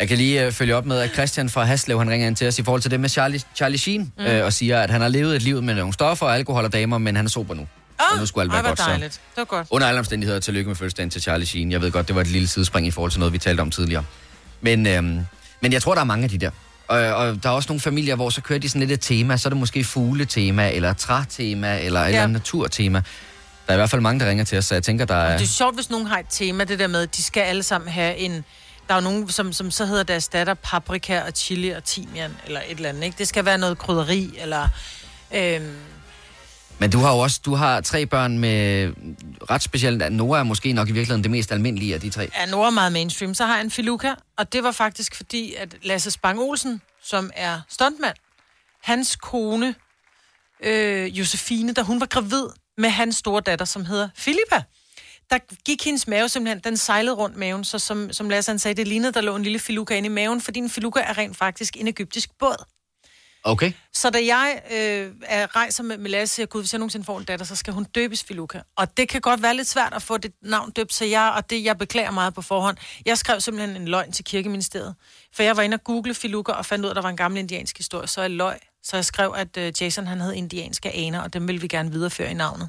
Jeg 0.00 0.08
kan 0.08 0.16
lige 0.16 0.46
uh, 0.46 0.52
følge 0.52 0.76
op 0.76 0.86
med, 0.86 0.98
at 0.98 1.10
Christian 1.10 1.48
fra 1.48 1.64
Haslev, 1.64 1.98
han 1.98 2.10
ringer 2.10 2.26
ind 2.26 2.36
til 2.36 2.48
os 2.48 2.58
i 2.58 2.62
forhold 2.62 2.82
til 2.82 2.90
det 2.90 3.00
med 3.00 3.08
Charlie, 3.08 3.40
Charlie 3.54 3.78
Sheen, 3.78 4.12
mm. 4.18 4.24
uh, 4.24 4.44
og 4.44 4.52
siger, 4.52 4.80
at 4.80 4.90
han 4.90 5.00
har 5.00 5.08
levet 5.08 5.36
et 5.36 5.42
liv 5.42 5.62
med 5.62 5.74
nogle 5.74 5.92
stoffer 5.92 6.26
og 6.26 6.34
alkohol 6.34 6.64
og 6.64 6.72
damer, 6.72 6.98
men 6.98 7.16
han 7.16 7.24
er 7.24 7.30
sober 7.30 7.54
nu. 7.54 7.66
Ah, 7.98 8.12
og 8.12 8.20
nu 8.20 8.26
skulle 8.26 8.42
alt 8.42 8.52
være 8.52 8.60
hvor 8.60 8.70
godt, 8.70 8.78
så. 8.78 8.84
dejligt. 8.84 9.12
Det 9.12 9.36
var 9.36 9.44
godt. 9.44 9.66
Under 9.70 9.86
alle 9.86 9.98
omstændigheder, 9.98 10.40
tillykke 10.40 10.68
med 10.68 10.76
fødselsdagen 10.76 11.10
til 11.10 11.22
Charlie 11.22 11.46
Sheen. 11.46 11.72
Jeg 11.72 11.80
ved 11.80 11.90
godt, 11.90 12.08
det 12.08 12.16
var 12.16 12.20
et 12.20 12.26
lille 12.26 12.48
sidespring 12.48 12.86
i 12.86 12.90
forhold 12.90 13.10
til 13.10 13.20
noget, 13.20 13.32
vi 13.32 13.38
talte 13.38 13.60
om 13.60 13.70
tidligere. 13.70 14.04
Men, 14.60 14.86
øhm, 14.86 15.20
men 15.60 15.72
jeg 15.72 15.82
tror, 15.82 15.94
der 15.94 16.00
er 16.00 16.04
mange 16.04 16.24
af 16.24 16.30
de 16.30 16.38
der. 16.38 16.50
Og, 16.90 16.98
og 16.98 17.42
der 17.42 17.48
er 17.48 17.52
også 17.52 17.68
nogle 17.68 17.80
familier, 17.80 18.14
hvor 18.16 18.30
så 18.30 18.40
kører 18.40 18.58
de 18.58 18.68
sådan 18.68 18.80
lidt 18.80 18.90
et 18.90 19.00
tema. 19.00 19.36
Så 19.36 19.48
er 19.48 19.50
det 19.50 19.58
måske 19.58 19.84
fugletema, 19.84 20.70
eller 20.70 20.92
trætema, 20.92 21.80
eller 21.80 22.00
et 22.00 22.06
eller 22.06 22.22
andet 22.22 22.32
naturtema. 22.32 23.02
Der 23.66 23.72
er 23.72 23.72
i 23.72 23.76
hvert 23.76 23.90
fald 23.90 24.00
mange, 24.02 24.20
der 24.20 24.30
ringer 24.30 24.44
til 24.44 24.58
os, 24.58 24.64
så 24.64 24.74
jeg 24.74 24.82
tænker, 24.82 25.04
der 25.04 25.14
er... 25.14 25.36
Det 25.36 25.44
er 25.44 25.48
sjovt, 25.48 25.74
hvis 25.74 25.90
nogen 25.90 26.06
har 26.06 26.18
et 26.18 26.26
tema, 26.30 26.64
det 26.64 26.78
der 26.78 26.86
med, 26.86 27.02
at 27.02 27.16
de 27.16 27.22
skal 27.22 27.40
alle 27.40 27.62
sammen 27.62 27.90
have 27.90 28.16
en... 28.16 28.32
Der 28.88 28.94
er 28.94 28.98
jo 28.98 29.00
nogen, 29.00 29.28
som, 29.28 29.52
som 29.52 29.70
så 29.70 29.86
hedder 29.86 30.02
deres 30.02 30.28
datter 30.28 30.54
paprika 30.54 31.20
og 31.20 31.32
chili 31.34 31.70
og 31.70 31.84
timian, 31.84 32.36
eller 32.46 32.60
et 32.68 32.76
eller 32.76 32.88
andet, 32.88 33.04
ikke? 33.04 33.18
Det 33.18 33.28
skal 33.28 33.44
være 33.44 33.58
noget 33.58 33.78
krydderi, 33.78 34.30
eller... 34.38 34.68
Øhm, 35.34 35.74
men 36.80 36.90
du 36.90 36.98
har 36.98 37.12
jo 37.12 37.18
også 37.18 37.40
du 37.44 37.54
har 37.54 37.80
tre 37.80 38.06
børn 38.06 38.38
med 38.38 38.92
ret 39.50 39.62
specielt. 39.62 40.12
Nora 40.12 40.38
er 40.38 40.42
måske 40.42 40.72
nok 40.72 40.88
i 40.88 40.92
virkeligheden 40.92 41.22
det 41.22 41.30
mest 41.30 41.52
almindelige 41.52 41.94
af 41.94 42.00
de 42.00 42.10
tre. 42.10 42.28
Ja, 42.34 42.46
Nora 42.46 42.70
meget 42.70 42.92
mainstream. 42.92 43.34
Så 43.34 43.46
har 43.46 43.54
jeg 43.54 43.64
en 43.64 43.70
Filuka, 43.70 44.14
og 44.36 44.52
det 44.52 44.62
var 44.62 44.72
faktisk 44.72 45.14
fordi, 45.14 45.54
at 45.54 45.76
Lasse 45.82 46.10
Spang 46.10 46.40
Olsen, 46.40 46.82
som 47.02 47.30
er 47.34 47.60
stuntmand, 47.68 48.16
hans 48.82 49.16
kone, 49.16 49.74
øh, 50.64 51.18
Josefine, 51.18 51.72
da 51.72 51.82
hun 51.82 52.00
var 52.00 52.06
gravid 52.06 52.46
med 52.78 52.90
hans 52.90 53.16
store 53.16 53.40
datter, 53.40 53.64
som 53.64 53.84
hedder 53.84 54.08
Filippa, 54.16 54.62
der 55.30 55.38
gik 55.64 55.84
hendes 55.84 56.08
mave 56.08 56.28
simpelthen, 56.28 56.60
den 56.64 56.76
sejlede 56.76 57.14
rundt 57.14 57.36
maven, 57.36 57.64
så 57.64 57.78
som, 57.78 58.12
som 58.12 58.30
Lasse 58.30 58.50
han 58.50 58.58
sagde, 58.58 58.74
det 58.74 58.88
lignede, 58.88 59.12
der 59.12 59.20
lå 59.20 59.36
en 59.36 59.42
lille 59.42 59.58
filuka 59.58 59.96
inde 59.96 60.06
i 60.06 60.10
maven, 60.10 60.40
fordi 60.40 60.58
en 60.58 60.70
filuka 60.70 61.00
er 61.00 61.18
rent 61.18 61.36
faktisk 61.36 61.76
en 61.76 61.88
egyptisk 61.88 62.30
båd. 62.38 62.64
Okay. 63.44 63.72
Så 63.92 64.10
da 64.10 64.18
jeg 64.18 64.62
øh, 64.72 65.12
er 65.22 65.56
rejser 65.56 65.82
med, 65.82 65.98
med 65.98 66.10
Lasse, 66.10 66.42
og 66.42 66.48
gud, 66.48 66.62
hvis 66.62 66.72
jeg 66.72 66.78
nogensinde 66.78 67.04
får 67.04 67.18
en 67.18 67.24
datter, 67.24 67.46
så 67.46 67.56
skal 67.56 67.72
hun 67.72 67.84
døbes 67.84 68.24
Filuka. 68.24 68.60
Og 68.76 68.96
det 68.96 69.08
kan 69.08 69.20
godt 69.20 69.42
være 69.42 69.56
lidt 69.56 69.68
svært 69.68 69.92
at 69.94 70.02
få 70.02 70.18
det 70.18 70.32
navn 70.42 70.70
døbt, 70.70 70.94
så 70.94 71.04
jeg, 71.04 71.32
og 71.36 71.50
det 71.50 71.64
jeg 71.64 71.78
beklager 71.78 72.10
meget 72.10 72.34
på 72.34 72.42
forhånd. 72.42 72.76
Jeg 73.06 73.18
skrev 73.18 73.40
simpelthen 73.40 73.82
en 73.82 73.88
løgn 73.88 74.12
til 74.12 74.24
kirkeministeriet. 74.24 74.94
For 75.34 75.42
jeg 75.42 75.56
var 75.56 75.62
inde 75.62 75.74
og 75.74 75.84
google 75.84 76.14
Filuka 76.14 76.52
og 76.52 76.66
fandt 76.66 76.84
ud 76.84 76.88
af, 76.88 76.92
at 76.92 76.96
der 76.96 77.02
var 77.02 77.08
en 77.08 77.16
gammel 77.16 77.38
indiansk 77.40 77.76
historie, 77.76 78.08
så 78.08 78.20
jeg 78.20 78.30
løg. 78.30 78.58
Så 78.82 78.96
jeg 78.96 79.04
skrev, 79.04 79.34
at 79.36 79.56
øh, 79.56 79.72
Jason 79.80 80.06
han 80.06 80.20
havde 80.20 80.36
indianske 80.36 80.90
aner, 80.90 81.20
og 81.20 81.32
dem 81.32 81.46
ville 81.46 81.60
vi 81.60 81.68
gerne 81.68 81.92
videreføre 81.92 82.30
i 82.30 82.34
navnet. 82.34 82.68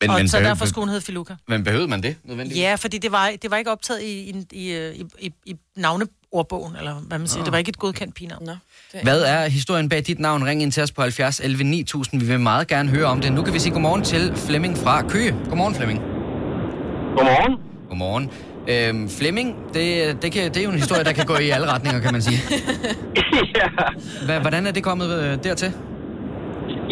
Men, 0.00 0.10
og 0.10 0.16
men, 0.16 0.28
så 0.28 0.36
behø- 0.36 0.48
derfor 0.48 0.66
skulle 0.66 0.82
hun 0.82 0.88
hedde 0.88 1.04
Filuka. 1.04 1.34
Men 1.48 1.64
behøvede 1.64 1.88
man 1.88 2.02
det 2.02 2.16
nødvendigvis? 2.24 2.60
Ja, 2.62 2.74
fordi 2.74 2.98
det 2.98 3.12
var, 3.12 3.30
det 3.42 3.50
var 3.50 3.56
ikke 3.56 3.70
optaget 3.70 4.02
i, 4.02 4.30
i, 4.30 4.46
i, 4.52 4.90
i, 4.90 5.04
i, 5.18 5.32
i 5.46 5.56
navneordbogen, 6.32 6.76
eller 6.76 6.94
hvad 7.08 7.18
man 7.18 7.28
siger. 7.28 7.40
Nå. 7.40 7.44
Det 7.44 7.52
var 7.52 7.58
ikke 7.58 7.68
et 7.68 7.78
godkendt 7.78 8.14
pigenavn. 8.14 8.44
Nå. 8.44 8.52
Hvad 9.02 9.22
er 9.22 9.48
historien 9.48 9.88
bag 9.88 10.06
dit 10.06 10.18
navn? 10.18 10.44
Ring 10.44 10.62
ind 10.62 10.72
til 10.72 10.82
os 10.82 10.92
på 10.92 11.02
70 11.02 11.40
11 11.40 11.64
9000. 11.64 12.20
Vi 12.20 12.26
vil 12.26 12.40
meget 12.40 12.68
gerne 12.68 12.88
høre 12.88 13.06
om 13.06 13.20
det. 13.20 13.32
Nu 13.32 13.42
kan 13.42 13.54
vi 13.54 13.58
sige 13.58 13.72
godmorgen 13.72 14.02
til 14.02 14.32
Flemming 14.46 14.76
fra 14.76 15.02
Køge. 15.02 15.32
Godmorgen, 15.48 15.74
Flemming. 15.74 16.00
Godmorgen. 17.16 17.54
Godmorgen. 17.88 18.30
Øhm, 18.72 19.08
Flemming, 19.18 19.48
det, 19.74 19.86
det, 20.22 20.28
kan, 20.32 20.42
det 20.52 20.58
er 20.60 20.64
jo 20.68 20.72
en 20.76 20.82
historie, 20.84 21.04
der 21.04 21.12
kan 21.12 21.26
gå 21.32 21.36
i 21.46 21.48
alle 21.56 21.66
retninger, 21.74 22.00
kan 22.00 22.12
man 22.16 22.22
sige. 22.22 22.38
ja. 23.58 23.68
Hva, 24.26 24.38
hvordan 24.44 24.62
er 24.68 24.72
det 24.76 24.82
kommet 24.90 25.08
øh, 25.20 25.30
dertil? 25.46 25.70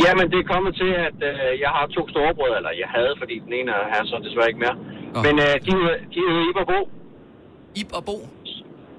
Jamen, 0.05 0.27
det 0.33 0.39
er 0.45 0.49
kommet 0.55 0.73
til, 0.81 0.91
at 1.09 1.19
øh, 1.31 1.51
jeg 1.65 1.71
har 1.77 1.85
to 1.97 2.03
storebrødre, 2.13 2.57
eller 2.61 2.73
jeg 2.83 2.89
havde, 2.97 3.13
fordi 3.21 3.35
den 3.47 3.53
ene 3.59 3.71
er 3.79 3.85
her 3.93 4.03
så 4.11 4.17
desværre 4.27 4.49
ikke 4.53 4.63
mere. 4.65 4.77
Åh. 5.17 5.23
Men 5.27 5.35
øh, 5.47 5.55
de, 5.67 5.73
de 6.15 6.19
hedder 6.29 6.45
Ib 6.51 6.57
og 6.63 6.67
Bo. 6.73 6.81
Ib 7.81 7.91
og 7.99 8.03
Bo? 8.09 8.17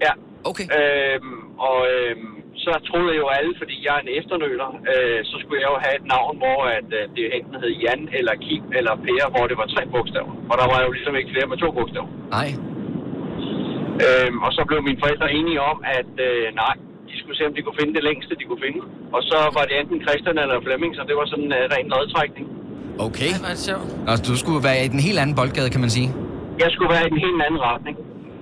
Ja. 0.06 0.14
Okay. 0.52 0.68
Øhm, 0.78 1.40
og 1.70 1.78
øhm, 1.94 2.34
så 2.64 2.72
troede 2.88 3.10
jeg 3.14 3.22
jo 3.24 3.30
alle, 3.38 3.54
fordi 3.62 3.76
jeg 3.86 3.94
er 3.98 4.02
en 4.06 4.12
efternøler, 4.20 4.70
øh, 4.94 5.20
så 5.30 5.36
skulle 5.42 5.60
jeg 5.64 5.70
jo 5.74 5.80
have 5.86 5.96
et 6.02 6.08
navn, 6.16 6.34
hvor 6.42 6.60
at, 6.78 6.90
øh, 7.00 7.04
det 7.16 7.24
enten 7.38 7.56
hed 7.62 7.72
Jan, 7.84 8.02
eller 8.20 8.34
Kim, 8.46 8.64
eller 8.80 8.94
Per, 9.06 9.26
hvor 9.34 9.46
det 9.50 9.58
var 9.62 9.68
tre 9.76 9.82
bogstaver. 9.94 10.34
Og 10.52 10.56
der 10.62 10.68
var 10.74 10.80
jo 10.86 10.90
ligesom 10.98 11.14
ikke 11.20 11.32
flere 11.34 11.48
med 11.52 11.58
to 11.64 11.70
bogstaver. 11.78 12.10
Nej. 12.38 12.50
Øhm, 14.06 14.38
og 14.46 14.52
så 14.58 14.62
blev 14.70 14.80
mine 14.90 15.00
forældre 15.04 15.28
enige 15.40 15.62
om, 15.72 15.78
at 16.00 16.12
øh, 16.28 16.46
nej, 16.64 16.76
de 17.10 17.16
skulle 17.22 17.38
se, 17.38 17.44
om 17.50 17.54
de 17.58 17.62
kunne 17.66 17.80
finde 17.82 17.94
det 17.98 18.04
længste, 18.10 18.32
de 18.42 18.46
kunne 18.50 18.64
finde. 18.66 18.82
Og 19.16 19.22
så 19.30 19.38
var 19.58 19.64
det 19.70 19.76
enten 19.82 19.98
Christian 20.06 20.38
eller 20.44 20.58
Flemming, 20.66 20.92
så 20.98 21.02
det 21.10 21.16
var 21.20 21.26
sådan 21.32 21.46
en 21.48 21.54
uh, 21.60 21.74
ren 21.74 21.88
lodtrækning. 21.94 22.46
Okay. 23.08 23.32
Det 23.36 23.44
var 23.50 23.56
sjovt. 23.70 23.90
Altså, 24.10 24.24
du 24.30 24.36
skulle 24.42 24.62
være 24.70 24.80
i 24.88 24.90
den 24.96 25.02
helt 25.08 25.20
anden 25.22 25.36
boldgade, 25.40 25.70
kan 25.76 25.82
man 25.86 25.92
sige. 25.98 26.10
Jeg 26.64 26.70
skulle 26.74 26.92
være 26.96 27.06
i 27.08 27.10
den 27.14 27.22
helt 27.26 27.40
anden 27.48 27.62
retning. 27.70 27.96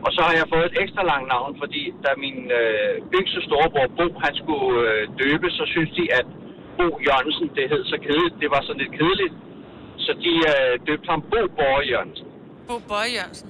Og 0.08 0.12
så 0.15 0.22
har 0.28 0.34
jeg 0.39 0.46
fået 0.54 0.65
et 0.72 0.76
ekstra 0.84 1.02
langt 1.12 1.28
navn, 1.36 1.52
fordi 1.62 1.82
da 2.04 2.10
min 2.26 2.38
øh, 2.60 2.93
yngste 3.17 3.39
storebror 3.48 3.88
Bo, 3.98 4.06
han 4.26 4.34
skulle 4.41 4.70
øh, 4.89 5.02
døbe, 5.22 5.48
så 5.58 5.63
synes 5.74 5.91
de, 6.00 6.04
at 6.20 6.28
Bo 6.78 6.88
Jørgensen, 7.08 7.48
det 7.58 7.65
hed 7.72 7.82
så 7.93 7.98
kedeligt, 8.06 8.36
det 8.43 8.50
var 8.56 8.62
sådan 8.67 8.82
lidt 8.84 8.93
kedeligt. 9.00 9.34
Så 10.06 10.12
de 10.26 10.34
øh, 10.54 10.72
døbte 10.88 11.08
ham 11.13 11.22
Bo 11.32 11.41
Borge 11.60 11.84
Jørgensen. 11.91 12.28
Bo 12.70 12.76
Bøje 12.91 13.12
Jørgensen. 13.17 13.48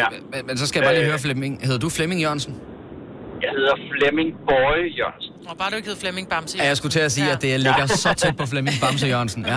Ja. 0.00 0.06
Men, 0.32 0.40
men 0.48 0.54
så 0.60 0.64
skal 0.68 0.76
jeg 0.78 0.84
bare 0.88 0.94
lige 0.98 1.06
Øh. 1.06 1.12
høre 1.12 1.22
Flemming. 1.26 1.52
Hedder 1.66 1.80
du 1.86 1.88
Flemming 1.98 2.20
Jørgensen? 2.26 2.52
Jeg 3.44 3.50
hedder 3.58 3.74
Flemming 3.92 4.28
Borge 4.48 4.82
Jørgensen. 5.00 5.32
Og 5.50 5.54
bare 5.60 5.68
du 5.70 5.76
ikke 5.76 5.88
hed 5.88 5.96
Flemming 6.04 6.26
Bamse. 6.32 6.54
Ja, 6.58 6.64
jeg 6.72 6.76
skulle 6.80 6.92
til 6.98 7.04
at 7.08 7.12
sige, 7.16 7.26
Ja. 7.26 7.32
at 7.36 7.42
det 7.42 7.60
ligger 7.66 7.86
så 8.04 8.10
tæt 8.22 8.36
på 8.40 8.46
Flemming 8.52 8.76
Bamse 8.82 9.06
Jørgensen. 9.14 9.42
Ja. 9.52 9.56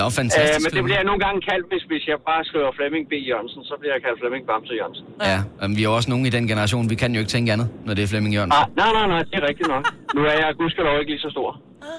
Nå, 0.00 0.06
fantastisk, 0.20 0.58
Øh, 0.58 0.62
men 0.64 0.70
det 0.76 0.82
bliver 0.86 0.98
jeg 1.02 1.06
nogle 1.10 1.22
gange 1.26 1.38
kaldt, 1.50 1.64
hvis, 1.72 1.82
hvis 1.90 2.04
jeg 2.10 2.18
bare 2.30 2.42
skriver 2.50 2.70
Flemming 2.78 3.04
B. 3.10 3.12
Jørgensen, 3.30 3.60
så 3.70 3.74
bliver 3.80 3.92
jeg 3.96 4.02
kaldt 4.06 4.18
Flemming 4.22 4.42
Bamse 4.50 4.72
Jørgensen. 4.80 5.04
Ja, 5.30 5.38
jamen, 5.60 5.74
vi 5.78 5.82
er 5.84 5.88
jo 5.90 5.94
også 5.98 6.10
nogen 6.12 6.24
i 6.30 6.32
den 6.36 6.44
generation. 6.52 6.84
Vi 6.92 6.96
kan 7.02 7.10
jo 7.14 7.20
ikke 7.22 7.32
tænke 7.36 7.48
andet, 7.54 7.68
når 7.86 7.92
det 7.96 8.02
er 8.06 8.08
Flemming 8.12 8.32
Jørgensen. 8.36 8.60
Ah, 8.62 8.66
nej, 8.80 8.90
nej, 8.98 9.06
nej, 9.14 9.22
det 9.30 9.36
er 9.42 9.46
rigtigt 9.50 9.68
nok. 9.74 9.84
Nu 10.16 10.20
er 10.30 10.36
jeg 10.42 10.48
gudskelov 10.60 10.94
ikke 11.00 11.10
lige 11.14 11.22
så 11.26 11.30
stor. 11.36 11.48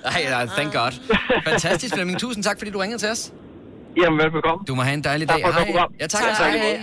Nej, 0.09 0.21
nej, 0.35 0.45
thank 0.57 0.69
God. 0.79 0.91
Fantastisk, 1.49 1.91
Flemming. 1.95 2.17
Tusind 2.25 2.43
tak, 2.47 2.57
fordi 2.59 2.71
du 2.75 2.79
ringede 2.83 3.01
til 3.03 3.09
os. 3.15 3.21
Jamen, 4.01 4.17
velbekomme. 4.23 4.61
Du 4.67 4.75
må 4.75 4.81
have 4.81 4.93
en 4.93 5.03
dejlig 5.03 5.27
Tak 5.27 5.37
dag. 5.37 5.43
for 5.45 5.49
et 5.49 5.55
godt 5.57 5.67
program. 5.71 5.91
Ja, 6.01 6.07
tak. 6.07 6.21
Tak, 6.23 6.37
tak. 6.37 6.51
Hej. 6.53 6.77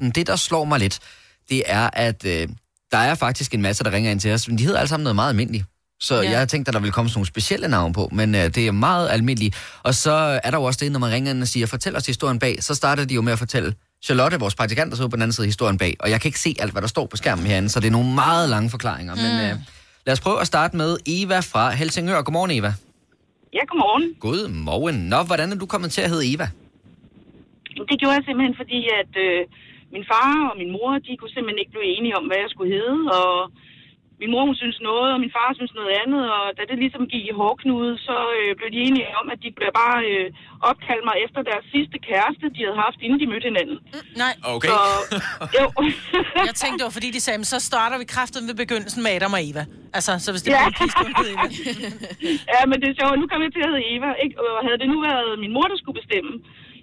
Hej. 0.00 0.10
Det, 0.16 0.26
der 0.26 0.36
slår 0.36 0.64
mig 0.64 0.78
lidt, 0.84 0.98
det 1.50 1.62
er, 1.66 1.90
at 1.92 2.20
øh, 2.26 2.48
der 2.92 2.98
er 2.98 3.14
faktisk 3.14 3.54
en 3.54 3.62
masse, 3.62 3.84
der 3.84 3.92
ringer 3.92 4.10
ind 4.10 4.20
til 4.20 4.32
os, 4.32 4.48
men 4.48 4.58
de 4.58 4.64
hedder 4.64 4.78
alle 4.78 4.88
sammen 4.88 5.04
noget 5.04 5.16
meget 5.16 5.28
almindeligt. 5.28 5.64
Så 6.02 6.14
ja. 6.14 6.30
Jeg 6.30 6.38
har 6.38 6.46
tænkt, 6.46 6.68
at 6.68 6.74
der 6.74 6.80
vil 6.80 6.92
komme 6.92 7.08
sådan 7.08 7.18
nogle 7.18 7.26
specielle 7.26 7.68
navne 7.68 7.94
på, 7.94 8.08
men 8.12 8.34
øh, 8.34 8.40
det 8.40 8.66
er 8.66 8.72
meget 8.72 9.08
almindeligt. 9.10 9.54
Og 9.82 9.94
så 9.94 10.12
er 10.44 10.50
der 10.50 10.58
jo 10.58 10.64
også 10.64 10.80
det, 10.84 10.92
når 10.92 10.98
man 10.98 11.10
ringer 11.10 11.30
ind 11.30 11.42
og 11.42 11.48
siger, 11.48 11.66
fortæl 11.66 11.96
os 11.96 12.06
historien 12.06 12.38
bag, 12.38 12.62
så 12.62 12.74
starter 12.74 13.04
de 13.04 13.14
jo 13.14 13.22
med 13.22 13.32
at 13.32 13.38
fortælle 13.38 13.74
Charlotte, 14.06 14.36
vores 14.40 14.54
praktikant, 14.54 14.90
der 14.90 14.96
sidder 14.96 15.10
på 15.10 15.16
den 15.16 15.22
anden 15.22 15.32
side 15.32 15.44
af 15.44 15.48
historien 15.48 15.78
bag. 15.78 15.96
Og 16.00 16.10
jeg 16.10 16.20
kan 16.20 16.28
ikke 16.28 16.40
se 16.40 16.50
alt, 16.62 16.72
hvad 16.72 16.82
der 16.82 16.88
står 16.88 17.06
på 17.06 17.16
skærmen 17.16 17.46
herinde, 17.46 17.68
så 17.68 17.80
det 17.80 17.86
er 17.86 17.96
nogle 17.98 18.14
meget 18.14 18.48
lange 18.54 18.70
forklaringer. 18.70 19.14
Mm. 19.14 19.22
Men 19.22 19.32
øh, 19.46 19.54
lad 20.06 20.12
os 20.12 20.20
prøve 20.20 20.40
at 20.40 20.46
starte 20.46 20.76
med 20.76 20.90
Eva 21.06 21.38
fra 21.52 21.64
Helsingør. 21.70 22.22
Godmorgen, 22.22 22.50
Eva. 22.58 22.72
Ja, 23.56 23.62
godmorgen. 23.70 24.06
Godmorgen. 24.26 24.98
Nå, 25.12 25.22
hvordan 25.22 25.52
er 25.52 25.56
du 25.62 25.66
kommet 25.66 25.90
til 25.96 26.02
at 26.06 26.10
hedde 26.12 26.34
Eva? 26.34 26.46
Det 27.90 27.96
gjorde 28.00 28.14
jeg 28.18 28.24
simpelthen, 28.28 28.56
fordi 28.62 28.80
at 29.00 29.12
øh, 29.26 29.40
min 29.94 30.04
far 30.10 30.32
og 30.50 30.54
min 30.60 30.70
mor, 30.76 30.90
de 31.06 31.12
kunne 31.18 31.32
simpelthen 31.36 31.60
ikke 31.62 31.74
blive 31.76 31.88
enige 31.96 32.14
om, 32.18 32.24
hvad 32.28 32.38
jeg 32.44 32.50
skulle 32.54 32.72
hedde, 32.76 32.98
og 33.20 33.34
min 34.22 34.30
mor, 34.34 34.44
hun 34.50 34.56
synes 34.62 34.78
noget, 34.90 35.08
og 35.14 35.18
min 35.24 35.32
far 35.36 35.48
synes 35.58 35.72
noget 35.80 35.92
andet, 36.02 36.22
og 36.36 36.44
da 36.58 36.62
det 36.70 36.76
ligesom 36.84 37.02
gik 37.14 37.24
i 37.30 37.34
hårdknude, 37.40 37.92
så 38.08 38.16
øh, 38.38 38.50
blev 38.58 38.68
de 38.74 38.80
enige 38.88 39.06
om, 39.20 39.26
at 39.34 39.38
de 39.44 39.50
blev 39.58 39.70
bare 39.82 39.98
øh, 40.12 40.26
opkaldt 40.70 41.04
mig 41.08 41.16
efter 41.24 41.40
deres 41.50 41.64
sidste 41.74 41.96
kæreste, 42.08 42.44
de 42.54 42.60
havde 42.66 42.78
haft, 42.86 42.98
inden 43.04 43.18
de 43.22 43.26
mødte 43.32 43.46
hinanden. 43.50 43.76
Mm, 43.94 44.06
nej. 44.24 44.34
Okay. 44.54 44.68
Så, 44.72 44.78
jo. 45.58 45.64
jeg 46.50 46.54
tænkte, 46.62 46.76
det 46.80 46.86
var 46.88 46.94
fordi, 46.98 47.08
de 47.16 47.20
sagde, 47.26 47.38
"Men 47.42 47.48
så 47.54 47.58
starter 47.70 47.96
vi 48.02 48.06
kraften 48.14 48.42
ved 48.50 48.56
begyndelsen 48.64 49.00
med 49.04 49.10
Adam 49.16 49.32
og 49.38 49.42
Eva. 49.50 49.62
Altså, 49.96 50.12
så 50.24 50.28
hvis 50.34 50.42
det 50.44 50.50
Ja. 50.56 50.60
hedde 50.64 51.32
Eva. 51.34 51.46
ja, 52.54 52.60
men 52.70 52.76
det 52.82 52.86
er 52.92 52.96
sjovt. 53.00 53.14
Nu 53.22 53.26
kom 53.32 53.40
jeg 53.46 53.52
til 53.56 53.62
at 53.66 53.70
hedde 53.72 53.84
Eva, 53.94 54.10
ikke? 54.24 54.34
Og 54.44 54.50
havde 54.66 54.78
det 54.82 54.88
nu 54.94 54.98
været 55.10 55.28
min 55.44 55.52
mor, 55.56 55.66
der 55.72 55.78
skulle 55.82 55.98
bestemme, 56.02 56.32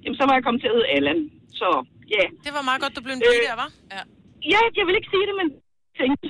jamen 0.04 0.18
så 0.20 0.24
var 0.28 0.34
jeg 0.38 0.44
kommet 0.46 0.60
til 0.64 0.70
at 0.72 0.76
hedde 0.78 0.90
Allan. 0.98 1.20
Så, 1.60 1.68
ja. 2.16 2.24
Det 2.46 2.52
var 2.58 2.64
meget 2.70 2.82
godt, 2.84 2.94
du 2.98 3.02
blev 3.06 3.14
en 3.18 3.24
pige 3.30 3.44
der, 3.50 3.58
var? 3.64 3.70
Ja. 3.96 4.02
Ja, 4.54 4.62
jeg 4.80 4.86
vil 4.88 4.96
ikke 5.00 5.12
sige 5.16 5.26
det, 5.30 5.36
men 5.42 5.48
tænkte. 6.00 6.26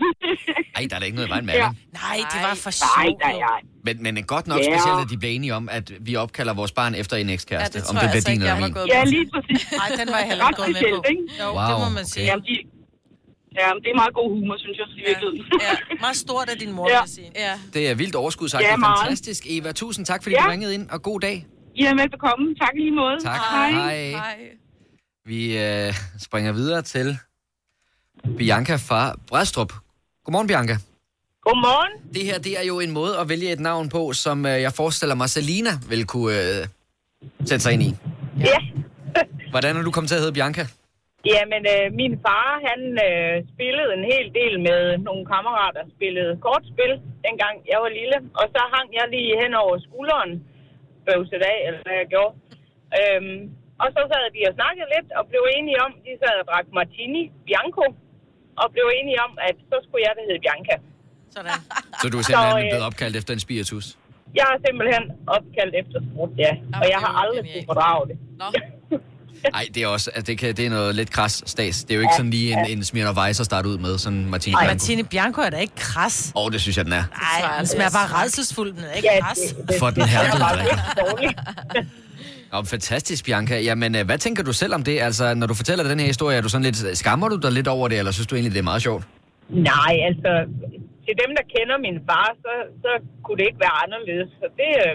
Ej, 0.78 0.84
der 0.90 0.96
er 0.96 1.00
da 1.02 1.06
ikke 1.10 1.16
noget 1.20 1.28
i 1.30 1.32
vejen 1.36 1.46
med 1.50 1.54
Ja. 1.54 1.66
ja. 1.66 1.70
Nej, 2.04 2.18
det 2.34 2.40
var 2.48 2.56
for 2.66 2.72
Nej, 2.72 3.06
sjovt. 3.06 3.20
nej, 3.26 3.36
nej. 3.50 3.60
Men, 3.88 3.96
men 4.04 4.12
det 4.16 4.22
er 4.22 4.30
godt 4.36 4.48
nok 4.52 4.60
Ja. 4.60 4.64
specielt, 4.72 5.00
at 5.04 5.10
de 5.12 5.18
blev 5.22 5.32
enige 5.38 5.54
om, 5.60 5.66
at 5.78 5.86
vi 6.08 6.14
opkalder 6.24 6.54
vores 6.62 6.72
barn 6.80 6.94
efter 7.02 7.16
en 7.18 7.30
ekskæreste. 7.30 7.78
Ja, 7.78 7.82
det 7.82 7.90
om 7.90 7.96
det 7.96 8.02
bliver 8.02 8.12
altså 8.20 8.32
din 8.32 8.42
eller 8.42 8.56
min. 8.68 8.74
Ja, 8.96 9.02
lige 9.16 9.28
præcis. 9.34 9.62
Nej, 9.82 9.90
den 10.00 10.08
var 10.14 10.18
jeg 10.24 10.28
heller 10.32 10.46
ikke 10.50 10.62
gået 10.62 10.74
med 10.78 10.84
på. 10.96 11.00
Jo, 11.42 11.48
Wow, 11.58 11.68
det 11.70 11.76
må 11.84 11.88
man 12.00 12.06
okay. 12.06 12.14
sige. 12.14 12.26
Jamen, 12.30 12.44
de, 12.50 12.56
ja, 13.60 13.68
det 13.84 13.90
er 13.94 13.98
meget 14.02 14.14
god 14.20 14.28
humor, 14.36 14.56
synes 14.66 14.78
jeg, 14.82 14.88
i 15.00 15.04
virkeligheden. 15.10 15.40
Ja, 15.68 15.74
meget 16.06 16.18
stort 16.26 16.48
af 16.54 16.58
din 16.64 16.72
mor, 16.78 16.88
Ja. 16.94 17.02
vil 17.04 17.12
sige. 17.18 17.30
Ja. 17.46 17.54
Det 17.76 17.82
er 17.90 17.96
vildt 18.02 18.16
overskud 18.24 18.48
sagt. 18.50 18.64
Ja, 18.64 18.68
det 18.68 18.74
er 18.74 18.78
meget. 18.78 19.00
fantastisk, 19.04 19.42
Eva. 19.56 19.70
Tusind 19.84 20.04
tak, 20.12 20.20
fordi 20.24 20.36
Ja. 20.40 20.44
du 20.46 20.50
ringede 20.54 20.74
ind, 20.78 20.86
og 20.96 21.00
god 21.10 21.20
dag. 21.28 21.38
I 21.76 21.84
er 21.84 21.96
velbekomme. 22.02 22.46
Tak 22.64 22.74
i 22.76 22.80
lige 22.80 22.96
måde. 23.02 23.18
Tak. 23.24 23.40
Hej. 23.52 23.72
Hej. 23.72 23.98
Hej. 24.12 24.38
Vi 25.26 25.58
øh, 25.58 25.94
springer 26.28 26.52
videre 26.52 26.82
til 26.82 27.18
Bianca 28.38 28.76
fra 28.90 29.02
Brædstrup. 29.30 29.72
Godmorgen, 30.24 30.48
Bianca. 30.48 30.76
Godmorgen. 31.46 31.94
Det 32.16 32.24
her, 32.30 32.38
det 32.48 32.54
er 32.62 32.66
jo 32.72 32.76
en 32.80 32.92
måde 33.00 33.14
at 33.22 33.30
vælge 33.30 33.52
et 33.52 33.60
navn 33.70 33.86
på, 33.96 34.02
som 34.14 34.38
øh, 34.46 34.62
jeg 34.66 34.74
forestiller 34.82 35.16
mig, 35.22 35.30
Selina 35.30 35.74
vil 35.92 36.04
kunne 36.14 36.34
øh, 36.46 36.62
sætte 37.50 37.64
sig 37.66 37.72
ind 37.76 37.84
i. 37.90 37.92
Ja. 38.50 38.60
Hvordan 39.54 39.72
er 39.78 39.84
du 39.88 39.92
kommet 39.92 40.10
til 40.10 40.18
at 40.20 40.24
hedde 40.24 40.38
Bianca? 40.40 40.64
Jamen, 41.34 41.64
øh, 41.74 41.86
min 42.02 42.14
far, 42.26 42.50
han 42.70 42.82
øh, 43.08 43.34
spillede 43.54 43.92
en 43.98 44.06
hel 44.14 44.28
del 44.40 44.54
med 44.68 44.82
nogle 45.08 45.24
kammerater, 45.34 45.84
spillede 45.96 46.34
kortspil, 46.46 46.94
dengang 47.28 47.56
jeg 47.72 47.80
var 47.84 47.92
lille. 48.00 48.18
Og 48.40 48.46
så 48.54 48.62
hang 48.74 48.88
jeg 49.00 49.06
lige 49.16 49.34
hen 49.42 49.54
over 49.64 49.76
skulderen, 49.88 50.32
bøvset 51.06 51.44
af, 51.54 51.60
eller 51.68 51.82
hvad 51.86 51.96
jeg 52.02 52.08
gjorde. 52.14 52.34
Øhm, 53.00 53.42
og 53.84 53.88
så 53.96 54.02
sad 54.12 54.26
de 54.36 54.42
og 54.50 54.54
snakkede 54.60 54.90
lidt, 54.96 55.10
og 55.18 55.24
blev 55.32 55.44
enige 55.58 55.80
om, 55.86 55.92
de 56.06 56.14
sad 56.22 56.36
og 56.42 56.46
drak 56.52 56.68
martini, 56.80 57.24
Bianco, 57.48 57.86
og 58.62 58.68
blev 58.76 58.86
enige 59.00 59.20
om, 59.26 59.32
at 59.48 59.56
så 59.72 59.78
skulle 59.86 60.02
jeg 60.08 60.12
da 60.18 60.22
hedde 60.28 60.42
Bianca. 60.46 60.76
Sådan. 61.36 61.52
Så 62.02 62.06
du 62.12 62.18
er 62.22 62.24
simpelthen 62.28 62.56
Så, 62.56 62.60
øh, 62.64 62.70
blevet 62.72 62.86
opkaldt 62.90 63.16
efter 63.20 63.32
en 63.38 63.42
spiritus? 63.48 63.86
Jeg 64.40 64.46
er 64.54 64.58
simpelthen 64.68 65.04
opkaldt 65.36 65.74
efter 65.82 65.98
sprut, 66.08 66.32
ja. 66.46 66.52
Og 66.82 66.86
jeg 66.94 67.00
har 67.04 67.12
aldrig 67.22 67.40
kunne 67.54 67.66
fordrage 67.72 68.04
det. 68.10 68.18
Nå. 68.42 68.46
Nej, 69.54 69.66
det 69.74 69.84
er 69.84 69.88
også 69.88 70.12
altså, 70.16 70.28
det, 70.32 70.38
kan, 70.38 70.56
det 70.58 70.66
er 70.66 70.70
noget 70.70 70.96
lidt 70.96 71.12
kras 71.12 71.44
stas. 71.46 71.84
Det 71.84 71.92
er 71.92 71.96
jo 71.96 72.02
ikke 72.02 72.14
sådan 72.16 72.32
lige 72.32 72.54
en, 72.54 72.66
en 72.78 72.84
Smirnoff 72.84 73.18
Weiss 73.18 73.40
at 73.40 73.46
starte 73.46 73.70
ud 73.70 73.78
med, 73.78 73.98
sådan 73.98 74.26
Martine 74.26 74.56
Ej, 74.56 74.62
Bianco. 74.64 74.74
Martine 74.74 75.04
Bianco 75.04 75.42
er 75.42 75.50
da 75.50 75.58
ikke 75.58 75.76
kras. 75.76 76.32
Åh, 76.36 76.46
oh, 76.46 76.52
det 76.52 76.62
synes 76.62 76.78
jeg, 76.78 76.86
den 76.86 76.94
er. 76.94 77.04
Nej, 77.42 77.58
den 77.58 77.68
smager 77.68 77.90
bare 77.90 78.24
redselsfuld, 78.24 78.74
den 78.74 78.84
er 78.84 78.94
ikke 78.94 79.10
Ja, 79.14 79.22
kras. 79.22 79.56
For 79.80 79.90
den 79.90 80.04
her, 80.04 80.22
den 80.32 80.42
drikker. 80.42 80.78
Dårligt. 80.98 81.40
Nå, 82.54 82.64
fantastisk, 82.64 83.26
Bianca. 83.26 83.60
Jamen, 83.62 83.96
øh, 83.96 84.06
hvad 84.06 84.18
tænker 84.18 84.44
du 84.44 84.54
selv 84.54 84.74
om 84.74 84.84
det? 84.84 85.00
Altså, 85.02 85.34
når 85.34 85.48
du 85.48 85.54
fortæller 85.54 85.84
den 85.88 86.00
her 86.00 86.08
historie, 86.08 86.38
er 86.38 86.42
du 86.42 86.50
sådan 86.50 86.66
lidt, 86.66 86.98
skammer 86.98 87.30
du 87.30 87.36
dig 87.36 87.52
lidt 87.52 87.68
over 87.68 87.88
det, 87.88 87.98
eller 88.00 88.12
synes 88.12 88.28
du 88.28 88.36
egentlig, 88.36 88.54
det 88.54 88.60
er 88.60 88.64
meget 88.64 88.82
sjovt? 88.82 89.04
Nej, 89.50 89.94
altså, 90.10 90.32
til 91.06 91.14
dem, 91.24 91.32
der 91.38 91.44
kender 91.56 91.76
min 91.88 91.98
far, 92.10 92.30
så, 92.44 92.54
så 92.84 92.92
kunne 93.24 93.38
det 93.38 93.46
ikke 93.50 93.60
være 93.66 93.76
anderledes. 93.86 94.30
Så 94.42 94.46
det, 94.62 94.72
øh, 94.86 94.94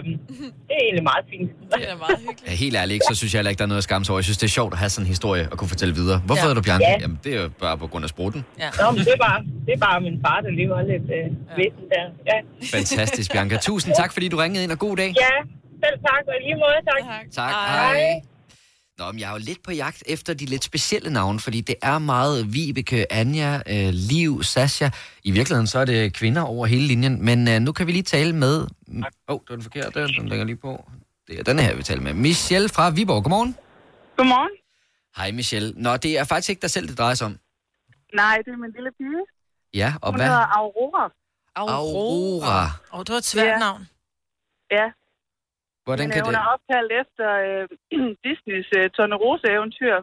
det 0.67 0.73
er 0.77 0.83
egentlig 0.87 1.03
meget 1.11 1.23
fint. 1.33 1.49
Det 1.73 1.91
er 1.91 1.97
meget 2.05 2.17
hyggeligt. 2.25 2.47
Ja, 2.47 2.51
helt 2.65 2.75
ærligt, 2.81 2.93
ikke, 2.97 3.05
så 3.11 3.15
synes 3.19 3.33
jeg 3.33 3.39
heller 3.39 3.49
ikke, 3.51 3.59
der 3.61 3.67
er 3.69 3.73
noget 3.73 3.83
at 3.85 3.89
skamme 3.89 4.03
sig 4.05 4.11
over. 4.13 4.19
Jeg 4.19 4.23
synes, 4.29 4.37
det 4.37 4.47
er 4.51 4.55
sjovt 4.59 4.73
at 4.73 4.79
have 4.79 4.89
sådan 4.89 5.03
en 5.05 5.07
historie 5.15 5.43
at 5.51 5.57
kunne 5.59 5.71
fortælle 5.75 5.93
videre. 6.01 6.17
Hvorfor 6.25 6.39
Ja. 6.41 6.45
hedder 6.45 6.57
du 6.61 6.63
Bianca? 6.67 6.89
Ja. 6.89 6.95
Jamen, 7.03 7.19
det 7.23 7.31
er 7.37 7.41
jo 7.41 7.49
bare 7.65 7.77
på 7.83 7.87
grund 7.91 8.03
af 8.07 8.09
sprutten. 8.15 8.41
Ja. 8.63 8.69
Nå, 8.81 8.85
men 8.91 8.99
det 9.07 9.13
er 9.19 9.23
bare, 9.29 9.39
det 9.65 9.73
er 9.77 9.81
bare 9.87 9.97
min 10.07 10.17
far, 10.25 10.37
der 10.45 10.51
lige 10.59 10.69
var 10.75 10.81
lidt 10.93 11.07
øh, 11.17 11.27
vissen 11.59 11.85
der. 11.93 12.05
Ja. 12.31 12.37
Fantastisk, 12.77 13.27
Bianca. 13.33 13.57
Tusind 13.69 13.93
tak, 14.01 14.13
fordi 14.15 14.27
du 14.33 14.37
ringede 14.43 14.63
ind, 14.63 14.71
og 14.71 14.79
god 14.79 14.95
dag. 14.97 15.11
ja, 15.25 15.35
selv 15.85 15.97
tak, 16.07 16.23
og 16.27 16.33
i 16.39 16.41
lige 16.47 16.55
måde, 16.63 16.79
tak. 16.91 17.31
Tak, 17.31 17.51
hej. 17.51 18.21
Nå, 18.97 19.11
men 19.11 19.19
jeg 19.19 19.27
er 19.27 19.31
jo 19.31 19.37
lidt 19.49 19.63
på 19.63 19.71
jagt 19.71 20.03
efter 20.07 20.33
de 20.33 20.45
lidt 20.45 20.63
specielle 20.63 21.09
navne, 21.13 21.39
fordi 21.39 21.61
det 21.61 21.75
er 21.81 21.99
meget 21.99 22.53
Vibeke, 22.53 23.13
Anja, 23.13 23.55
øh, 23.55 23.89
Liv, 23.93 24.43
Sasha. 24.43 24.89
I 25.23 25.31
virkeligheden 25.31 25.67
så 25.67 25.79
er 25.79 25.85
det 25.85 26.13
kvinder 26.13 26.41
over 26.41 26.65
hele 26.65 26.87
linjen, 26.87 27.25
men 27.25 27.47
øh, 27.47 27.59
nu 27.59 27.71
kan 27.71 27.87
vi 27.87 27.91
lige 27.91 28.03
tale 28.03 28.35
med... 28.35 28.55
Åh, 28.61 28.67
oh, 29.27 29.39
det 29.39 29.49
var 29.49 29.55
den 29.55 29.61
forkerte, 29.63 30.07
den 30.07 30.29
lægger 30.29 30.45
lige 30.45 30.55
på. 30.55 30.89
Det 31.27 31.39
er 31.39 31.43
den 31.43 31.59
her, 31.59 31.75
vi 31.75 31.83
taler 31.83 32.01
med. 32.01 32.13
Michelle 32.13 32.69
fra 32.69 32.89
Viborg, 32.89 33.23
godmorgen. 33.23 33.57
Godmorgen. 34.17 34.51
Hej 35.17 35.31
Michelle. 35.31 35.73
Nå, 35.75 35.97
det 35.97 36.17
er 36.19 36.23
faktisk 36.23 36.49
ikke 36.49 36.61
dig 36.61 36.69
selv, 36.71 36.87
det 36.87 36.97
drejer 36.97 37.13
sig 37.13 37.25
om. 37.25 37.37
Nej, 38.15 38.37
det 38.45 38.51
er 38.53 38.57
min 38.57 38.71
lille 38.71 38.91
pige. 38.97 39.23
Ja, 39.73 39.93
og 40.01 40.11
Hun 40.11 40.19
hvad? 40.19 40.27
hedder 40.27 40.57
Aurora. 40.59 41.11
Aurora. 41.55 42.69
Og 42.91 43.07
det 43.07 43.13
var 43.13 43.17
et 43.17 43.25
svært 43.25 43.47
Ja. 43.47 43.57
navn. 43.57 43.87
Ja. 44.71 44.85
Hvordan 45.87 46.07
kan 46.13 46.21
øh, 46.21 46.27
hun 46.27 46.35
det... 46.35 46.41
er 46.41 46.47
opkaldt 46.55 46.91
efter 47.01 47.27
øh, 47.45 47.63
Disneys 48.25 48.69
øh, 48.79 48.85
Tornerose-eventyr. 48.95 49.97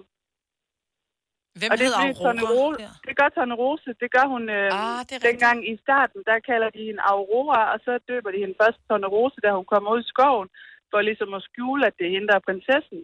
Hvem 1.59 1.71
og 1.73 1.77
det 1.79 1.87
er 1.87 1.91
hed 1.91 1.97
fordi 1.97 2.09
Aurora 2.09 2.23
Tornerose, 2.23 2.85
det 3.09 3.15
gør 3.21 3.29
Tornerose, 3.37 3.91
det 4.03 4.09
gør 4.17 4.27
hun 4.35 4.43
øh, 4.59 4.69
Ah, 4.81 5.01
det 5.09 5.17
dengang 5.31 5.59
i 5.73 5.75
starten, 5.85 6.21
der 6.31 6.37
kalder 6.51 6.69
de 6.77 6.83
hende 6.89 7.03
Aurora, 7.13 7.61
og 7.73 7.79
så 7.87 7.93
døber 8.11 8.31
de 8.35 8.39
hende 8.45 8.57
først 8.63 8.79
Tornerose, 8.89 9.39
da 9.45 9.49
hun 9.59 9.67
kommer 9.73 9.89
ud 9.95 10.01
i 10.05 10.09
skoven, 10.13 10.49
for 10.91 10.99
ligesom 11.09 11.31
at 11.39 11.43
skjule, 11.49 11.83
at 11.89 11.95
det 11.99 12.05
er 12.09 12.13
hende, 12.17 12.29
der 12.31 12.37
er 12.41 12.45
prinsessen. 12.49 12.99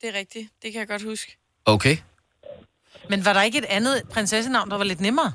Det 0.00 0.06
er 0.12 0.16
rigtigt. 0.22 0.46
Det 0.62 0.68
kan 0.72 0.78
jeg 0.82 0.88
godt 0.94 1.04
huske. 1.12 1.30
Okay. 1.74 1.96
Men 3.10 3.18
var 3.26 3.32
der 3.36 3.42
ikke 3.48 3.58
et 3.64 3.70
andet 3.76 3.96
prinsessenavn, 4.14 4.70
der 4.70 4.76
var 4.82 4.88
lidt 4.92 5.02
nemmere? 5.08 5.30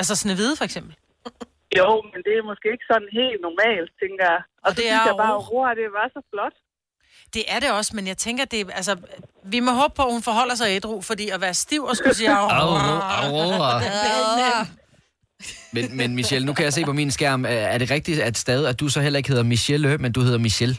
Altså 0.00 0.14
Snevide, 0.22 0.54
for 0.60 0.64
eksempel. 0.68 0.94
Jo, 1.78 1.88
men 2.12 2.18
det 2.26 2.32
er 2.38 2.44
måske 2.50 2.66
ikke 2.74 2.86
sådan 2.92 3.08
helt 3.20 3.40
normalt, 3.48 3.90
tænker 4.02 4.24
jeg. 4.32 4.40
Og, 4.64 4.66
og 4.66 4.76
det 4.76 4.84
er 4.90 5.00
jeg 5.06 5.14
bare, 5.22 5.26
Aurora. 5.26 5.44
Aurora, 5.46 5.74
det 5.80 5.86
var 5.98 6.06
så 6.16 6.20
flot. 6.32 6.56
Det 7.34 7.44
er 7.48 7.60
det 7.60 7.70
også, 7.78 7.92
men 7.96 8.06
jeg 8.06 8.16
tænker, 8.16 8.44
det 8.44 8.60
er, 8.60 8.64
altså, 8.80 8.96
vi 9.44 9.60
må 9.60 9.70
håbe 9.70 9.94
på, 9.96 10.02
at 10.02 10.12
hun 10.12 10.22
forholder 10.22 10.54
sig 10.54 10.66
ædru, 10.76 11.00
fordi 11.00 11.28
at 11.28 11.40
være 11.40 11.54
stiv 11.54 11.82
og 11.84 11.96
skulle 11.96 12.14
sige 12.14 12.30
Aurora. 12.30 13.84
Men, 15.72 15.96
men 15.96 16.14
Michelle, 16.14 16.46
nu 16.46 16.52
kan 16.52 16.64
jeg 16.64 16.72
se 16.72 16.84
på 16.84 16.92
min 16.92 17.10
skærm, 17.10 17.44
er 17.48 17.78
det 17.78 17.90
rigtigt, 17.90 18.20
at 18.20 18.38
stadig, 18.38 18.68
at 18.68 18.80
du 18.80 18.88
så 18.88 19.00
heller 19.00 19.16
ikke 19.16 19.28
hedder 19.28 19.44
Michelle, 19.44 19.98
men 19.98 20.12
du 20.12 20.20
hedder 20.20 20.38
Michelle? 20.38 20.76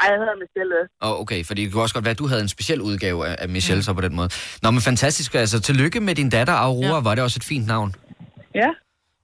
Ej, 0.00 0.06
jeg 0.10 0.18
hedder 0.18 0.36
Michelle. 0.44 0.76
Åh, 1.02 1.10
oh, 1.10 1.20
okay, 1.20 1.44
fordi 1.44 1.64
det 1.64 1.72
kunne 1.72 1.82
også 1.82 1.94
godt 1.94 2.04
være, 2.04 2.10
at 2.10 2.18
du 2.18 2.26
havde 2.26 2.42
en 2.42 2.48
speciel 2.48 2.80
udgave 2.80 3.26
af, 3.28 3.36
af 3.38 3.48
Michelle 3.48 3.82
så 3.82 3.92
på 3.92 4.00
den 4.00 4.14
måde. 4.16 4.28
Nå, 4.62 4.70
men 4.70 4.80
fantastisk. 4.80 5.34
Altså, 5.34 5.60
tillykke 5.60 6.00
med 6.00 6.14
din 6.14 6.30
datter, 6.30 6.52
Aurora. 6.52 6.94
Ja. 6.94 7.00
Var 7.00 7.14
det 7.14 7.24
også 7.24 7.38
et 7.38 7.44
fint 7.44 7.66
navn? 7.66 7.94
Ja. 8.54 8.68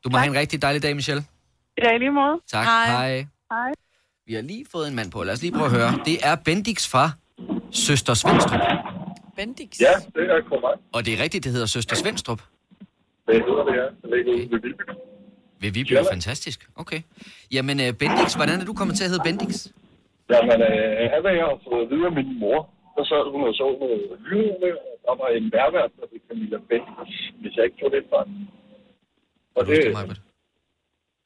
Du 0.05 0.11
må 0.11 0.19
have 0.19 0.31
en 0.35 0.39
rigtig 0.43 0.63
dejlig 0.63 0.83
dag, 0.83 0.95
Michelle. 0.95 1.23
Ja, 1.83 1.89
i 1.95 1.99
lige 1.99 2.11
måde. 2.11 2.41
Tak. 2.55 2.65
Hej. 2.67 3.27
Hej. 3.53 3.73
Vi 4.27 4.33
har 4.35 4.43
lige 4.43 4.65
fået 4.73 4.89
en 4.89 4.97
mand 4.97 5.11
på. 5.15 5.19
Lad 5.25 5.33
os 5.37 5.43
lige 5.43 5.53
prøve 5.59 5.69
at 5.71 5.77
høre. 5.79 5.91
Det 6.09 6.17
er 6.31 6.35
Bendix 6.47 6.79
fra 6.93 7.05
Søster 7.71 8.15
Svendstrup. 8.15 8.61
Bendix? 9.37 9.71
Ja, 9.87 9.95
det 10.15 10.25
er 10.35 10.41
korrekt. 10.51 10.81
Og 10.97 11.01
det 11.07 11.11
er 11.17 11.21
rigtigt, 11.25 11.45
det 11.45 11.53
hedder 11.53 11.67
Søster 11.77 11.97
Svendstrup. 12.03 12.41
Det 13.29 13.37
hedder 13.49 13.65
det, 13.69 13.75
ja. 13.81 13.87
Det 14.03 14.09
ved 14.13 14.23
Viby. 14.53 14.71
Ved 15.63 15.71
Viby, 15.77 15.93
ja. 15.93 16.03
fantastisk. 16.15 16.59
Okay. 16.83 17.01
Jamen, 17.55 17.77
uh, 17.85 17.91
Bendix, 18.01 18.29
hvordan 18.41 18.57
er 18.61 18.65
du 18.71 18.75
kommet 18.81 18.95
til 18.97 19.05
at 19.07 19.11
hedde 19.13 19.25
Bendix? 19.29 19.53
Jamen, 20.33 20.59
øh, 20.69 21.05
han 21.13 21.21
er 21.29 21.33
jeg 21.41 21.47
har 21.53 21.59
fået 21.69 21.83
at 21.85 21.89
vide 21.93 22.07
af 22.11 22.15
min 22.21 22.31
mor. 22.43 22.59
Der 22.97 23.05
sad 23.11 23.23
hun 23.33 23.43
og 23.49 23.55
så 23.61 23.67
noget 23.81 24.57
med, 24.63 24.75
og 24.89 24.95
der 25.07 25.15
var 25.21 25.29
en 25.39 25.47
værvært, 25.57 25.91
der 25.99 26.05
hed 26.11 26.21
Camilla 26.29 26.59
Bendix, 26.71 27.11
hvis 27.41 27.53
jeg 27.57 27.65
ikke 27.69 27.79
tog 27.81 27.91
det 27.95 28.03
fra. 28.11 28.21
Og 29.57 29.67
det, 29.67 29.79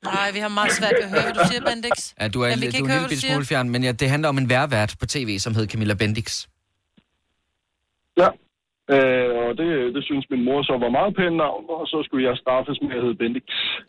Nej, 0.05 0.31
vi 0.33 0.39
har 0.39 0.49
meget 0.49 0.73
svært 0.73 0.93
ved 0.99 1.05
at 1.09 1.11
høre, 1.15 1.23
hvad 1.23 1.35
du 1.41 1.45
siger, 1.51 1.63
Bendix. 1.71 1.97
Ja, 2.21 2.29
du 2.29 2.29
er, 2.29 2.29
vi 2.31 2.35
du 2.35 2.41
er 2.41 2.53
en 2.53 2.59
lille 2.61 3.09
bitte 3.09 3.27
smule 3.29 3.45
fjern, 3.45 3.69
men 3.71 3.81
ja, 3.85 3.93
det 3.93 4.09
handler 4.15 4.29
om 4.29 4.39
en 4.39 4.49
værvært 4.51 4.97
på 5.01 5.07
tv, 5.07 5.39
som 5.39 5.55
hed 5.55 5.67
Camilla 5.69 5.95
Bendix. 5.95 6.47
ja. 8.23 8.29
Øh, 8.95 9.31
og 9.43 9.51
det, 9.61 9.69
det 9.95 10.03
synes 10.09 10.25
min 10.31 10.45
mor 10.45 10.63
så 10.63 10.75
var 10.85 10.91
meget 10.99 11.13
pænt 11.19 11.37
navn, 11.45 11.65
og 11.69 11.87
så 11.93 11.99
skulle 12.07 12.25
jeg 12.29 12.37
straffes 12.45 12.79
med 12.83 12.91
at 12.97 13.03
hedde 13.05 13.19
Bendix. 13.23 13.45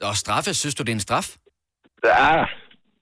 Og 0.09 0.15
straffe, 0.23 0.53
synes 0.53 0.75
du, 0.75 0.83
det 0.83 0.89
er 0.89 0.99
en 1.01 1.07
straf? 1.09 1.27
Ja, 2.05 2.35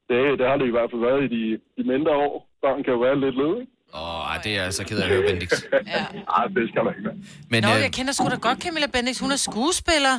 det, 0.09 0.17
det 0.39 0.45
har 0.49 0.57
det 0.61 0.67
i 0.71 0.73
hvert 0.75 0.89
fald 0.91 1.01
været 1.09 1.21
i 1.27 1.29
de, 1.35 1.43
de 1.77 1.83
mindre 1.93 2.11
år. 2.25 2.33
Børn 2.63 2.79
kan 2.83 2.91
jo 2.95 2.99
være 3.07 3.17
lidt 3.25 3.35
led, 3.41 3.53
ikke? 3.61 3.71
Åh, 3.93 4.29
oh, 4.29 4.35
det 4.43 4.51
er 4.57 4.63
altså 4.69 4.81
ked 4.87 4.97
af 4.99 5.03
at 5.05 5.09
høre, 5.13 5.23
Bendix. 5.29 5.51
Ja. 5.95 6.03
Ej, 6.37 6.45
det 6.57 6.63
skal 6.71 6.81
man 6.85 6.93
ikke 6.97 7.05
være. 7.09 7.19
Men, 7.53 7.59
Nå, 7.63 7.69
øh, 7.75 7.81
jeg 7.85 7.91
kender 7.97 8.11
sgu 8.13 8.29
da 8.35 8.39
godt 8.47 8.57
Camilla 8.65 8.87
Bendix. 8.95 9.15
Hun 9.19 9.31
er 9.37 9.41
skuespiller. 9.49 10.15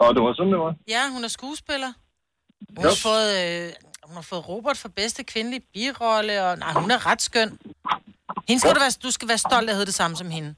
Og 0.00 0.14
det 0.14 0.22
var 0.22 0.34
sådan, 0.34 0.52
det 0.52 0.58
var. 0.60 0.74
Ja, 0.88 1.02
hun 1.14 1.24
er 1.24 1.28
skuespiller. 1.28 1.92
Hun 2.76 2.84
har 2.84 2.98
fået, 3.02 3.30
øh, 3.44 3.72
hun 4.04 4.14
har 4.14 4.22
fået 4.22 4.48
Robert 4.48 4.76
for 4.76 4.88
bedste 4.88 5.24
kvindelige 5.24 5.62
birolle, 5.74 6.44
og 6.44 6.58
nej, 6.58 6.72
hun 6.72 6.90
er 6.90 7.06
ret 7.06 7.22
skøn. 7.22 7.58
Hende 8.48 8.60
skal 8.60 8.74
du, 8.74 8.80
være, 8.80 8.90
du 9.02 9.10
skal 9.10 9.28
være 9.28 9.38
stolt 9.38 9.68
af 9.68 9.72
at 9.72 9.76
hedde 9.76 9.86
det 9.86 9.94
samme 9.94 10.16
som 10.16 10.30
hende. 10.30 10.54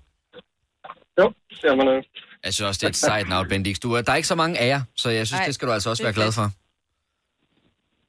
Jo, 1.19 1.33
jamen, 1.65 1.89
øh, 1.89 2.03
Jeg 2.45 2.55
synes 2.55 2.69
også, 2.69 2.79
det 2.79 2.85
er 2.85 2.89
et 2.89 2.97
sejt 2.97 3.29
navn, 3.29 3.49
Bendix. 3.49 3.79
Du, 3.79 3.93
er- 3.93 4.03
der 4.03 4.13
er 4.13 4.17
ikke 4.17 4.29
så 4.29 4.35
mange 4.35 4.59
af 4.59 4.67
jer, 4.67 4.83
så 4.97 5.11
jeg 5.11 5.27
synes, 5.27 5.39
Nej, 5.41 5.47
det 5.47 5.55
skal 5.55 5.69
du 5.69 5.73
altså 5.73 5.91
også 5.91 6.03
det 6.03 6.09
er 6.09 6.13
være 6.13 6.23
glad 6.23 6.33
for. 6.33 6.47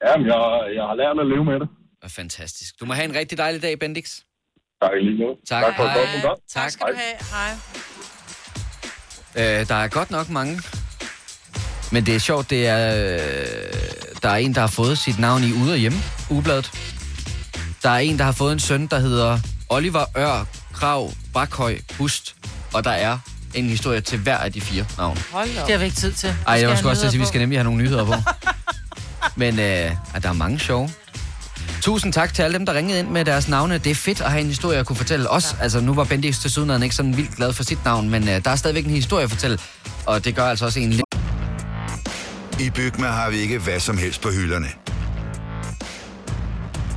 jamen, 0.08 0.28
jeg, 0.28 0.36
jeg 0.76 0.84
har 0.84 0.96
lært 0.96 1.20
at 1.20 1.28
leve 1.28 1.46
med 1.46 1.60
det. 1.60 1.70
Og 2.04 2.12
fantastisk. 2.12 2.80
Du 2.80 2.86
må 2.86 2.94
have 2.94 3.06
en 3.06 3.16
rigtig 3.16 3.38
dejlig 3.38 3.62
dag, 3.62 3.80
Bendix. 3.80 4.20
Tak 4.82 4.92
lige 5.02 5.18
måde. 5.24 5.36
Tak. 5.50 5.64
Tak 5.64 5.76
for 5.76 5.84
Hej. 5.84 5.98
godt 5.98 6.10
program. 6.22 6.38
Tak. 6.50 6.70
skal 6.72 6.88
du 6.88 6.94
have. 6.96 7.18
Hej. 7.36 7.52
Øh, 9.62 9.68
der 9.68 9.76
er 9.76 9.88
godt 9.88 10.12
nok 10.12 10.30
mange. 10.30 10.54
Men 11.94 12.06
det 12.06 12.16
er 12.16 12.20
sjovt, 12.20 12.50
det 12.50 12.68
er... 12.68 13.14
Øh, 13.14 13.20
der 14.24 14.30
er 14.30 14.36
en, 14.36 14.56
der 14.56 14.62
har 14.62 14.68
fået 14.68 14.98
sit 14.98 15.20
navn 15.20 15.44
i 15.44 15.54
Ude 15.54 15.72
og 15.72 15.78
Hjemme, 15.78 15.98
Ugebladet. 16.30 16.72
Der 17.84 17.90
er 17.90 17.98
en, 17.98 18.18
der 18.18 18.24
har 18.24 18.32
fået 18.32 18.54
en 18.54 18.60
søn, 18.60 18.88
der 18.88 19.00
hedder 19.00 19.40
Oliver 19.70 20.06
Ør 20.18 20.46
Krav 20.74 21.12
Bakhøj 21.34 21.78
Bust. 21.98 22.36
Og 22.74 22.84
der 22.84 22.92
er 22.92 23.18
en 23.54 23.66
historie 23.66 24.02
til 24.02 24.20
hver 24.20 24.38
af 24.38 24.54
de 24.54 24.62
fire 24.62 24.86
navne. 24.98 25.22
Hold 25.32 25.56
da. 25.56 25.62
Det 25.62 25.72
har 25.72 25.78
vi 25.78 25.86
ikke 25.86 25.98
tid 25.98 26.12
til. 26.12 26.36
Ej, 26.48 26.54
jeg 26.54 26.78
skulle 26.78 26.92
også 26.92 27.02
til 27.02 27.08
at 27.08 27.12
sige, 27.12 27.22
at 27.22 27.22
vi 27.22 27.28
skal 27.28 27.40
nemlig 27.40 27.60
have 27.60 27.64
nogle 27.64 27.84
nyheder 27.84 28.06
på. 28.06 28.14
Men 29.36 29.60
øh, 29.60 29.92
der 30.22 30.30
er 30.30 30.34
mange 30.34 30.60
sjove. 30.60 30.90
Tusind 31.82 32.14
tak 32.14 32.34
til 32.34 32.42
alle 32.42 32.58
dem, 32.58 32.66
der 32.66 32.74
ringede 32.74 33.00
ind 33.00 33.08
med 33.08 33.26
deres 33.26 33.48
navne. 33.48 33.78
Det 33.78 33.92
er 33.92 33.96
fedt 33.96 34.22
at 34.22 34.32
have 34.32 34.42
en 34.42 34.48
historie 34.48 34.80
at 34.80 34.86
kunne 34.86 34.96
fortælle 34.96 35.30
os. 35.30 35.56
Altså, 35.62 35.80
nu 35.80 35.94
var 35.94 36.04
Bendix 36.04 36.40
til 36.40 36.52
sydenheden 36.52 36.84
ikke 36.84 36.96
sådan 36.96 37.18
vildt 37.18 37.36
glad 37.36 37.54
for 37.54 37.64
sit 37.64 37.86
navn, 37.86 38.10
men 38.10 38.30
øh, 38.30 38.46
der 38.46 38.52
er 38.52 38.56
stadigvæk 38.56 38.86
en 38.86 38.92
historie 38.92 39.24
at 39.24 39.30
fortælle. 39.30 39.60
Og 40.06 40.26
det 40.26 40.36
gør 40.36 40.46
altså 40.46 40.66
også 40.66 40.80
en 40.80 40.90
lidt... 40.90 41.23
I 42.60 42.70
Bygma 42.70 43.08
har 43.08 43.30
vi 43.30 43.38
ikke 43.38 43.60
hvad 43.60 43.80
som 43.80 43.98
helst 43.98 44.22
på 44.22 44.30
hylderne. 44.30 44.68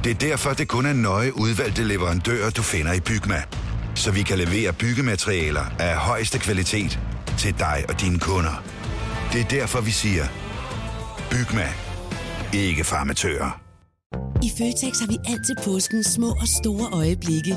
Det 0.04 0.10
er 0.10 0.18
derfor, 0.28 0.52
det 0.52 0.68
kun 0.68 0.86
er 0.86 0.92
nøje 0.92 1.36
udvalgte 1.36 1.84
leverandører, 1.84 2.50
du 2.50 2.62
finder 2.62 2.92
i 2.92 3.00
Bygma. 3.00 3.42
Så 3.94 4.10
vi 4.10 4.22
kan 4.22 4.38
levere 4.38 4.72
byggematerialer 4.72 5.64
af 5.78 5.96
højeste 5.96 6.38
kvalitet 6.38 7.00
til 7.38 7.58
dig 7.58 7.84
og 7.88 8.00
dine 8.00 8.18
kunder. 8.18 8.62
Det 9.32 9.40
er 9.40 9.44
derfor, 9.44 9.80
vi 9.80 9.90
siger, 9.90 10.24
Bygma. 11.30 11.68
Ikke 12.52 12.84
farmatører. 12.84 13.60
I 14.42 14.50
Føtex 14.58 15.00
har 15.00 15.06
vi 15.06 15.16
altid 15.28 15.54
påskens 15.64 16.06
små 16.06 16.30
og 16.30 16.48
store 16.62 16.88
øjeblikke. 16.92 17.56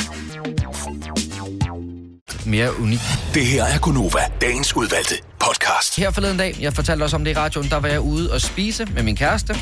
Mere 2.45 2.79
unikt. 2.79 3.01
Det 3.33 3.45
her 3.45 3.63
er 3.63 3.79
Gunova, 3.79 4.19
dagens 4.41 4.75
udvalgte 4.75 5.15
podcast. 5.39 5.95
Her 5.95 6.11
forleden 6.11 6.37
dag, 6.37 6.57
jeg 6.59 6.73
fortalte 6.73 7.03
også 7.03 7.15
om 7.15 7.23
det 7.23 7.31
i 7.31 7.33
radioen, 7.33 7.69
der 7.69 7.77
var 7.77 7.87
jeg 7.87 7.99
ude 7.99 8.33
og 8.33 8.41
spise 8.41 8.85
med 8.85 9.03
min 9.03 9.15
kæreste. 9.15 9.55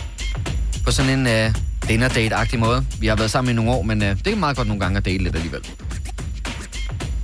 På 0.85 0.91
sådan 0.91 1.27
en 1.27 1.47
uh, 1.47 1.55
dinner 1.87 2.09
date-agtig 2.09 2.59
måde. 2.59 2.85
Vi 2.99 3.07
har 3.07 3.15
været 3.15 3.31
sammen 3.31 3.51
i 3.51 3.55
nogle 3.55 3.71
år, 3.71 3.81
men 3.81 4.01
uh, 4.01 4.07
det 4.07 4.27
er 4.27 4.35
meget 4.35 4.57
godt 4.57 4.67
nogle 4.67 4.81
gange 4.81 4.97
at 4.97 5.05
date 5.05 5.23
lidt 5.23 5.35
alligevel. 5.35 5.61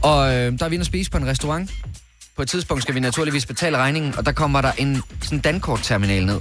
Og 0.02 0.20
uh, 0.20 0.34
der 0.34 0.66
er 0.66 0.70
vi 0.70 0.76
inde 0.76 0.84
og 0.84 0.86
spise 0.86 1.12
på 1.12 1.18
en 1.18 1.28
restaurant. 1.28 1.72
På 2.36 2.42
et 2.42 2.50
tidspunkt 2.50 2.84
skal 2.84 2.96
vi 2.96 3.00
naturligvis 3.00 3.46
betale 3.46 3.78
regningen, 3.78 4.18
og 4.18 4.26
der 4.26 4.32
kommer 4.32 4.62
der 4.62 4.72
en 4.78 5.02
sådan 5.22 5.40
Dankort-terminal 5.40 6.26
ned. 6.26 6.40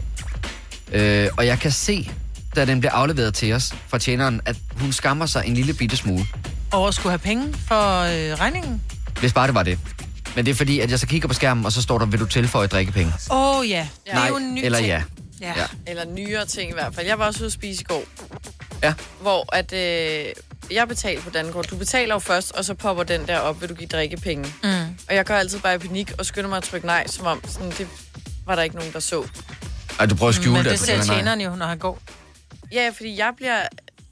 Uh, 1.28 1.34
og 1.36 1.46
jeg 1.46 1.58
kan 1.58 1.70
se, 1.70 2.10
da 2.56 2.64
den 2.64 2.80
bliver 2.80 2.92
afleveret 2.92 3.34
til 3.34 3.52
os 3.52 3.74
fra 3.88 3.98
tjeneren, 3.98 4.40
at 4.46 4.56
hun 4.76 4.92
skammer 4.92 5.26
sig 5.26 5.42
en 5.46 5.54
lille 5.54 5.74
bitte 5.74 5.96
smule. 5.96 6.24
Og 6.72 6.88
at 6.88 6.94
skulle 6.94 7.10
have 7.10 7.18
penge 7.18 7.54
for 7.68 8.00
øh, 8.00 8.40
regningen. 8.40 8.82
Hvis 9.24 9.32
bare 9.32 9.46
det 9.46 9.54
var 9.54 9.62
det. 9.62 9.78
Men 10.36 10.46
det 10.46 10.50
er 10.50 10.54
fordi, 10.56 10.80
at 10.80 10.90
jeg 10.90 10.98
så 10.98 11.06
kigger 11.06 11.28
på 11.28 11.34
skærmen, 11.34 11.64
og 11.66 11.72
så 11.72 11.82
står 11.82 11.98
der, 11.98 12.06
vil 12.06 12.20
du 12.20 12.26
tilføje 12.26 12.66
drikkepenge? 12.66 13.12
Åh 13.30 13.58
oh, 13.58 13.70
ja, 13.70 13.88
det 14.04 14.12
er 14.12 14.14
Nej, 14.14 14.28
jo 14.28 14.36
en 14.36 14.54
ny 14.54 14.60
eller 14.64 14.78
ting. 14.78 14.88
ja. 14.88 15.02
Ja. 15.40 15.52
Ja. 15.56 15.64
Eller 15.86 16.04
nyere 16.04 16.46
ting 16.46 16.70
i 16.70 16.72
hvert 16.74 16.94
fald. 16.94 17.06
Jeg 17.06 17.18
var 17.18 17.26
også 17.26 17.38
ude 17.40 17.46
at 17.46 17.52
spise 17.52 17.80
i 17.80 17.84
går. 17.84 18.02
Ja. 18.82 18.94
Hvor 19.20 19.54
at, 19.56 19.72
øh, 19.72 20.24
jeg 20.70 20.88
betaler 20.88 21.20
på 21.22 21.30
Dankort. 21.30 21.70
Du 21.70 21.76
betaler 21.76 22.14
jo 22.14 22.18
først, 22.18 22.52
og 22.52 22.64
så 22.64 22.74
popper 22.74 23.02
den 23.02 23.26
der 23.26 23.38
op, 23.38 23.60
vil 23.60 23.68
du 23.68 23.74
give 23.74 23.88
drikkepenge. 23.88 24.52
Mm. 24.62 24.70
Og 25.08 25.14
jeg 25.14 25.26
går 25.26 25.34
altid 25.34 25.58
bare 25.60 25.74
i 25.74 25.78
panik 25.78 26.12
og 26.18 26.26
skynder 26.26 26.48
mig 26.48 26.56
at 26.56 26.62
trykke 26.62 26.86
nej, 26.86 27.06
som 27.06 27.26
om 27.26 27.40
sådan, 27.48 27.70
det 27.70 27.88
var 28.46 28.54
der 28.54 28.62
ikke 28.62 28.76
nogen, 28.76 28.92
der 28.92 29.00
så. 29.00 29.24
Ej, 30.00 30.06
du 30.06 30.14
prøver 30.14 30.28
at 30.28 30.34
skjule 30.34 30.52
Men 30.56 30.64
det. 30.64 30.72
det 30.72 30.80
ser 30.80 31.02
tjeneren 31.02 31.40
jo, 31.40 31.56
når 31.56 31.66
han 31.66 31.78
går. 31.78 31.98
Ja, 32.72 32.90
fordi 32.96 33.18
jeg 33.18 33.32
bliver 33.36 33.60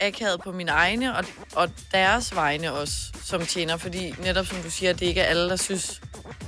akavet 0.03 0.41
på 0.41 0.53
mine 0.53 0.71
egne, 0.71 1.17
og, 1.17 1.25
og 1.55 1.71
deres 1.93 2.35
vegne 2.35 2.73
også, 2.73 2.97
som 3.25 3.47
tjener. 3.47 3.77
Fordi 3.77 4.15
netop 4.23 4.47
som 4.47 4.59
du 4.59 4.71
siger, 4.71 4.93
det 4.93 5.03
er 5.03 5.09
ikke 5.09 5.25
alle, 5.25 5.49
der 5.49 5.57
synes, 5.57 6.01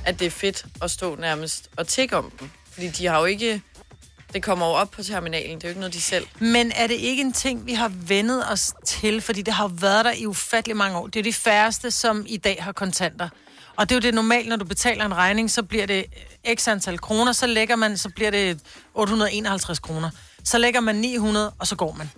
at 0.04 0.18
det 0.18 0.26
er 0.26 0.30
fedt 0.30 0.64
at 0.82 0.90
stå 0.90 1.16
nærmest 1.16 1.70
og 1.76 1.88
tække 1.88 2.16
om 2.16 2.32
dem. 2.40 2.50
Fordi 2.72 2.88
de 2.88 3.06
har 3.06 3.18
jo 3.18 3.24
ikke... 3.24 3.62
Det 4.32 4.42
kommer 4.42 4.66
jo 4.66 4.72
op 4.72 4.90
på 4.90 5.02
terminalen. 5.02 5.56
Det 5.56 5.64
er 5.64 5.68
jo 5.68 5.70
ikke 5.70 5.80
noget, 5.80 5.94
de 5.94 6.00
selv... 6.00 6.26
Men 6.38 6.72
er 6.76 6.86
det 6.86 6.94
ikke 6.94 7.22
en 7.22 7.32
ting, 7.32 7.66
vi 7.66 7.72
har 7.72 7.88
vendet 7.88 8.50
os 8.50 8.74
til? 8.86 9.20
Fordi 9.20 9.42
det 9.42 9.54
har 9.54 9.64
jo 9.64 9.74
været 9.80 10.04
der 10.04 10.12
i 10.12 10.26
ufattelig 10.26 10.76
mange 10.76 10.98
år. 10.98 11.06
Det 11.06 11.18
er 11.18 11.22
de 11.22 11.32
færreste, 11.32 11.90
som 11.90 12.24
i 12.28 12.36
dag 12.36 12.56
har 12.60 12.72
kontanter. 12.72 13.28
Og 13.76 13.88
det 13.88 13.94
er 13.94 13.96
jo 13.96 14.00
det 14.00 14.14
normalt, 14.14 14.48
når 14.48 14.56
du 14.56 14.64
betaler 14.64 15.04
en 15.04 15.16
regning, 15.16 15.50
så 15.50 15.62
bliver 15.62 15.86
det 15.86 16.04
x 16.54 16.68
antal 16.68 16.98
kroner, 16.98 17.32
så 17.32 17.46
lægger 17.46 17.76
man, 17.76 17.96
så 17.96 18.08
bliver 18.08 18.30
det 18.30 18.60
851 18.94 19.78
kroner. 19.78 20.10
Så 20.44 20.58
lægger 20.58 20.80
man 20.80 20.94
900, 20.94 21.52
og 21.58 21.66
så 21.66 21.76
går 21.76 21.92
man. 21.92 22.10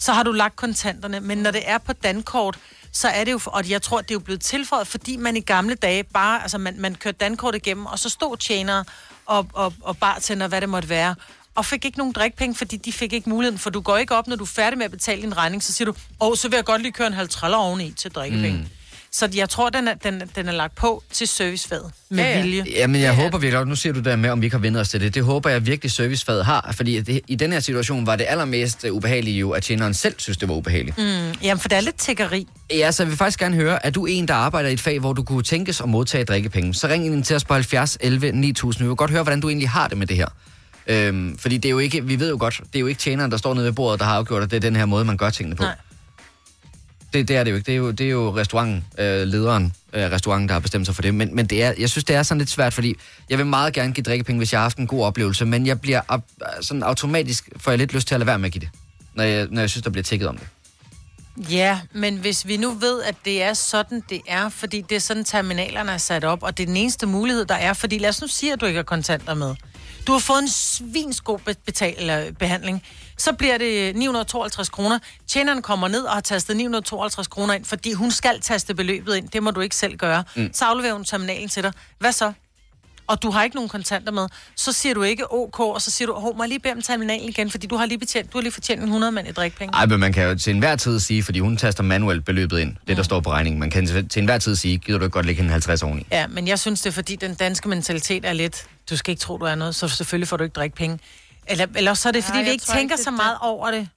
Så 0.00 0.12
har 0.12 0.22
du 0.22 0.32
lagt 0.32 0.56
kontanterne. 0.56 1.20
Men 1.20 1.38
når 1.38 1.50
det 1.50 1.62
er 1.64 1.78
på 1.78 1.92
dankort, 1.92 2.58
så 2.92 3.08
er 3.08 3.24
det 3.24 3.32
jo, 3.32 3.40
og 3.46 3.70
jeg 3.70 3.82
tror, 3.82 4.00
det 4.00 4.10
er 4.10 4.14
jo 4.14 4.18
blevet 4.20 4.40
tilføjet, 4.40 4.86
fordi 4.86 5.16
man 5.16 5.36
i 5.36 5.40
gamle 5.40 5.74
dage 5.74 6.04
bare, 6.04 6.42
altså 6.42 6.58
man, 6.58 6.74
man 6.78 6.94
kørte 6.94 7.18
dankort 7.20 7.54
igennem, 7.54 7.86
og 7.86 7.98
så 7.98 8.08
stod 8.08 8.36
tjenere 8.36 8.84
og, 9.26 9.46
og, 9.52 9.72
og 9.82 9.96
bartender, 9.96 10.48
hvad 10.48 10.60
det 10.60 10.68
måtte 10.68 10.88
være, 10.88 11.14
og 11.54 11.66
fik 11.66 11.84
ikke 11.84 11.98
nogen 11.98 12.12
drikpenge, 12.12 12.54
fordi 12.54 12.76
de 12.76 12.92
fik 12.92 13.12
ikke 13.12 13.28
muligheden, 13.30 13.58
for 13.58 13.70
du 13.70 13.80
går 13.80 13.96
ikke 13.96 14.14
op, 14.14 14.26
når 14.26 14.36
du 14.36 14.44
er 14.44 14.48
færdig 14.48 14.78
med 14.78 14.84
at 14.84 14.90
betale 14.90 15.22
din 15.22 15.36
regning, 15.36 15.62
så 15.62 15.72
siger 15.72 15.86
du, 15.86 15.94
åh, 16.20 16.36
så 16.36 16.48
vil 16.48 16.56
jeg 16.56 16.64
godt 16.64 16.82
lige 16.82 16.92
køre 16.92 17.06
en 17.06 17.12
halv 17.12 17.28
traller 17.28 17.58
oveni 17.58 17.92
til 17.92 18.10
drikkepenge. 18.10 18.58
Mm. 18.58 18.66
Så 19.12 19.28
jeg 19.34 19.48
tror, 19.48 19.70
den 19.70 19.88
er, 19.88 19.94
den, 19.94 20.22
den 20.36 20.48
er 20.48 20.52
lagt 20.52 20.74
på 20.74 21.02
til 21.12 21.28
servicefaget 21.28 21.90
med 22.08 22.24
Ja, 22.24 22.36
ja. 22.36 22.42
vilje. 22.42 22.64
Jamen, 22.76 23.00
jeg 23.00 23.14
håber 23.14 23.38
virkelig, 23.38 23.66
nu 23.66 23.76
siger 23.76 23.92
du 23.92 24.00
der 24.00 24.16
med, 24.16 24.30
om 24.30 24.40
vi 24.40 24.46
ikke 24.46 24.56
har 24.56 24.60
vendt 24.60 24.78
os 24.78 24.88
til 24.88 25.00
det. 25.00 25.14
Det 25.14 25.24
håber 25.24 25.50
jeg 25.50 25.66
virkelig, 25.66 25.92
servicefaget 25.92 26.44
har. 26.44 26.72
Fordi 26.76 27.00
det, 27.00 27.20
i 27.28 27.34
den 27.34 27.52
her 27.52 27.60
situation 27.60 28.06
var 28.06 28.16
det 28.16 28.26
allermest 28.28 28.84
øh, 28.84 28.92
ubehagelige 28.92 29.38
jo, 29.38 29.50
at 29.50 29.62
tjeneren 29.62 29.94
selv 29.94 30.14
synes, 30.18 30.36
det 30.38 30.48
var 30.48 30.54
ubehageligt. 30.54 30.98
Mm, 30.98 31.04
jamen, 31.42 31.60
for 31.60 31.68
det 31.68 31.76
er 31.76 31.80
lidt 31.80 31.96
tiggeri. 31.96 32.46
Ja, 32.70 32.92
så 32.92 33.02
jeg 33.02 33.10
vil 33.10 33.16
faktisk 33.16 33.38
gerne 33.38 33.54
høre, 33.56 33.86
er 33.86 33.90
du 33.90 34.06
en, 34.06 34.28
der 34.28 34.34
arbejder 34.34 34.68
i 34.68 34.72
et 34.72 34.80
fag, 34.80 34.98
hvor 34.98 35.12
du 35.12 35.22
kunne 35.22 35.42
tænkes 35.42 35.80
at 35.80 35.88
modtage 35.88 36.24
drikkepenge? 36.24 36.74
Så 36.74 36.88
ring 36.88 37.06
ind 37.06 37.24
til 37.24 37.36
os 37.36 37.44
på 37.44 37.54
70 37.54 37.98
11 38.00 38.32
9000. 38.32 38.84
Vi 38.84 38.88
vil 38.88 38.96
godt 38.96 39.10
høre, 39.10 39.22
hvordan 39.22 39.40
du 39.40 39.48
egentlig 39.48 39.68
har 39.68 39.88
det 39.88 39.98
med 39.98 40.06
det 40.06 40.16
her. 40.16 40.26
Øhm, 40.86 41.38
fordi 41.38 41.56
det 41.56 41.64
er 41.68 41.70
jo 41.70 41.78
ikke, 41.78 42.04
vi 42.04 42.20
ved 42.20 42.30
jo 42.30 42.36
godt, 42.40 42.60
det 42.72 42.76
er 42.76 42.80
jo 42.80 42.86
ikke 42.86 42.98
tjeneren, 43.00 43.30
der 43.30 43.36
står 43.36 43.54
nede 43.54 43.64
ved 43.66 43.72
bordet, 43.72 44.00
der 44.00 44.06
har 44.06 44.14
afgjort, 44.14 44.42
at 44.42 44.50
det 44.50 44.56
er 44.56 44.60
den 44.60 44.76
her 44.76 44.86
måde, 44.86 45.04
man 45.04 45.16
gør 45.16 45.30
tingene 45.30 45.56
på. 45.56 45.62
Nej. 45.62 45.74
Det, 47.12 47.28
det 47.28 47.36
er 47.36 47.44
det 47.44 47.50
jo 47.50 47.56
ikke. 47.56 47.66
Det 47.66 47.72
er 47.72 47.76
jo, 47.76 47.90
det 47.90 48.06
er 48.06 48.10
jo 48.10 48.36
restaurantlederen, 48.36 49.20
øh, 49.20 49.26
lederen 49.26 49.72
af 49.92 50.10
restauranten, 50.10 50.48
der 50.48 50.52
har 50.52 50.60
bestemt 50.60 50.86
sig 50.86 50.94
for 50.94 51.02
det. 51.02 51.14
Men, 51.14 51.36
men 51.36 51.46
det 51.46 51.62
er, 51.62 51.74
jeg 51.78 51.90
synes, 51.90 52.04
det 52.04 52.16
er 52.16 52.22
sådan 52.22 52.38
lidt 52.38 52.50
svært, 52.50 52.74
fordi 52.74 52.96
jeg 53.30 53.38
vil 53.38 53.46
meget 53.46 53.72
gerne 53.72 53.92
give 53.92 54.02
drikkepenge, 54.02 54.38
hvis 54.38 54.52
jeg 54.52 54.60
har 54.60 54.64
haft 54.64 54.78
en 54.78 54.86
god 54.86 55.04
oplevelse, 55.04 55.44
men 55.44 55.66
jeg 55.66 55.80
bliver 55.80 56.00
op, 56.08 56.24
sådan 56.60 56.82
automatisk, 56.82 57.48
får 57.56 57.70
jeg 57.70 57.78
lidt 57.78 57.94
lyst 57.94 58.08
til 58.08 58.14
at 58.14 58.18
lade 58.18 58.26
være 58.26 58.38
med 58.38 58.46
at 58.46 58.52
give 58.52 58.60
det, 58.60 58.68
når 59.14 59.24
jeg, 59.24 59.46
når 59.50 59.60
jeg 59.60 59.70
synes, 59.70 59.84
der 59.84 59.90
bliver 59.90 60.04
tækket 60.04 60.28
om 60.28 60.36
det. 60.36 60.46
Ja, 61.50 61.80
men 61.92 62.16
hvis 62.16 62.46
vi 62.46 62.56
nu 62.56 62.70
ved, 62.70 63.02
at 63.02 63.14
det 63.24 63.42
er 63.42 63.54
sådan, 63.54 64.02
det 64.08 64.20
er, 64.28 64.48
fordi 64.48 64.80
det 64.80 64.96
er 64.96 65.00
sådan, 65.00 65.24
terminalerne 65.24 65.92
er 65.92 65.98
sat 65.98 66.24
op, 66.24 66.42
og 66.42 66.56
det 66.56 66.62
er 66.62 66.66
den 66.66 66.76
eneste 66.76 67.06
mulighed, 67.06 67.44
der 67.44 67.54
er, 67.54 67.72
fordi 67.72 67.98
lad 67.98 68.08
os 68.08 68.20
nu 68.20 68.28
sige, 68.28 68.52
at 68.52 68.60
du 68.60 68.66
ikke 68.66 68.78
har 68.78 68.82
kontanter 68.84 69.34
med. 69.34 69.54
Du 70.06 70.12
har 70.12 70.18
fået 70.18 70.42
en 70.42 70.48
svinsgod 70.48 71.38
god 71.44 71.54
betal, 71.66 72.34
behandling. 72.38 72.82
Så 73.20 73.32
bliver 73.32 73.58
det 73.58 73.96
952 73.96 74.68
kroner. 74.68 74.98
Tjeneren 75.26 75.62
kommer 75.62 75.88
ned 75.88 76.02
og 76.02 76.12
har 76.12 76.20
tastet 76.20 76.56
952 76.56 77.26
kroner 77.26 77.54
ind, 77.54 77.64
fordi 77.64 77.92
hun 77.92 78.10
skal 78.10 78.40
taste 78.40 78.74
beløbet 78.74 79.16
ind. 79.16 79.28
Det 79.28 79.42
må 79.42 79.50
du 79.50 79.60
ikke 79.60 79.76
selv 79.76 79.96
gøre. 79.96 80.24
Mm. 80.36 80.42
Mm. 80.42 80.50
Så 80.52 80.64
afleverer 80.64 80.92
hun 80.92 81.04
terminalen 81.04 81.48
til 81.48 81.62
dig. 81.62 81.72
Hvad 81.98 82.12
så? 82.12 82.32
Og 83.06 83.22
du 83.22 83.30
har 83.30 83.44
ikke 83.44 83.56
nogen 83.56 83.68
kontanter 83.68 84.12
med. 84.12 84.28
Så 84.56 84.72
siger 84.72 84.94
du 84.94 85.02
ikke 85.02 85.32
OK, 85.32 85.60
og 85.60 85.82
så 85.82 85.90
siger 85.90 86.06
du, 86.06 86.14
hov, 86.14 86.36
må 86.36 86.42
jeg 86.42 86.48
lige 86.48 86.58
bede 86.58 86.72
om 86.72 86.82
terminalen 86.82 87.28
igen, 87.28 87.50
fordi 87.50 87.66
du 87.66 87.76
har 87.76 87.86
lige, 87.86 87.98
betjent, 87.98 88.32
du 88.32 88.38
har 88.38 88.42
lige 88.42 88.52
fortjent 88.52 88.80
en 88.80 88.88
100 88.88 89.12
mand 89.12 89.28
i 89.28 89.32
drikpenge. 89.32 89.76
Ej, 89.76 89.86
men 89.86 90.00
man 90.00 90.12
kan 90.12 90.28
jo 90.28 90.38
til 90.38 90.52
enhver 90.52 90.76
tid 90.76 91.00
sige, 91.00 91.22
fordi 91.22 91.38
hun 91.38 91.56
taster 91.56 91.82
manuelt 91.82 92.24
beløbet 92.24 92.58
ind, 92.58 92.76
det 92.88 92.96
der 92.96 93.02
står 93.02 93.20
på 93.20 93.30
regningen. 93.30 93.60
Man 93.60 93.70
kan 93.70 93.86
til 93.86 94.20
enhver 94.20 94.38
tid 94.38 94.56
sige, 94.56 94.78
gider 94.78 94.98
du 94.98 95.04
ikke 95.04 95.12
godt 95.12 95.26
lægge 95.26 95.42
en 95.42 95.50
50 95.50 95.82
oveni? 95.82 96.06
Ja, 96.10 96.26
men 96.26 96.48
jeg 96.48 96.58
synes, 96.58 96.80
det 96.80 96.90
er 96.90 96.94
fordi, 96.94 97.16
den 97.16 97.34
danske 97.34 97.68
mentalitet 97.68 98.24
er 98.24 98.32
lidt, 98.32 98.66
du 98.90 98.96
skal 98.96 99.12
ikke 99.12 99.20
tro, 99.20 99.36
du 99.36 99.44
er 99.44 99.54
noget, 99.54 99.74
så 99.74 99.88
selvfølgelig 99.88 100.28
får 100.28 100.36
du 100.36 100.44
ikke 100.44 100.54
drikke 100.54 100.76
penge. 100.76 100.98
Eller, 101.46 101.66
eller 101.76 101.94
så 101.94 102.08
er 102.08 102.12
det, 102.12 102.24
fordi 102.24 102.38
Nej, 102.38 102.44
vi 102.44 102.50
ikke 102.50 102.64
tænker 102.64 102.80
ikke, 102.82 102.96
så 102.96 103.10
det 103.10 103.16
meget 103.16 103.38
over 103.40 103.70
det. 103.70 103.88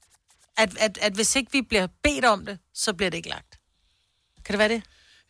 At, 0.57 0.69
at, 0.79 0.97
at 1.01 1.13
hvis 1.13 1.35
ikke 1.35 1.51
vi 1.51 1.61
bliver 1.61 1.87
bedt 2.03 2.25
om 2.25 2.45
det, 2.45 2.57
så 2.73 2.93
bliver 2.93 3.09
det 3.09 3.17
ikke 3.17 3.29
lagt. 3.29 3.59
Kan 4.45 4.53
det 4.53 4.59
være 4.59 4.69
det? 4.69 4.81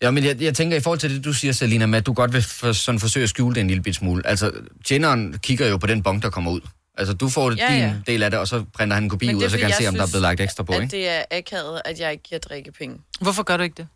Ja, 0.02 0.12
men 0.12 0.24
jeg, 0.24 0.42
jeg 0.42 0.56
tænker 0.56 0.78
i 0.78 0.80
forhold 0.80 1.00
til 1.00 1.16
det, 1.16 1.26
du 1.26 1.34
siger, 1.34 1.54
Selina, 1.54 1.86
med 1.86 1.98
at 1.98 2.06
du 2.06 2.14
godt 2.14 2.34
vil 2.34 2.44
for, 2.44 2.72
sådan 2.72 3.00
forsøge 3.00 3.24
at 3.24 3.30
skjule 3.30 3.56
det 3.56 3.62
en 3.62 3.68
lille 3.68 3.84
bit 3.84 3.96
smule. 3.96 4.28
Altså, 4.28 4.52
tjeneren 4.86 5.40
kigger 5.40 5.68
jo 5.68 5.78
på 5.78 5.88
den 5.88 6.04
bong, 6.04 6.22
der 6.22 6.30
kommer 6.30 6.52
ud. 6.52 6.62
Altså, 6.98 7.14
du 7.14 7.30
får 7.30 7.52
Ja, 7.52 7.68
din 7.74 7.80
ja. 7.80 7.96
del 8.08 8.24
af 8.24 8.32
det, 8.32 8.40
og 8.40 8.48
så 8.48 8.66
printer 8.74 8.94
han 8.96 9.04
en 9.04 9.10
kopi 9.10 9.28
ud, 9.34 9.34
det 9.34 9.44
og 9.46 9.52
så 9.52 9.58
kan 9.58 9.64
han 9.64 9.70
jeg 9.70 9.78
se, 9.78 9.88
om 9.88 9.96
der 9.96 10.04
er 10.04 10.08
blevet 10.08 10.22
lagt 10.22 10.40
ekstra 10.40 10.64
på, 10.64 10.74
at 10.74 10.82
ikke? 10.82 10.92
det 10.98 11.10
er 11.10 11.24
akavet, 11.32 11.82
at 11.86 12.00
jeg 12.00 12.12
ikke 12.12 12.24
giver 12.24 12.40
drikkepenge. 12.40 12.98
Hvorfor 13.22 13.44
gør 13.44 13.58
du 13.58 13.64
ikke 13.64 13.76
det? 13.78 13.88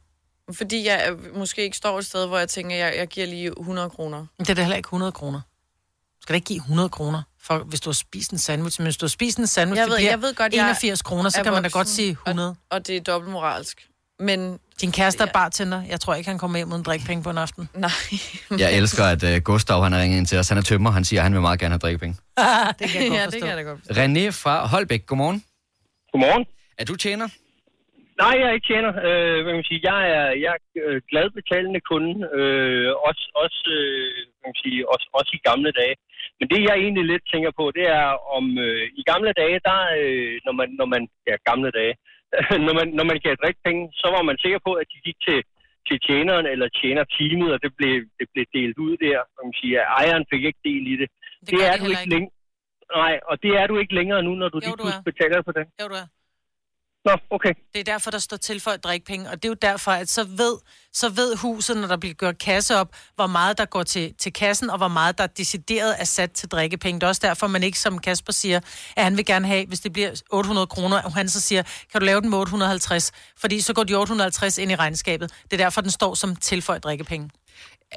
Fordi 0.54 0.86
jeg 0.88 1.10
øh, 1.12 1.38
måske 1.38 1.64
ikke 1.64 1.78
står 1.78 2.00
et 2.00 2.06
sted, 2.06 2.28
hvor 2.28 2.38
jeg 2.38 2.50
tænker, 2.50 2.76
at 2.76 2.80
jeg, 2.80 2.94
jeg 2.98 3.08
giver 3.08 3.28
lige 3.28 3.52
100 3.60 3.90
kroner. 3.90 4.26
Det 4.40 4.50
er 4.50 4.54
da 4.54 4.62
heller 4.62 4.78
ikke 4.78 4.88
100 4.88 5.12
kroner. 5.12 5.40
Du 5.40 6.22
skal 6.22 6.34
da 6.34 6.36
ikke 6.36 6.46
give 6.46 6.58
100 6.58 6.90
kroner, 6.90 7.22
for, 7.48 7.58
hvis 7.58 7.82
du 7.82 7.90
har 7.90 7.94
spist 7.94 8.32
en 8.32 8.38
sandwich. 8.38 8.82
Men 8.82 8.86
hvis 8.86 8.98
du 8.98 9.06
har 9.06 9.10
spist 9.10 9.38
en 9.38 9.48
sandwich, 9.48 9.80
Jeg 9.80 9.90
ved, 9.90 9.98
jeg 9.98 10.22
ved 10.22 10.36
godt, 10.36 10.54
jeg 10.54 10.64
81 10.64 11.02
kroner, 11.02 11.30
så 11.30 11.44
kan 11.44 11.54
man 11.54 11.64
da 11.64 11.70
godt 11.70 11.88
sige 11.88 12.12
100. 12.12 12.50
Og, 12.50 12.56
og 12.72 12.88
det 12.88 12.96
er 12.98 13.02
dobbeltmoralsk. 13.02 13.88
Men... 14.20 14.60
Din 14.82 14.92
kæreste 14.92 15.24
er 15.24 15.28
bartender. 15.34 15.84
Jeg 15.90 16.00
tror 16.00 16.16
ikke, 16.16 16.30
han 16.30 16.40
kommer 16.40 16.58
hjem 16.58 16.72
uden 16.72 16.84
drikkepenge 16.84 17.24
på 17.24 17.30
en 17.30 17.38
aften. 17.38 17.70
Nej. 17.86 17.90
Jeg 18.64 18.78
elsker, 18.78 19.04
at 19.04 19.24
uh, 19.24 19.38
Gustav 19.44 19.84
han 19.84 19.92
har 19.94 20.02
ringet 20.02 20.18
ind 20.18 20.28
til 20.32 20.38
os. 20.40 20.50
Han 20.50 20.58
er 20.58 20.62
tømmer. 20.62 20.92
Han 20.92 21.04
siger, 21.06 21.20
at 21.20 21.24
han 21.24 21.34
vil 21.34 21.42
meget 21.42 21.60
gerne 21.60 21.74
have 21.74 21.80
drikkepenge. 21.86 22.16
det 22.80 22.86
kan 22.92 23.02
jeg 23.02 23.10
godt 23.12 23.20
ja, 23.20 23.26
forstå. 23.26 23.32
det 23.32 23.40
kan 23.42 23.50
jeg 23.50 23.58
da 23.58 23.66
godt 23.72 23.80
René 24.00 24.26
fra 24.44 24.68
Holbæk, 24.74 25.06
godmorgen. 25.06 25.44
Godmorgen. 26.12 26.46
Er 26.80 26.86
du 26.86 26.96
tjener? 26.96 27.28
Nej, 28.24 28.34
jeg 28.40 28.48
er 28.50 28.56
ikke 28.58 28.70
tjener. 28.74 28.92
Øh, 29.08 29.38
hvad 29.44 29.52
kan 29.52 29.60
man 29.62 29.70
sige, 29.72 29.82
jeg 29.92 30.00
er, 30.18 30.28
jeg 30.44 30.52
er 30.58 30.62
øh, 30.86 30.98
glad 31.12 31.26
betalende 31.40 31.82
kunde, 31.90 32.14
øh, 32.38 32.90
også, 33.08 33.24
også, 33.44 33.62
øh, 33.78 34.10
hvad 34.38 34.48
man 34.50 34.58
sige, 34.64 34.80
også, 34.94 35.06
også 35.20 35.32
i 35.38 35.42
gamle 35.50 35.72
dage. 35.82 35.96
Men 36.40 36.46
det, 36.52 36.60
jeg 36.68 36.76
egentlig 36.78 37.06
lidt 37.06 37.26
tænker 37.34 37.52
på, 37.60 37.66
det 37.78 37.86
er 38.00 38.08
om 38.38 38.46
øh, 38.66 38.84
i 39.00 39.02
gamle 39.12 39.32
dage, 39.42 39.60
der, 39.68 39.80
øh, 40.00 40.34
når 40.46 40.54
man, 40.60 40.68
når 40.80 40.88
man, 40.94 41.02
ja, 41.30 41.36
gamle 41.50 41.72
dage, 41.80 41.94
når 42.66 42.74
man, 42.80 42.88
når 42.98 43.06
man 43.10 43.18
gav 43.26 43.36
drikkepenge, 43.44 43.84
så 44.02 44.08
var 44.16 44.24
man 44.30 44.38
sikker 44.44 44.60
på, 44.68 44.72
at 44.82 44.88
de 44.94 44.98
gik 45.08 45.18
til, 45.28 45.40
til 45.88 45.98
tjeneren 46.08 46.46
eller 46.54 46.68
tjenerteamet, 46.80 47.50
og 47.56 47.60
det 47.66 47.72
blev, 47.80 47.96
det 48.20 48.28
blev 48.34 48.46
delt 48.58 48.78
ud 48.86 48.94
der. 49.06 49.20
Man 49.44 49.54
siger, 49.60 49.80
ejeren 50.00 50.26
fik 50.32 50.44
ikke 50.50 50.64
del 50.70 50.84
i 50.94 50.96
det. 51.02 51.10
Det, 51.42 51.50
det 51.52 51.60
er 51.70 51.76
du 51.82 51.86
ikke 51.94 52.10
længere. 52.16 52.34
Nej, 53.02 53.16
og 53.30 53.36
det 53.44 53.52
er 53.60 53.66
du 53.72 53.76
ikke 53.82 53.96
længere 54.00 54.22
nu, 54.28 54.32
når 54.42 54.50
du 54.54 54.58
Jo, 54.58 54.62
lige 54.66 54.78
du 54.84 54.88
er. 54.94 55.00
betaler 55.10 55.40
for 55.48 55.54
det. 55.58 55.66
Jo, 55.82 55.86
du 55.92 55.96
er. 56.04 56.08
Nå, 57.08 57.18
okay. 57.30 57.54
Det 57.74 57.80
er 57.80 57.84
derfor, 57.84 58.12
der 58.12 58.20
står 58.20 58.38
tilføjet 58.38 58.84
drikpenge, 58.84 59.30
og 59.30 59.36
det 59.36 59.46
er 59.46 59.50
jo 59.50 59.56
derfor, 59.62 59.92
at 59.92 60.10
så 60.10 60.24
ved, 60.24 60.58
så 60.94 61.10
ved 61.10 61.36
huset, 61.36 61.78
når 61.78 61.88
der 61.88 61.98
bliver 61.98 62.14
gjort 62.14 62.38
kasse 62.38 62.76
op, 62.76 62.96
hvor 63.16 63.28
meget 63.28 63.58
der 63.58 63.66
går 63.66 63.84
til, 63.84 64.14
til 64.18 64.34
kassen, 64.34 64.70
og 64.70 64.78
hvor 64.78 64.88
meget 64.88 65.18
der 65.18 65.28
decideret 65.28 65.96
er 66.00 66.04
sat 66.04 66.32
til 66.32 66.50
drikkepenge. 66.50 67.00
Det 67.00 67.04
er 67.04 67.08
også 67.08 67.22
derfor, 67.24 67.48
man 67.48 67.64
ikke, 67.64 67.80
som 67.80 68.00
Kasper 68.00 68.34
siger, 68.34 68.60
at 68.96 69.04
han 69.04 69.18
vil 69.18 69.26
gerne 69.26 69.48
have, 69.48 69.66
hvis 69.68 69.80
det 69.80 69.94
bliver 69.94 70.22
800 70.30 70.68
kroner, 70.68 71.02
og 71.02 71.14
han 71.14 71.30
så 71.30 71.42
siger, 71.42 71.64
kan 71.92 72.02
du 72.02 72.06
lave 72.06 72.22
den 72.22 72.30
med 72.30 72.38
850? 72.38 73.12
Fordi 73.38 73.62
så 73.62 73.74
går 73.74 73.84
de 73.84 73.96
850 73.96 74.58
ind 74.58 74.72
i 74.72 74.76
regnskabet. 74.76 75.32
Det 75.44 75.54
er 75.54 75.64
derfor, 75.64 75.82
den 75.82 75.92
står 75.92 76.14
som 76.14 76.36
tilføjet 76.36 76.84
drikkepenge. 76.84 77.30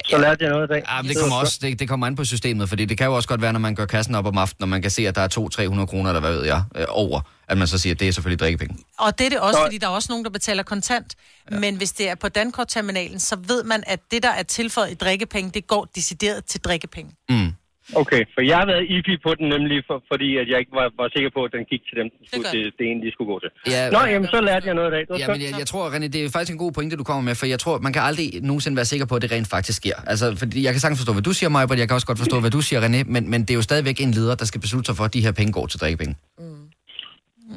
Så 0.08 0.18
lærte 0.18 0.44
jeg 0.44 0.52
noget 0.52 0.70
i 0.70 0.72
dag. 0.72 0.82
Ja, 0.88 1.02
men 1.02 1.08
det 1.08 1.18
kommer, 1.20 1.36
også, 1.36 1.58
det, 1.62 1.78
det 1.78 1.88
kommer 1.88 2.06
an 2.06 2.16
på 2.16 2.24
systemet, 2.24 2.68
fordi 2.68 2.84
det 2.84 2.98
kan 2.98 3.06
jo 3.06 3.14
også 3.16 3.28
godt 3.28 3.42
være, 3.42 3.52
når 3.52 3.60
man 3.60 3.74
gør 3.74 3.86
kassen 3.86 4.14
op 4.14 4.26
om 4.26 4.38
aftenen, 4.38 4.62
og 4.62 4.68
man 4.68 4.82
kan 4.82 4.90
se, 4.90 5.08
at 5.08 5.14
der 5.14 5.20
er 5.20 5.28
200-300 5.82 5.86
kroner, 5.86 6.10
eller 6.10 6.20
hvad 6.20 6.32
ved 6.32 6.44
jeg, 6.44 6.62
øh, 6.76 6.84
over, 6.88 7.20
at 7.48 7.58
man 7.58 7.66
så 7.66 7.78
siger, 7.78 7.94
at 7.94 8.00
det 8.00 8.08
er 8.08 8.12
selvfølgelig 8.12 8.38
drikkepenge. 8.40 8.76
Og 8.98 9.18
det 9.18 9.24
er 9.26 9.30
det 9.30 9.40
også, 9.40 9.58
Så- 9.58 9.64
fordi 9.64 9.78
der 9.78 9.86
er 9.86 9.90
også 9.90 10.06
nogen, 10.12 10.24
der 10.24 10.30
betaler 10.30 10.62
kontant. 10.62 11.14
Ja. 11.50 11.58
Men 11.58 11.76
hvis 11.76 11.92
det 11.92 12.08
er 12.08 12.14
på 12.14 12.28
Dankortterminalen, 12.28 13.20
så 13.20 13.36
ved 13.46 13.64
man, 13.64 13.82
at 13.86 14.00
det, 14.10 14.22
der 14.22 14.30
er 14.30 14.42
tilføjet 14.42 14.90
i 14.90 14.94
drikkepenge, 14.94 15.50
det 15.50 15.66
går 15.66 15.88
decideret 15.94 16.44
til 16.44 16.60
drikkepenge. 16.60 17.12
Mm. 17.28 17.52
Okay, 18.02 18.22
for 18.34 18.40
jeg 18.50 18.56
har 18.60 18.66
været 18.72 18.84
iffy 18.94 19.14
på 19.26 19.30
den 19.38 19.46
nemlig, 19.54 19.78
for, 19.88 19.96
fordi 20.12 20.28
at 20.40 20.46
jeg 20.50 20.58
ikke 20.62 20.74
var, 20.80 20.86
var 21.00 21.08
sikker 21.16 21.30
på, 21.36 21.40
at 21.48 21.52
den 21.56 21.64
gik 21.72 21.82
til 21.88 21.96
dem, 22.00 22.06
det, 22.18 22.24
skulle, 22.28 22.48
det, 22.54 22.72
det 22.78 22.84
ene, 22.90 23.00
de 23.06 23.10
skulle 23.14 23.30
gå 23.32 23.38
til. 23.44 23.50
Ja, 23.74 23.90
Nå, 23.94 24.00
jamen, 24.12 24.28
så 24.34 24.40
lærte 24.48 24.66
jeg 24.68 24.74
noget 24.74 24.88
i 24.90 24.94
dag. 24.96 25.02
Det 25.08 25.18
Ja, 25.22 25.26
men 25.34 25.40
jeg, 25.46 25.52
jeg 25.62 25.66
tror, 25.72 25.84
René, 25.94 26.06
det 26.14 26.18
er 26.24 26.30
faktisk 26.36 26.52
en 26.56 26.62
god 26.64 26.72
pointe, 26.72 26.96
du 26.96 27.04
kommer 27.10 27.22
med, 27.28 27.34
for 27.34 27.46
jeg 27.46 27.60
tror, 27.64 27.78
man 27.78 27.92
kan 27.92 28.02
aldrig 28.02 28.26
nogensinde 28.42 28.76
være 28.76 28.88
sikker 28.92 29.06
på, 29.06 29.14
at 29.16 29.22
det 29.22 29.32
rent 29.32 29.48
faktisk 29.56 29.76
sker. 29.82 29.96
Altså, 30.06 30.36
fordi 30.36 30.64
jeg 30.66 30.72
kan 30.72 30.80
sagtens 30.80 30.98
forstå, 31.00 31.12
hvad 31.12 31.22
du 31.22 31.32
siger, 31.32 31.50
Maja, 31.50 31.66
jeg 31.82 31.88
kan 31.88 31.94
også 31.94 32.06
godt 32.06 32.18
forstå, 32.18 32.40
hvad 32.40 32.50
du 32.50 32.60
siger, 32.60 32.80
René, 32.86 33.00
men, 33.14 33.30
men 33.30 33.40
det 33.40 33.50
er 33.50 33.54
jo 33.54 33.62
stadigvæk 33.62 34.00
en 34.00 34.10
leder, 34.10 34.34
der 34.34 34.44
skal 34.44 34.60
beslutte 34.60 34.86
sig 34.86 34.96
for, 34.96 35.04
at 35.04 35.14
de 35.14 35.20
her 35.20 35.32
penge 35.32 35.52
går 35.52 35.66
til 35.66 35.80
drikkepenge. 35.80 36.16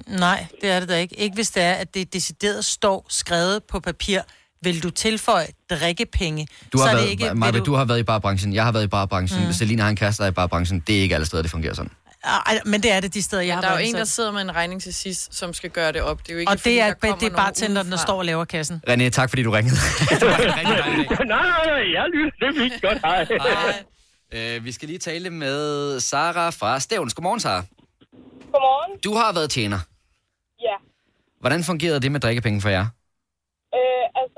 Nej, 0.08 0.46
det 0.62 0.70
er 0.70 0.80
det 0.80 0.90
da 0.90 0.98
ikke. 0.98 1.20
Ikke 1.20 1.36
hvis 1.36 1.52
det 1.52 1.64
er, 1.64 1.74
at 1.74 1.96
det 1.96 2.14
decideret 2.14 2.66
står 2.66 3.06
skrevet 3.10 3.64
på 3.64 3.80
papir, 3.80 4.20
vil 4.64 4.84
du 4.84 4.90
tilføje 4.90 5.48
drikkepenge. 5.70 6.48
Du 6.74 6.78
har, 6.78 6.86
så 6.86 6.90
er 6.90 6.96
været, 6.96 7.06
det 7.06 7.12
ikke, 7.12 7.34
Maja, 7.36 7.52
du... 7.52 7.64
du 7.66 7.74
har 7.74 7.86
været 7.86 8.00
i 8.00 8.04
barbranchen, 8.04 8.54
jeg 8.54 8.64
har 8.64 8.72
været 8.72 8.84
i 8.84 8.88
barbranchen, 8.88 9.46
Mm. 9.48 9.54
Selina 9.54 9.82
har 9.84 9.90
en 9.90 9.96
kæreste, 9.96 10.24
der 10.24 10.28
er 10.28 10.32
i 10.32 10.34
barbranchen. 10.34 10.80
Det 10.88 10.98
er 10.98 11.02
ikke 11.02 11.16
alle 11.16 11.26
steder, 11.26 11.42
det 11.44 11.52
fungerer 11.52 11.74
sådan. 11.74 11.92
Ej, 12.26 12.60
men 12.66 12.84
det 12.84 12.92
er 12.92 13.00
det 13.00 13.14
de 13.14 13.22
steder, 13.22 13.42
jeg 13.42 13.56
har 13.56 13.62
Der 13.62 13.68
er 13.70 13.80
jo 13.80 13.86
en, 13.86 13.96
der 13.96 14.04
sidder 14.04 14.32
med 14.32 14.42
en 14.42 14.56
regning 14.56 14.82
til 14.82 14.94
sidst, 14.94 15.36
som 15.36 15.54
skal 15.54 15.70
gøre 15.70 15.92
det 15.92 16.02
op. 16.02 16.20
Det 16.24 16.30
er 16.30 16.34
jo 16.34 16.40
ikke, 16.40 16.52
Og 16.52 16.60
fordi, 16.60 16.74
det 16.74 16.82
er, 16.82 16.94
kommer 16.94 17.18
det 17.18 17.32
er 17.32 17.36
bartenderen, 17.36 17.92
der 17.92 17.98
står 17.98 18.18
og 18.18 18.26
laver 18.26 18.46
kassen. 18.46 18.82
René, 18.90 19.10
tak 19.10 19.30
fordi 19.30 19.44
du 19.44 19.52
ringede. 19.52 19.76
nej, 20.20 21.26
nej, 21.26 21.66
nej, 21.66 21.94
jeg 21.94 22.06
lytter. 22.14 22.52
Det 22.52 22.74
er. 22.84 22.90
Godt, 22.90 23.00
hej. 24.34 24.56
øh, 24.56 24.66
vi 24.66 24.72
skal 24.72 24.88
lige 24.88 25.00
tale 25.00 25.30
med 25.30 26.00
Sara 26.00 26.50
fra 26.50 26.80
Stævns. 26.80 27.14
Godmorgen, 27.14 27.40
Sara. 27.40 27.64
Godmorgen. 28.52 29.00
Du 29.04 29.14
har 29.16 29.34
været 29.34 29.50
tjener. 29.50 29.80
Ja. 30.62 30.76
Hvordan 31.40 31.64
fungerede 31.64 32.00
det 32.00 32.12
med 32.12 32.20
drikkepenge 32.20 32.62
for 32.62 32.70
jer? 32.70 32.86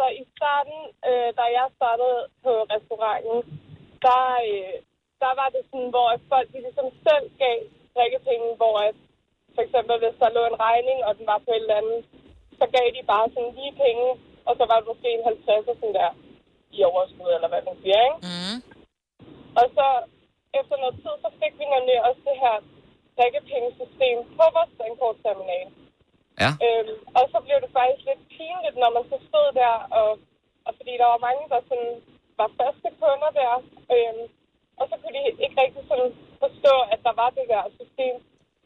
Altså 0.05 0.21
i 0.23 0.25
starten, 0.37 0.79
øh, 1.09 1.29
da 1.39 1.45
jeg 1.57 1.67
startede 1.79 2.19
på 2.43 2.51
restauranten, 2.73 3.37
der, 4.05 4.23
øh, 4.49 4.75
der 5.23 5.31
var 5.39 5.49
det 5.55 5.63
sådan, 5.69 5.91
hvor 5.93 6.07
at 6.15 6.21
folk 6.31 6.47
de 6.53 6.59
ligesom 6.65 6.87
selv 7.05 7.25
gav 7.43 7.57
drikkepenge, 7.95 8.49
hvor 8.59 8.75
at, 8.87 8.97
for 9.55 9.61
eksempel 9.65 9.95
hvis 9.99 10.19
der 10.21 10.35
lå 10.37 10.41
en 10.47 10.61
regning, 10.67 10.99
og 11.07 11.11
den 11.17 11.25
var 11.31 11.39
på 11.45 11.51
et 11.53 11.63
eller 11.63 11.81
andet, 11.81 12.01
så 12.59 12.65
gav 12.75 12.87
de 12.95 13.11
bare 13.13 13.27
sådan 13.33 13.55
lige 13.59 13.79
penge, 13.85 14.07
og 14.47 14.53
så 14.59 14.63
var 14.69 14.77
det 14.77 14.89
måske 14.91 15.07
en 15.13 15.23
50 15.25 15.65
sådan 15.65 15.95
der 15.99 16.11
i 16.77 16.79
overskud, 16.89 17.31
eller 17.35 17.49
hvad 17.51 17.63
man 17.67 17.77
siger, 17.81 17.99
ikke? 18.07 18.19
Mm. 18.29 18.57
Og 19.59 19.65
så 19.77 19.87
efter 20.59 20.75
noget 20.81 20.95
tid, 21.03 21.15
så 21.23 21.29
fik 21.41 21.53
vi 21.59 21.65
nemlig 21.75 21.97
også 22.07 22.21
det 22.29 22.37
her 22.43 22.55
drikkepengesystem 23.17 24.17
på 24.37 24.45
vores 24.55 24.73
dankortterminal. 24.79 25.67
Ja. 26.43 26.51
Øhm, 26.65 26.93
og 27.17 27.23
så 27.31 27.37
blev 27.45 27.57
det 27.63 27.71
faktisk 27.79 28.03
lidt 28.09 28.23
pinligt, 28.35 28.77
når 28.83 28.89
man 28.97 29.03
så 29.11 29.17
stod 29.29 29.47
der, 29.61 29.73
og, 29.99 30.09
og 30.67 30.71
fordi 30.77 30.93
der 31.01 31.07
var 31.13 31.19
mange, 31.27 31.43
der 31.53 31.59
sådan 31.69 31.93
var 32.39 32.49
faste 32.59 32.89
kunder 33.01 33.31
der, 33.41 33.53
øhm, 33.95 34.23
og 34.79 34.85
så 34.89 34.95
kunne 35.01 35.15
de 35.17 35.23
ikke 35.45 35.57
rigtig 35.63 35.83
sådan 35.91 36.09
forstå, 36.43 36.73
at 36.93 36.99
der 37.07 37.13
var 37.21 37.29
det 37.37 37.45
der 37.53 37.63
system. 37.79 38.15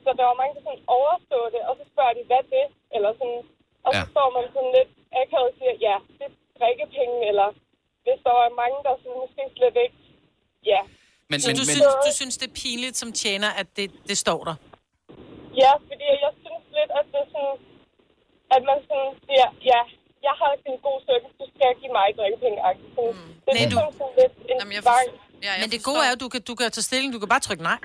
Så 0.04 0.10
der 0.20 0.26
var 0.30 0.36
mange, 0.42 0.54
der 0.56 0.64
sådan 0.68 0.86
overstod 1.00 1.46
det, 1.56 1.62
og 1.70 1.74
så 1.80 1.84
spørger 1.92 2.14
de, 2.18 2.24
hvad 2.30 2.44
det? 2.56 2.66
Eller 2.96 3.12
sådan, 3.20 3.42
og 3.86 3.90
så 3.98 4.04
Ja. 4.06 4.12
står 4.16 4.28
man 4.38 4.46
sådan 4.56 4.74
lidt 4.78 4.92
akavet 5.22 5.50
og 5.52 5.56
siger, 5.60 5.74
ja, 5.88 5.96
det 6.18 6.26
er 6.30 6.34
drikkepenge, 6.60 7.18
eller 7.30 7.48
hvis 8.06 8.20
der 8.26 8.34
var 8.40 8.48
mange, 8.64 8.78
der 8.86 8.94
sådan 9.02 9.20
måske 9.24 9.42
slet 9.58 9.78
ikke, 9.86 9.98
ja. 10.72 10.82
Men, 11.32 11.38
Så 11.42 11.48
men, 11.48 11.56
du, 11.60 11.64
men, 11.70 11.74
synes, 11.76 11.94
du 12.08 12.12
synes, 12.20 12.36
det 12.42 12.48
er 12.52 12.56
pinligt 12.64 12.96
som 13.02 13.10
tjener, 13.24 13.50
at 13.62 13.68
det, 13.78 13.88
det 14.10 14.18
står 14.26 14.40
der? 14.50 14.56
Ja, 15.64 15.72
fordi 15.90 16.08
jeg 16.26 16.32
synes 16.44 16.64
lidt, 16.78 16.92
at 17.00 17.06
det 17.14 17.20
er 17.26 17.30
sådan, 17.36 17.56
at 18.56 18.62
man 18.70 18.78
sådan 18.88 19.12
siger, 19.26 19.48
ja, 19.72 19.82
jeg 20.28 20.34
har 20.40 20.50
ikke 20.56 20.70
en 20.74 20.80
god 20.88 20.98
service, 21.08 21.34
du 21.42 21.46
skal 21.54 21.70
give 21.82 21.94
mig 22.00 22.08
drikkepenge. 22.20 22.60
Mm. 22.62 23.30
Det 23.44 23.50
er 23.52 23.58
Nej, 23.58 23.64
ligesom 23.64 23.88
sådan 24.00 24.16
lidt 24.22 24.34
en 24.52 24.58
Jamen, 24.62 24.74
jeg 24.78 24.84
tvang. 24.88 25.08
Ja, 25.48 25.52
Men 25.62 25.68
det 25.74 25.80
gode 25.90 26.02
er 26.06 26.10
jo, 26.12 26.16
at 26.18 26.22
du 26.24 26.28
kan, 26.34 26.42
du 26.50 26.54
kan 26.60 26.66
tage 26.76 26.86
stilling, 26.90 27.10
du 27.16 27.20
kan 27.24 27.30
bare 27.36 27.44
trykke 27.48 27.64
nej. 27.72 27.80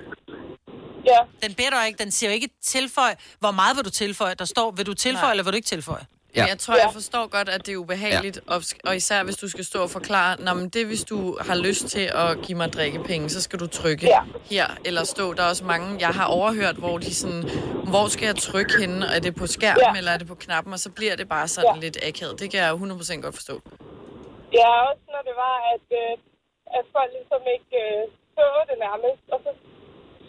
Ja. 1.11 1.21
Den 1.45 1.53
beder 1.59 1.71
dig 1.77 1.83
ikke, 1.89 1.99
den 2.05 2.11
siger 2.17 2.31
jo 2.31 2.35
ikke 2.35 2.51
tilføj, 2.75 3.13
hvor 3.43 3.51
meget 3.61 3.73
vil 3.77 3.85
du 3.85 3.91
tilføje. 3.91 4.35
Der 4.35 4.45
står, 4.55 4.71
vil 4.79 4.87
du 4.91 4.95
tilføje, 5.07 5.25
Nej. 5.25 5.31
eller 5.33 5.45
vil 5.45 5.53
du 5.53 5.57
ikke 5.63 5.73
tilføje? 5.77 6.05
Ja. 6.37 6.45
Jeg 6.53 6.59
tror, 6.59 6.75
jeg 6.75 6.91
forstår 6.93 7.25
godt, 7.37 7.49
at 7.49 7.61
det 7.67 7.73
er 7.73 7.77
ubehageligt, 7.85 8.37
ja. 8.49 8.55
og, 8.55 8.61
og 8.89 8.93
især 8.97 9.21
hvis 9.25 9.37
du 9.37 9.49
skal 9.55 9.65
stå 9.65 9.79
og 9.83 9.91
forklare, 9.99 10.33
Nå, 10.45 10.51
men 10.61 10.69
det 10.69 10.87
hvis 10.87 11.05
du 11.13 11.19
har 11.49 11.57
lyst 11.69 11.85
til 11.95 12.07
at 12.25 12.31
give 12.47 12.57
mig 12.63 12.69
drikkepenge, 12.77 13.27
så 13.37 13.41
skal 13.47 13.59
du 13.63 13.67
trykke 13.81 14.07
Ja. 14.07 14.21
her, 14.55 14.67
eller 14.89 15.03
stå. 15.15 15.25
Der 15.37 15.43
er 15.47 15.49
også 15.55 15.65
mange, 15.75 15.87
jeg 16.07 16.13
har 16.19 16.27
overhørt, 16.39 16.77
hvor 16.85 16.97
de 16.99 17.15
sådan, 17.23 17.43
hvor 17.93 18.07
skal 18.15 18.27
jeg 18.33 18.37
trykke 18.49 18.75
henne? 18.83 19.07
Er 19.17 19.21
det 19.27 19.33
på 19.41 19.47
skærmen, 19.57 19.95
Ja. 19.95 19.99
eller 20.01 20.13
er 20.15 20.19
det 20.23 20.29
på 20.35 20.39
knappen? 20.45 20.71
Og 20.77 20.81
så 20.87 20.91
bliver 20.99 21.15
det 21.21 21.27
bare 21.37 21.49
sådan 21.55 21.75
Ja. 21.77 21.81
lidt 21.87 21.97
akavet. 22.09 22.35
Det 22.41 22.47
kan 22.51 22.59
jeg 22.65 22.71
100% 22.73 23.23
godt 23.27 23.35
forstå. 23.41 23.55
Ja, 24.61 24.69
også 24.91 25.05
når 25.15 25.23
det 25.29 25.35
var, 25.47 25.57
at, 25.75 25.87
øh, 26.03 26.13
at 26.79 26.85
folk 26.97 27.11
ligesom 27.19 27.43
ikke 27.57 27.75
øh, 27.85 28.01
så 28.37 28.45
det 28.71 28.77
nærmest, 28.87 29.23
og 29.35 29.39
så 29.45 29.51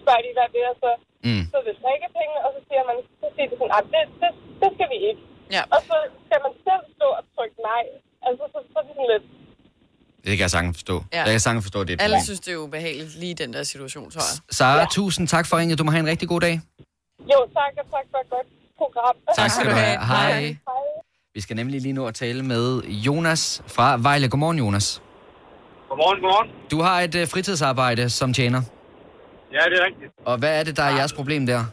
spørger 0.01 0.21
de, 0.25 0.31
hvad 0.37 0.47
det 0.55 0.61
er, 0.69 0.73
så, 0.83 0.91
mm. 1.27 1.43
så 1.51 1.55
er 1.61 1.65
det 1.69 1.75
drikkepenge, 1.85 2.35
og 2.45 2.49
så 2.55 2.59
siger 2.67 2.83
man, 2.89 2.95
så 3.21 3.27
siger 3.35 3.47
de 3.51 3.55
sådan, 3.59 3.73
"Ej, 3.77 3.83
det, 3.93 4.01
det, 4.21 4.31
det 4.61 4.69
skal 4.75 4.89
vi 4.95 4.99
ikke. 5.09 5.23
Ja. 5.51 5.61
Og 5.75 5.79
så 5.89 5.95
skal 6.25 6.39
man 6.45 6.53
selv 6.67 6.83
stå 6.97 7.07
og 7.19 7.23
trykke 7.35 7.55
nej. 7.71 7.83
Altså, 8.27 8.43
så, 8.53 8.59
så 8.73 8.77
er 8.79 8.83
det 8.87 8.93
sådan 8.97 9.09
lidt, 9.13 9.25
Det 10.25 10.31
kan 10.37 10.39
jeg 10.47 10.51
sagtens 10.51 10.77
forstå. 10.77 10.95
Ja. 11.13 11.21
Jeg 11.27 11.31
kan 11.35 11.39
sagtens 11.39 11.65
forstå, 11.65 11.79
at 11.81 11.87
det 11.87 11.93
er 11.93 11.97
et 11.97 12.01
Alle 12.07 12.23
synes, 12.23 12.39
det 12.39 12.53
er 12.53 12.57
ubehageligt 12.57 13.15
lige 13.23 13.33
den 13.33 13.53
der 13.53 13.63
situation, 13.63 14.11
tror 14.11 14.21
jeg. 14.31 14.55
Sara, 14.57 14.79
ja. 14.79 14.85
tusind 14.91 15.27
tak 15.27 15.45
for 15.49 15.57
ringet. 15.57 15.79
Du 15.79 15.83
må 15.83 15.91
have 15.91 15.99
en 15.99 16.07
rigtig 16.13 16.27
god 16.27 16.41
dag. 16.41 16.55
jo 17.33 17.39
tak, 17.57 17.71
og 17.81 17.85
tak 17.95 18.05
for 18.11 18.17
et 18.23 18.29
godt 18.35 18.47
program. 18.81 19.15
Tak 19.35 19.49
skal 19.51 19.65
du 19.65 19.75
have. 19.83 19.97
Hej. 20.05 20.31
Hej. 20.41 20.57
Vi 21.35 21.41
skal 21.41 21.55
nemlig 21.55 21.81
lige 21.81 21.93
nu 21.93 22.07
at 22.07 22.15
tale 22.15 22.43
med 22.43 22.81
Jonas 22.83 23.61
fra 23.67 23.97
Vejle. 24.01 24.29
Godmorgen, 24.29 24.57
Jonas. 24.57 25.01
Godmorgen, 25.89 26.21
godmorgen. 26.21 26.51
Du 26.71 26.81
har 26.81 27.01
et 27.01 27.15
uh, 27.15 27.27
fritidsarbejde 27.27 28.09
som 28.09 28.33
tjener. 28.33 28.61
Ja, 29.53 29.59
det 29.69 29.79
er 29.81 29.85
rigtigt. 29.85 30.11
Og 30.25 30.37
hvad 30.37 30.59
er 30.59 30.63
det, 30.63 30.77
der 30.77 30.83
er 30.83 30.95
jeres 30.95 31.13
problem 31.13 31.45
der? 31.45 31.63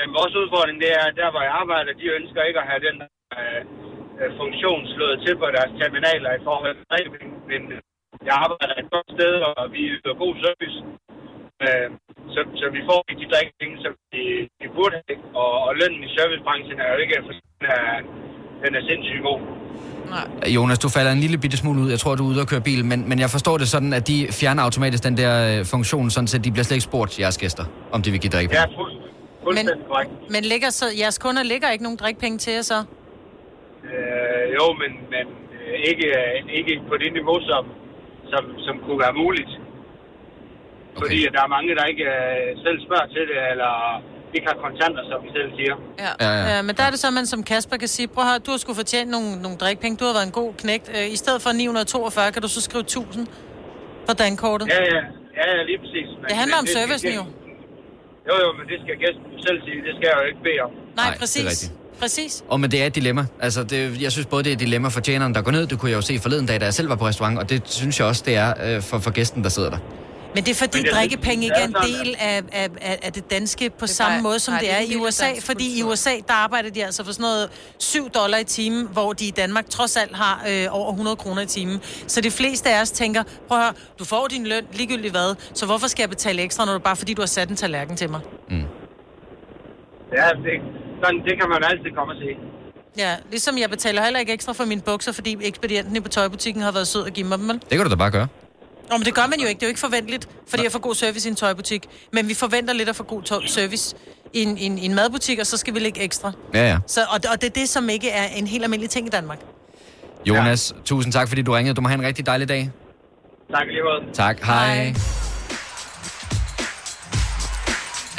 Jamen, 0.00 0.18
vores 0.20 0.34
udfordring, 0.42 0.76
det 0.84 0.90
er, 1.00 1.06
der 1.20 1.28
hvor 1.32 1.42
jeg 1.46 1.54
arbejder, 1.62 1.92
de 2.02 2.06
ønsker 2.18 2.48
ikke 2.48 2.60
at 2.62 2.70
have 2.70 2.82
den 2.88 2.96
øh, 3.36 3.60
øh, 4.20 4.30
funktion 4.40 4.80
slået 4.94 5.18
til 5.24 5.34
på 5.42 5.46
deres 5.56 5.72
terminaler 5.78 6.30
i 6.38 6.42
forhold 6.48 6.74
til 6.78 6.86
drikkepenge. 6.92 7.34
Men 7.52 7.62
øh, 7.74 7.80
jeg 8.28 8.34
arbejder 8.44 8.74
et 8.82 8.88
godt 8.94 9.08
sted, 9.16 9.32
og 9.48 9.64
vi 9.74 9.80
yder 9.94 10.14
god 10.24 10.34
service. 10.44 10.76
Øh, 11.64 11.88
så, 12.34 12.40
så 12.60 12.66
vi 12.76 12.80
får 12.88 13.00
ikke 13.10 13.20
de 13.24 13.30
drikkepenge, 13.34 13.76
som 13.84 13.92
vi, 14.12 14.22
vi 14.60 14.66
burde 14.76 14.96
have. 15.06 15.18
Og, 15.42 15.52
og 15.66 15.72
lønnen 15.80 16.02
i 16.08 16.10
servicebranchen 16.16 16.76
er 16.84 16.88
jo 16.94 16.98
ikke, 17.04 17.14
for 17.26 17.32
den 17.60 17.66
er, 17.78 17.86
den 18.64 18.70
er 18.78 18.82
sindssygt 18.90 19.24
god. 19.30 19.40
Jonas, 20.56 20.78
du 20.84 20.88
falder 20.96 21.12
en 21.12 21.22
lille 21.24 21.38
bitte 21.44 21.56
smule 21.62 21.78
ud. 21.82 21.88
Jeg 21.94 22.00
tror, 22.02 22.14
du 22.14 22.24
er 22.24 22.30
ude 22.32 22.40
og 22.44 22.48
køre 22.52 22.64
bil, 22.70 22.80
men, 22.90 22.98
men 23.10 23.18
jeg 23.24 23.30
forstår 23.36 23.56
det 23.62 23.68
sådan, 23.74 23.92
at 23.98 24.04
de 24.10 24.16
fjerner 24.40 24.62
automatisk 24.68 25.02
den 25.08 25.16
der 25.16 25.32
øh, 25.50 25.66
funktion, 25.74 26.10
sådan 26.10 26.28
at 26.38 26.44
de 26.44 26.50
bliver 26.54 26.64
slet 26.64 26.76
ikke 26.78 26.88
spurgt, 26.92 27.20
jeres 27.22 27.38
gæster, 27.38 27.64
om 27.94 28.02
de 28.02 28.10
vil 28.10 28.20
give 28.20 28.30
drikke. 28.36 28.54
Ja, 28.54 28.64
korrekt. 29.44 30.10
Men 30.34 30.42
ligger 30.44 30.70
så, 30.70 30.86
jeres 31.00 31.18
kunder 31.18 31.42
lægger 31.42 31.70
ikke 31.70 31.84
nogen 31.84 31.98
drikpenge 32.02 32.38
til 32.38 32.52
jer 32.52 32.62
så? 32.62 32.78
Øh, 33.90 34.44
jo, 34.58 34.64
men, 34.82 34.90
men 35.14 35.26
øh, 35.58 35.74
ikke, 35.90 36.06
øh, 36.20 36.58
ikke 36.58 36.74
på 36.88 36.94
det 37.02 37.12
niveau, 37.18 37.36
som, 37.50 37.64
som, 38.32 38.42
som 38.66 38.74
kunne 38.84 39.00
være 39.04 39.12
muligt. 39.22 39.52
Okay. 40.96 41.00
Fordi 41.00 41.26
at 41.26 41.32
der 41.32 41.42
er 41.42 41.50
mange, 41.56 41.74
der 41.74 41.84
ikke 41.84 42.04
øh, 42.04 42.46
selv 42.64 42.78
spørger 42.86 43.06
til 43.14 43.22
det, 43.30 43.38
eller 43.52 43.72
ikke 44.34 44.46
har 44.50 44.56
kontanter, 44.66 45.02
som 45.10 45.18
vi 45.24 45.30
selv 45.38 45.50
siger. 45.58 45.74
Ja. 46.04 46.10
Ja, 46.24 46.30
ja. 46.40 46.56
Ja, 46.56 46.62
men 46.62 46.76
der 46.76 46.82
er 46.82 46.90
det 46.90 46.98
så, 46.98 47.10
man 47.10 47.26
som 47.26 47.42
Kasper 47.42 47.76
kan 47.76 47.88
sige, 47.88 48.08
prøv 48.08 48.24
at 48.24 48.30
høre, 48.30 48.38
du 48.38 48.50
har 48.50 48.58
skulle 48.58 48.76
fortjent 48.76 49.10
nogle, 49.10 49.42
nogle 49.42 49.56
drikpenge, 49.62 49.96
du 49.96 50.04
har 50.04 50.12
været 50.18 50.26
en 50.32 50.36
god 50.42 50.50
knægt. 50.62 50.86
Øh, 50.96 51.12
I 51.12 51.16
stedet 51.16 51.42
for 51.42 51.50
942, 51.52 52.32
kan 52.32 52.42
du 52.42 52.48
så 52.48 52.60
skrive 52.68 52.80
1000 52.80 53.26
på 54.08 54.12
dankortet? 54.22 54.66
Ja, 54.68 54.82
ja, 54.94 55.00
ja, 55.38 55.44
ja 55.56 55.62
lige 55.62 55.78
præcis. 55.78 56.08
Men, 56.16 56.24
Det 56.30 56.36
handler 56.42 56.56
om 56.62 56.66
servicen 56.66 57.12
jo. 57.20 57.24
Jo, 58.30 58.34
jo, 58.44 58.48
men 58.58 58.64
det 58.70 58.76
skal 58.84 58.94
gæsten 59.04 59.24
selv 59.46 59.58
sige. 59.66 59.78
Det 59.86 59.92
skal 59.96 60.06
jeg 60.12 60.16
jo 60.22 60.26
ikke 60.30 60.42
bede 60.48 60.60
om. 60.66 60.70
Nej, 60.70 60.80
Nej, 60.96 61.06
det 61.10 61.14
er 61.16 61.20
præcis. 61.20 61.44
rigtigt. 61.52 61.72
Præcis. 62.00 62.44
Og 62.48 62.60
men 62.60 62.70
det 62.70 62.82
er 62.82 62.86
et 62.86 62.94
dilemma. 62.94 63.26
Altså, 63.40 63.64
det, 63.64 64.02
jeg 64.02 64.12
synes 64.12 64.26
både, 64.26 64.42
det 64.44 64.50
er 64.50 64.54
et 64.54 64.60
dilemma 64.60 64.88
for 64.88 65.00
tjeneren, 65.00 65.34
der 65.34 65.42
går 65.42 65.50
ned. 65.50 65.66
Det 65.66 65.78
kunne 65.78 65.90
jeg 65.90 65.96
jo 65.96 66.02
se 66.02 66.18
forleden 66.18 66.46
dag, 66.46 66.60
da 66.60 66.64
jeg 66.64 66.74
selv 66.74 66.88
var 66.88 66.96
på 66.96 67.06
restaurant, 67.06 67.38
og 67.38 67.50
det 67.50 67.62
synes 67.66 67.98
jeg 68.00 68.06
også, 68.06 68.22
det 68.26 68.36
er 68.36 68.76
øh, 68.76 68.82
for, 68.82 68.98
for 68.98 69.10
gæsten, 69.10 69.42
der 69.42 69.48
sidder 69.48 69.70
der. 69.70 69.78
Men 70.34 70.44
det 70.44 70.50
er 70.50 70.54
fordi 70.54 70.78
det 70.82 70.88
er 70.90 70.94
drikkepenge 70.94 71.44
ikke 71.44 71.56
er 71.56 71.66
en 71.66 71.74
del 71.74 72.16
af, 72.18 72.42
af, 72.52 72.68
af, 72.80 72.98
af 73.02 73.12
det 73.12 73.30
danske 73.30 73.70
på 73.70 73.76
er 73.82 73.86
samme 73.86 74.14
bare- 74.14 74.22
måde, 74.22 74.38
som 74.38 74.52
nej, 74.52 74.60
det 74.60 74.68
det 74.68 74.76
er 74.76 74.80
i 74.80 74.96
USA. 74.96 75.24
dansk 75.26 75.46
Fordi 75.46 75.78
i 75.78 75.82
USA, 75.82 76.10
der 76.28 76.34
arbejder 76.34 76.70
de 76.70 76.84
altså 76.84 77.04
for 77.04 77.12
sådan 77.12 77.22
noget 77.22 77.48
7 77.78 78.08
dollar 78.10 78.38
i 78.38 78.44
timen, 78.44 78.88
hvor 78.92 79.12
de 79.12 79.26
i 79.26 79.30
Danmark 79.30 79.70
trods 79.70 79.96
alt 79.96 80.16
har 80.16 80.44
øh, 80.50 80.66
over 80.70 80.90
100 80.90 81.16
kroner 81.16 81.42
i 81.42 81.46
timen. 81.46 81.80
Så 82.06 82.20
de 82.20 82.30
fleste 82.30 82.70
af 82.70 82.80
os 82.80 82.90
tænker, 82.90 83.22
prøv 83.48 83.58
at 83.58 83.64
høre, 83.64 83.72
du 83.98 84.04
får 84.04 84.26
din 84.26 84.46
løn 84.46 84.64
ligegyldigt 84.72 85.12
hvad, 85.12 85.34
så 85.54 85.66
hvorfor 85.66 85.86
skal 85.86 86.02
jeg 86.02 86.10
betale 86.10 86.42
ekstra, 86.42 86.64
når 86.64 86.72
du 86.72 86.78
bare 86.78 86.96
fordi 86.96 87.14
du 87.14 87.22
har 87.22 87.26
sat 87.26 87.48
en 87.50 87.56
tallerken 87.56 87.96
til 87.96 88.10
mig? 88.10 88.20
Ja, 88.50 90.28
det, 90.44 90.54
sådan, 91.04 91.20
det 91.24 91.40
kan 91.40 91.48
man 91.48 91.64
altid 91.64 91.90
komme 91.96 92.12
og 92.12 92.18
se. 92.20 92.28
Ja, 92.98 93.16
ligesom 93.30 93.58
jeg 93.58 93.70
betaler 93.70 94.02
heller 94.02 94.20
ikke 94.20 94.32
ekstra 94.32 94.52
for 94.52 94.64
mine 94.64 94.80
bukser, 94.80 95.12
fordi 95.12 95.36
ekspedienten 95.42 95.96
i 95.96 96.00
på 96.00 96.08
tøjbutikken 96.08 96.62
har 96.62 96.72
været 96.72 96.86
sød 96.88 97.06
at 97.06 97.12
give 97.12 97.26
mig 97.26 97.38
dem. 97.38 97.48
Det 97.48 97.68
kan 97.70 97.84
du 97.84 97.90
da 97.90 97.94
bare 97.94 98.10
gøre. 98.10 98.26
Nå, 98.90 98.96
men 98.96 99.04
det 99.06 99.14
gør 99.14 99.26
man 99.26 99.40
jo 99.40 99.46
ikke. 99.46 99.58
Det 99.58 99.62
er 99.62 99.66
jo 99.66 99.70
ikke 99.70 99.80
forventeligt, 99.80 100.28
fordi 100.48 100.62
jeg 100.62 100.72
får 100.72 100.78
god 100.78 100.94
service 100.94 101.28
i 101.28 101.30
en 101.30 101.36
tøjbutik. 101.36 101.86
Men 102.12 102.28
vi 102.28 102.34
forventer 102.34 102.74
lidt 102.74 102.88
at 102.88 102.96
få 102.96 103.02
god 103.02 103.22
tøj- 103.22 103.46
service 103.46 103.96
i 104.32 104.42
en, 104.42 104.58
i, 104.58 104.64
en, 104.64 104.78
i 104.78 104.84
en 104.84 104.94
madbutik, 104.94 105.38
og 105.38 105.46
så 105.46 105.56
skal 105.56 105.74
vi 105.74 105.78
lægge 105.78 106.00
ekstra. 106.00 106.32
Ja, 106.54 106.68
ja. 106.68 106.78
Så, 106.86 107.00
og, 107.00 107.20
og 107.32 107.40
det 107.40 107.44
er 107.48 107.50
det, 107.60 107.68
som 107.68 107.88
ikke 107.88 108.10
er 108.10 108.26
en 108.26 108.46
helt 108.46 108.64
almindelig 108.64 108.90
ting 108.90 109.06
i 109.06 109.10
Danmark. 109.10 109.38
Jonas, 110.26 110.72
ja. 110.76 110.82
tusind 110.84 111.12
tak, 111.12 111.28
fordi 111.28 111.42
du 111.42 111.52
ringede. 111.52 111.74
Du 111.74 111.80
må 111.80 111.88
have 111.88 111.98
en 111.98 112.06
rigtig 112.06 112.26
dejlig 112.26 112.48
dag. 112.48 112.70
Tak 113.50 113.66
lige 113.66 113.82
måde. 113.82 114.14
Tak. 114.14 114.40
Hej. 114.44 114.74
Hej. 114.74 114.94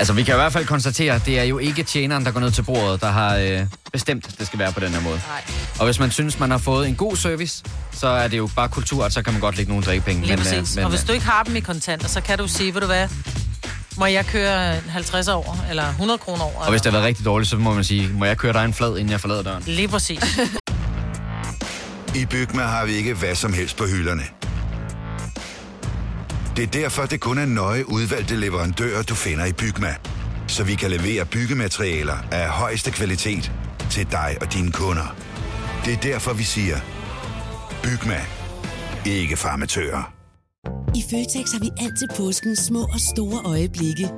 Altså, 0.02 0.14
vi 0.14 0.24
kan 0.24 0.36
i 0.36 0.38
hvert 0.38 0.54
fald 0.54 0.66
konstatere, 0.66 1.16
at 1.16 1.26
det 1.26 1.40
er 1.40 1.44
jo 1.44 1.58
ikke 1.58 1.84
tjeneren, 1.84 2.26
der 2.26 2.32
går 2.32 2.40
ned 2.40 2.52
til 2.52 2.62
bordet, 2.62 3.02
der 3.02 3.08
har 3.08 3.36
øh, 3.36 3.60
bestemt, 3.94 4.28
at 4.28 4.40
det 4.40 4.48
skal 4.48 4.60
være 4.60 4.72
på 4.72 4.80
den 4.80 4.90
her 4.90 5.02
måde. 5.02 5.22
Nej. 5.28 5.42
Og 5.80 5.86
hvis 5.86 6.00
man 6.00 6.12
synes, 6.12 6.40
man 6.40 6.52
har 6.52 6.58
fået 6.58 6.88
en 6.88 6.96
god 6.96 7.16
service, 7.16 7.64
så 7.92 8.08
er 8.08 8.28
det 8.28 8.38
jo 8.38 8.50
bare 8.56 8.70
kultur, 8.70 9.06
at 9.06 9.14
så 9.14 9.22
kan 9.22 9.34
man 9.34 9.42
godt 9.42 9.58
lægge 9.58 9.72
nogle 9.72 9.86
drikkepenge. 9.86 10.22
Lige 10.22 10.34
øh, 10.34 10.38
præcis. 10.38 10.76
men, 10.76 10.84
og 10.84 10.90
hvis 10.90 11.02
øh, 11.02 11.08
du 11.08 11.14
ikke 11.14 11.26
har 11.26 11.44
dem 11.44 11.56
i 11.56 11.60
kontanter, 11.60 12.08
så 12.08 12.22
kan 12.22 12.38
du 12.38 12.48
sige, 12.48 12.74
ved 12.74 12.82
du 12.82 12.88
hvad, 12.88 13.08
må 13.98 14.06
jeg 14.06 14.26
køre 14.26 14.76
50 14.90 15.28
over, 15.28 15.56
eller 15.70 15.90
100 15.90 16.18
kroner 16.18 16.44
over? 16.44 16.60
og 16.60 16.70
hvis 16.70 16.82
det 16.82 16.92
har 16.92 17.00
været 17.00 17.08
rigtig 17.08 17.26
dårligt, 17.26 17.50
så 17.50 17.58
må 17.58 17.74
man 17.74 17.84
sige, 17.84 18.10
må 18.14 18.26
jeg 18.26 18.38
køre 18.38 18.54
dig 18.54 18.66
en 18.66 18.74
flad, 18.74 18.98
inden 18.98 19.12
jeg 19.12 19.22
forlader 19.22 19.44
døren? 19.44 19.64
Lige 19.66 19.88
præcis. 19.88 20.40
I 22.22 22.26
Bygma 22.26 22.62
har 22.62 22.86
vi 22.86 22.94
ikke 22.94 23.14
hvad 23.14 23.36
som 23.36 23.54
helst 23.54 23.78
på 23.78 23.86
hylderne. 23.86 24.24
Det 26.62 26.76
er 26.76 26.82
derfor, 26.82 27.06
det 27.06 27.20
kun 27.20 27.38
er 27.38 27.46
nøje 27.46 27.90
udvalgte 27.90 28.36
leverandører, 28.36 29.04
du 29.04 29.16
finder 29.16 29.46
i 29.46 29.54
Bygma. 29.54 29.96
Så 30.48 30.64
vi 30.64 30.76
kan 30.76 30.92
levere 30.92 31.26
byggematerialer 31.26 32.18
af 32.32 32.50
højeste 32.50 32.92
kvalitet 32.92 33.52
til 33.90 34.12
dig 34.12 34.38
og 34.42 34.54
dine 34.54 34.72
kunder. 34.72 35.16
Det 35.86 35.94
er 35.94 35.98
derfor, 35.98 36.34
vi 36.34 36.44
siger, 36.44 36.78
Bygma. 37.84 38.20
Ikke 39.06 39.38
farmatører. 39.38 40.14
I 40.96 41.04
Føtex 41.10 41.52
har 41.52 41.60
vi 41.60 41.70
altid 41.80 42.08
påskens 42.18 42.60
små 42.60 42.82
og 42.82 43.00
store 43.16 43.42
øjeblikke. 43.46 44.10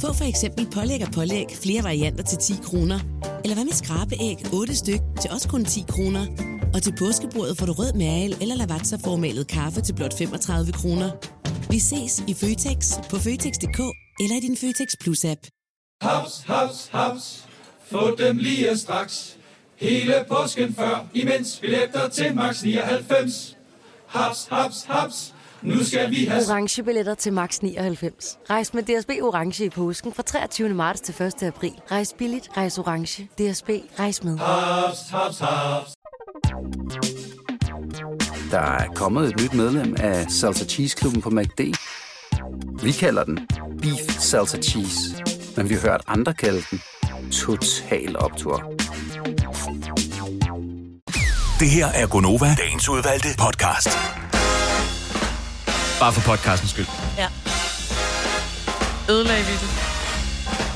Få 0.00 0.12
for 0.12 0.24
eksempel 0.24 0.66
pålæg 0.74 1.02
og 1.06 1.12
pålæg 1.12 1.46
flere 1.62 1.82
varianter 1.82 2.24
til 2.24 2.38
10 2.38 2.54
kroner. 2.64 3.00
Eller 3.44 3.54
hvad 3.54 3.64
med 3.64 3.72
skrabeæg 3.72 4.36
8 4.52 4.76
styk 4.76 5.00
til 5.20 5.30
også 5.30 5.48
kun 5.48 5.64
10 5.64 5.84
kroner. 5.88 6.53
Og 6.74 6.82
til 6.82 6.94
påskebordet 6.98 7.58
får 7.58 7.66
du 7.66 7.72
rød 7.72 7.92
mal 7.92 8.30
eller 8.42 8.56
lavatserformalet 8.56 9.46
kaffe 9.46 9.80
til 9.80 9.94
blot 9.94 10.14
35 10.18 10.72
kroner. 10.72 11.10
Vi 11.70 11.78
ses 11.78 12.22
i 12.28 12.34
Føtex 12.34 12.78
på 13.10 13.16
Føtex.dk 13.16 13.80
eller 14.20 14.36
i 14.36 14.40
din 14.40 14.56
Føtex 14.56 14.88
Plus-app. 15.00 15.40
Haps, 16.02 16.42
haps, 16.46 16.88
haps. 16.92 17.44
Få 17.90 18.16
dem 18.18 18.36
lige 18.36 18.78
straks. 18.78 19.36
Hele 19.76 20.14
påsken 20.28 20.74
før, 20.74 21.06
imens 21.14 21.58
billetter 21.60 22.08
til 22.08 22.34
max 22.34 22.62
99. 22.62 23.56
Haps, 24.06 24.46
haps, 24.50 24.84
haps. 24.88 25.34
Nu 25.62 25.84
skal 25.84 26.10
vi 26.10 26.24
have... 26.24 26.42
Orange 26.48 26.82
billetter 26.82 27.14
til 27.14 27.32
max 27.32 27.60
99. 27.60 28.38
Rejs 28.50 28.74
med 28.74 28.82
DSB 28.82 29.10
Orange 29.22 29.64
i 29.64 29.68
påsken 29.68 30.12
fra 30.12 30.22
23. 30.22 30.68
marts 30.68 31.00
til 31.00 31.22
1. 31.22 31.42
april. 31.42 31.72
Rejs 31.90 32.14
billigt, 32.18 32.48
rejs 32.56 32.78
orange. 32.78 33.22
DSB, 33.22 33.70
rejs 33.98 34.24
med. 34.24 34.38
Haps, 34.38 34.98
haps, 35.10 35.38
haps. 35.38 36.03
Der 38.50 38.60
er 38.60 38.88
kommet 38.94 39.28
et 39.28 39.40
nyt 39.42 39.54
medlem 39.54 39.96
af 39.98 40.30
Salsa 40.30 40.64
Cheese 40.64 40.96
Klubben 40.96 41.22
på 41.22 41.30
MACD. 41.30 41.60
Vi 42.82 42.92
kalder 42.92 43.24
den 43.24 43.48
Beef 43.82 44.18
Salsa 44.18 44.58
Cheese, 44.58 45.00
men 45.56 45.68
vi 45.68 45.74
har 45.74 45.80
hørt 45.80 46.02
andre 46.06 46.34
kalde 46.34 46.62
den 46.70 46.82
Total 47.30 48.16
Optor. 48.18 48.62
Det 51.60 51.70
her 51.70 51.86
er 51.86 52.06
Gonova, 52.06 52.54
dagens 52.58 52.88
udvalgte 52.88 53.28
podcast. 53.38 53.88
Bare 56.00 56.12
for 56.12 56.30
podcastens 56.30 56.70
skyld. 56.70 56.86
Ja. 57.18 57.28
Ødelagde 59.12 59.44
vi 59.44 59.52
det? 59.52 59.83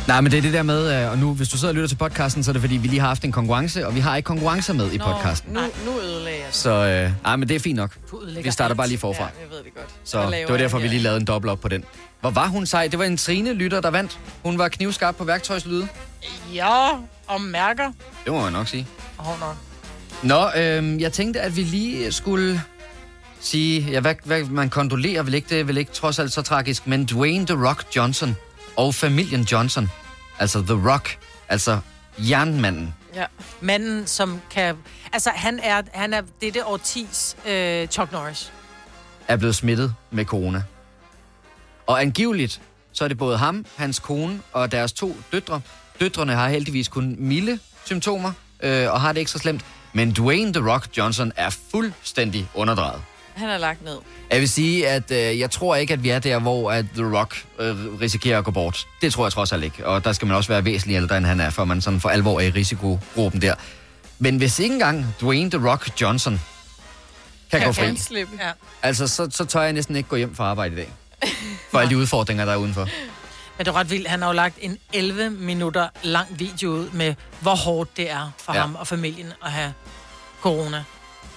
Nej, 0.08 0.20
men 0.20 0.32
det 0.32 0.38
er 0.38 0.42
det 0.42 0.52
der 0.52 0.62
med, 0.62 1.02
øh, 1.04 1.10
og 1.10 1.18
nu, 1.18 1.34
hvis 1.34 1.48
du 1.48 1.56
sidder 1.56 1.72
og 1.72 1.74
lytter 1.74 1.88
til 1.88 1.96
podcasten, 1.96 2.44
så 2.44 2.50
er 2.50 2.52
det 2.52 2.62
fordi, 2.62 2.76
vi 2.76 2.88
lige 2.88 3.00
har 3.00 3.08
haft 3.08 3.24
en 3.24 3.32
konkurrence, 3.32 3.86
og 3.86 3.94
vi 3.94 4.00
har 4.00 4.16
ikke 4.16 4.26
konkurrencer 4.26 4.72
med 4.74 4.92
i 4.92 4.98
podcasten. 4.98 5.52
Nu, 5.52 5.60
nu 5.60 6.00
ødelagde 6.00 6.38
jeg. 6.38 6.48
Så 6.50 6.70
øh, 6.70 7.10
nej, 7.24 7.36
men 7.36 7.48
det 7.48 7.54
er 7.54 7.60
fint 7.60 7.76
nok. 7.76 7.90
ødelægger 8.22 8.42
Vi 8.42 8.52
starter 8.52 8.74
bare 8.74 8.88
lige 8.88 8.98
forfra. 8.98 9.22
Ja, 9.22 9.42
jeg 9.42 9.50
ved 9.50 9.64
det 9.64 9.74
godt. 9.74 9.86
Så 10.04 10.30
det 10.30 10.48
var 10.48 10.56
derfor, 10.56 10.78
vi 10.78 10.88
lige 10.88 11.02
lavede 11.02 11.20
en 11.20 11.26
dobbelt 11.26 11.50
op 11.50 11.60
på 11.60 11.68
den. 11.68 11.84
Hvor 12.20 12.30
var 12.30 12.46
hun 12.46 12.66
sej? 12.66 12.88
Det 12.88 12.98
var 12.98 13.04
en 13.04 13.16
Trine 13.16 13.52
lytter, 13.52 13.80
der 13.80 13.90
vandt. 13.90 14.18
Hun 14.42 14.58
var 14.58 14.68
knivskarp 14.68 15.16
på 15.16 15.24
værktøjslyde. 15.24 15.88
Ja, 16.54 16.88
og 17.26 17.40
mærker. 17.40 17.92
Det 18.24 18.32
må 18.32 18.40
man 18.40 18.52
nok 18.52 18.68
sige. 18.68 18.86
Hold 19.16 19.38
nok. 19.40 19.56
Nå, 20.22 20.60
øh, 20.60 21.00
jeg 21.00 21.12
tænkte, 21.12 21.40
at 21.40 21.56
vi 21.56 21.62
lige 21.62 22.12
skulle 22.12 22.62
sige, 23.40 23.80
ja, 23.90 24.00
hvad, 24.00 24.14
hvad 24.24 24.44
man 24.44 24.70
kondolerer, 24.70 25.22
vel 25.22 25.34
ikke, 25.34 25.48
det 25.50 25.60
er 25.60 25.64
vel 25.64 25.76
ikke 25.78 25.92
trods 25.92 26.18
alt 26.18 26.32
så 26.32 26.42
tragisk, 26.42 26.86
men 26.86 27.04
Dwayne 27.04 27.46
The 27.46 27.68
Rock 27.68 27.84
Johnson 27.96 28.36
og 28.78 28.94
familien 28.94 29.42
Johnson, 29.42 29.90
altså 30.38 30.62
The 30.62 30.90
Rock, 30.92 31.18
altså 31.48 31.80
jernmanden, 32.18 32.94
Ja. 33.14 33.24
Manden, 33.60 34.06
som 34.06 34.40
kan... 34.50 34.76
Altså, 35.12 35.30
han 35.34 35.60
er, 35.62 35.82
han 35.94 36.14
er 36.14 36.22
dette 36.40 36.66
årtis 36.66 37.36
øh, 37.46 37.88
Chuck 37.88 38.12
Norris. 38.12 38.52
er 39.28 39.36
blevet 39.36 39.54
smittet 39.54 39.94
med 40.10 40.24
corona. 40.24 40.62
Og 41.86 42.00
angiveligt, 42.00 42.60
så 42.92 43.04
er 43.04 43.08
det 43.08 43.18
både 43.18 43.38
ham, 43.38 43.66
hans 43.76 43.98
kone 43.98 44.40
og 44.52 44.72
deres 44.72 44.92
to 44.92 45.16
døtre. 45.32 45.60
Døtrene 46.00 46.32
har 46.34 46.48
heldigvis 46.48 46.88
kun 46.88 47.16
milde 47.18 47.58
symptomer 47.84 48.32
øh, 48.62 48.92
og 48.92 49.00
har 49.00 49.12
det 49.12 49.20
ikke 49.20 49.30
så 49.30 49.38
slemt. 49.38 49.64
Men 49.92 50.12
Dwayne 50.12 50.52
The 50.52 50.70
Rock 50.72 50.88
Johnson 50.96 51.32
er 51.36 51.50
fuldstændig 51.70 52.48
underdrejet. 52.54 53.02
Han 53.38 53.48
er 53.48 53.58
lagt 53.58 53.84
ned. 53.84 53.98
Jeg 54.30 54.40
vil 54.40 54.48
sige, 54.48 54.88
at 54.88 55.10
øh, 55.10 55.38
jeg 55.38 55.50
tror 55.50 55.76
ikke, 55.76 55.92
at 55.92 56.02
vi 56.02 56.08
er 56.08 56.18
der, 56.18 56.38
hvor 56.38 56.72
at 56.72 56.84
The 56.94 57.16
Rock 57.18 57.44
øh, 57.58 58.00
risikerer 58.00 58.38
at 58.38 58.44
gå 58.44 58.50
bort. 58.50 58.86
Det 59.02 59.12
tror 59.12 59.24
jeg 59.24 59.32
trods 59.32 59.52
alt 59.52 59.64
ikke. 59.64 59.86
Og 59.86 60.04
der 60.04 60.12
skal 60.12 60.28
man 60.28 60.36
også 60.36 60.48
være 60.48 60.64
væsentligt 60.64 60.96
ældre, 60.96 61.16
end 61.16 61.26
han 61.26 61.40
er, 61.40 61.50
for 61.50 61.64
man 61.64 61.80
sådan 61.80 62.00
for 62.00 62.08
alvor 62.08 62.40
er 62.40 62.44
i 62.44 62.50
risikogruppen 62.50 63.42
der. 63.42 63.54
Men 64.18 64.36
hvis 64.36 64.58
ikke 64.58 64.72
engang 64.72 65.06
Dwayne 65.20 65.50
The 65.50 65.70
Rock 65.70 66.00
Johnson 66.00 66.40
kan 67.50 67.66
gå 67.66 67.72
fri, 67.72 67.96
slippe. 67.96 68.32
Ja. 68.40 68.50
altså, 68.82 69.06
så, 69.06 69.28
så 69.30 69.44
tør 69.44 69.62
jeg 69.62 69.72
næsten 69.72 69.96
ikke 69.96 70.08
gå 70.08 70.16
hjem 70.16 70.34
fra 70.34 70.44
arbejde 70.44 70.74
i 70.74 70.76
dag. 70.76 70.92
For 71.70 71.78
alle 71.78 71.90
de 71.90 71.98
udfordringer, 72.02 72.44
der 72.44 72.52
er 72.52 72.56
udenfor. 72.56 72.88
Men 73.58 73.66
det 73.66 73.68
er 73.68 73.76
ret 73.76 73.90
vildt. 73.90 74.08
Han 74.08 74.22
har 74.22 74.28
jo 74.28 74.34
lagt 74.34 74.58
en 74.60 74.78
11 74.92 75.30
minutter 75.30 75.88
lang 76.02 76.38
video 76.38 76.70
ud 76.70 76.90
med, 76.90 77.14
hvor 77.40 77.54
hårdt 77.54 77.96
det 77.96 78.10
er 78.10 78.30
for 78.38 78.54
ja. 78.54 78.60
ham 78.60 78.74
og 78.74 78.86
familien 78.86 79.32
at 79.44 79.52
have 79.52 79.72
corona. 80.40 80.84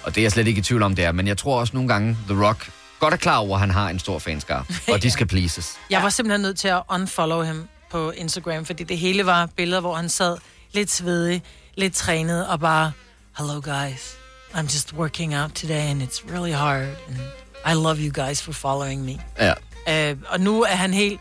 Og 0.04 0.16
det 0.16 0.22
er 0.22 0.26
jeg 0.26 0.32
slet 0.32 0.48
ikke 0.48 0.60
i 0.60 0.62
tvivl 0.62 0.84
om, 0.84 0.96
det 0.96 1.06
er. 1.06 1.12
Men 1.12 1.28
jeg 1.28 1.38
tror 1.38 1.60
også 1.60 1.74
nogle 1.74 1.90
gange, 1.90 2.18
The 2.30 2.46
Rock 2.48 2.72
godt 3.00 3.14
er 3.14 3.18
klar 3.18 3.38
over, 3.38 3.54
at 3.54 3.60
han 3.60 3.70
har 3.70 3.90
en 3.90 4.00
stor 4.00 4.20
fanskar. 4.20 4.66
Og 4.88 5.04
de 5.04 5.12
skal 5.18 5.28
pleases. 5.28 5.76
Jeg 5.90 6.04
var 6.04 6.10
simpelthen 6.10 6.42
nødt 6.42 6.60
til 6.60 6.68
at 6.68 6.82
unfollow 6.90 7.44
ham 7.44 7.68
på 7.92 8.12
Instagram, 8.12 8.66
fordi 8.66 8.84
det 8.84 8.98
hele 8.98 9.26
var 9.26 9.46
billeder, 9.46 9.82
hvor 9.82 9.96
han 9.96 10.10
sad 10.10 10.38
lidt 10.74 10.92
svedig, 10.92 11.44
lidt 11.76 11.94
trænet 11.94 12.48
og 12.48 12.60
bare, 12.60 12.92
Hello 13.38 13.62
guys, 13.62 14.16
I'm 14.54 14.62
just 14.62 14.94
working 14.94 15.38
out 15.38 15.52
today 15.52 15.90
and 15.90 16.02
it's 16.04 16.34
really 16.34 16.54
hard 16.54 16.88
and 17.08 17.18
I 17.66 17.74
love 17.74 17.98
you 17.98 18.26
guys 18.26 18.42
for 18.42 18.52
following 18.52 19.06
me. 19.06 19.18
Ja. 19.40 20.12
Uh, 20.12 20.18
og 20.28 20.40
nu 20.40 20.62
er 20.64 20.76
han 20.76 20.94
helt, 20.94 21.20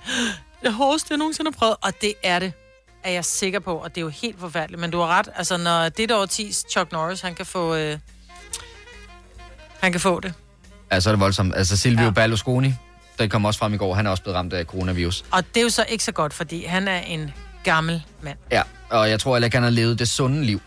det 0.63 0.73
hårdeste, 0.73 1.07
jeg 1.11 1.19
nogensinde 1.19 1.51
har 1.51 1.59
prøvet, 1.59 1.77
og 1.83 1.93
det 2.01 2.15
er 2.23 2.39
det, 2.39 2.53
er 3.05 3.11
jeg 3.11 3.25
sikker 3.25 3.61
på, 3.61 3.75
og 3.75 3.91
det 3.91 3.97
er 3.97 4.03
jo 4.03 4.09
helt 4.09 4.41
forfærdeligt. 4.41 4.81
Men 4.81 4.91
du 4.91 4.99
har 4.99 5.07
ret, 5.07 5.29
altså 5.37 5.57
når 5.57 5.89
det 5.89 6.09
der 6.09 6.17
årtis 6.17 6.65
Chuck 6.71 6.93
Norris, 6.93 7.21
han 7.21 7.35
kan 7.35 7.47
få, 7.47 7.75
uh, 7.75 7.99
han 9.81 9.93
kan 9.93 10.01
få 10.01 10.21
det. 10.21 10.33
Altså, 10.91 11.11
er 11.11 11.13
det 11.13 11.21
voldsomt. 11.21 11.55
Altså, 11.57 11.77
Silvio 11.77 12.05
ja. 12.05 12.11
Berlusconi, 12.11 12.75
der 13.19 13.27
kom 13.27 13.45
også 13.45 13.59
frem 13.59 13.75
i 13.75 13.77
går, 13.77 13.95
han 13.95 14.07
er 14.07 14.11
også 14.11 14.23
blevet 14.23 14.37
ramt 14.37 14.53
af 14.53 14.65
coronavirus. 14.65 15.25
Og 15.31 15.45
det 15.55 15.61
er 15.61 15.65
jo 15.65 15.69
så 15.71 15.85
ikke 15.89 16.05
så 16.05 16.13
godt, 16.13 16.35
fordi 16.35 16.65
han 16.65 16.89
er 16.89 16.99
en 17.01 17.31
gammel 17.65 18.03
mand. 18.23 18.39
Ja, 18.51 18.63
og 18.91 19.11
jeg 19.11 19.21
tror 19.21 19.35
heller 19.35 19.47
ikke, 19.47 19.57
han 19.57 19.65
har 19.65 19.71
levet 19.71 19.99
det 19.99 20.09
sunde 20.09 20.45
liv 20.45 20.61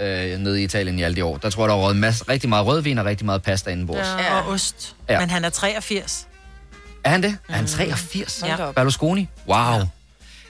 øh, 0.00 0.38
nede 0.38 0.60
i 0.60 0.64
Italien 0.64 0.98
i 0.98 1.02
alle 1.02 1.16
de 1.16 1.24
år. 1.24 1.36
Der 1.36 1.50
tror 1.50 1.62
jeg, 1.62 1.68
der 1.76 1.86
har 1.86 1.92
masse, 1.92 2.24
rigtig 2.28 2.48
meget 2.48 2.66
rødvin 2.66 2.98
og 2.98 3.04
rigtig 3.04 3.26
meget 3.26 3.42
pasta 3.42 3.70
indenbords. 3.70 4.06
Ja. 4.06 4.22
Ja. 4.22 4.40
Og 4.40 4.48
ost. 4.48 4.96
Ja. 5.08 5.14
Ja. 5.14 5.20
Men 5.20 5.30
han 5.30 5.44
er 5.44 5.50
83. 5.50 6.26
Er 7.04 7.10
han 7.10 7.22
det? 7.22 7.38
Er 7.48 7.52
han 7.52 7.66
83? 7.66 8.40
Hold 8.40 8.56
da 8.56 8.64
op. 8.64 8.74
Berlusconi? 8.74 9.28
Wow. 9.48 9.56
Ja. 9.56 9.86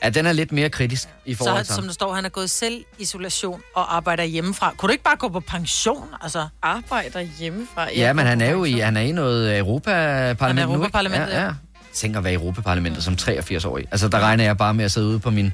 Ja, 0.02 0.08
den 0.10 0.26
er 0.26 0.32
lidt 0.32 0.52
mere 0.52 0.70
kritisk 0.70 1.08
i 1.24 1.34
Så 1.34 1.38
forhold 1.38 1.64
til 1.64 1.74
som 1.74 1.82
ham. 1.82 1.88
der 1.88 1.92
står, 1.94 2.14
han 2.14 2.24
er 2.24 2.28
gået 2.28 2.50
selv 2.50 2.84
isolation 2.98 3.62
og 3.74 3.96
arbejder 3.96 4.24
hjemmefra. 4.24 4.74
Kunne 4.76 4.88
du 4.88 4.92
ikke 4.92 5.04
bare 5.04 5.16
gå 5.16 5.28
på 5.28 5.40
pension? 5.40 6.08
Altså, 6.22 6.48
Arbejder 6.62 7.20
hjemmefra? 7.20 7.88
Ja, 7.96 8.12
men 8.12 8.26
han 8.26 8.40
er 8.40 8.50
jo 8.50 8.64
i, 8.64 8.72
han 8.72 8.96
er 8.96 9.00
i 9.00 9.12
noget 9.12 9.58
Europaparlament 9.58 10.40
Han 10.42 10.58
er 10.58 10.62
nu, 10.66 10.72
ikke? 10.72 10.74
Europaparlamentet, 10.74 11.28
ja, 11.34 11.44
ja. 11.44 11.50
tænk 11.94 12.16
at 12.16 12.24
være 12.24 12.32
i 12.32 12.36
Europaparlamentet 12.36 13.04
som 13.04 13.14
83-årig. 13.20 13.86
Altså, 13.90 14.08
der 14.08 14.20
regner 14.20 14.44
jeg 14.44 14.56
bare 14.56 14.74
med 14.74 14.84
at 14.84 14.92
sidde 14.92 15.06
ude 15.08 15.18
på 15.18 15.30
min... 15.30 15.52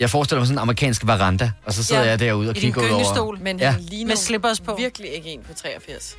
Jeg 0.00 0.10
forestiller 0.10 0.40
mig 0.40 0.46
sådan 0.46 0.58
en 0.58 0.62
amerikansk 0.62 1.06
veranda, 1.06 1.50
og 1.64 1.72
så 1.72 1.84
sidder 1.84 2.02
ja, 2.02 2.08
jeg 2.08 2.18
derude 2.18 2.50
og 2.50 2.56
I 2.56 2.60
kigger 2.60 2.80
ud 2.82 2.86
over... 2.86 2.94
gyngestol. 2.96 3.38
Men 3.40 3.58
Ja. 3.60 3.70
han 3.70 3.80
ligner 3.80 4.08
Med 4.08 4.16
slippers 4.16 4.60
på. 4.60 4.74
virkelig 4.78 5.10
ikke 5.14 5.28
en 5.28 5.40
på 5.42 5.52
83. 5.54 6.16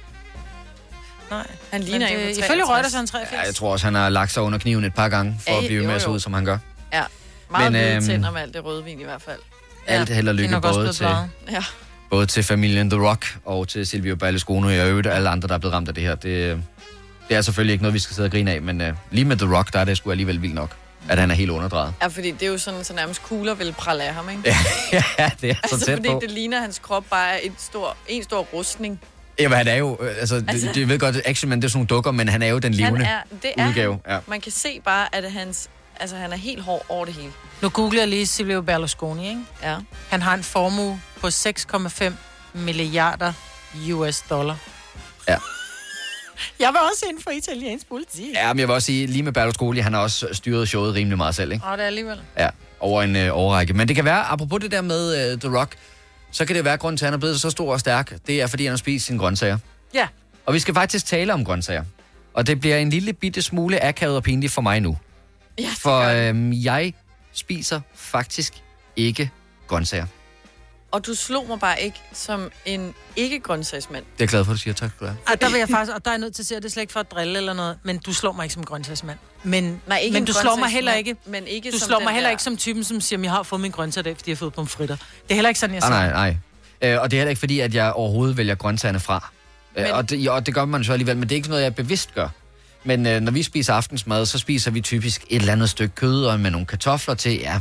Nej. 1.32 1.48
Han 1.72 1.82
ligner 1.82 2.08
en 2.08 2.14
på 2.14 2.20
det- 2.20 2.36
63. 2.36 2.46
Ifølge 2.46 2.64
Reuters 2.76 2.94
er 2.94 2.98
han 2.98 3.08
83. 3.08 3.32
Ja, 3.42 3.46
jeg 3.46 3.56
tror 3.56 3.72
også, 3.72 3.86
han 3.88 3.96
har 3.96 4.10
lagt 4.10 4.32
sig 4.32 4.44
under 4.44 4.60
kniven 4.60 4.84
et 4.84 4.94
par 4.94 5.10
gange, 5.10 5.36
for 5.40 5.52
Ja, 5.52 5.58
at 5.60 5.66
blive 5.66 5.82
jo, 5.82 5.88
med 5.88 5.96
at 5.96 6.02
se 6.02 6.08
jo. 6.08 6.14
ud, 6.14 6.20
som 6.20 6.34
han 6.34 6.46
gør. 6.46 6.58
Ja, 6.94 7.04
meget 7.58 7.72
Men, 7.72 7.82
hvide 7.82 7.96
øhm, 7.96 8.06
tænder 8.06 8.32
med 8.32 8.42
alt 8.42 8.54
det 8.54 8.66
rødvin 8.66 9.00
i 9.00 9.04
hvert 9.04 9.22
fald. 9.22 9.40
Alt 9.88 10.10
held 10.10 10.28
og 10.28 10.36
lykke 10.36 10.62
både 10.62 10.94
til. 10.94 11.08
Ja. 11.52 11.64
både 12.10 12.26
til 12.26 12.44
familien 12.44 12.90
The 12.90 13.10
Rock 13.10 13.38
og 13.46 13.68
til 13.68 13.88
Silvio 13.88 14.16
Berlusconi 14.16 14.80
og 14.80 14.90
øvrigt 14.90 15.08
alle 15.08 15.30
andre, 15.30 15.48
der 15.48 15.54
er 15.54 15.58
blevet 15.58 15.74
ramt 15.74 15.88
af 15.88 15.94
det 15.94 16.04
her. 16.04 16.16
Det, 16.16 16.64
det 17.30 17.38
er 17.38 17.42
selvfølgelig 17.42 17.74
ikke 17.74 17.84
noget, 17.84 17.94
vi 17.94 18.00
skal 18.00 18.16
sidde 18.16 18.28
og 18.28 18.32
grine 18.32 18.52
af, 18.52 18.62
men 18.62 18.82
uh, 18.82 18.88
lige 19.12 19.26
med 19.26 19.38
The 19.38 19.56
Rock, 19.58 19.74
der 19.74 19.80
er 19.80 19.86
det 19.86 19.98
sgu 19.98 20.12
alligevel 20.12 20.42
vildt 20.42 20.56
nok, 20.56 20.76
at 21.10 21.20
han 21.20 21.32
er 21.32 21.36
helt 21.36 21.52
underdrejet. 21.52 21.94
Ja, 22.02 22.08
fordi 22.08 22.32
det 22.32 22.44
er 22.44 22.48
jo 22.48 22.58
sådan, 22.58 22.84
så 22.84 22.94
nærmest 22.94 23.24
kugler 23.24 23.54
vil 23.54 23.74
prale 23.78 24.04
af 24.04 24.14
ham, 24.14 24.30
ikke? 24.30 24.42
ja, 25.20 25.32
det 25.42 25.50
er 25.50 25.54
så 25.54 25.60
altså, 25.64 25.86
tæt 25.86 25.98
fordi 25.98 26.10
på. 26.10 26.20
det 26.22 26.32
ligner, 26.32 26.58
at 26.58 26.64
hans 26.64 26.80
krop 26.80 27.06
bare 27.10 27.34
er 27.34 27.38
en 27.38 27.56
stor, 27.58 27.98
en 28.08 28.24
stor 28.24 28.42
rustning. 28.54 29.00
Jamen, 29.40 29.58
han 29.58 29.68
er 29.68 29.76
jo, 29.76 29.98
øh, 30.02 30.16
altså, 30.20 30.44
altså 30.48 30.68
det, 30.68 30.76
det 30.76 30.90
ved 30.90 31.00
godt, 31.00 31.22
Action 31.26 31.50
Man, 31.50 31.62
det 31.62 31.66
er 31.66 31.70
sådan 31.70 31.78
nogle 31.78 31.88
dukker, 31.88 32.12
men 32.12 32.30
han 32.30 32.42
er 32.42 32.48
jo 32.48 32.60
den 32.60 32.74
levende 32.74 33.06
han 33.06 33.18
er, 33.32 33.36
det 33.42 33.52
er 33.58 33.68
udgave. 33.68 34.00
Ja. 34.10 34.18
Man 34.28 34.42
kan 34.42 34.52
se 34.52 34.82
bare, 34.86 35.16
at 35.16 35.32
hans, 35.32 35.70
altså, 36.00 36.16
han 36.16 36.32
er 36.34 36.38
helt 36.38 36.62
hård 36.62 36.86
over 36.90 37.06
det 37.06 37.14
hele. 37.14 37.32
Nu 37.62 37.70
googler 37.70 38.02
jeg 38.02 38.08
lige 38.08 38.28
Silvio 38.28 38.62
Berlusconi, 38.62 39.30
ikke? 39.30 39.42
Ja. 39.64 39.78
Han 40.10 40.22
har 40.22 40.34
en 40.34 40.44
formue 40.44 41.02
på 41.22 41.28
6,5 41.28 42.12
milliarder 42.54 43.34
US 43.94 44.22
dollar. 44.30 44.58
Ja. 45.30 45.38
Jeg 46.60 46.70
var 46.74 46.80
også 46.92 47.06
inden 47.10 47.24
for 47.24 47.32
italiensk 47.32 47.88
politik. 47.88 48.34
Ja, 48.34 48.54
men 48.54 48.60
jeg 48.60 48.68
vil 48.68 48.74
også 48.74 48.86
sige, 48.86 49.08
lige 49.08 49.24
med 49.24 49.32
Berlusconi, 49.34 49.80
han 49.80 49.94
har 49.94 50.02
også 50.02 50.28
styret 50.32 50.68
showet 50.68 50.94
rimelig 50.94 51.18
meget 51.18 51.36
selv, 51.36 51.52
ikke? 51.52 51.66
Og 51.66 51.78
det 51.78 51.84
er 51.84 51.88
alligevel. 51.88 52.22
Ja, 52.38 52.50
over 52.80 53.04
en 53.04 53.16
øh, 53.16 53.30
overrække. 53.38 53.74
Men 53.74 53.88
det 53.88 53.96
kan 53.96 54.06
være, 54.06 54.24
apropos 54.24 54.62
det 54.62 54.72
der 54.72 54.82
med 54.82 55.32
øh, 55.32 55.40
The 55.40 55.58
Rock, 55.60 55.76
så 56.32 56.46
kan 56.46 56.56
det 56.56 56.66
være, 56.66 56.74
at 56.74 56.80
grunden 56.80 56.98
til, 56.98 57.06
at 57.06 57.08
han 57.08 57.14
er 57.14 57.20
blevet 57.20 57.42
så 57.42 57.50
stor 57.50 57.74
og 57.74 57.80
stærk, 57.80 58.14
det 58.28 58.42
er, 58.42 58.48
fordi 58.48 58.64
han 58.64 58.72
har 58.72 58.78
spist 58.78 59.06
sine 59.06 59.20
grøntsager. 59.20 59.58
Ja. 59.94 60.08
Og 60.46 60.54
vi 60.54 60.60
skal 60.60 60.74
faktisk 60.74 61.06
tale 61.06 61.34
om 61.34 61.46
grøntsager. 61.46 61.84
Og 62.34 62.48
det 62.48 62.60
bliver 62.60 62.78
en 62.78 62.90
lille 62.90 63.14
bitte 63.14 63.42
smule 63.42 63.84
akavet 63.84 64.16
og 64.16 64.24
pinligt 64.24 64.54
for 64.54 64.62
mig 64.62 64.80
nu. 64.80 64.98
Ja, 65.60 65.70
For 65.80 66.00
øhm, 66.30 66.54
jeg 66.54 66.94
spiser 67.34 67.82
faktisk 67.96 68.54
ikke 68.96 69.32
grøntsager. 69.68 70.06
Og 70.92 71.06
du 71.06 71.16
slog 71.16 71.48
mig 71.48 71.60
bare 71.60 71.82
ikke 71.82 72.02
som 72.14 72.52
en 72.66 72.94
ikke-grøntsagsmand. 73.16 74.04
Det 74.04 74.12
er 74.12 74.16
jeg 74.20 74.28
glad 74.28 74.46
for, 74.46 74.52
at 74.52 74.56
du 74.56 74.62
siger. 74.62 74.74
Tak 74.74 74.90
skal 74.96 75.08
du 75.08 75.12
have. 75.12 75.18
Og 75.34 75.42
der 75.42 75.50
vil 75.50 75.60
jeg 75.60 75.70
faktisk, 75.70 75.96
og 75.96 76.06
der 76.06 76.12
er 76.12 76.16
jeg 76.16 76.20
nødt 76.20 76.36
til 76.36 76.42
at 76.42 76.46
sige, 76.48 76.58
at 76.58 76.64
det 76.64 76.70
er 76.70 76.72
slet 76.74 76.84
ikke 76.84 76.94
for 76.94 77.00
at 77.00 77.12
drille 77.12 77.38
eller 77.38 77.54
noget, 77.54 77.78
men 77.84 77.98
du 77.98 78.14
slår 78.14 78.32
mig 78.32 78.44
ikke 78.44 78.54
som 78.54 78.64
grøntsagsmand. 78.64 79.18
Men, 79.44 79.82
Nej, 79.88 79.98
ikke 79.98 80.14
men 80.14 80.24
en 80.24 80.28
du 80.28 80.34
slår 80.34 80.56
mig 80.56 80.70
heller 80.70 80.94
ikke, 80.94 81.16
men 81.26 81.48
ikke 81.48 81.72
du 81.72 81.78
som 81.80 81.88
slår 81.88 82.00
mig 82.00 82.14
heller 82.14 82.28
der- 82.28 82.32
ikke 82.32 82.44
som 82.44 82.58
typen, 82.58 82.84
som 82.84 83.02
siger, 83.02 83.20
at 83.20 83.24
jeg 83.24 83.32
har 83.32 83.44
fået 83.44 83.62
min 83.62 83.72
grøntsager 83.72 84.04
dag, 84.04 84.18
fordi 84.18 84.30
jeg 84.30 84.36
har 84.36 84.40
fået 84.40 84.54
pomfritter. 84.54 84.96
Det 84.96 85.32
er 85.32 85.36
heller 85.36 85.50
ikke 85.50 85.60
sådan, 85.60 85.76
jeg 85.76 85.84
Ah, 85.84 85.90
siger. 85.90 86.10
nej, 86.14 86.36
nej. 86.82 86.92
Øh, 86.94 87.02
og 87.02 87.12
det 87.12 87.18
er 87.18 87.22
heller 87.22 87.30
ikke 87.30 87.40
fordi, 87.40 87.60
at 87.60 87.74
jeg 87.74 87.92
overhovedet 87.94 88.38
vælger 88.38 88.56
grøntsagerne 88.56 89.00
fra. 89.00 89.32
Men... 89.76 89.84
Men- 89.84 89.92
Og, 89.94 90.10
det, 90.10 90.30
og 90.30 90.46
det 90.46 90.54
gør 90.54 90.66
man 90.66 90.84
så 90.84 90.92
alligevel, 90.94 91.18
men 91.18 91.24
det 91.30 91.32
er 91.32 91.36
ikke 91.38 91.50
noget, 91.50 91.64
jeg 91.64 91.76
bevidst 91.76 92.14
gør. 92.16 92.30
Men 92.84 93.08
øh, 93.08 93.22
når 93.22 93.32
vi 93.32 93.44
spiser 93.44 93.74
aftensmad, 93.74 94.26
så 94.26 94.40
spiser 94.40 94.72
vi 94.72 94.82
typisk 94.82 95.26
et 95.30 95.40
eller 95.40 95.54
andet 95.54 95.70
stykke 95.70 95.96
kød 95.96 96.26
og 96.26 96.40
med 96.40 96.52
nogle 96.52 96.66
kartofler 96.68 97.16
til, 97.16 97.32
ja, 97.40 97.60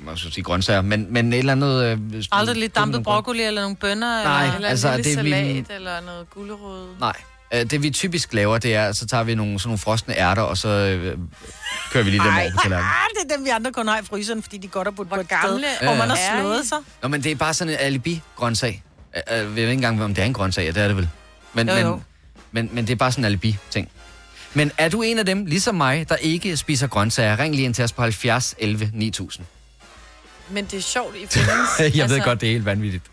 man 0.00 0.16
skal 0.16 0.32
sige 0.32 0.44
grøntsager, 0.44 0.80
men, 0.82 1.06
men 1.12 1.32
et 1.32 1.38
eller 1.38 1.52
andet... 1.52 1.84
Øh, 1.84 1.98
Aldrig 2.32 2.56
lidt 2.56 2.74
dampet 2.76 3.02
broccoli 3.02 3.42
eller 3.42 3.60
nogle 3.62 3.76
bønner? 3.76 4.22
Nej, 4.24 4.54
eller... 4.54 4.68
altså, 4.68 4.88
Eller 4.92 4.98
en 4.98 5.24
lille 5.24 5.36
det 5.36 5.40
er 5.40 5.54
vi- 5.54 5.64
salat, 5.66 5.76
eller 5.76 6.00
noget 6.00 6.30
gulerod. 6.30 6.88
Nej. 7.00 7.12
Øh, 7.54 7.70
Det 7.70 7.82
vi 7.82 7.90
typisk 7.90 8.32
laver, 8.34 8.58
det 8.58 8.74
er, 8.74 8.92
så 8.92 9.06
tager 9.06 9.22
vi 9.24 9.34
nogle, 9.34 9.58
sådan 9.58 9.68
nogle 9.68 9.78
frosne 9.78 10.14
ærter, 10.18 10.42
og 10.42 10.56
så 10.58 10.68
øh, 10.68 11.18
kører 11.92 12.04
vi 12.04 12.10
lige 12.10 12.22
dem 12.24 12.34
over 12.34 12.50
på 12.50 12.56
tallerkenen. 12.62 12.90
Ah, 12.90 13.24
det 13.24 13.32
er 13.32 13.36
dem, 13.36 13.44
vi 13.44 13.50
andre 13.50 13.72
kun 13.72 13.88
har 13.88 13.98
i 13.98 14.02
fryseren, 14.04 14.42
fordi 14.42 14.58
de 14.58 14.68
godt 14.68 14.86
har 14.86 14.92
budt 14.92 15.08
på 15.08 15.14
et 15.20 15.28
gamle 15.28 15.64
sted, 15.76 15.86
hvor 15.88 15.96
man 15.96 16.08
har 16.08 16.16
er 16.16 16.38
I? 16.38 16.40
slået 16.40 16.66
sig. 16.68 16.78
Nå, 17.02 17.08
men 17.08 17.22
det 17.22 17.32
er 17.32 17.36
bare 17.36 17.54
sådan 17.54 17.72
en 17.72 17.78
alibi-grøntsag. 17.80 18.82
Øh, 19.16 19.22
øh, 19.32 19.38
Jeg 19.38 19.46
ved 19.54 19.56
ikke 19.62 19.72
engang, 19.72 20.04
om 20.04 20.14
det 20.14 20.22
er 20.22 20.26
en 20.26 20.32
grøntsag, 20.32 20.64
ja, 20.64 20.70
det 20.70 20.82
er 20.82 20.86
det 20.88 20.96
vel. 20.96 21.08
Men, 21.54 21.68
Jo, 21.68 21.74
jo. 21.74 21.90
Men, 21.90 22.02
men, 22.52 22.70
men 22.72 22.86
det 22.86 22.92
er 22.92 22.96
bare 22.96 23.12
sådan 23.12 23.22
en 23.22 23.26
alibi-ting. 23.26 23.88
Men 24.56 24.72
er 24.78 24.88
du 24.88 25.02
en 25.02 25.18
af 25.18 25.26
dem, 25.26 25.46
ligesom 25.46 25.74
mig, 25.74 26.08
der 26.08 26.16
ikke 26.16 26.56
spiser 26.56 26.86
grøntsager? 26.86 27.38
Ring 27.38 27.54
lige 27.54 27.64
ind 27.64 27.74
til 27.74 27.84
os 27.84 27.92
på 27.92 28.02
70 28.02 28.54
11 28.58 28.90
9000. 28.94 29.46
Men 30.50 30.64
det 30.64 30.74
er 30.74 30.80
sjovt, 30.80 31.16
I 31.16 31.26
findes. 31.26 31.96
Jeg 31.98 32.10
ved 32.10 32.20
godt, 32.20 32.40
det 32.40 32.46
er 32.48 32.52
helt 32.52 32.64
vanvittigt. 32.64 33.04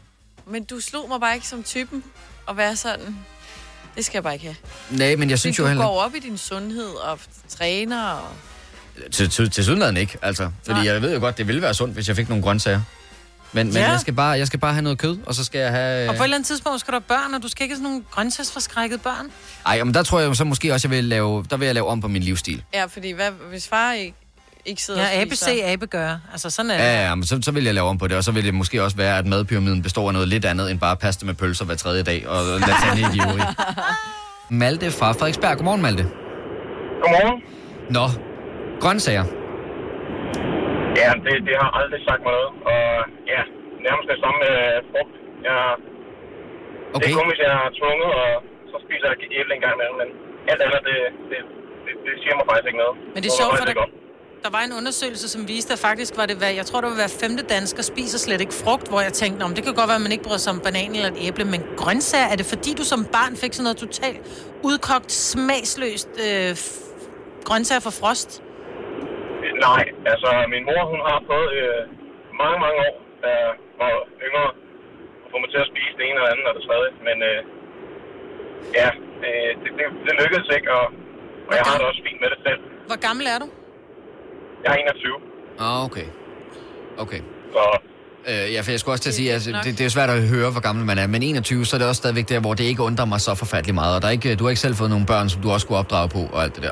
Men 0.47 0.63
du 0.63 0.79
slog 0.79 1.09
mig 1.09 1.19
bare 1.19 1.35
ikke 1.35 1.47
som 1.47 1.63
typen 1.63 2.03
at 2.49 2.57
være 2.57 2.75
sådan. 2.75 3.17
Det 3.95 4.05
skal 4.05 4.15
jeg 4.17 4.23
bare 4.23 4.33
ikke 4.33 4.45
have. 4.45 4.55
Nej, 4.89 5.15
men 5.15 5.29
jeg 5.29 5.39
synes 5.39 5.57
du 5.57 5.63
jo 5.63 5.67
heller 5.67 5.83
går 5.83 6.01
op 6.01 6.15
i 6.15 6.19
din 6.19 6.37
sundhed 6.37 6.89
og 6.89 7.19
træner 7.49 8.03
og... 8.03 8.29
Til, 9.11 9.29
til, 9.29 9.49
til 9.49 9.63
synligheden 9.63 9.97
ikke, 9.97 10.17
altså. 10.21 10.51
Fordi 10.65 10.79
Nej. 10.79 10.93
jeg 10.93 11.01
ved 11.01 11.13
jo 11.13 11.19
godt, 11.19 11.37
det 11.37 11.47
ville 11.47 11.61
være 11.61 11.73
sundt, 11.73 11.93
hvis 11.93 12.07
jeg 12.07 12.15
fik 12.15 12.29
nogle 12.29 12.43
grøntsager. 12.43 12.81
Men, 13.53 13.67
men 13.67 13.75
Ja. 13.75 13.89
jeg, 13.91 13.99
skal 13.99 14.13
bare, 14.13 14.29
jeg 14.29 14.47
skal 14.47 14.59
bare 14.59 14.73
have 14.73 14.81
noget 14.83 14.97
kød, 14.97 15.17
og 15.25 15.35
så 15.35 15.43
skal 15.43 15.59
jeg 15.61 15.71
have... 15.71 16.09
Og 16.09 16.15
på 16.15 16.21
et 16.21 16.25
eller 16.25 16.35
andet 16.37 16.47
tidspunkt 16.47 16.79
skal 16.79 16.91
du 16.91 16.95
have 16.95 17.01
børn, 17.19 17.33
og 17.33 17.43
du 17.43 17.47
skal 17.47 17.63
ikke 17.63 17.73
have 17.73 17.77
sådan 17.77 17.91
nogle 17.91 18.03
grøntsagsforskrækkede 18.11 18.99
børn. 18.99 19.31
Ej, 19.65 19.83
men 19.83 19.93
der 19.93 20.03
tror 20.03 20.19
jeg 20.19 20.35
så 20.35 20.43
måske 20.43 20.73
også, 20.73 20.87
jeg 20.87 20.97
vil 20.97 21.03
lave, 21.03 21.45
der 21.49 21.57
vil 21.57 21.65
jeg 21.65 21.73
lave 21.75 21.87
om 21.87 22.01
på 22.01 22.07
min 22.07 22.21
livsstil. 22.23 22.63
Ja, 22.73 22.85
fordi 22.85 23.11
hvad, 23.11 23.29
hvis 23.49 23.67
far 23.67 23.93
ikke, 23.93 24.13
ikke 24.65 24.81
sidder 24.83 25.01
Ja, 25.01 25.07
og 25.07 25.13
ABC, 25.21 25.37
spiser... 25.39 25.61
abe 25.73 25.85
gør. 25.87 26.17
Altså 26.31 26.49
sådan 26.49 26.71
er 26.71 26.77
det. 26.77 26.83
Ja, 26.83 27.07
ja, 27.07 27.15
men 27.15 27.25
så, 27.25 27.39
så 27.41 27.51
vil 27.51 27.63
jeg 27.63 27.73
lave 27.73 27.87
om 27.87 27.97
på 27.97 28.07
det, 28.07 28.17
og 28.17 28.23
så 28.23 28.31
vil 28.31 28.45
det 28.45 28.53
måske 28.53 28.83
også 28.83 28.97
være, 28.97 29.17
at 29.17 29.25
madpyramiden 29.25 29.81
består 29.81 30.07
af 30.07 30.13
noget 30.13 30.27
lidt 30.27 30.45
andet, 30.45 30.71
end 30.71 30.79
bare 30.79 30.97
pasta 30.97 31.25
med 31.25 31.33
pølser 31.33 31.65
hver 31.65 31.75
tredje 31.75 32.03
dag, 32.03 32.27
og 32.27 32.59
lasagne 32.59 33.01
i 33.01 33.17
de 33.17 33.23
øvrige. 33.29 33.45
Malte 34.49 34.91
fra 34.91 35.11
Frederiksberg. 35.11 35.57
Godmorgen, 35.57 35.81
Malte. 35.81 36.03
Godmorgen. 37.01 37.41
Nå, 37.89 38.09
grøntsager. 38.81 39.23
Ja, 41.01 41.09
det, 41.25 41.35
det 41.47 41.55
har 41.63 41.69
aldrig 41.79 41.99
sagt 42.07 42.21
mig 42.25 42.33
noget. 42.37 42.51
Og 42.71 42.83
ja, 43.33 43.41
nærmest 43.87 44.07
det 44.11 44.17
samme 44.23 44.37
med 44.45 44.55
frugt. 44.91 45.13
Jeg, 45.47 45.57
okay. 46.95 47.01
Det 47.01 47.05
er 47.11 47.17
kun, 47.19 47.27
hvis 47.31 47.41
jeg 47.45 47.51
er 47.61 47.69
tvunget, 47.79 48.11
og 48.21 48.29
så 48.71 48.77
spiser 48.85 49.05
jeg 49.11 49.17
æble 49.39 49.51
en 49.57 49.61
gang 49.65 49.73
imellem. 49.77 49.97
Men 50.01 50.09
alt 50.51 50.61
andet, 50.65 50.81
det, 50.89 50.97
det, 51.29 51.39
det, 51.85 51.93
det 52.05 52.13
siger 52.21 52.35
mig 52.39 52.45
faktisk 52.49 52.67
ikke 52.69 52.81
noget. 52.83 52.95
Men 53.13 53.19
det 53.23 53.29
er 53.31 53.37
sjovt, 53.41 53.53
for 53.59 53.65
der, 53.69 53.75
der 54.45 54.51
var 54.57 54.63
en 54.69 54.73
undersøgelse, 54.79 55.27
som 55.35 55.41
viste, 55.53 55.71
at 55.77 55.79
faktisk 55.89 56.11
var 56.19 56.25
det, 56.25 56.35
hvad, 56.41 56.51
jeg 56.59 56.65
tror, 56.69 56.81
det 56.81 56.89
var 56.93 56.99
hver 57.03 57.13
femte 57.21 57.43
dansker 57.55 57.83
spiser 57.91 58.17
slet 58.25 58.41
ikke 58.45 58.55
frugt, 58.63 58.85
hvor 58.91 59.01
jeg 59.07 59.13
tænkte, 59.13 59.41
om 59.43 59.53
det 59.55 59.63
kan 59.63 59.73
godt 59.79 59.89
være, 59.91 60.01
at 60.01 60.05
man 60.07 60.11
ikke 60.15 60.23
bryder 60.27 60.43
sig 60.45 60.53
om 60.55 60.59
banan 60.67 60.91
eller 60.95 61.11
et 61.11 61.19
æble, 61.27 61.45
men 61.53 61.61
grøntsager, 61.81 62.27
er 62.33 62.37
det 62.41 62.45
fordi, 62.53 62.71
du 62.79 62.83
som 62.93 63.05
barn 63.17 63.33
fik 63.43 63.53
sådan 63.53 63.63
noget 63.63 63.77
totalt 63.85 64.19
udkogt, 64.69 65.11
smagsløst 65.11 66.09
øh, 66.27 66.51
grøntsager 67.47 67.83
fra 67.87 67.93
frost? 68.01 68.43
Nej, 69.69 69.83
altså 70.11 70.29
min 70.53 70.63
mor, 70.69 70.81
hun 70.93 71.01
har 71.09 71.17
fået 71.31 71.49
øh, 71.63 71.81
mange, 72.41 72.57
mange 72.65 72.77
år, 72.87 72.95
da 73.23 73.29
jeg 73.43 73.51
var 73.81 73.91
yngre, 74.27 74.47
at 75.23 75.27
få 75.31 75.35
mig 75.43 75.49
til 75.53 75.59
at 75.65 75.69
spise 75.71 75.93
det 75.97 76.03
ene 76.07 76.17
eller 76.19 76.31
andet 76.33 76.45
og 76.49 76.53
det 76.57 76.63
tredje. 76.69 76.89
Men 77.07 77.17
øh, 77.29 77.39
ja, 78.79 78.89
det, 79.21 79.33
det, 79.61 79.69
det, 79.77 79.85
det 80.05 80.13
lykkedes 80.21 80.49
ikke, 80.57 80.69
og, 80.79 80.85
og 81.47 81.53
jeg 81.57 81.63
har 81.69 81.75
det 81.79 81.85
også 81.91 82.01
fint 82.07 82.19
med 82.23 82.29
det 82.33 82.39
selv. 82.47 82.59
Hvor 82.89 82.99
gammel 83.07 83.25
er 83.33 83.37
du? 83.43 83.47
Jeg 84.63 84.71
er 84.73 84.77
21, 84.77 85.19
Ah, 85.65 85.79
okay. 85.87 86.07
Okay. 87.03 87.21
så 87.55 87.63
Øh, 88.27 88.53
ja, 88.53 88.61
for 88.61 88.71
jeg 88.71 88.79
skulle 88.79 88.93
også 88.93 89.03
til 89.03 89.09
at 89.09 89.13
sige, 89.13 89.29
at 89.29 89.33
altså, 89.33 89.49
det, 89.63 89.71
det 89.77 89.81
er 89.81 89.83
jo 89.83 89.89
svært 89.89 90.09
at 90.09 90.21
høre, 90.35 90.51
hvor 90.51 90.61
gammel 90.61 90.85
man 90.85 90.97
er, 90.97 91.07
men 91.07 91.23
21, 91.23 91.65
så 91.65 91.75
er 91.75 91.79
det 91.79 91.87
også 91.87 91.99
stadigvæk 91.99 92.29
der, 92.29 92.39
hvor 92.39 92.53
det 92.53 92.63
ikke 92.63 92.83
undrer 92.83 93.05
mig 93.05 93.21
så 93.21 93.35
forfærdeligt 93.35 93.75
meget, 93.75 93.95
og 93.95 94.01
der 94.01 94.07
er 94.07 94.11
ikke, 94.11 94.35
du 94.35 94.43
har 94.43 94.49
ikke 94.49 94.59
selv 94.59 94.75
fået 94.75 94.89
nogle 94.89 95.05
børn, 95.05 95.29
som 95.29 95.41
du 95.41 95.51
også 95.51 95.65
skulle 95.65 95.77
opdrage 95.77 96.09
på, 96.09 96.19
og 96.33 96.43
alt 96.43 96.55
det 96.55 96.63
der. 96.63 96.71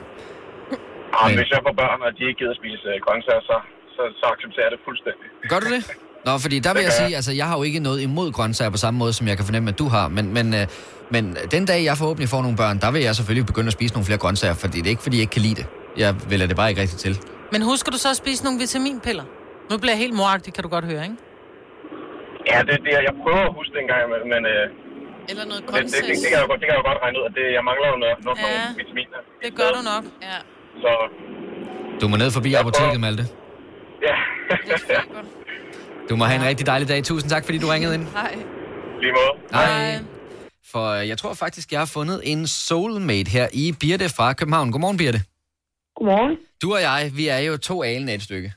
Ah, 1.20 1.28
hvis 1.40 1.50
jeg 1.56 1.60
får 1.68 1.74
børn, 1.82 2.00
og 2.06 2.10
de 2.18 2.22
ikke 2.30 2.40
gider 2.42 2.56
spise 2.62 2.86
øh, 2.94 2.98
grøntsager, 3.06 3.42
så, 3.50 3.56
så, 3.96 4.02
så 4.20 4.26
accepterer 4.34 4.66
jeg 4.68 4.72
det 4.76 4.82
fuldstændig. 4.88 5.26
Gør 5.52 5.60
du 5.66 5.70
det? 5.76 5.82
Nå, 6.28 6.34
fordi 6.46 6.58
der 6.66 6.72
vil 6.76 6.84
jeg 6.90 6.94
sige, 7.02 7.14
altså 7.20 7.32
jeg 7.42 7.46
har 7.50 7.56
jo 7.60 7.64
ikke 7.70 7.80
noget 7.88 8.00
imod 8.10 8.28
grøntsager 8.38 8.72
på 8.76 8.82
samme 8.86 8.98
måde, 9.04 9.14
som 9.20 9.26
jeg 9.30 9.36
kan 9.40 9.46
fornemme, 9.50 9.68
at 9.74 9.78
du 9.82 9.88
har, 9.96 10.06
men, 10.18 10.26
men, 10.38 10.46
øh, 10.60 10.66
men 11.16 11.24
den 11.56 11.64
dag, 11.72 11.80
jeg 11.90 11.96
forhåbentlig 12.02 12.30
får 12.36 12.42
nogle 12.46 12.58
børn, 12.64 12.76
der 12.84 12.90
vil 12.96 13.02
jeg 13.08 13.14
selvfølgelig 13.20 13.48
begynde 13.52 13.68
at 13.72 13.76
spise 13.80 13.92
nogle 13.96 14.06
flere 14.10 14.22
grøntsager, 14.24 14.56
fordi 14.64 14.78
det 14.82 14.88
er 14.90 14.94
ikke, 14.96 15.06
fordi 15.08 15.16
jeg 15.20 15.26
ikke 15.28 15.36
kan 15.40 15.46
lide 15.48 15.58
det. 15.62 15.66
Jeg 16.04 16.12
vælger 16.32 16.48
det 16.52 16.56
bare 16.62 16.70
ikke 16.72 16.82
rigtigt 16.84 17.02
til. 17.06 17.14
Men 17.54 17.60
husker 17.72 17.90
du 17.96 17.98
så 18.06 18.10
at 18.16 18.20
spise 18.24 18.42
nogle 18.48 18.58
vitaminpiller? 18.64 19.26
Nu 19.70 19.74
bliver 19.82 19.94
jeg 19.96 20.02
helt 20.06 20.16
moragtig, 20.22 20.50
kan 20.56 20.64
du 20.66 20.70
godt 20.78 20.86
høre, 20.92 21.04
ikke? 21.10 21.18
Ja, 22.52 22.60
det, 22.68 22.76
det, 22.86 22.92
jeg 23.10 23.14
prøver 23.24 23.44
at 23.50 23.54
huske 23.60 23.72
det 23.76 23.82
en 23.86 23.90
gang, 23.94 24.04
men, 24.14 24.22
men 24.34 24.42
øh, 24.54 24.66
Eller 25.32 25.46
noget 25.52 25.62
det, 25.64 25.74
det, 25.74 25.94
det, 25.94 26.16
det, 26.24 26.28
kan 26.30 26.36
jeg 26.38 26.44
jo 26.46 26.50
godt, 26.52 26.60
det 26.62 26.66
kan 26.68 26.74
jeg 26.76 26.82
jo 26.84 26.88
godt 26.92 27.00
regne 27.04 27.16
ud, 27.20 27.26
at 27.30 27.34
det, 27.40 27.46
jeg 27.58 27.64
mangler 27.70 27.88
jo 27.94 27.98
noget, 28.04 28.16
noget, 28.28 28.38
Ja. 28.40 28.44
nogle 28.46 28.80
vitaminer. 28.82 29.20
Det 29.46 29.52
gør 29.60 29.70
du 29.78 29.82
nok. 29.92 30.04
Ja. 30.30 30.38
Så 30.78 30.92
Du 32.02 32.08
må 32.08 32.18
ned 32.18 32.32
forbi 32.32 32.54
apoteket, 32.54 33.00
Malte. 33.00 33.24
ja, 34.08 34.16
Du 36.10 36.16
må 36.16 36.24
have 36.26 36.42
en 36.42 36.48
rigtig 36.48 36.66
dejlig 36.68 36.88
dag. 36.88 37.04
Tusind 37.04 37.30
tak, 37.30 37.46
fordi 37.46 37.58
du 37.58 37.68
ringede 37.68 37.94
ind. 37.96 38.04
Nej. 38.14 38.36
lige 39.02 39.12
måde. 39.12 39.32
Hej. 39.54 40.00
For 40.72 40.86
øh, 41.02 41.08
jeg 41.08 41.18
tror 41.18 41.34
faktisk, 41.34 41.72
jeg 41.72 41.80
har 41.80 41.86
fundet 41.94 42.22
en 42.24 42.48
soulmate 42.48 43.30
her 43.32 43.48
i 43.54 43.74
Birte 43.80 44.10
fra 44.10 44.34
København. 44.34 44.72
Godmorgen, 44.72 44.98
Birte. 44.98 45.20
Godmorgen. 45.96 46.38
Du 46.62 46.74
og 46.74 46.82
jeg, 46.82 47.12
vi 47.16 47.28
er 47.28 47.38
jo 47.40 47.58
to 47.58 47.84
alen 47.84 48.10
af 48.10 48.14
et 48.14 48.22
stykke. 48.22 48.54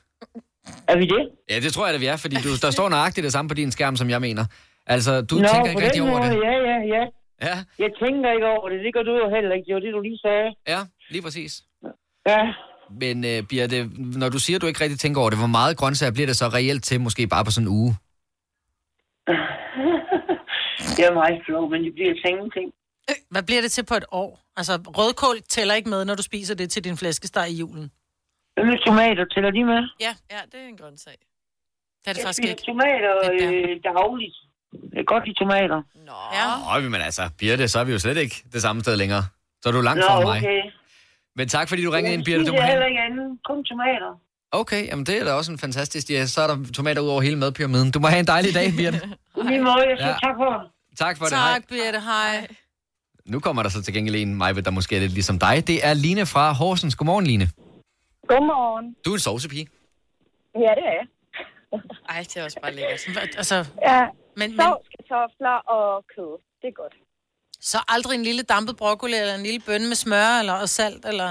Er 0.87 0.97
vi 0.97 1.05
det? 1.05 1.29
Ja, 1.49 1.55
det 1.59 1.73
tror 1.73 1.85
jeg, 1.85 1.95
at 1.95 2.01
vi 2.01 2.05
er, 2.05 2.17
fordi 2.17 2.35
du, 2.35 2.49
der 2.61 2.71
står 2.71 2.89
nøjagtigt 2.89 3.23
det 3.23 3.31
samme 3.31 3.49
på 3.49 3.55
din 3.55 3.71
skærm, 3.71 3.95
som 3.95 4.09
jeg 4.09 4.21
mener. 4.21 4.45
Altså, 4.87 5.21
du 5.21 5.35
Nå, 5.35 5.47
tænker 5.53 5.69
ikke 5.69 5.83
rigtig 5.85 6.01
over 6.01 6.11
måde, 6.11 6.29
det. 6.29 6.37
Ja, 6.47 6.51
ja, 6.69 6.77
ja. 6.95 7.03
Ja. 7.47 7.55
Jeg 7.83 7.91
tænker 8.03 8.31
ikke 8.35 8.47
over 8.55 8.69
det. 8.69 8.77
Det 8.85 8.93
gør 8.95 9.03
du 9.09 9.13
jo 9.23 9.27
heller 9.35 9.53
ikke. 9.55 9.65
Det 9.67 9.73
var 9.77 9.79
det, 9.85 9.93
du 9.93 10.01
lige 10.01 10.19
sagde. 10.25 10.47
Ja, 10.73 10.79
lige 11.09 11.21
præcis. 11.21 11.51
Ja. 12.27 12.53
Men 13.01 13.25
øh, 13.25 13.43
Birte, 13.49 13.89
når 13.97 14.29
du 14.29 14.39
siger, 14.39 14.57
at 14.57 14.61
du 14.61 14.67
ikke 14.67 14.81
rigtig 14.83 14.99
tænker 14.99 15.21
over 15.21 15.29
det, 15.29 15.39
hvor 15.39 15.47
meget 15.47 15.77
grøntsager 15.77 16.11
bliver 16.11 16.27
det 16.27 16.35
så 16.35 16.47
reelt 16.47 16.83
til, 16.83 17.01
måske 17.01 17.27
bare 17.27 17.45
på 17.45 17.51
sådan 17.51 17.67
en 17.67 17.73
uge? 17.73 17.91
Det 20.97 21.03
er 21.09 21.13
meget 21.13 21.41
flot, 21.45 21.71
men 21.71 21.83
det 21.85 21.93
bliver 21.93 22.13
til 22.13 22.29
ingenting. 22.33 22.67
Hvad 23.29 23.43
bliver 23.43 23.61
det 23.61 23.71
til 23.71 23.85
på 23.85 23.95
et 23.95 24.05
år? 24.11 24.39
Altså, 24.57 24.73
rødkål 24.99 25.37
tæller 25.49 25.73
ikke 25.75 25.89
med, 25.89 26.05
når 26.05 26.15
du 26.15 26.23
spiser 26.23 26.55
det 26.55 26.71
til 26.71 26.83
din 26.83 26.97
flæskesteg 26.97 27.49
i 27.49 27.55
julen. 27.55 27.91
Hvad 28.53 28.65
med 28.65 28.77
tomater, 28.85 29.25
tæller 29.25 29.51
de 29.51 29.63
med? 29.65 29.81
Ja, 29.99 30.13
ja, 30.31 30.39
det 30.51 30.59
er 30.63 30.67
en 30.67 30.77
grøntsag. 30.77 31.13
Det 32.01 32.07
er 32.09 32.13
det 32.13 32.17
Jeg 32.19 32.25
faktisk 32.27 32.49
ikke. 32.49 32.61
tomater 32.61 33.13
øh, 33.33 33.69
dagligt. 33.83 34.35
Jeg 34.73 34.95
kan 35.01 35.05
godt 35.05 35.23
lide 35.27 35.39
tomater. 35.43 35.79
Nå. 36.09 36.17
Ja. 36.37 36.77
Åh, 36.77 36.83
men 36.83 37.01
altså, 37.01 37.23
Birte, 37.39 37.67
så 37.67 37.79
er 37.79 37.83
vi 37.83 37.91
jo 37.91 37.99
slet 37.99 38.17
ikke 38.17 38.35
det 38.53 38.61
samme 38.61 38.81
sted 38.81 38.95
længere. 38.97 39.23
Så 39.61 39.69
er 39.69 39.73
du 39.73 39.81
langt 39.81 39.99
Nå, 39.99 40.07
fra 40.07 40.21
mig. 40.21 40.37
okay. 40.37 40.61
Men 41.35 41.47
tak, 41.47 41.69
fordi 41.69 41.83
du 41.83 41.91
ringede 41.91 42.13
ind, 42.13 42.25
Birte. 42.25 42.45
Du 42.45 42.51
må 42.53 42.59
have... 42.59 42.69
heller 42.71 42.85
ikke 42.85 42.99
andet. 42.99 43.39
Kun 43.47 43.63
tomater. 43.63 44.19
Okay, 44.51 44.87
jamen 44.87 45.05
det 45.05 45.19
er 45.21 45.23
da 45.23 45.33
også 45.33 45.51
en 45.51 45.57
fantastisk... 45.59 46.09
Ja, 46.09 46.25
så 46.25 46.41
er 46.41 46.47
der 46.47 46.57
tomater 46.73 47.01
ud 47.01 47.07
over 47.07 47.21
hele 47.21 47.35
madpyramiden. 47.37 47.91
Du 47.91 47.99
må 47.99 48.07
have 48.07 48.19
en 48.19 48.27
dejlig 48.27 48.53
dag, 48.53 48.67
Birte. 48.77 48.97
Lige 49.49 49.61
måde, 49.61 49.83
jeg 49.89 49.97
siger 49.97 50.07
Ja. 50.07 50.17
tak 50.27 50.35
for 50.37 50.49
det. 50.53 50.71
Tak 50.97 51.17
for 51.17 51.25
det. 51.25 51.33
Hej. 51.37 51.53
Tak, 51.53 51.67
Birte. 51.69 51.99
Hej. 51.99 52.47
Nu 53.25 53.39
kommer 53.39 53.63
der 53.63 53.69
så 53.69 53.83
til 53.83 53.93
gengæld 53.93 54.15
en, 54.15 54.35
Maja, 54.35 54.53
der 54.53 54.71
måske 54.71 54.95
er 54.95 54.99
lidt 54.99 55.11
ligesom 55.11 55.39
dig. 55.39 55.67
Det 55.67 55.87
er 55.87 55.93
Line 55.93 56.25
fra 56.25 56.51
Horsens. 56.53 56.95
Godmorgen, 56.95 57.25
Line. 57.25 57.47
Godmorgen. 58.27 58.95
Du 59.05 59.09
er 59.09 59.13
en 59.15 59.19
sovsepige. 59.19 59.67
Ja, 60.55 60.59
det 60.77 60.83
er 60.91 60.95
jeg. 60.99 61.07
Ej, 62.09 62.19
det 62.29 62.37
er 62.37 62.43
også 62.43 62.59
bare 62.61 62.73
lækkert. 62.75 63.01
Altså, 63.37 63.55
Ja, 63.89 64.01
men, 64.01 64.49
men, 64.49 64.59
sovs, 64.61 64.87
kartofler 64.95 65.57
og 65.75 66.05
kød. 66.15 66.31
Det 66.61 66.67
er 66.67 66.75
godt. 66.81 66.93
Så 67.71 67.77
aldrig 67.87 68.15
en 68.15 68.23
lille 68.23 68.43
dampet 68.53 68.75
broccoli, 68.77 69.13
eller 69.13 69.35
en 69.35 69.43
lille 69.43 69.61
bønne 69.67 69.87
med 69.87 69.95
smør, 69.95 70.39
eller 70.39 70.53
og 70.53 70.69
salt, 70.69 71.05
eller... 71.05 71.29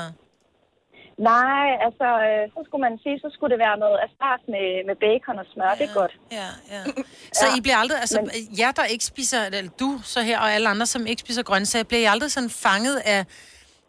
Nej, 1.19 1.67
altså, 1.87 2.09
øh, 2.27 2.43
så 2.55 2.61
skulle 2.67 2.83
man 2.89 2.99
sige, 3.03 3.17
så 3.25 3.29
skulle 3.35 3.53
det 3.55 3.61
være 3.67 3.77
noget 3.85 3.99
asparges 4.05 4.45
med, 4.55 4.67
med 4.89 4.97
bacon 5.05 5.39
og 5.39 5.47
smør. 5.53 5.71
Ja. 5.71 5.75
Det 5.79 5.91
er 5.91 5.95
godt. 6.01 6.15
Ja, 6.33 6.49
ja. 6.75 6.83
Så 7.39 7.45
I 7.59 7.61
bliver 7.61 7.77
aldrig, 7.77 7.99
altså 8.01 8.21
Men... 8.21 8.59
jer, 8.59 8.73
der 8.73 8.85
ikke 8.85 9.05
spiser, 9.05 9.41
eller 9.45 9.71
du 9.81 10.01
så 10.03 10.21
her, 10.23 10.39
og 10.39 10.53
alle 10.53 10.69
andre, 10.69 10.87
som 10.87 11.07
ikke 11.07 11.21
spiser 11.21 11.43
grøntsager, 11.43 11.85
bliver 11.85 12.01
I 12.01 12.05
aldrig 12.05 12.31
sådan 12.33 12.51
fanget 12.51 12.97
af, 13.05 13.25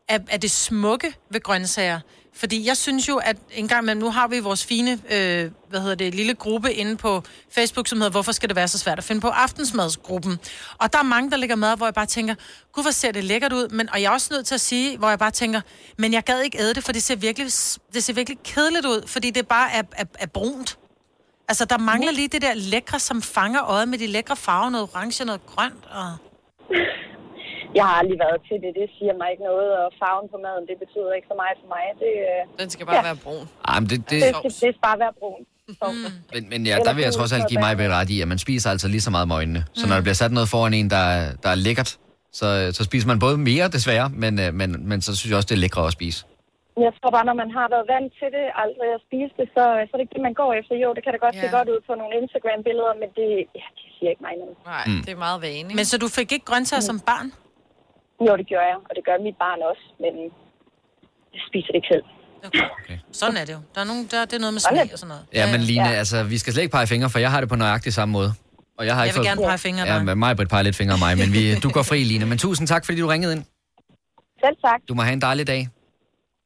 af, 0.09 0.19
af 0.31 0.39
det 0.41 0.51
smukke 0.51 1.09
ved 1.29 1.41
grøntsager? 1.41 1.99
Fordi 2.35 2.67
jeg 2.67 2.77
synes 2.77 3.07
jo, 3.09 3.17
at 3.17 3.37
en 3.51 3.67
gang 3.67 3.83
imellem, 3.83 4.01
nu 4.01 4.11
har 4.11 4.27
vi 4.27 4.39
vores 4.39 4.65
fine, 4.65 4.91
øh, 4.91 5.51
hvad 5.69 5.79
hedder 5.79 5.95
det, 5.95 6.15
lille 6.15 6.33
gruppe 6.33 6.73
inde 6.73 6.97
på 6.97 7.23
Facebook, 7.51 7.87
som 7.87 7.97
hedder, 7.97 8.11
hvorfor 8.11 8.31
skal 8.31 8.49
det 8.49 8.55
være 8.55 8.67
så 8.67 8.79
svært 8.79 8.97
at 8.97 9.03
finde 9.03 9.21
på 9.21 9.27
aftensmadsgruppen? 9.27 10.39
Og 10.77 10.93
der 10.93 10.99
er 10.99 11.03
mange, 11.03 11.31
der 11.31 11.37
ligger 11.37 11.55
mad, 11.55 11.77
hvor 11.77 11.85
jeg 11.85 11.93
bare 11.93 12.05
tænker, 12.05 12.35
gud, 12.71 12.83
hvor 12.83 12.91
ser 12.91 13.11
det 13.11 13.23
lækkert 13.23 13.53
ud, 13.53 13.67
men, 13.67 13.89
og 13.89 14.01
jeg 14.01 14.07
er 14.07 14.11
også 14.11 14.27
nødt 14.33 14.45
til 14.45 14.55
at 14.55 14.61
sige, 14.61 14.97
hvor 14.97 15.09
jeg 15.09 15.19
bare 15.19 15.31
tænker, 15.31 15.61
men 15.97 16.13
jeg 16.13 16.23
gad 16.23 16.41
ikke 16.41 16.59
æde 16.59 16.73
det, 16.73 16.83
for 16.83 16.91
det 16.91 17.03
ser 17.03 17.15
virkelig, 17.15 17.45
det 17.93 18.03
ser 18.03 18.13
virkelig 18.13 18.37
kedeligt 18.43 18.85
ud, 18.85 19.07
fordi 19.07 19.29
det 19.29 19.47
bare 19.47 19.71
er, 19.71 19.83
er, 19.91 20.05
er 20.19 20.27
brunt. 20.27 20.77
Altså, 21.47 21.65
der 21.65 21.77
mangler 21.77 22.11
lige 22.11 22.27
det 22.27 22.41
der 22.41 22.53
lækre, 22.53 22.99
som 22.99 23.21
fanger 23.21 23.63
øjet 23.63 23.87
med 23.87 23.97
de 23.97 24.07
lækre 24.07 24.35
farver, 24.35 24.69
noget 24.69 24.89
orange, 24.93 25.25
noget 25.25 25.45
grønt. 25.45 25.85
Og... 25.91 26.17
Jeg 27.79 27.85
har 27.89 27.95
aldrig 28.01 28.19
været 28.25 28.39
til 28.49 28.57
det. 28.63 28.71
Det 28.79 28.87
siger 28.97 29.13
mig 29.21 29.27
ikke 29.33 29.43
noget, 29.51 29.69
og 29.81 29.87
farven 30.01 30.27
på 30.33 30.37
maden, 30.45 30.63
det 30.71 30.77
betyder 30.83 31.11
ikke 31.17 31.27
så 31.31 31.37
meget 31.43 31.55
for 31.61 31.67
mig. 31.75 31.85
Det, 32.03 32.13
øh, 32.31 32.41
Den 32.61 32.69
skal 32.73 32.83
bare 32.89 32.99
ja. 33.01 33.07
være 33.09 33.17
brun. 33.25 33.45
Ej, 33.69 33.77
men 33.81 33.87
det, 33.91 33.97
det, 34.11 34.17
det, 34.25 34.31
skal, 34.39 34.49
det 34.65 34.71
skal 34.77 34.83
bare 34.89 34.99
være 35.05 35.13
brun. 35.21 35.41
Mm. 35.69 36.11
men, 36.33 36.41
men 36.51 36.59
ja, 36.71 36.75
der 36.87 36.93
vil 36.95 37.03
jeg 37.07 37.13
trods 37.19 37.31
alt 37.35 37.45
give 37.51 37.59
mig 37.65 37.73
ret 37.99 38.09
i, 38.15 38.17
at 38.23 38.27
man 38.33 38.39
spiser 38.45 38.67
altså 38.73 38.87
lige 38.93 39.03
så 39.07 39.11
meget 39.15 39.27
med 39.29 39.35
øjnene. 39.39 39.61
Så 39.79 39.83
når 39.87 39.95
der 39.97 40.05
bliver 40.07 40.19
sat 40.23 40.31
noget 40.37 40.49
foran 40.53 40.73
en, 40.79 40.87
der, 40.95 41.03
er- 41.17 41.31
der 41.43 41.49
er 41.55 41.59
lækkert, 41.67 41.91
så, 42.39 42.47
så 42.77 42.81
spiser 42.89 43.07
man 43.11 43.19
både 43.25 43.37
mere, 43.49 43.65
desværre, 43.77 44.07
men, 44.23 44.33
øh, 44.43 44.49
men, 44.59 44.69
men 44.89 44.97
så 45.05 45.09
synes 45.17 45.29
jeg 45.31 45.37
også, 45.39 45.49
det 45.51 45.55
er 45.59 45.63
lækkert 45.65 45.85
at 45.91 45.95
spise. 45.99 46.19
Jeg 46.85 46.91
tror 46.99 47.09
bare, 47.17 47.25
når 47.29 47.37
man 47.43 47.49
har 47.57 47.65
været 47.75 47.85
vant 47.93 48.11
til 48.19 48.29
det, 48.37 48.45
aldrig 48.63 48.89
at 48.97 49.01
spise 49.07 49.33
det, 49.39 49.47
så, 49.55 49.63
så 49.87 49.91
er 49.93 49.97
det 49.97 50.03
ikke 50.05 50.15
det, 50.17 50.23
man 50.29 50.35
går 50.41 50.49
efter. 50.59 50.73
Jo, 50.83 50.89
det 50.95 51.01
kan 51.03 51.11
da 51.15 51.19
godt 51.25 51.35
Ja. 51.35 51.41
se 51.43 51.47
godt 51.57 51.67
ud 51.73 51.79
på 51.89 51.93
nogle 52.01 52.13
Instagram-billeder, 52.21 52.93
men 53.01 53.09
det, 53.19 53.29
ja, 53.59 53.65
det 53.79 53.87
siger 53.95 54.09
ikke 54.13 54.23
mig 54.27 54.35
noget. 54.41 54.55
Nej, 54.73 54.83
Mm. 54.87 54.93
mm. 54.95 55.01
det 55.05 55.11
er 55.17 55.21
meget 55.27 55.39
vane. 55.47 55.69
Men 55.79 55.85
så 55.91 55.95
du 56.03 56.07
fik 56.17 56.29
ikke 56.35 56.45
grøntsager 56.51 56.85
som 56.91 56.97
barn? 57.11 57.27
Jo, 58.25 58.31
det 58.39 58.47
gør 58.53 58.63
jeg, 58.71 58.77
og 58.89 58.91
det 58.97 59.03
gør 59.07 59.15
mit 59.27 59.37
barn 59.45 59.59
også, 59.71 59.83
men 60.03 60.13
jeg 61.33 61.41
spiser 61.49 61.67
det 61.73 61.79
ikke 61.81 61.91
selv. 61.95 62.05
Sådan 63.11 63.37
er 63.37 63.45
det 63.45 63.53
jo. 63.53 63.59
Der 63.75 63.81
er, 63.81 63.85
nogen, 63.85 64.07
der, 64.11 64.25
det 64.25 64.33
er 64.33 64.39
noget 64.39 64.53
med 64.53 64.61
smag 64.61 64.89
og 64.93 64.99
sådan 64.99 65.07
noget. 65.13 65.25
Ja, 65.33 65.51
men 65.51 65.61
Line, 65.61 65.89
ja. 65.89 66.01
altså, 66.01 66.23
vi 66.23 66.37
skal 66.37 66.53
slet 66.53 66.63
ikke 66.63 66.71
pege 66.71 66.87
fingre, 66.87 67.09
for 67.09 67.19
jeg 67.19 67.31
har 67.31 67.39
det 67.39 67.49
på 67.49 67.55
nøjagtig 67.55 67.93
samme 67.93 68.11
måde. 68.11 68.33
Og 68.77 68.85
jeg 68.85 68.93
har 68.95 69.01
Jeg 69.01 69.07
ikke 69.07 69.13
vil 69.19 69.19
fået... 69.19 69.37
gerne 69.37 69.47
pege 69.49 69.57
fingre 69.57 69.81
af 69.81 69.87
Ja, 69.87 69.95
dig. 69.95 70.05
men 70.05 70.17
mig, 70.19 70.35
Britt, 70.35 70.49
peger 70.49 70.63
lidt 70.63 70.75
fingre 70.75 70.93
af 70.93 70.99
mig, 70.99 71.17
men 71.17 71.33
vi, 71.33 71.55
du 71.63 71.69
går 71.69 71.83
fri, 71.83 72.03
Line. 72.03 72.25
Men 72.25 72.37
tusind 72.37 72.67
tak, 72.67 72.85
fordi 72.85 72.99
du 73.01 73.07
ringede 73.07 73.33
ind. 73.35 73.43
Selv 74.43 74.55
tak. 74.65 74.79
Du 74.89 74.93
må 74.93 75.01
have 75.01 75.13
en 75.13 75.21
dejlig 75.21 75.47
dag. 75.47 75.61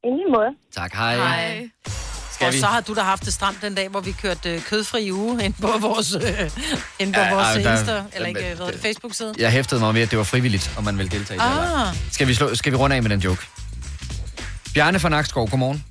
I 0.03 0.07
måde. 0.35 0.49
Tak, 0.71 0.93
hej. 0.93 1.15
Hej. 1.15 1.69
Skal 2.39 2.47
og 2.47 2.53
vi? 2.53 2.59
så 2.59 2.65
har 2.65 2.81
du 2.81 2.93
da 2.95 3.01
haft 3.01 3.25
det 3.25 3.33
stramt 3.33 3.57
den 3.61 3.75
dag, 3.75 3.87
hvor 3.89 3.99
vi 3.99 4.11
kørte 4.11 4.53
øh, 4.55 4.61
kødfri 4.61 5.11
uge 5.11 5.43
ind 5.45 5.53
på 5.61 5.67
vores, 5.81 6.15
øh, 6.15 6.21
ind 6.99 7.13
på 7.13 7.19
Ja, 7.19 7.33
vores 7.33 7.47
ej, 7.47 7.61
der- 7.61 7.71
Insta, 7.71 8.03
eller 8.15 8.27
ikke, 8.27 8.53
hvad 8.55 8.67
det, 8.71 8.79
Facebook-side. 8.81 9.33
Jeg 9.37 9.51
hæftede 9.51 9.79
mig 9.81 9.93
ved, 9.93 10.01
at 10.01 10.09
det 10.11 10.17
var 10.17 10.23
frivilligt, 10.23 10.71
om 10.77 10.83
man 10.83 10.97
vil 10.97 11.11
deltage 11.11 11.37
i 11.37 11.39
det. 11.39 11.49
eller 11.51 11.75
ej. 11.75 11.89
Ah, 11.89 11.95
Skal 12.11 12.27
vi, 12.27 12.33
slå, 12.33 12.55
skal 12.55 12.71
vi 12.71 12.77
runde 12.77 12.95
af 12.95 13.01
med 13.03 13.09
den 13.09 13.19
joke? 13.19 13.41
Bjarne 14.73 14.99
fra 14.99 15.09
Nakskov, 15.09 15.49
godmorgen. 15.49 15.85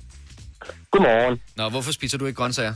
Godmorgen. 0.91 1.39
Nå, 1.55 1.69
hvorfor 1.69 1.91
spiser 1.91 2.17
du 2.17 2.25
ikke 2.25 2.37
grøntsager? 2.37 2.73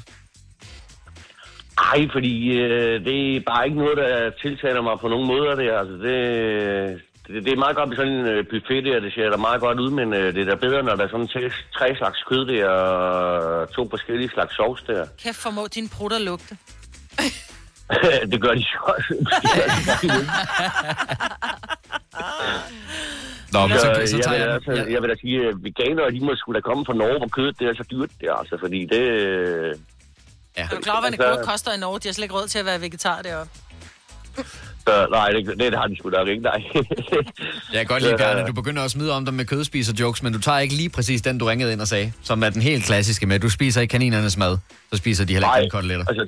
Ej, 1.77 2.07
fordi 2.13 2.49
øh, 2.49 3.05
det 3.05 3.35
er 3.35 3.41
bare 3.47 3.65
ikke 3.67 3.77
noget, 3.77 3.97
der 3.97 4.31
tiltaler 4.41 4.81
mig 4.81 4.95
på 5.01 5.07
nogen 5.07 5.27
måder. 5.27 5.55
Det, 5.55 5.67
altså, 5.79 5.95
det, 6.07 7.01
det, 7.27 7.45
det 7.45 7.53
er 7.53 7.57
meget 7.57 7.75
godt 7.75 7.89
med 7.89 7.97
sådan 7.97 8.11
en 8.13 8.25
øh, 8.25 8.45
buffet 8.49 8.83
der, 8.85 8.99
det 8.99 9.13
ser 9.13 9.29
da 9.29 9.37
meget 9.37 9.61
godt 9.61 9.79
ud, 9.79 9.91
men 9.91 10.13
øh, 10.13 10.33
det 10.35 10.41
er 10.41 10.45
da 10.51 10.55
bedre, 10.55 10.83
når 10.83 10.95
der 10.95 11.03
er 11.03 11.09
sådan 11.09 11.27
tre, 11.27 11.41
tre 11.77 11.95
slags 11.97 12.23
kød 12.29 12.45
der 12.45 12.69
og 12.69 13.71
to 13.71 13.89
forskellige 13.89 14.29
slags 14.29 14.55
sovs 14.55 14.81
der. 14.87 15.05
kæft 15.23 15.37
formå 15.37 15.67
din 15.75 15.89
prutter 15.89 16.19
lugte. 16.19 16.57
det 18.31 18.41
gør 18.41 18.53
de 18.53 18.63
så. 18.63 19.03
Nå, 23.53 23.67
men 23.67 23.77
så, 23.79 23.85
Så, 24.05 24.07
så 24.11 24.15
jeg, 24.17 24.23
tager 24.25 24.37
vil, 24.37 24.41
jeg... 24.45 24.53
altså, 24.53 24.71
jeg 24.93 25.01
vil 25.01 25.09
da 25.09 25.15
sige, 25.21 25.47
at 25.47 25.55
veganere, 25.63 26.11
de 26.11 26.19
må 26.25 26.35
sgu 26.35 26.53
da 26.53 26.59
komme 26.59 26.85
fra 26.85 26.93
Norge, 26.93 27.17
hvor 27.17 27.27
kødet 27.27 27.59
det 27.59 27.67
er 27.67 27.73
så 27.73 27.83
dyrt 27.91 28.09
der, 28.21 28.33
altså, 28.33 28.57
fordi 28.59 28.85
det... 28.85 29.01
øh, 29.01 29.75
Ja. 30.57 30.63
Er 30.63 30.67
du 30.67 30.81
klar 30.81 31.01
hvad 31.01 31.13
en 31.13 31.21
Altså- 31.21 31.51
koster 31.51 31.71
i 31.73 31.77
Norge? 31.79 31.99
De 31.99 32.07
har 32.07 32.13
slet 32.13 32.23
ikke 32.25 32.35
råd 32.35 32.47
til 32.47 32.59
at 32.59 32.65
være 32.65 32.81
vegetar 32.81 33.21
deroppe. 33.21 33.51
Så, 34.87 35.07
nej, 35.11 35.29
det, 35.31 35.59
det 35.59 35.77
har 35.77 35.87
de 35.87 35.97
sgu 35.97 36.09
nok 36.09 36.27
ikke, 36.27 36.43
nej. 36.43 36.63
Jeg 37.73 37.79
kan 37.79 37.85
godt 37.85 38.03
lide, 38.03 38.17
Bjarne, 38.17 38.47
du 38.47 38.53
begynder 38.53 38.83
at 38.83 38.91
smide 38.91 39.11
om 39.11 39.25
dig 39.25 39.33
med 39.33 39.45
kødspiser-jokes, 39.45 40.23
men 40.23 40.33
du 40.33 40.39
tager 40.39 40.59
ikke 40.59 40.75
lige 40.75 40.89
præcis 40.89 41.21
den, 41.21 41.37
du 41.37 41.45
ringede 41.45 41.73
ind 41.73 41.81
og 41.81 41.87
sagde, 41.87 42.13
som 42.23 42.43
er 42.43 42.49
den 42.49 42.61
helt 42.61 42.85
klassiske 42.85 43.25
med, 43.27 43.39
du 43.39 43.49
spiser 43.49 43.81
ikke 43.81 43.91
kaninernes 43.91 44.37
mad, 44.37 44.57
så 44.91 44.97
spiser 44.97 45.25
de 45.25 45.33
heller 45.33 45.55
ikke 45.57 45.73
Nej, 45.73 45.81
koteletter. 45.81 46.05
altså, 46.07 46.27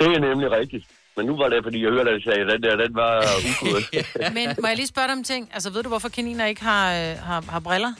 det 0.00 0.06
er 0.06 0.18
nemlig 0.20 0.50
rigtigt. 0.50 0.86
Men 1.16 1.26
nu 1.26 1.36
var 1.36 1.48
det, 1.48 1.60
fordi 1.64 1.82
jeg 1.84 1.90
hørte, 1.90 2.10
at 2.10 2.14
jeg 2.14 2.22
sagde, 2.22 2.40
at 2.40 2.52
den 2.52 2.62
der, 2.62 2.76
den 2.76 2.94
var 2.94 3.24
ukud. 3.50 3.82
Men 4.38 4.56
må 4.62 4.66
jeg 4.68 4.76
lige 4.76 4.86
spørge 4.86 5.08
dig 5.08 5.16
om 5.16 5.24
ting? 5.24 5.50
Altså, 5.54 5.70
ved 5.72 5.82
du, 5.82 5.88
hvorfor 5.88 6.08
kaniner 6.08 6.46
ikke 6.46 6.62
har, 6.62 6.92
øh, 6.92 7.16
har, 7.18 7.44
har 7.48 7.60
briller? 7.60 7.92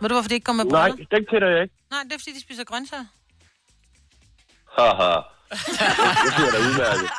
Ved 0.00 0.08
du, 0.08 0.14
hvorfor 0.14 0.28
de 0.28 0.34
ikke 0.34 0.44
går 0.44 0.52
med 0.52 0.64
Nej, 0.64 0.90
briller? 0.90 1.06
den 1.14 1.24
kender 1.30 1.48
jeg 1.48 1.62
ikke. 1.62 1.74
Nej, 1.90 2.00
det 2.04 2.12
er, 2.12 2.18
fordi 2.18 2.32
de 2.36 2.40
spiser 2.40 2.64
grøntsager. 2.64 3.04
Haha. 4.78 5.12
Det 6.24 6.34
bliver 6.36 6.50
da 6.50 6.58
udmærket. 6.58 7.10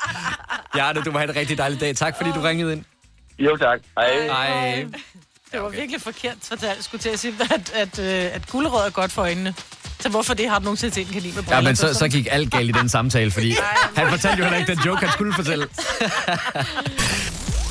Bjarne, 0.73 1.01
du 1.01 1.11
må 1.11 1.17
have 1.19 1.29
en 1.29 1.36
rigtig 1.36 1.57
dejlig 1.57 1.79
dag. 1.79 1.95
Tak, 1.95 2.17
fordi 2.17 2.32
du 2.32 2.39
ringede 2.41 2.73
ind. 2.73 2.84
Jo, 3.39 3.57
tak. 3.57 3.79
Hej. 3.97 4.23
Hej. 4.27 4.86
Det 5.51 5.61
var 5.61 5.69
virkelig 5.69 6.01
forkert 6.01 6.38
fortalt, 6.43 6.84
skulle 6.84 7.01
til 7.01 7.09
at 7.09 7.19
sige, 7.19 7.34
at, 7.53 7.71
at, 7.73 7.99
øh, 7.99 8.36
at 8.36 8.47
gulerød 8.51 8.86
er 8.86 8.89
godt 8.89 9.11
for 9.11 9.21
øjnene. 9.21 9.53
Så 9.99 10.09
hvorfor 10.09 10.34
det 10.34 10.49
har 10.49 10.59
du 10.59 10.63
nogensinde 10.63 10.95
set 10.95 11.07
en 11.07 11.13
kanin 11.13 11.36
med 11.36 11.43
briller 11.43 11.55
Ja, 11.55 11.61
men 11.61 11.71
på? 11.71 11.75
så, 11.75 11.93
så 11.93 12.07
gik 12.07 12.27
alt 12.32 12.51
galt 12.51 12.69
i 12.69 12.71
den 12.79 12.89
samtale, 12.89 13.32
fordi 13.32 13.55
han 13.97 14.09
fortalte 14.09 14.38
jo 14.38 14.43
heller 14.43 14.59
ikke 14.59 14.71
den 14.75 14.82
joke, 14.86 14.99
han 15.01 15.11
skulle 15.11 15.34
fortælle. 15.34 15.67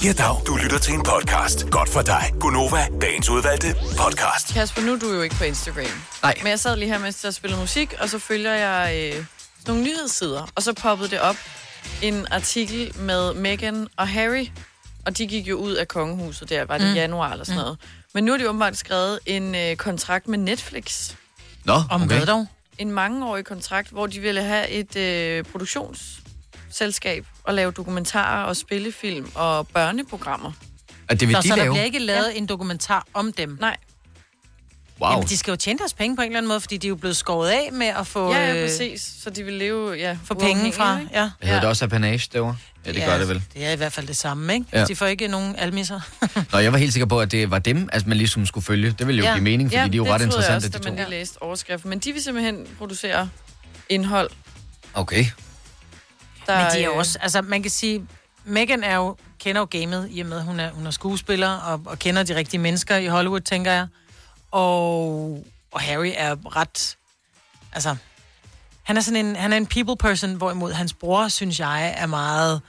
Ja, 0.04 0.12
dag. 0.12 0.42
Du 0.46 0.56
lytter 0.56 0.78
til 0.78 0.94
en 0.94 1.02
podcast. 1.02 1.70
Godt 1.70 1.88
for 1.88 2.02
dig. 2.02 2.22
Gunova, 2.40 2.86
dagens 3.00 3.28
udvalgte 3.30 3.74
podcast. 3.98 4.54
Kasper, 4.54 4.82
nu 4.82 4.92
er 4.92 4.98
du 4.98 5.12
jo 5.14 5.22
ikke 5.22 5.34
på 5.36 5.44
Instagram. 5.44 5.84
Nej. 6.22 6.34
Men 6.42 6.48
jeg 6.50 6.61
sad 6.61 6.76
lige 6.76 6.88
her, 6.88 6.98
mens 6.98 7.24
jeg 7.24 7.34
spillede 7.34 7.61
musik, 7.61 7.94
og 8.00 8.08
så 8.08 8.18
følger 8.18 8.54
jeg 8.54 9.12
øh, 9.16 9.24
nogle 9.66 9.82
nyhedssider. 9.82 10.46
Og 10.54 10.62
så 10.62 10.72
poppede 10.72 11.11
det 11.11 11.20
op 11.20 11.36
en 12.02 12.26
artikel 12.30 12.92
med 12.98 13.34
Meghan 13.34 13.88
og 13.96 14.08
Harry. 14.08 14.46
Og 15.06 15.18
de 15.18 15.26
gik 15.26 15.46
jo 15.46 15.56
ud 15.56 15.72
af 15.72 15.88
kongehuset 15.88 16.48
der, 16.48 16.64
var 16.64 16.78
det 16.78 16.88
Mm. 16.88 16.94
januar 16.94 17.32
eller 17.32 17.44
sådan 17.44 17.58
Mm. 17.58 17.62
noget. 17.62 17.78
Men 18.14 18.24
nu 18.24 18.32
har 18.32 18.38
de 18.38 18.48
åbenbart 18.48 18.76
skrevet 18.76 19.18
en 19.26 19.54
øh, 19.54 19.76
kontrakt 19.76 20.28
med 20.28 20.38
Netflix. 20.38 21.12
Nå, 21.64 21.72
Om 21.90 22.02
okay. 22.02 22.16
hvad 22.16 22.26
dog? 22.26 22.46
En 22.78 22.92
mangeårig 22.92 23.44
kontrakt, 23.44 23.90
hvor 23.90 24.06
de 24.06 24.20
ville 24.20 24.42
have 24.42 24.68
et 24.68 24.96
øh, 24.96 25.44
produktionsselskab 25.44 27.26
og 27.44 27.54
lave 27.54 27.70
dokumentarer 27.72 28.44
og 28.44 28.56
spillefilm 28.56 29.30
og 29.34 29.68
børneprogrammer. 29.68 30.52
Og 31.08 31.20
det 31.20 31.28
vil 31.28 31.32
Nå, 31.34 31.40
de 31.42 31.48
så 31.48 31.54
der 31.54 31.62
lave? 31.62 31.72
bliver 31.74 31.84
ikke 31.84 31.98
lavet 31.98 32.28
ja. 32.32 32.38
en 32.38 32.46
dokumentar 32.46 33.06
om 33.14 33.32
dem? 33.32 33.56
Nej. 33.61 33.76
Wow. 35.01 35.11
Jamen, 35.11 35.28
de 35.28 35.36
skal 35.36 35.53
jo 35.53 35.57
tjene 35.57 35.78
deres 35.78 35.94
penge 35.94 36.16
på 36.16 36.22
en 36.22 36.26
eller 36.26 36.38
anden 36.38 36.48
måde, 36.48 36.61
fordi 36.61 36.76
de 36.76 36.86
er 36.86 36.88
jo 36.88 36.96
blevet 36.96 37.16
skåret 37.16 37.51
af 37.51 37.68
med 37.72 37.86
at 37.86 38.07
få... 38.07 38.32
Ja, 38.32 38.38
ja, 38.38 38.57
øh, 38.57 38.68
præcis. 38.68 39.12
Så 39.22 39.30
de 39.30 39.42
vil 39.42 39.55
leve, 39.55 39.92
ja, 39.92 40.16
Få 40.24 40.34
penge 40.34 40.72
fra, 40.72 40.98
ikke? 41.01 41.11
ja. 41.14 41.30
Hedder 41.42 41.61
det 41.61 41.68
også 41.68 41.84
apanage 41.84 42.28
derovre? 42.32 42.57
Ja, 42.86 42.92
det 42.92 43.05
gør 43.05 43.18
det 43.18 43.28
vel. 43.28 43.42
Det 43.55 43.66
er 43.66 43.70
i 43.72 43.76
hvert 43.76 43.92
fald 43.92 44.07
det 44.07 44.16
samme, 44.16 44.55
ikke? 44.55 44.66
Ja. 44.72 44.78
Ja. 44.78 44.84
De 44.84 44.96
får 44.96 45.07
ikke 45.07 45.28
nogen 45.28 45.57
almisser. 45.57 46.01
Nå, 46.53 46.59
jeg 46.59 46.72
var 46.72 46.78
helt 46.78 46.92
sikker 46.92 47.07
på, 47.07 47.20
at 47.20 47.32
det 47.32 47.51
var 47.51 47.59
dem, 47.59 47.88
altså 47.92 48.09
man 48.09 48.18
ligesom 48.18 48.46
skulle 48.46 48.64
følge. 48.64 48.90
Det 48.98 49.07
ville 49.07 49.18
jo 49.18 49.24
ja. 49.24 49.32
give 49.32 49.44
mening, 49.44 49.68
fordi 49.70 49.76
ja, 49.80 49.86
de 49.86 49.92
er 49.92 49.96
jo 49.96 50.05
det 50.05 50.12
ret 50.12 50.22
interessante, 50.22 50.51
jeg 50.51 50.57
også, 50.57 50.68
de 50.68 50.84
to. 50.84 50.90
man 50.90 50.96
lige 50.96 51.11
læste 51.11 51.42
overskriften. 51.42 51.90
Men 51.90 51.98
de 51.98 52.12
vil 52.12 52.22
simpelthen 52.22 52.66
producere 52.78 53.28
indhold. 53.88 54.30
Okay. 54.94 55.24
Der, 56.46 56.57
Men 56.62 56.72
de 56.72 56.78
er 56.78 56.84
jo 56.84 56.90
øh, 56.92 56.98
også... 56.98 57.18
Altså, 57.22 57.42
man 57.42 57.62
kan 57.62 57.70
sige... 57.70 58.07
Megan 58.44 58.84
er 58.84 58.96
jo, 58.96 59.16
kender 59.38 59.61
jo 59.61 59.64
gamet, 59.70 60.09
i 60.11 60.20
og 60.20 60.26
med, 60.26 60.36
at 60.38 60.44
hun 60.44 60.61
er, 60.61 60.70
hun 60.70 60.86
er 60.86 60.90
skuespiller, 60.90 61.48
og, 61.48 61.82
og 61.86 61.98
kender 61.98 62.22
de 62.22 62.36
rigtige 62.36 62.61
mennesker 62.61 62.96
i 62.96 63.07
Hollywood, 63.07 63.40
tænker 63.40 63.72
jeg. 63.72 63.86
Og, 64.51 65.44
og 65.72 65.80
Harry 65.80 66.12
er 66.16 66.57
ret... 66.57 66.96
Altså, 67.72 67.96
han 68.82 68.96
er 68.96 69.01
sådan 69.01 69.26
en, 69.26 69.36
han 69.36 69.53
er 69.53 69.57
en 69.57 69.66
people 69.66 69.96
person, 69.96 70.34
hvorimod 70.34 70.72
hans 70.72 70.92
bror, 70.94 71.28
synes 71.28 71.61
jeg, 71.61 71.94
er 71.96 72.07
meget... 72.07 72.61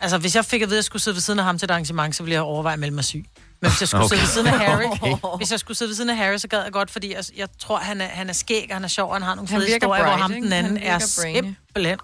Altså, 0.00 0.18
hvis 0.18 0.36
jeg 0.36 0.44
fik 0.44 0.62
at 0.62 0.68
vide, 0.68 0.76
at 0.76 0.78
jeg 0.78 0.84
skulle 0.84 1.02
sidde 1.02 1.14
ved 1.14 1.20
siden 1.20 1.38
af 1.38 1.44
ham 1.44 1.58
til 1.58 1.66
et 1.66 1.70
arrangement, 1.70 2.16
så 2.16 2.22
ville 2.22 2.34
jeg 2.34 2.42
overveje 2.42 2.72
at 2.72 2.78
melde 2.78 2.94
mig 2.94 3.04
syg. 3.04 3.24
Men 3.60 3.70
hvis 3.70 3.80
jeg 3.80 3.88
skulle 3.88 4.04
okay. 4.04 4.16
Sidde 4.16 4.22
ved 4.22 4.28
siden 4.28 4.46
af 4.46 4.58
Harry, 4.58 4.84
Okay. 5.22 5.36
hvis 5.36 5.50
jeg 5.50 5.60
skulle 5.60 5.76
sidde 5.76 5.88
ved 5.88 5.94
siden 5.96 6.10
af 6.10 6.16
Harry, 6.16 6.38
så 6.38 6.48
gad 6.48 6.62
jeg 6.62 6.72
godt, 6.72 6.90
fordi 6.90 7.14
jeg, 7.14 7.24
jeg 7.36 7.48
tror, 7.58 7.78
han 7.78 8.00
er, 8.00 8.06
han 8.06 8.28
er 8.28 8.32
skæg, 8.32 8.66
og 8.70 8.76
han 8.76 8.84
er 8.84 8.88
sjov, 8.88 9.08
og 9.08 9.14
han 9.14 9.22
har 9.22 9.34
nogle 9.34 9.48
fede 9.48 9.66
historier, 9.66 10.04
hvor 10.04 10.04
bright, 10.04 10.20
ham 10.20 10.32
ikke? 10.32 10.44
den 10.44 10.52
anden 10.52 10.76
er 10.76 10.98
brainy. 11.22 11.42
simpelthen... 11.42 11.98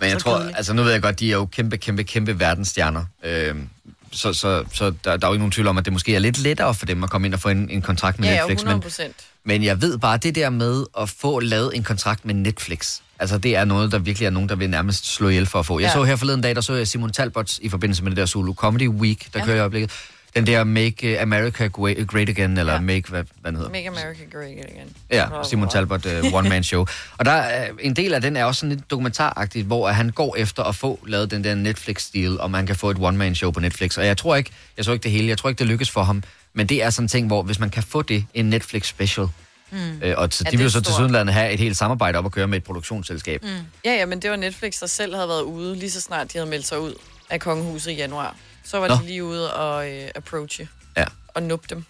Men 0.00 0.10
jeg 0.10 0.18
tror, 0.18 0.38
altså 0.56 0.72
nu 0.72 0.82
ved 0.82 0.92
jeg 0.92 1.02
godt, 1.02 1.20
de 1.20 1.28
er 1.28 1.36
jo 1.36 1.46
kæmpe, 1.46 1.76
kæmpe, 1.76 2.04
kæmpe 2.04 2.40
verdensstjerner. 2.40 3.04
Øhm, 3.22 3.68
så 4.12 4.32
så, 4.32 4.64
så 4.72 4.84
der, 5.04 5.16
der 5.16 5.26
er 5.26 5.30
jo 5.30 5.32
ikke 5.32 5.38
nogen 5.40 5.52
tvivl 5.52 5.66
om, 5.68 5.78
at 5.78 5.84
det 5.84 5.92
måske 5.92 6.14
er 6.14 6.18
lidt 6.18 6.38
lettere 6.38 6.74
for 6.74 6.86
dem 6.86 7.04
at 7.04 7.10
komme 7.10 7.26
ind 7.26 7.34
og 7.34 7.40
få 7.40 7.48
en, 7.48 7.70
en 7.70 7.82
kontrakt 7.82 8.18
med 8.18 8.28
Ja, 8.28 8.34
ja, 8.34 8.40
Netflix. 8.40 8.56
100 8.56 8.76
Men, 8.76 8.82
procent. 8.82 9.14
men 9.44 9.64
jeg 9.64 9.82
ved 9.82 9.98
bare, 9.98 10.16
det 10.18 10.34
der 10.34 10.50
med 10.50 10.84
at 11.00 11.08
få 11.08 11.40
lavet 11.40 11.76
en 11.76 11.82
kontrakt 11.82 12.24
med 12.24 12.34
Netflix, 12.34 13.00
altså 13.18 13.38
det 13.38 13.56
er 13.56 13.64
noget, 13.64 13.92
der 13.92 13.98
virkelig 13.98 14.26
er 14.26 14.30
nogen, 14.30 14.48
der 14.48 14.54
vil 14.56 14.70
nærmest 14.70 15.06
slå 15.14 15.28
ihjel 15.28 15.46
for 15.46 15.58
at 15.58 15.66
få. 15.66 15.78
Jeg 15.80 15.86
Ja. 15.86 15.92
så 15.92 16.02
her 16.04 16.16
forleden 16.16 16.40
dag, 16.40 16.54
der 16.54 16.60
så 16.60 16.74
jeg 16.74 16.88
Simon 16.88 17.12
Talbot 17.12 17.58
i 17.58 17.68
forbindelse 17.68 18.02
med 18.02 18.10
det 18.10 18.16
der 18.16 18.26
Zulu 18.26 18.54
Comedy 18.54 18.88
Week, 18.88 19.18
der 19.20 19.28
ja. 19.34 19.38
Ja. 19.38 19.44
kører 19.44 19.56
i 19.56 19.60
øjeblikket. 19.60 19.90
Den 20.36 20.46
der 20.46 20.64
Make 20.64 21.16
uh, 21.16 21.22
America 21.22 21.64
Gre- 21.66 22.04
Great 22.04 22.28
Again, 22.28 22.58
eller 22.58 22.72
ja. 22.72 22.80
Make, 22.80 23.10
hvad, 23.10 23.24
hvad 23.40 23.52
den 23.52 23.56
hedder. 23.56 23.70
Make 23.70 23.88
America 23.88 24.24
Great 24.32 24.50
Again. 24.50 24.96
Ja, 25.10 25.26
Simon 25.44 25.68
Talbot 25.68 26.06
uh, 26.06 26.34
One 26.34 26.48
Man 26.48 26.64
Show. 26.64 26.86
Og 27.18 27.24
der 27.24 27.30
er, 27.32 27.68
en 27.80 27.96
del 27.96 28.14
af 28.14 28.20
den 28.20 28.36
er 28.36 28.44
også 28.44 28.60
sådan 28.60 28.76
lidt 28.76 28.90
dokumentaragtigt, 28.90 29.66
hvor 29.66 29.88
han 29.88 30.10
går 30.10 30.36
efter 30.36 30.62
at 30.62 30.74
få 30.74 30.98
lavet 31.06 31.30
den 31.30 31.44
der 31.44 31.54
Netflix-stil, 31.54 32.40
og 32.40 32.50
man 32.50 32.66
kan 32.66 32.76
få 32.76 32.90
et 32.90 32.96
One 33.00 33.18
Man 33.18 33.34
Show 33.34 33.50
på 33.50 33.60
Netflix. 33.60 33.98
Og 33.98 34.06
jeg 34.06 34.16
tror 34.16 34.36
ikke, 34.36 34.50
jeg 34.76 34.84
så 34.84 34.92
ikke 34.92 35.02
det 35.02 35.10
hele, 35.10 35.28
jeg 35.28 35.38
tror 35.38 35.48
ikke, 35.48 35.58
det 35.58 35.66
lykkes 35.66 35.90
for 35.90 36.02
ham. 36.02 36.22
Men 36.54 36.66
det 36.66 36.82
er 36.82 36.90
sådan 36.90 37.04
en 37.04 37.08
ting, 37.08 37.26
hvor 37.26 37.42
hvis 37.42 37.58
man 37.58 37.70
kan 37.70 37.82
få 37.82 38.02
det, 38.02 38.24
en 38.34 38.50
Netflix 38.50 38.86
special, 38.86 39.26
Mm. 39.72 39.78
øh, 40.02 40.14
og 40.16 40.28
så, 40.32 40.42
Ja, 40.44 40.50
de 40.50 40.50
det 40.50 40.58
vil 40.58 40.64
jo 40.64 40.70
så 40.70 40.80
til 40.80 40.94
sydenlandet 40.94 41.34
have 41.34 41.52
et 41.52 41.58
helt 41.60 41.76
samarbejde 41.76 42.18
op 42.18 42.26
at 42.26 42.32
køre 42.32 42.46
med 42.46 42.56
et 42.58 42.64
produktionsselskab. 42.64 43.42
Mm. 43.42 43.48
Ja, 43.84 43.94
ja, 43.94 44.06
men 44.06 44.22
det 44.22 44.30
var 44.30 44.36
Netflix, 44.36 44.80
der 44.80 44.86
selv 44.86 45.14
havde 45.14 45.28
været 45.28 45.42
ude, 45.42 45.76
lige 45.76 45.90
så 45.90 46.00
snart 46.00 46.32
de 46.32 46.38
havde 46.38 46.50
meldt 46.50 46.66
sig 46.66 46.80
ud 46.80 46.94
af 47.30 47.40
kongehuset 47.40 47.90
i 47.90 47.94
januar. 47.94 48.36
Så 48.70 48.78
var 48.80 48.88
Nå. 48.88 48.94
de 48.94 49.06
lige 49.06 49.24
ude 49.24 49.54
og 49.54 49.90
øh, 49.90 50.08
approache 50.14 50.68
Ja. 50.96 51.04
og 51.28 51.42
nuppe 51.42 51.66
dem. 51.70 51.84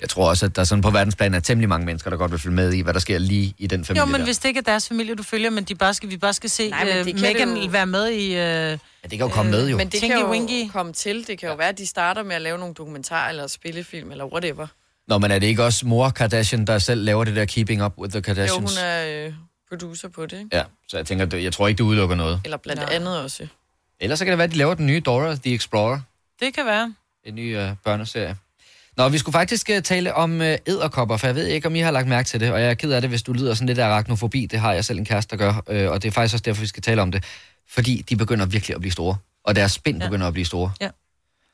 Jeg 0.00 0.08
tror 0.08 0.28
også, 0.28 0.46
at 0.46 0.56
der 0.56 0.64
sådan 0.64 0.82
på 0.82 0.90
verdensplan 0.90 1.34
er 1.34 1.40
temmelig 1.40 1.68
mange 1.68 1.86
mennesker, 1.86 2.10
der 2.10 2.16
godt 2.16 2.30
vil 2.30 2.40
følge 2.40 2.54
med 2.56 2.72
i, 2.72 2.80
hvad 2.80 2.94
der 2.94 3.00
sker 3.00 3.18
lige 3.18 3.54
i 3.58 3.66
den 3.66 3.84
familie 3.84 4.00
Jo, 4.00 4.06
men 4.06 4.14
der. 4.20 4.24
hvis 4.24 4.38
det 4.38 4.48
ikke 4.48 4.58
er 4.58 4.62
deres 4.62 4.88
familie, 4.88 5.14
du 5.14 5.22
følger, 5.22 5.50
men 5.50 5.64
de 5.64 5.74
bare 5.74 5.94
skal, 5.94 6.10
vi 6.10 6.16
bare 6.16 6.32
skal 6.34 6.50
se 6.50 6.70
Nej, 6.70 6.84
men 6.84 6.96
øh, 6.96 7.04
det 7.04 7.14
kan 7.14 7.22
Megan 7.22 7.56
jo- 7.56 7.70
være 7.70 7.86
med 7.86 8.08
i... 8.08 8.26
Øh, 8.26 8.32
Ja, 8.36 9.08
det 9.08 9.18
kan 9.18 9.20
jo 9.20 9.28
komme 9.28 9.50
med 9.50 9.68
jo. 9.68 9.76
Men 9.76 9.86
det 9.88 10.00
Tinky 10.00 10.14
kan 10.14 10.20
jo 10.24 10.30
Winky. 10.30 10.70
komme 10.72 10.92
til. 10.92 11.26
Det 11.26 11.38
kan 11.38 11.48
jo 11.48 11.54
være, 11.54 11.68
at 11.68 11.78
de 11.78 11.86
starter 11.86 12.22
med 12.22 12.36
at 12.36 12.42
lave 12.42 12.58
nogle 12.58 12.74
dokumentarer 12.74 13.28
eller 13.28 13.46
spillefilm 13.46 14.10
eller 14.10 14.24
whatever. 14.24 14.66
Nå, 15.08 15.18
men 15.18 15.30
er 15.30 15.38
det 15.38 15.46
ikke 15.46 15.64
også 15.64 15.86
mor 15.86 16.10
Kardashian, 16.10 16.64
der 16.64 16.78
selv 16.78 17.04
laver 17.04 17.24
det 17.24 17.36
der 17.36 17.44
Keeping 17.44 17.84
Up 17.84 17.92
with 17.98 18.10
the 18.10 18.18
Jo, 18.18 18.22
Kardashians? 18.22 18.76
hun 18.76 18.84
er 18.84 19.26
øh, 19.26 19.32
producer 19.68 20.08
på 20.08 20.26
det, 20.26 20.32
ikke? 20.38 20.48
Ja, 20.56 20.62
så 20.88 20.96
jeg 20.96 21.06
tænker, 21.06 21.36
jeg 21.36 21.52
tror 21.52 21.68
ikke, 21.68 21.78
det 21.78 21.84
udelukker 21.84 22.16
noget. 22.16 22.40
Eller 22.44 22.56
blandt 22.56 22.82
andet 22.82 23.18
også. 23.22 23.46
Ellers 24.00 24.18
så 24.18 24.24
kan 24.24 24.32
det 24.32 24.38
være, 24.38 24.44
at 24.44 24.52
de 24.52 24.56
laver 24.56 24.74
den 24.74 24.86
nye 24.86 25.00
Dora 25.00 25.34
the 25.34 25.54
Explorer. 25.54 26.00
Det 26.40 26.54
kan 26.54 26.66
være. 26.66 26.94
En 27.24 27.34
ny 27.34 27.58
øh, 27.58 27.70
børneserie. 27.84 28.36
Nå, 28.96 29.08
vi 29.08 29.18
skulle 29.18 29.32
faktisk 29.32 29.70
uh, 29.76 29.82
tale 29.82 30.14
om 30.14 30.42
øh, 30.42 30.58
æderkopper, 30.66 31.16
for 31.16 31.26
jeg 31.26 31.34
ved 31.36 31.46
ikke, 31.46 31.66
om 31.68 31.74
I 31.74 31.80
har 31.80 31.90
lagt 31.90 32.08
mærke 32.08 32.26
til 32.26 32.40
det, 32.40 32.52
og 32.52 32.60
jeg 32.60 32.70
er 32.70 32.74
ked 32.74 32.92
af 32.92 33.00
det, 33.00 33.10
hvis 33.10 33.22
du 33.22 33.32
lider 33.32 33.54
sådan 33.54 33.66
lidt 33.66 33.78
af 33.78 33.86
arachnofobi. 33.86 34.46
Det 34.46 34.58
har 34.58 34.72
jeg 34.72 34.84
selv 34.84 34.98
en 34.98 35.04
kæreste, 35.04 35.36
der 35.36 35.44
gør, 35.44 35.62
øh, 35.68 35.90
og 35.90 36.02
det 36.02 36.08
er 36.08 36.12
faktisk 36.12 36.34
også 36.34 36.42
derfor, 36.42 36.60
vi 36.60 36.66
skal 36.66 36.82
tale 36.82 37.02
om 37.02 37.12
det. 37.12 37.24
Fordi 37.68 38.04
de 38.08 38.16
begynder 38.16 38.46
virkelig 38.46 38.74
at 38.74 38.80
blive 38.80 38.92
store, 38.92 39.16
og 39.44 39.56
deres 39.56 39.72
spind 39.72 39.98
ja. 39.98 40.08
begynder 40.08 40.26
at 40.26 40.32
blive 40.32 40.46
store. 40.46 40.72
Ja. 40.80 40.88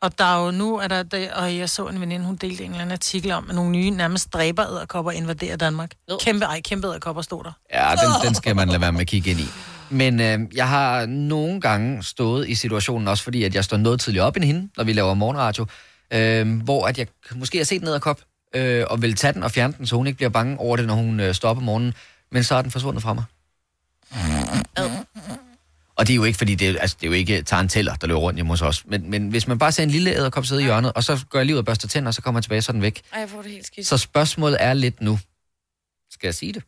Og 0.01 0.18
der 0.18 0.24
er 0.24 0.45
jo 0.45 0.51
nu, 0.51 0.78
er 0.78 0.89
der, 0.89 1.03
der, 1.03 1.34
og 1.34 1.57
jeg 1.57 1.70
så 1.70 1.87
en 1.87 2.01
veninde, 2.01 2.26
hun 2.26 2.37
delte 2.37 2.64
en 2.64 2.70
eller 2.70 2.82
anden 2.82 2.93
artikel 2.93 3.32
om, 3.32 3.49
at 3.49 3.55
nogle 3.55 3.70
nye 3.70 3.91
nærmest 3.91 4.32
dræber 4.32 4.66
æderkopper 4.66 5.12
invaderer 5.12 5.57
Danmark. 5.57 5.91
Kæmpe, 6.20 6.45
ej, 6.45 6.61
kæmpe 6.61 6.87
æderkopper 6.87 7.22
stod 7.22 7.45
der. 7.45 7.53
Ja, 7.72 7.91
den, 7.91 8.26
den 8.26 8.34
skal 8.34 8.57
man 8.57 8.68
lade 8.68 8.80
være 8.80 8.93
med 8.93 9.01
at 9.01 9.07
kigge 9.07 9.30
ind 9.30 9.41
i. 9.41 9.47
Men 9.91 10.20
øh, 10.20 10.41
jeg 10.55 10.68
har 10.68 11.07
nogle 11.07 11.61
gange 11.61 12.03
stået 12.03 12.49
i 12.49 12.55
situationen, 12.55 13.09
også 13.09 13.24
fordi 13.24 13.45
at 13.45 13.55
jeg 13.55 13.64
står 13.64 13.76
noget 13.76 14.01
tidligere 14.01 14.26
op 14.26 14.37
end 14.37 14.45
hende, 14.45 14.68
når 14.76 14.84
vi 14.84 14.93
laver 14.93 15.14
morgenradio, 15.14 15.66
øh, 16.11 16.62
hvor 16.62 16.87
at 16.87 16.99
jeg 16.99 17.07
måske 17.34 17.59
har 17.59 17.64
set 17.64 17.82
en 17.82 17.89
æderkop, 17.89 18.20
øh, 18.55 18.84
og 18.91 19.03
vil 19.03 19.14
tage 19.14 19.32
den 19.32 19.43
og 19.43 19.51
fjerne 19.51 19.74
den, 19.78 19.87
så 19.87 19.97
hun 19.97 20.07
ikke 20.07 20.16
bliver 20.16 20.30
bange 20.30 20.59
over 20.59 20.76
det, 20.76 20.87
når 20.87 20.95
hun 20.95 21.20
øh, 21.20 21.34
op 21.43 21.57
om 21.57 21.62
morgenen. 21.62 21.95
Men 22.32 22.45
så 22.45 22.55
er 22.55 22.62
den 22.62 22.70
forsvundet 22.70 23.03
fra 23.03 23.14
mig. 23.14 23.24
Og 25.97 26.07
det 26.07 26.12
er 26.12 26.16
jo 26.16 26.24
ikke, 26.24 26.39
fordi 26.39 26.55
det 26.55 26.68
er, 26.68 26.80
altså, 26.80 26.97
det 27.01 27.07
er 27.07 27.11
jo 27.11 27.14
ikke 27.14 27.43
taranteller, 27.43 27.95
der 27.95 28.07
løber 28.07 28.20
rundt 28.20 28.37
hjemme 28.37 28.53
hos 28.53 28.62
os. 28.62 28.87
Men, 28.87 29.11
men 29.11 29.28
hvis 29.28 29.49
man 29.49 29.59
bare 29.59 29.72
ser 29.72 29.82
en 29.82 29.91
lille 29.91 30.11
æderkop 30.11 30.47
sidde 30.47 30.61
i 30.61 30.64
hjørnet, 30.64 30.93
og 30.93 31.05
så 31.05 31.24
går 31.30 31.39
jeg 31.39 31.47
lige 31.47 31.55
ud 31.55 31.59
og 31.59 31.64
børster 31.64 31.89
tænder, 31.89 32.09
og 32.09 32.14
så 32.14 32.22
kommer 32.22 32.39
jeg 32.39 32.43
tilbage, 32.45 32.62
så 32.62 32.70
er 32.70 32.72
den 32.72 32.82
væk. 32.82 33.03
Ej, 33.12 33.20
jeg 33.20 33.28
får 33.28 33.43
det 33.43 33.51
helt 33.51 33.66
skidt. 33.66 33.87
Så 33.87 33.99
spørgsmålet 33.99 34.57
er 34.61 34.74
lidt 34.74 35.01
nu. 35.01 35.18
Skal 36.11 36.26
jeg 36.26 36.34
sige 36.34 36.53
det? 36.53 36.62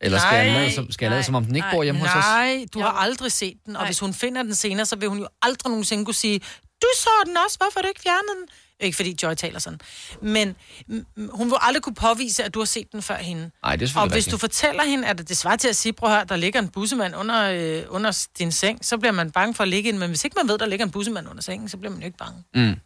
Eller 0.00 0.18
skal, 0.18 0.34
jeg 0.36 0.46
Nej, 0.52 0.62
lade, 0.62 0.74
som, 0.74 0.90
skal 0.92 1.04
jeg 1.06 1.10
lade, 1.10 1.22
som 1.22 1.34
om 1.34 1.44
den 1.44 1.56
ikke 1.56 1.68
bor 1.72 1.82
hjemme 1.82 2.00
hos 2.00 2.08
os? 2.08 2.14
Nej, 2.14 2.66
du 2.74 2.80
har 2.80 2.90
aldrig 2.90 3.32
set 3.32 3.56
den, 3.66 3.76
og 3.76 3.86
hvis 3.86 3.98
hun 3.98 4.14
finder 4.14 4.42
den 4.42 4.54
senere, 4.54 4.86
så 4.86 4.96
vil 4.96 5.08
hun 5.08 5.18
jo 5.18 5.28
aldrig 5.42 5.70
nogensinde 5.70 6.04
kunne 6.04 6.14
sige, 6.14 6.38
du 6.82 6.86
så 6.96 7.08
den 7.26 7.36
også, 7.46 7.58
hvorfor 7.58 7.72
har 7.78 7.82
du 7.82 7.88
ikke 7.88 8.00
fjernet 8.02 8.30
den? 8.40 8.48
Ikke 8.80 8.96
fordi 8.96 9.16
Joy 9.22 9.34
taler 9.34 9.58
sådan. 9.58 9.80
Men 10.22 10.56
mm, 10.88 11.06
mm, 11.16 11.30
hun 11.32 11.46
vil 11.50 11.56
aldrig 11.60 11.82
kunne 11.82 11.94
påvise, 11.94 12.44
at 12.44 12.54
du 12.54 12.58
har 12.58 12.64
set 12.66 12.92
den 12.92 13.02
før 13.02 13.16
hende. 13.16 13.50
Nej, 13.62 13.76
det 13.76 13.94
er 13.96 14.00
Og 14.00 14.08
hvis 14.08 14.26
du 14.26 14.38
fortæller 14.38 14.84
hende, 14.84 15.08
at 15.08 15.28
det 15.28 15.36
svarer 15.36 15.56
til 15.56 15.68
at 15.68 15.76
sige, 15.76 15.92
prøv 15.92 16.10
at 16.10 16.16
høre, 16.16 16.24
der 16.24 16.36
ligger 16.36 16.60
en 16.60 16.68
bussemand 16.68 17.16
under, 17.16 17.50
øh, 17.50 17.82
under 17.88 18.26
din 18.38 18.52
seng, 18.52 18.84
så 18.84 18.98
bliver 18.98 19.12
man 19.12 19.30
bange 19.30 19.54
for 19.54 19.62
at 19.62 19.68
ligge 19.68 19.88
ind. 19.88 19.98
Men 19.98 20.08
hvis 20.08 20.24
ikke 20.24 20.34
man 20.42 20.48
ved, 20.48 20.58
der 20.58 20.66
ligger 20.66 20.84
en 20.86 20.90
bussemand 20.92 21.28
under 21.28 21.42
sengen, 21.42 21.68
så 21.68 21.76
bliver 21.76 21.90
man 21.92 22.00
jo 22.00 22.06
ikke 22.06 22.18
bange. 22.18 22.44
Mm. 22.54 22.60
Nej, 22.60 22.76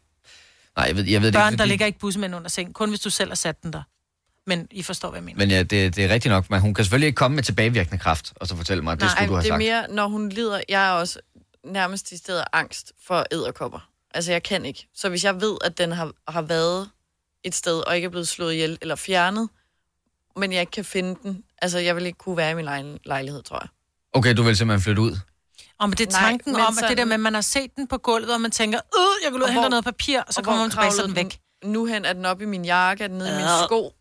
jeg 0.77 0.97
ved, 0.97 1.05
jeg 1.05 1.21
ved 1.23 1.27
det 1.33 1.35
Børn, 1.35 1.53
ikke. 1.53 1.59
der 1.59 1.63
fordi- 1.63 1.69
ligger 1.71 1.87
ikke 1.87 1.99
bussemand 1.99 2.35
under 2.35 2.49
sengen, 2.49 2.73
kun 2.75 2.89
hvis 2.89 3.01
du 3.01 3.11
selv 3.11 3.31
har 3.31 3.35
sat 3.37 3.63
den 3.63 3.73
der. 3.73 3.83
Men 4.47 4.69
I 4.71 4.83
forstår, 4.83 5.11
hvad 5.11 5.19
jeg 5.21 5.25
mener. 5.25 5.39
Men 5.39 5.51
ja, 5.51 5.63
det, 5.63 5.97
det 5.97 6.05
er 6.05 6.09
rigtigt 6.09 6.31
nok. 6.33 6.51
Men 6.51 6.61
hun 6.61 6.75
kan 6.75 6.85
selvfølgelig 6.85 7.07
ikke 7.07 7.17
komme 7.17 7.35
med 7.35 7.43
tilbagevirkende 7.43 7.99
kraft, 7.99 8.33
og 8.37 8.47
så 8.49 8.57
fortælle 8.57 8.83
mig, 8.83 8.93
at 8.93 9.01
det 9.01 9.07
Nej, 9.07 9.15
skulle 9.15 9.29
du 9.29 9.35
have 9.35 9.43
det 9.43 9.49
er 9.49 9.53
sagt. 9.53 9.89
mere, 9.89 9.97
når 9.97 10.09
hun 10.09 10.29
lider. 10.29 10.61
Jeg 10.69 10.87
er 10.89 10.91
også 10.91 11.19
nærmest 11.65 12.13
i 12.13 12.17
stedet 12.17 12.45
angst 12.53 12.93
for 13.07 13.27
æderkopper. 13.33 13.89
Altså, 14.15 14.33
jeg 14.33 14.43
kan 14.43 14.65
ikke. 14.65 14.89
Så 14.95 15.09
hvis 15.09 15.25
jeg 15.25 15.41
ved, 15.41 15.57
at 15.65 15.79
den 15.79 15.93
har, 15.93 16.13
har 16.29 16.43
været 16.43 16.91
et 17.45 17.55
sted, 17.55 17.79
og 17.87 17.97
ikke 17.97 18.07
er 18.07 18.11
blevet 18.11 18.29
slået 18.29 18.53
ihjel 18.53 18.79
eller 18.83 18.95
fjernet, 18.97 19.49
men 20.37 20.53
jeg 20.53 20.61
ikke 20.61 20.71
kan 20.71 20.85
finde 20.85 21.17
den, 21.23 21.43
altså, 21.63 21.79
jeg 21.79 21.97
vil 21.97 22.07
ikke 22.07 22.19
kunne 22.19 22.37
være 22.37 22.51
i 22.51 22.55
min 22.55 22.65
lej- 22.65 22.99
lejlighed, 23.05 23.43
tror 23.43 23.59
jeg. 23.63 23.69
Okay, 24.13 24.35
du 24.37 24.43
vil 24.43 24.57
simpelthen 24.57 24.83
flytte 24.83 25.03
ud. 25.03 25.17
Og 25.79 25.89
men 25.89 25.99
det 25.99 26.07
er 26.07 26.11
Nej, 26.13 26.21
tanken 26.21 26.53
men 26.53 26.61
om, 26.61 26.67
at 26.69 26.75
sådan- 26.75 26.89
det 26.91 26.99
der 26.99 27.05
med, 27.05 27.15
at 27.15 27.21
man 27.21 27.35
har 27.35 27.41
set 27.41 27.77
den 27.77 27.87
på 27.89 27.99
gulvet, 27.99 28.35
og 28.35 28.41
man 28.41 28.51
tænker, 28.51 28.79
øh, 28.99 29.25
jeg 29.25 29.33
vil 29.33 29.39
ud 29.43 29.47
og 29.47 29.53
hente 29.53 29.69
noget 29.69 29.85
papir, 29.85 30.21
og 30.21 30.35
så 30.35 30.41
og 30.41 30.45
kommer 30.45 30.61
man 30.63 30.71
tilbage, 30.71 30.91
så 30.91 31.03
den 31.03 31.15
kravlede 31.15 31.17
væk. 31.65 31.71
Nu 31.71 31.85
hen 31.85 32.05
er 32.05 32.13
den 32.13 32.25
oppe 32.27 32.45
i 32.45 32.47
min 32.47 32.65
jakke, 32.65 33.05
er 33.05 33.09
den 33.09 33.19
nede 33.19 33.31
i 33.31 33.35
min 33.35 33.43
Øh. 33.45 33.65
sko. 33.67 33.95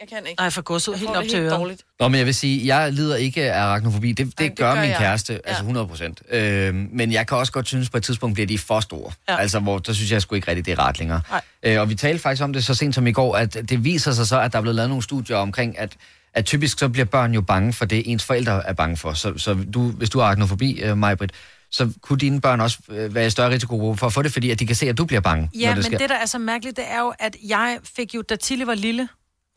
Jeg 0.00 0.08
kan 0.08 0.26
ikke. 0.26 0.40
Ej, 0.42 0.50
for 0.50 0.62
godset 0.62 0.92
Jeg 0.92 0.98
helt 0.98 1.10
op 1.10 1.22
det 1.22 1.30
til 1.30 1.38
helt 1.40 1.50
øret. 1.52 1.60
dårligt. 1.60 1.82
Nå, 2.00 2.08
men 2.08 2.18
jeg 2.18 2.26
vil 2.26 2.34
sige, 2.34 2.66
jeg 2.76 2.92
lider 2.92 3.16
ikke 3.16 3.52
af 3.52 3.60
arachnofobi. 3.62 4.08
Det, 4.12 4.18
det, 4.18 4.34
Ej, 4.38 4.48
det 4.48 4.56
gør, 4.56 4.74
gør 4.74 4.80
min 4.80 4.90
jeg. 4.90 4.98
kæreste, 4.98 5.32
Ja. 5.32 5.38
altså 5.44 5.62
100 5.62 5.86
procent. 5.86 6.22
Øh, 6.30 6.74
men 6.74 7.12
jeg 7.12 7.26
kan 7.26 7.36
også 7.38 7.52
godt 7.52 7.68
synes, 7.68 7.90
på 7.90 7.96
et 7.96 8.02
tidspunkt 8.04 8.34
bliver 8.34 8.46
de 8.46 8.58
for 8.58 8.80
store. 8.80 9.12
Ja. 9.28 9.36
Altså, 9.36 9.58
hvor 9.60 9.78
der 9.78 9.92
synes 9.92 10.12
jeg 10.12 10.22
sgu 10.22 10.34
ikke 10.34 10.48
rigtigt, 10.48 10.66
det 10.66 10.72
er 10.72 10.78
ret 10.88 10.98
længere. 10.98 11.20
Øh, 11.62 11.80
og 11.80 11.88
vi 11.90 11.94
talte 11.94 12.22
faktisk 12.22 12.42
om 12.44 12.52
det 12.52 12.64
så 12.64 12.74
sent 12.74 12.94
som 12.94 13.06
i 13.06 13.12
går, 13.12 13.36
at 13.36 13.54
det 13.68 13.84
viser 13.84 14.12
sig 14.12 14.26
så, 14.26 14.40
at 14.40 14.52
der 14.52 14.58
er 14.58 14.62
blevet 14.62 14.76
lavet 14.76 14.88
nogle 14.88 15.02
studier 15.02 15.36
omkring, 15.36 15.78
at 15.78 15.92
at 16.34 16.44
typisk 16.44 16.78
så 16.78 16.88
bliver 16.88 17.04
børn 17.04 17.34
jo 17.34 17.40
bange 17.40 17.72
for 17.72 17.84
det, 17.84 18.02
ens 18.06 18.24
forældre 18.24 18.66
er 18.68 18.72
bange 18.72 18.96
for. 18.96 19.12
Så, 19.12 19.38
så 19.38 19.56
du, 19.74 19.90
hvis 19.90 20.10
du 20.10 20.18
har 20.18 20.26
arachnofobi, 20.26 20.80
øh, 20.82 20.98
Majbrit, 20.98 21.30
så 21.70 21.92
kunne 22.02 22.18
dine 22.18 22.40
børn 22.40 22.60
også 22.60 22.78
øh, 22.88 23.14
være 23.14 23.26
i 23.26 23.30
større 23.30 23.50
risiko 23.50 23.94
for 23.94 24.06
at 24.06 24.12
få 24.12 24.22
det, 24.22 24.32
fordi 24.32 24.50
at 24.50 24.58
de 24.60 24.66
kan 24.66 24.76
se, 24.76 24.88
at 24.88 24.98
du 24.98 25.04
bliver 25.04 25.20
bange, 25.20 25.50
Ja, 25.54 25.66
når 25.66 25.68
det 25.68 25.76
men 25.76 25.84
sker. 25.84 25.98
det, 25.98 26.08
der 26.10 26.14
er 26.16 26.26
så 26.26 26.38
mærkeligt, 26.38 26.76
det 26.76 26.84
er 26.88 27.00
jo, 27.00 27.12
at 27.18 27.36
jeg 27.48 27.78
fik 27.96 28.14
jo, 28.14 28.22
da 28.22 28.36
Tilly 28.36 28.62
var 28.62 28.74
lille, 28.74 29.08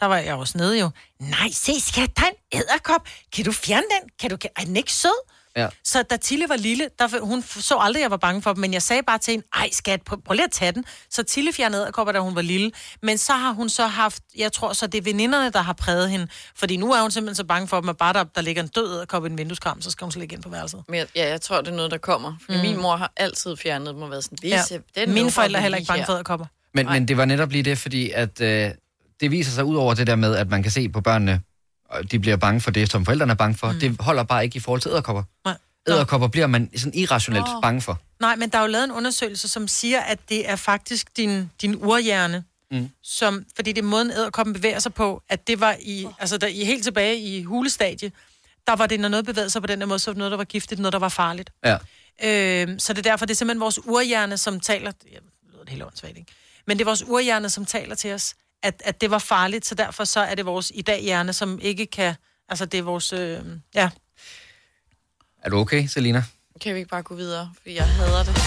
der 0.03 0.07
var 0.09 0.17
jeg 0.17 0.35
også 0.35 0.57
nede 0.57 0.79
jo. 0.79 0.89
Nej, 1.19 1.49
se 1.51 1.81
skat, 1.81 2.17
der 2.17 2.23
er 2.23 2.27
en 2.29 2.59
æderkop. 2.59 3.07
Kan 3.35 3.45
du 3.45 3.51
fjerne 3.51 3.83
den? 4.01 4.09
Kan 4.19 4.29
du, 4.29 4.37
kan, 4.37 4.49
er 4.55 4.61
den 4.63 4.75
ikke 4.77 4.93
sød? 4.93 5.29
Ja. 5.55 5.67
Så 5.83 6.03
da 6.03 6.17
Tilly 6.17 6.43
var 6.47 6.55
lille, 6.55 6.89
der, 6.99 7.19
hun 7.25 7.41
så 7.41 7.77
aldrig, 7.79 7.99
at 7.99 8.03
jeg 8.03 8.11
var 8.11 8.17
bange 8.17 8.41
for 8.41 8.53
dem, 8.53 8.61
men 8.61 8.73
jeg 8.73 8.81
sagde 8.81 9.03
bare 9.03 9.17
til 9.17 9.31
hende, 9.31 9.45
ej 9.55 9.69
skat, 9.71 10.01
prøv, 10.01 10.21
prøv 10.25 10.33
lige 10.33 10.43
at 10.43 10.51
tage 10.51 10.71
den. 10.71 10.85
Så 11.09 11.23
Tilly 11.23 11.51
fjernede 11.51 11.81
æderkopper, 11.81 12.11
da 12.13 12.19
hun 12.19 12.35
var 12.35 12.41
lille. 12.41 12.71
Men 13.01 13.17
så 13.17 13.33
har 13.33 13.51
hun 13.51 13.69
så 13.69 13.85
haft, 13.87 14.23
jeg 14.37 14.51
tror 14.51 14.73
så 14.73 14.87
det 14.87 14.97
er 14.97 15.01
veninderne, 15.01 15.49
der 15.51 15.61
har 15.61 15.73
præget 15.73 16.09
hende. 16.09 16.27
Fordi 16.55 16.77
nu 16.77 16.93
er 16.93 17.01
hun 17.01 17.11
simpelthen 17.11 17.35
så 17.35 17.43
bange 17.43 17.67
for 17.67 17.79
dem, 17.79 17.89
at 17.89 17.97
bare 17.97 18.13
der, 18.13 18.23
der 18.23 18.41
ligger 18.41 18.63
en 18.63 18.69
død 18.69 18.95
æderkop 18.95 19.25
i 19.25 19.29
en 19.29 19.37
vindueskram, 19.37 19.81
så 19.81 19.91
skal 19.91 20.05
hun 20.05 20.11
så 20.11 20.19
ligge 20.19 20.35
ind 20.35 20.43
på 20.43 20.49
værelset. 20.49 20.83
Men 20.87 20.97
jeg, 20.99 21.07
ja, 21.15 21.29
jeg 21.29 21.41
tror, 21.41 21.61
det 21.61 21.67
er 21.71 21.75
noget, 21.75 21.91
der 21.91 21.97
kommer. 21.97 22.33
Fordi 22.45 22.57
Mm. 22.57 22.63
min 22.63 22.81
mor 22.81 22.95
har 22.95 23.11
altid 23.17 23.57
fjernet 23.57 23.93
dem 23.93 24.01
og 24.01 24.09
været 24.11 24.23
sådan, 24.23 24.37
Ja. 24.43 24.61
Den 24.95 25.13
Mine 25.13 25.31
forældre 25.31 25.57
er 25.59 25.61
heller 25.61 25.77
ikke 25.77 25.87
bange 25.87 25.99
her." 26.01 26.05
for 26.05 26.13
æderkopper. 26.13 26.45
Men, 26.73 26.85
men 26.85 27.07
det 27.07 27.17
var 27.17 27.25
netop 27.25 27.49
lige 27.51 27.63
det, 27.63 27.77
fordi 27.77 28.09
at 28.11 28.41
øh, 28.41 28.71
det 29.19 29.31
viser 29.31 29.51
sig 29.51 29.63
ud 29.65 29.75
over 29.75 29.93
det 29.93 30.07
der 30.07 30.15
med, 30.15 30.35
at 30.35 30.49
man 30.49 30.63
kan 30.63 30.71
se 30.71 30.89
på 30.89 31.01
børnene, 31.01 31.41
og 31.89 32.11
de 32.11 32.19
bliver 32.19 32.37
bange 32.37 32.61
for 32.61 32.71
det, 32.71 32.91
som 32.91 33.05
forældrene 33.05 33.31
er 33.31 33.35
bange 33.35 33.57
for. 33.57 33.71
Mm. 33.71 33.79
Det 33.79 33.95
holder 33.99 34.23
bare 34.23 34.43
ikke 34.43 34.57
i 34.57 34.59
forhold 34.59 34.81
til 34.81 34.89
æderkopper. 34.89 35.23
Nej. 35.45 35.57
Æderkopper 35.87 36.27
bliver 36.27 36.47
man 36.47 36.69
sådan 36.77 36.93
irrationelt 36.93 37.45
Åh. 37.47 37.61
bange 37.61 37.81
for. 37.81 37.99
Nej, 38.19 38.35
men 38.35 38.49
der 38.49 38.57
er 38.57 38.61
jo 38.61 38.67
lavet 38.67 38.83
en 38.83 38.91
undersøgelse, 38.91 39.47
som 39.47 39.67
siger, 39.67 39.99
at 39.99 40.19
det 40.29 40.49
er 40.49 40.55
faktisk 40.55 41.17
din, 41.17 41.49
din 41.61 41.75
urhjerne, 41.85 42.43
Mm. 42.71 42.89
som, 43.03 43.45
fordi 43.55 43.71
det 43.71 43.81
er 43.81 43.85
måden 43.85 44.11
æderkoppen 44.11 44.53
bevæger 44.53 44.79
sig 44.79 44.93
på, 44.93 45.23
at 45.29 45.47
det 45.47 45.59
var 45.59 45.75
i, 45.81 46.07
altså 46.19 46.37
der, 46.37 46.47
i 46.47 46.63
helt 46.63 46.83
tilbage 46.83 47.19
i 47.19 47.43
hulestadie, 47.43 48.11
der 48.67 48.75
var 48.75 48.87
det, 48.87 48.99
når 48.99 49.09
noget 49.09 49.25
bevægede 49.25 49.49
sig 49.49 49.61
på 49.61 49.67
den 49.67 49.79
der 49.81 49.85
måde, 49.87 49.99
så 49.99 50.11
var 50.11 50.13
det 50.13 50.17
noget, 50.17 50.31
der 50.31 50.37
var 50.37 50.43
giftigt, 50.43 50.79
noget, 50.79 50.93
der 50.93 50.99
var 50.99 51.09
farligt. 51.09 51.49
Ja. 51.65 51.77
Øh, 52.23 52.79
så 52.79 52.93
det 52.93 53.05
er 53.05 53.11
derfor, 53.11 53.25
det 53.25 53.33
er 53.33 53.35
simpelthen 53.35 53.59
vores 53.59 53.79
urhjerne, 53.85 54.37
som 54.37 54.59
taler... 54.59 54.91
Det 54.91 55.09
lyder 55.51 55.59
det 55.61 55.69
helt 55.69 55.83
åndssvagt, 55.83 56.17
ikke? 56.17 56.31
Men 56.67 56.77
det 56.77 56.83
er 56.83 56.85
vores 56.85 57.03
urhjerne, 57.07 57.49
som 57.49 57.65
taler 57.65 57.95
til 57.95 58.13
os, 58.13 58.33
at, 58.63 58.81
at 58.85 59.01
det 59.01 59.11
var 59.11 59.17
farligt, 59.17 59.65
så 59.65 59.75
derfor 59.75 60.03
så 60.03 60.19
er 60.19 60.35
det 60.35 60.45
vores 60.45 60.71
i 60.75 60.81
dag 60.81 61.01
hjerne, 61.01 61.33
som 61.33 61.59
ikke 61.61 61.85
kan... 61.85 62.15
Altså, 62.49 62.65
det 62.65 62.77
er 62.77 62.83
vores... 62.83 63.13
Øh, 63.13 63.39
ja. 63.75 63.89
Er 65.43 65.49
du 65.49 65.57
okay, 65.57 65.87
Selina? 65.87 66.23
Kan 66.61 66.73
vi 66.73 66.79
ikke 66.79 66.89
bare 66.89 67.03
gå 67.03 67.15
videre? 67.15 67.51
Fordi 67.61 67.75
jeg 67.75 67.87
hader 67.87 68.23
det. 68.23 68.37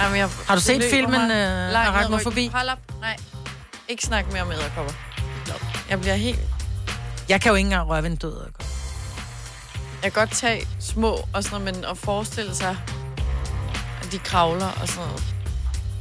Jamen, 0.00 0.18
jeg, 0.18 0.28
Har 0.28 0.54
du 0.54 0.60
set 0.60 0.82
filmen, 0.90 1.28
mig 1.28 1.30
øh, 1.30 1.86
Arachnofobi? 1.86 2.46
Hold 2.46 2.68
op. 2.68 2.78
Nej. 3.00 3.16
Ikke 3.88 4.02
snak 4.02 4.32
mere 4.32 4.42
om 4.42 4.52
æderkopper. 4.52 4.92
Jeg 5.90 6.00
bliver 6.00 6.14
helt... 6.14 6.40
Jeg 7.28 7.40
kan 7.40 7.50
jo 7.50 7.56
ikke 7.56 7.66
engang 7.66 7.88
røre 7.88 8.02
ved 8.02 8.10
en 8.10 8.16
død 8.16 8.32
æderkop. 8.32 8.66
Jeg 10.02 10.12
kan 10.12 10.20
godt 10.26 10.32
tage 10.32 10.66
små 10.80 11.28
og 11.34 11.44
sådan 11.44 11.60
noget, 11.60 11.74
men 11.74 11.84
at 11.84 11.98
forestille 11.98 12.54
sig, 12.54 12.76
at 14.02 14.12
de 14.12 14.18
kravler 14.18 14.70
og 14.80 14.88
sådan 14.88 15.08
noget, 15.08 15.35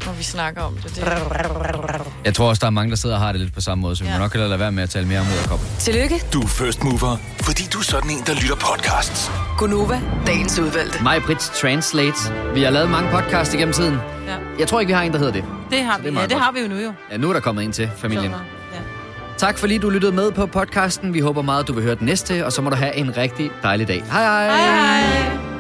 når 0.06 0.14
vi 0.14 0.24
snakker 0.24 0.62
om 0.62 0.74
det. 0.76 0.96
det... 0.96 2.02
Jeg 2.26 2.34
tror 2.36 2.50
også, 2.50 2.60
der 2.60 2.66
er 2.68 2.72
mange, 2.72 2.90
der 2.90 2.96
sidder 2.96 3.16
og 3.16 3.22
har 3.22 3.32
det 3.32 3.42
lidt 3.42 3.54
på 3.54 3.62
samme 3.62 3.82
måde, 3.82 3.96
så 3.96 4.04
vi 4.04 4.10
må 4.14 4.18
nok 4.18 4.32
hellere 4.34 4.50
lade 4.50 4.60
være 4.60 4.72
med 4.72 4.84
at 4.84 4.90
tale 4.90 5.08
mere 5.08 5.20
om 5.20 5.26
æderkopper. 5.38 5.66
Tillykke, 5.80 6.22
Du 6.34 6.42
er 6.42 6.48
first 6.48 6.84
mover, 6.84 7.18
fordi 7.42 7.64
du 7.74 7.80
er 7.80 7.84
sådan 7.84 8.10
en, 8.10 8.24
der 8.28 8.34
lytter 8.34 8.56
podcasts. 8.56 9.32
Gunova, 9.58 10.02
dagens 10.28 10.60
udvalgte. 10.60 11.04
Mig, 11.04 11.22
Brits 11.26 11.52
Translate. 11.62 12.18
Vi 12.54 12.64
har 12.64 12.70
lavet 12.70 12.90
mange 12.90 13.10
podcasts 13.12 13.54
igennem 13.54 13.74
tiden. 13.74 13.94
Ja. 14.28 14.36
Jeg 14.60 14.68
tror 14.68 14.80
ikke, 14.80 14.88
vi 14.88 14.94
har 14.94 15.02
en, 15.04 15.12
der 15.12 15.18
hedder 15.18 15.34
det. 15.34 15.44
Det 15.72 15.80
har 15.84 15.96
det 15.98 16.04
vi. 16.04 16.10
er 16.10 16.14
Ja, 16.14 16.22
det 16.22 16.32
godt. 16.32 16.44
har 16.44 16.52
vi 16.52 16.60
jo 16.60 16.68
nu 16.68 16.76
jo. 16.76 16.94
Ja, 17.12 17.18
nu 17.18 17.30
er 17.30 17.34
der 17.34 17.40
kommet 17.40 17.64
en 17.66 17.72
til 17.72 17.90
familien. 17.98 18.32
Så, 18.32 18.38
ja. 18.74 18.80
Tak 19.38 19.58
fordi 19.58 19.78
du 19.78 19.90
lyttede 19.90 20.12
med 20.12 20.32
på 20.32 20.46
podcasten. 20.46 21.14
Vi 21.14 21.20
håber 21.20 21.42
meget, 21.42 21.68
du 21.68 21.74
vil 21.74 21.84
høre 21.84 21.96
den 21.96 22.06
næste, 22.06 22.46
og 22.46 22.52
så 22.52 22.62
må 22.62 22.70
du 22.70 22.76
have 22.76 22.96
en 22.96 23.18
rigtig 23.18 23.52
dejlig 23.64 23.88
dag. 23.88 24.04
Hej 24.12 24.24
hej! 24.24 24.46
Hej 24.46 25.02
hej! 25.42 25.55